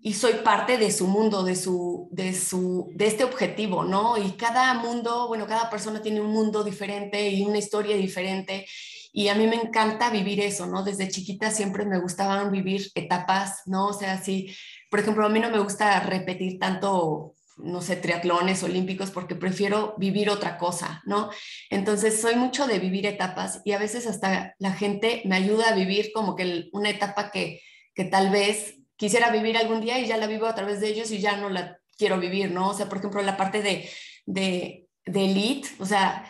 y 0.05 0.13
soy 0.13 0.33
parte 0.43 0.77
de 0.77 0.91
su 0.91 1.07
mundo, 1.07 1.43
de, 1.43 1.55
su, 1.55 2.09
de, 2.11 2.33
su, 2.33 2.91
de 2.93 3.07
este 3.07 3.23
objetivo, 3.23 3.85
¿no? 3.85 4.17
Y 4.17 4.33
cada 4.33 4.73
mundo, 4.73 5.29
bueno, 5.29 5.47
cada 5.47 5.69
persona 5.69 6.01
tiene 6.01 6.19
un 6.19 6.29
mundo 6.29 6.65
diferente 6.65 7.29
y 7.29 7.41
una 7.43 7.57
historia 7.57 7.95
diferente. 7.95 8.67
Y 9.13 9.29
a 9.29 9.35
mí 9.35 9.47
me 9.47 9.55
encanta 9.55 10.09
vivir 10.09 10.41
eso, 10.41 10.65
¿no? 10.65 10.83
Desde 10.83 11.07
chiquita 11.07 11.51
siempre 11.51 11.85
me 11.85 12.01
gustaban 12.01 12.51
vivir 12.51 12.91
etapas, 12.95 13.61
¿no? 13.65 13.87
O 13.87 13.93
sea, 13.93 14.21
si, 14.21 14.53
por 14.89 14.99
ejemplo, 14.99 15.25
a 15.25 15.29
mí 15.29 15.39
no 15.39 15.49
me 15.49 15.59
gusta 15.59 15.97
repetir 16.01 16.59
tanto, 16.59 17.35
no 17.55 17.81
sé, 17.81 17.95
triatlones 17.95 18.61
olímpicos 18.61 19.09
porque 19.09 19.35
prefiero 19.35 19.95
vivir 19.97 20.29
otra 20.29 20.57
cosa, 20.57 21.01
¿no? 21.05 21.29
Entonces, 21.69 22.19
soy 22.19 22.35
mucho 22.35 22.67
de 22.67 22.79
vivir 22.79 23.05
etapas 23.05 23.61
y 23.63 23.71
a 23.71 23.79
veces 23.79 24.05
hasta 24.05 24.53
la 24.59 24.73
gente 24.73 25.21
me 25.23 25.37
ayuda 25.37 25.69
a 25.69 25.75
vivir 25.75 26.11
como 26.13 26.35
que 26.35 26.65
una 26.73 26.89
etapa 26.89 27.31
que, 27.31 27.61
que 27.95 28.03
tal 28.03 28.31
vez 28.31 28.82
quisiera 28.95 29.31
vivir 29.31 29.57
algún 29.57 29.81
día 29.81 29.99
y 29.99 30.07
ya 30.07 30.17
la 30.17 30.27
vivo 30.27 30.45
a 30.45 30.55
través 30.55 30.79
de 30.79 30.89
ellos 30.89 31.11
y 31.11 31.19
ya 31.19 31.37
no 31.37 31.49
la 31.49 31.79
quiero 31.97 32.19
vivir, 32.19 32.51
¿no? 32.51 32.69
O 32.69 32.73
sea, 32.73 32.87
por 32.87 32.99
ejemplo, 32.99 33.21
la 33.21 33.37
parte 33.37 33.61
de, 33.61 33.89
de, 34.25 34.87
de 35.05 35.25
elite, 35.25 35.69
o 35.79 35.85
sea, 35.85 36.25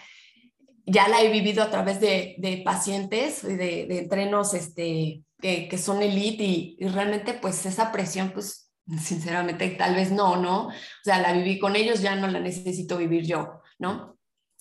ya 0.86 1.08
la 1.08 1.22
he 1.22 1.32
vivido 1.32 1.64
a 1.64 1.70
través 1.70 2.00
de, 2.00 2.36
de 2.38 2.58
pacientes, 2.64 3.42
de, 3.44 3.58
de, 3.58 4.00
entrenos 4.00 4.54
este, 4.54 5.24
que, 5.40 5.68
que 5.68 5.78
son 5.78 6.02
elite 6.02 6.44
y, 6.44 6.78
y, 6.80 6.88
realmente 6.88 7.34
pues 7.34 7.66
esa 7.66 7.92
presión, 7.92 8.32
pues 8.32 8.72
sinceramente 9.00 9.70
tal 9.70 9.96
vez 9.96 10.12
no, 10.12 10.38
¿no? 10.38 10.68
O 10.68 10.74
sea, 11.04 11.22
la 11.22 11.34
viví 11.34 11.60
con 11.60 11.76
ellos, 11.76 12.02
ya 12.02 12.16
no 12.16 12.28
la 12.28 12.40
necesito 12.40 12.98
vivir 12.98 13.26
yo, 13.26 13.62
¿no? 13.80 14.18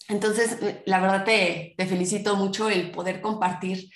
Entonces, 0.09 0.59
la 0.85 1.01
verdad 1.01 1.25
te, 1.25 1.75
te 1.77 1.87
felicito 1.87 2.37
mucho 2.37 2.69
el 2.69 2.91
poder 2.91 3.21
compartir 3.21 3.89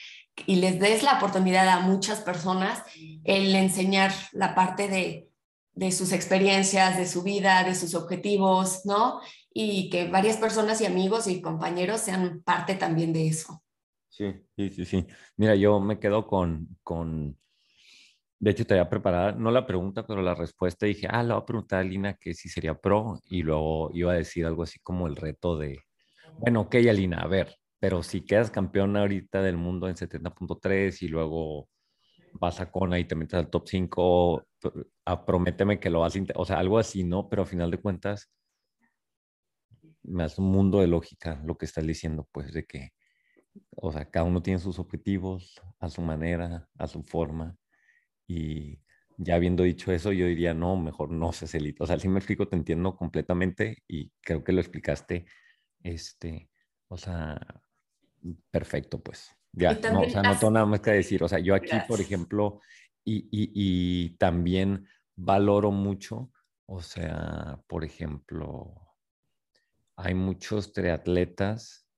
y 0.45 0.57
les 0.57 0.79
des 0.79 1.03
la 1.03 1.17
oportunidad 1.17 1.69
a 1.69 1.81
muchas 1.81 2.21
personas 2.21 2.83
el 3.25 3.55
enseñar 3.55 4.13
la 4.33 4.55
parte 4.55 4.89
de, 4.89 5.31
de 5.73 5.93
sus 5.93 6.13
experiencias, 6.13 6.97
de 6.99 7.07
su 7.07 7.23
vida, 7.23 7.65
de 7.65 7.75
sus 7.75 7.95
objetivos, 7.95 8.85
¿no? 8.85 9.21
Y 9.53 9.89
que 9.91 10.09
varias 10.09 10.37
personas 10.37 10.81
y 10.81 10.87
amigos 10.87 11.27
y 11.27 11.41
compañeros 11.41 12.01
sean 12.01 12.43
parte 12.43 12.75
también 12.75 13.13
de 13.13 13.29
eso. 13.29 13.63
Sí, 14.09 14.33
sí, 14.57 14.71
sí, 14.71 14.85
sí. 14.85 15.07
Mira, 15.37 15.55
yo 15.55 15.79
me 15.81 15.99
quedo 15.99 16.27
con, 16.27 16.79
con, 16.83 17.39
de 18.39 18.51
hecho 18.51 18.67
te 18.67 18.75
había 18.75 18.89
preparado, 18.89 19.39
no 19.39 19.51
la 19.51 19.67
pregunta, 19.67 20.07
pero 20.07 20.23
la 20.23 20.35
respuesta 20.35 20.87
dije, 20.87 21.07
ah, 21.11 21.23
le 21.23 21.35
voy 21.35 21.43
a 21.43 21.47
preguntar 21.47 21.81
a 21.81 21.85
Lina 21.85 22.15
que 22.15 22.33
si 22.33 22.49
sería 22.49 22.75
pro 22.75 23.21
y 23.29 23.43
luego 23.43 23.91
iba 23.93 24.13
a 24.13 24.17
decir 24.17 24.47
algo 24.47 24.63
así 24.63 24.79
como 24.81 25.07
el 25.07 25.17
reto 25.17 25.59
de, 25.59 25.81
bueno, 26.39 26.63
ok, 26.63 26.77
Alina, 26.89 27.19
a 27.19 27.27
ver, 27.27 27.55
pero 27.79 28.03
si 28.03 28.23
quedas 28.23 28.51
campeón 28.51 28.97
ahorita 28.97 29.43
del 29.43 29.57
mundo 29.57 29.89
en 29.89 29.97
70.3 29.97 31.03
y 31.03 31.09
luego 31.09 31.69
vas 32.33 32.61
a 32.61 32.71
Kona 32.71 32.99
y 32.99 33.05
te 33.07 33.15
metes 33.15 33.35
al 33.35 33.51
top 33.51 33.69
5, 33.69 34.47
prométeme 35.27 35.81
que 35.81 35.91
lo 35.91 36.01
vas 36.01 36.17
a, 36.17 36.21
o 36.35 36.45
sea, 36.45 36.59
algo 36.59 36.79
así, 36.79 37.05
¿no? 37.05 37.29
Pero 37.29 37.43
a 37.43 37.47
final 37.47 37.71
de 37.71 37.79
cuentas, 37.79 38.31
me 40.03 40.25
hace 40.25 40.41
un 40.41 40.51
mundo 40.51 40.81
de 40.81 40.87
lógica 40.87 41.43
lo 41.45 41.57
que 41.57 41.67
estás 41.67 41.87
diciendo, 41.87 42.29
pues, 42.33 42.53
de 42.53 42.65
que, 42.65 42.91
o 43.77 43.93
sea, 43.93 44.11
cada 44.11 44.25
uno 44.25 44.43
tiene 44.43 44.61
sus 44.61 44.79
objetivos 44.79 45.61
a 45.81 45.89
su 45.89 46.03
manera, 46.03 46.69
a 46.79 46.87
su 46.87 47.03
forma, 47.03 47.57
y 48.27 48.81
ya 49.19 49.37
habiendo 49.37 49.63
dicho 49.63 49.93
eso, 49.93 50.13
yo 50.13 50.27
diría, 50.27 50.55
no, 50.55 50.77
mejor 50.77 51.11
no 51.11 51.33
se 51.33 51.47
celito. 51.47 51.85
O 51.85 51.87
sea, 51.87 51.99
si 51.99 52.09
me 52.09 52.19
explico, 52.19 52.49
te 52.49 52.57
entiendo 52.57 52.97
completamente 52.97 53.83
y 53.89 54.13
creo 54.21 54.45
que 54.45 54.53
lo 54.53 54.61
explicaste, 54.61 55.27
este, 55.83 56.51
o 56.89 56.97
sea, 56.99 57.41
perfecto, 58.51 59.03
pues. 59.03 59.31
Ya, 59.53 59.73
no, 59.93 60.03
o 60.03 60.11
sea, 60.11 60.23
no 60.23 60.39
tengo 60.39 60.51
nada 60.51 60.67
más 60.67 60.81
que 60.81 60.91
decir. 60.91 61.23
O 61.23 61.29
sea, 61.29 61.39
yo 61.39 61.55
aquí, 61.55 61.77
por 61.89 62.01
ejemplo, 62.01 62.61
y, 63.05 63.29
y, 63.31 63.51
y, 63.55 64.11
también 64.19 64.87
valoro 65.15 65.71
mucho, 65.71 66.31
o 66.67 66.83
sea, 66.83 67.61
por 67.67 67.85
ejemplo, 67.85 68.75
hay 69.97 70.15
muchos 70.15 70.73
triatletas 70.73 71.89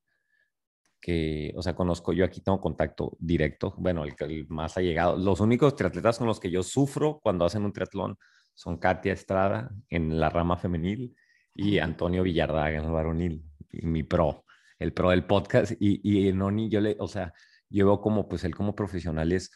que, 1.01 1.53
o 1.57 1.63
sea, 1.63 1.75
conozco, 1.75 2.13
yo 2.13 2.25
aquí 2.25 2.41
tengo 2.41 2.61
contacto 2.61 3.17
directo, 3.19 3.75
bueno, 3.79 4.05
el, 4.05 4.15
el 4.21 4.47
más 4.49 4.77
ha 4.77 4.83
llegado. 4.83 5.17
Los 5.17 5.41
únicos 5.41 5.75
triatletas 5.75 6.19
con 6.19 6.27
los 6.27 6.39
que 6.39 6.51
yo 6.51 6.63
sufro 6.63 7.19
cuando 7.23 7.45
hacen 7.45 7.65
un 7.65 7.73
triatlón 7.73 8.19
son 8.55 8.77
Katia 8.79 9.13
Estrada 9.13 9.71
en 9.89 10.21
la 10.21 10.31
rama 10.31 10.57
femenil 10.57 11.17
y 11.55 11.79
Antonio 11.79 12.23
Villardaga 12.23 12.79
en 12.79 12.85
el 12.85 12.91
varonil, 12.93 13.45
y 13.73 13.87
mi 13.87 14.03
pro 14.05 14.45
el 14.79 14.93
pro 14.93 15.11
del 15.11 15.25
podcast 15.25 15.73
y, 15.81 16.29
y 16.29 16.33
Noni, 16.33 16.69
yo 16.69 16.81
le, 16.81 16.97
o 16.99 17.09
sea, 17.09 17.33
yo 17.69 18.01
como, 18.01 18.29
pues 18.29 18.45
él 18.45 18.55
como 18.55 18.75
profesional 18.75 19.33
es, 19.33 19.51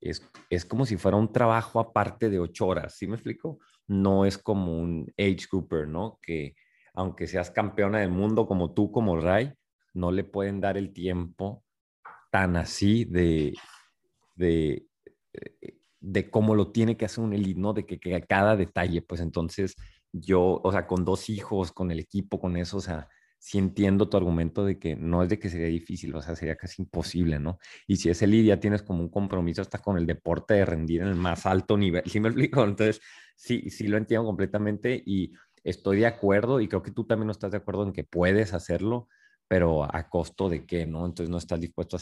es, 0.00 0.22
es 0.50 0.64
como 0.64 0.86
si 0.86 0.96
fuera 0.96 1.16
un 1.16 1.32
trabajo 1.32 1.80
aparte 1.80 2.30
de 2.30 2.38
ocho 2.38 2.66
horas, 2.66 2.94
¿sí 2.96 3.06
me 3.06 3.14
explico? 3.14 3.58
No 3.86 4.24
es 4.24 4.38
como 4.38 4.78
un 4.78 5.12
age 5.18 5.46
grouper, 5.50 5.88
¿no? 5.88 6.18
Que 6.22 6.54
aunque 6.94 7.26
seas 7.26 7.50
campeona 7.50 8.00
del 8.00 8.10
mundo 8.10 8.46
como 8.46 8.72
tú, 8.72 8.90
como 8.90 9.20
Ray, 9.20 9.52
no 9.94 10.12
le 10.12 10.24
pueden 10.24 10.60
dar 10.60 10.76
el 10.76 10.92
tiempo 10.92 11.64
tan 12.30 12.56
así 12.56 13.04
de, 13.04 13.54
de, 14.36 14.86
de 16.00 16.30
cómo 16.30 16.54
lo 16.54 16.70
tiene 16.72 16.96
que 16.96 17.04
hacer 17.04 17.24
un 17.24 17.32
elite, 17.32 17.60
¿no? 17.60 17.72
De 17.72 17.86
que, 17.86 17.98
que 17.98 18.20
cada 18.22 18.56
detalle, 18.56 19.02
pues 19.02 19.20
entonces 19.20 19.76
yo, 20.12 20.60
o 20.62 20.72
sea, 20.72 20.86
con 20.86 21.04
dos 21.04 21.28
hijos, 21.28 21.72
con 21.72 21.90
el 21.90 22.00
equipo, 22.00 22.40
con 22.40 22.56
eso, 22.56 22.78
o 22.78 22.80
sea, 22.80 23.08
sí 23.38 23.58
entiendo 23.58 24.08
tu 24.08 24.16
argumento 24.16 24.64
de 24.64 24.78
que 24.78 24.96
no 24.96 25.22
es 25.22 25.28
de 25.28 25.38
que 25.38 25.48
sería 25.48 25.68
difícil, 25.68 26.14
o 26.14 26.22
sea, 26.22 26.34
sería 26.36 26.56
casi 26.56 26.82
imposible, 26.82 27.38
¿no? 27.38 27.58
Y 27.86 27.96
si 27.96 28.10
es 28.10 28.20
el 28.22 28.44
ya 28.44 28.60
tienes 28.60 28.82
como 28.82 29.00
un 29.00 29.08
compromiso 29.08 29.62
hasta 29.62 29.78
con 29.78 29.96
el 29.96 30.06
deporte 30.06 30.54
de 30.54 30.64
rendir 30.64 31.02
en 31.02 31.08
el 31.08 31.14
más 31.14 31.46
alto 31.46 31.76
nivel, 31.76 32.02
¿sí 32.06 32.20
me 32.20 32.28
explico? 32.28 32.64
Entonces, 32.64 33.00
sí, 33.36 33.70
sí 33.70 33.88
lo 33.88 33.96
entiendo 33.96 34.26
completamente 34.26 35.02
y 35.04 35.32
estoy 35.64 35.98
de 35.98 36.06
acuerdo 36.06 36.60
y 36.60 36.68
creo 36.68 36.82
que 36.82 36.90
tú 36.90 37.04
también 37.04 37.26
no 37.26 37.32
estás 37.32 37.52
de 37.52 37.58
acuerdo 37.58 37.84
en 37.84 37.92
que 37.92 38.04
puedes 38.04 38.52
hacerlo, 38.54 39.08
pero 39.46 39.84
a 39.84 40.08
costo 40.08 40.48
de 40.48 40.66
qué, 40.66 40.86
¿no? 40.86 41.06
Entonces 41.06 41.30
no 41.30 41.38
estás 41.38 41.60
dispuesto 41.60 41.96
a 41.96 42.00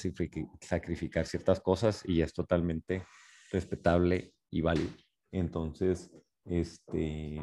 sacrificar 0.61 1.27
ciertas 1.27 1.61
cosas 1.61 2.03
y 2.07 2.23
es 2.23 2.33
totalmente 2.33 3.05
respetable 3.53 4.35
y 4.51 4.63
válido. 4.63 4.91
Entonces, 5.31 6.11
este, 6.45 7.41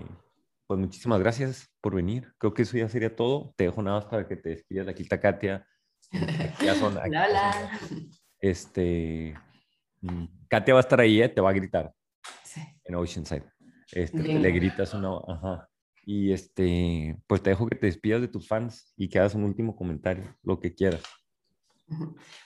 pues 0.67 0.79
muchísimas 0.79 1.19
gracias 1.19 1.69
por 1.81 1.95
venir. 1.95 2.33
Creo 2.37 2.53
que 2.53 2.63
eso 2.63 2.77
ya 2.77 2.89
sería 2.89 3.15
todo. 3.15 3.53
Te 3.57 3.65
dejo 3.65 3.81
nada 3.81 3.97
más 3.99 4.05
para 4.05 4.27
que 4.27 4.35
te 4.35 4.49
despidas. 4.49 4.87
Aquí 4.87 5.03
está 5.03 5.19
Katia. 5.19 5.67
Ya 6.61 6.75
son, 6.75 6.97
hola, 7.05 7.79
Este, 8.39 9.35
mm, 10.01 10.25
Katia 10.47 10.73
va 10.73 10.79
a 10.79 10.81
estar 10.81 10.99
ahí, 10.99 11.21
¿eh? 11.21 11.29
te 11.29 11.41
va 11.41 11.49
a 11.49 11.53
gritar. 11.53 11.91
Sí. 12.43 12.61
En 12.85 12.95
Oceanside. 12.95 13.45
Este, 13.91 14.21
le 14.21 14.51
gritas 14.51 14.93
una, 14.93 15.17
ajá. 15.27 15.69
Y 16.05 16.33
este, 16.33 17.17
pues 17.27 17.41
te 17.41 17.51
dejo 17.51 17.67
que 17.67 17.75
te 17.75 17.85
despidas 17.85 18.21
de 18.21 18.27
tus 18.27 18.47
fans 18.47 18.93
y 18.97 19.07
que 19.07 19.19
hagas 19.19 19.35
un 19.35 19.43
último 19.43 19.75
comentario, 19.75 20.35
lo 20.43 20.59
que 20.59 20.73
quieras. 20.73 21.03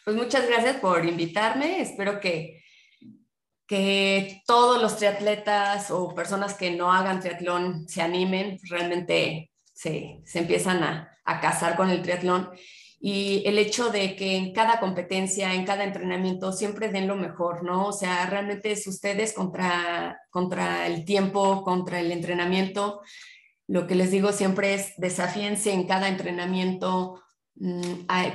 Pues 0.04 0.16
muchas 0.16 0.48
gracias 0.48 0.78
por 0.78 1.06
invitarme. 1.06 1.82
Espero 1.82 2.20
que 2.20 2.62
que 3.68 4.42
todos 4.48 4.82
los 4.82 4.98
triatletas 4.98 5.92
o 5.92 6.16
personas 6.16 6.54
que 6.54 6.72
no 6.72 6.92
hagan 6.92 7.20
triatlón 7.20 7.88
se 7.88 8.02
animen, 8.02 8.58
realmente 8.64 9.52
se, 9.74 10.22
se 10.26 10.40
empiezan 10.40 10.84
a, 10.84 11.18
a 11.26 11.42
casar 11.42 11.76
con 11.76 11.90
el 11.90 12.02
triatlón. 12.02 12.50
Y 13.00 13.44
el 13.46 13.60
hecho 13.60 13.90
de 13.92 14.16
que 14.16 14.36
en 14.38 14.54
cada 14.54 14.80
competencia, 14.80 15.54
en 15.54 15.66
cada 15.66 15.84
entrenamiento, 15.84 16.52
siempre 16.52 16.90
den 16.90 17.08
lo 17.08 17.16
mejor, 17.16 17.64
¿no? 17.64 17.88
O 17.88 17.94
sea, 17.94 18.26
realmente 18.26 18.72
es 18.72 18.88
ustedes 18.88 19.34
contra, 19.34 20.20
contra 20.32 20.88
el 20.88 21.06
tiempo, 21.06 21.64
contra 21.64 22.00
el 22.00 22.12
entrenamiento. 22.12 23.02
Lo 23.68 23.86
que 23.86 23.96
les 23.96 24.10
digo 24.10 24.32
siempre 24.32 24.74
es 24.74 24.94
desafíense 24.98 25.74
en 25.74 25.86
cada 25.86 26.08
entrenamiento, 26.08 27.22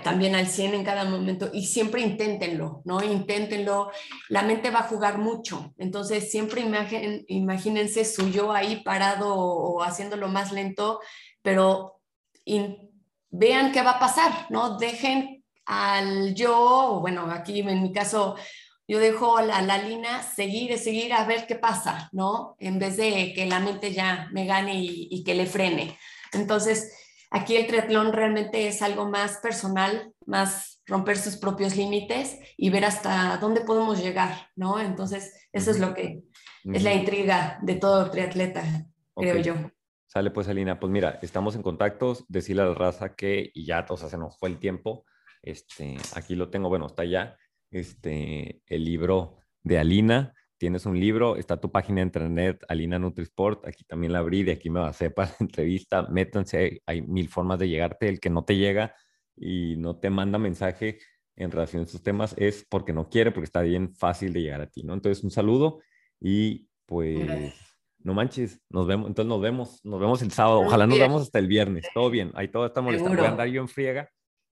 también 0.03 0.35
al 0.35 0.49
100 0.49 0.75
en 0.75 0.85
cada 0.85 1.05
momento 1.05 1.51
y 1.53 1.67
siempre 1.67 2.01
inténtenlo, 2.01 2.83
¿no? 2.85 3.03
Inténtenlo. 3.03 3.91
La 4.29 4.43
mente 4.43 4.71
va 4.71 4.81
a 4.81 4.89
jugar 4.89 5.19
mucho, 5.19 5.73
entonces 5.79 6.31
siempre 6.31 6.65
imagínense 7.29 8.05
su 8.05 8.31
yo 8.31 8.53
ahí 8.53 8.83
parado 8.83 9.35
o, 9.35 9.83
haciéndolo 9.83 10.29
más 10.29 10.53
lento, 10.53 11.01
pero 11.43 12.01
vean 13.31 13.73
qué 13.73 13.83
va 13.83 13.93
a 13.93 14.01
pasar, 14.01 14.47
¿no? 14.51 14.77
Dejen 14.79 15.45
al 15.67 16.35
yo, 16.35 16.99
bueno, 17.01 17.31
aquí 17.31 17.61
en 17.61 17.83
mi 17.83 17.93
caso, 17.93 18.37
yo 18.89 18.99
dejo 18.99 19.37
a 19.37 19.43
la, 19.43 19.63
la 19.63 19.79
Lina 19.79 20.23
seguir, 20.23 20.77
seguir 20.79 21.13
a 21.15 21.25
ver 21.25 21.47
qué 21.47 21.55
pasa, 21.55 22.09
¿no? 22.13 22.57
En 22.59 22.81
vez 22.81 22.97
de 22.97 23.33
que 23.35 23.47
la 23.47 23.61
mente 23.61 23.93
ya 23.93 24.29
me 24.33 24.45
gane 24.47 24.75
y 24.83 25.23
que 25.23 25.35
le 25.35 25.47
frene. 25.47 25.97
Entonces, 26.33 27.02
Aquí 27.33 27.57
el 27.57 27.67
triatlón 27.67 28.13
realmente 28.13 28.69
es 28.69 28.83
algo 28.83 29.09
más 29.09 29.39
personal, 29.39 30.13
más 30.27 30.83
romper 30.87 31.17
sus 31.17 31.37
propios 31.37 31.77
límites 31.77 32.39
y 32.59 32.69
ver 32.69 32.85
hasta 32.85 33.39
dónde 33.39 33.63
podemos 33.63 34.03
llegar, 34.03 34.51
¿no? 34.55 34.79
Entonces, 34.79 35.49
eso 35.51 35.71
es 35.71 35.81
lo 35.81 35.95
que 35.95 36.25
es 36.65 36.83
la 36.83 36.93
intriga 36.93 37.59
de 37.63 37.77
todo 37.77 38.11
triatleta, 38.11 38.63
creo 39.17 39.39
yo. 39.39 39.55
Sale 40.07 40.31
pues, 40.31 40.47
Alina. 40.49 40.79
Pues 40.79 40.93
mira, 40.93 41.19
estamos 41.23 41.57
en 41.57 41.63
contacto. 41.63 42.19
Decirle 42.29 42.63
a 42.63 42.67
la 42.67 42.75
raza 42.75 43.15
que 43.15 43.51
y 43.55 43.65
ya, 43.65 43.87
o 43.89 43.97
sea, 43.97 44.11
se 44.11 44.19
nos 44.19 44.39
fue 44.39 44.51
el 44.51 44.59
tiempo. 44.59 45.07
Este, 45.41 45.97
aquí 46.15 46.35
lo 46.35 46.51
tengo, 46.51 46.69
bueno, 46.69 46.87
está 46.87 47.07
ya. 47.07 47.39
Este, 47.71 48.61
el 48.67 48.85
libro 48.85 49.39
de 49.63 49.79
Alina 49.79 50.35
tienes 50.63 50.87
un 50.87 51.01
libro, 51.01 51.35
está 51.35 51.61
tu 51.61 51.73
página 51.73 51.97
de 51.97 52.03
internet, 52.07 52.65
Alina 52.69 52.97
Nutrisport, 52.97 53.67
aquí 53.67 53.83
también 53.83 54.13
la 54.13 54.21
abrí, 54.21 54.45
de 54.45 54.53
aquí 54.53 54.71
me 54.71 54.79
va 54.79 54.87
a 54.87 54.91
hacer 54.91 55.13
para 55.13 55.31
la 55.31 55.37
entrevista, 55.41 56.03
métanse, 56.03 56.81
hay 56.87 57.03
mil 57.03 57.29
formas 57.29 57.59
de 57.59 57.69
llegarte, 57.69 58.09
el 58.09 58.21
que 58.21 58.31
no 58.31 58.45
te 58.45 58.57
llega 58.57 58.95
y 59.35 59.75
no 59.77 59.99
te 59.99 60.09
manda 60.09 60.39
mensaje 60.39 61.01
en 61.35 61.51
relación 61.51 61.81
a 61.81 61.87
estos 61.87 62.05
temas 62.05 62.37
es 62.39 62.65
porque 62.71 62.93
no 62.93 63.09
quiere, 63.09 63.33
porque 63.33 63.47
está 63.47 63.61
bien 63.63 63.93
fácil 63.97 64.33
de 64.33 64.43
llegar 64.43 64.61
a 64.61 64.69
ti, 64.69 64.85
¿no? 64.85 64.95
Entonces, 64.95 65.25
un 65.25 65.33
saludo 65.33 65.81
y 66.21 66.69
pues... 66.87 67.53
No 68.05 68.15
manches, 68.15 68.61
nos 68.69 68.87
vemos, 68.87 69.09
entonces 69.09 69.29
nos 69.29 69.41
vemos, 69.41 69.85
nos 69.85 70.01
vemos 70.01 70.23
el 70.23 70.31
sábado, 70.31 70.61
ojalá 70.61 70.87
nos 70.87 70.99
vemos 70.99 71.23
hasta 71.23 71.41
el 71.41 71.49
viernes, 71.49 71.87
todo 71.93 72.09
bien, 72.09 72.31
ahí 72.35 72.47
todo 72.47 72.67
está 72.67 72.81
molestando, 72.81 73.17
voy 73.17 73.27
a 73.27 73.31
andar 73.31 73.49
yo 73.49 73.61
en 73.61 73.69
friega, 73.69 74.09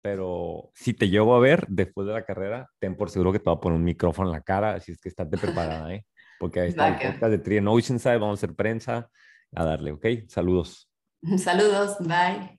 pero 0.04 0.70
si 0.74 0.92
te 0.92 1.08
llevo 1.08 1.34
a 1.34 1.40
ver 1.40 1.64
después 1.66 2.06
de 2.06 2.12
la 2.12 2.26
carrera, 2.26 2.68
ten 2.78 2.94
por 2.94 3.08
seguro 3.08 3.32
que 3.32 3.38
te 3.38 3.46
va 3.46 3.52
a 3.54 3.60
poner 3.60 3.78
un 3.78 3.84
micrófono 3.84 4.28
en 4.28 4.34
la 4.34 4.42
cara, 4.42 4.74
así 4.74 4.92
es 4.92 4.98
que 4.98 5.08
estate 5.08 5.38
preparada, 5.38 5.94
¿eh? 5.94 6.04
Porque 6.38 6.60
ahí 6.60 6.68
está 6.68 6.88
el 6.88 6.96
podcast 6.96 7.30
de 7.30 7.38
Tri 7.38 7.56
en 7.56 7.68
Oceanside, 7.68 8.18
vamos 8.18 8.38
a 8.38 8.40
hacer 8.44 8.54
prensa, 8.54 9.08
a 9.54 9.64
darle, 9.64 9.92
¿ok? 9.92 10.04
Saludos. 10.28 10.90
Saludos, 11.38 11.96
bye. 12.00 12.54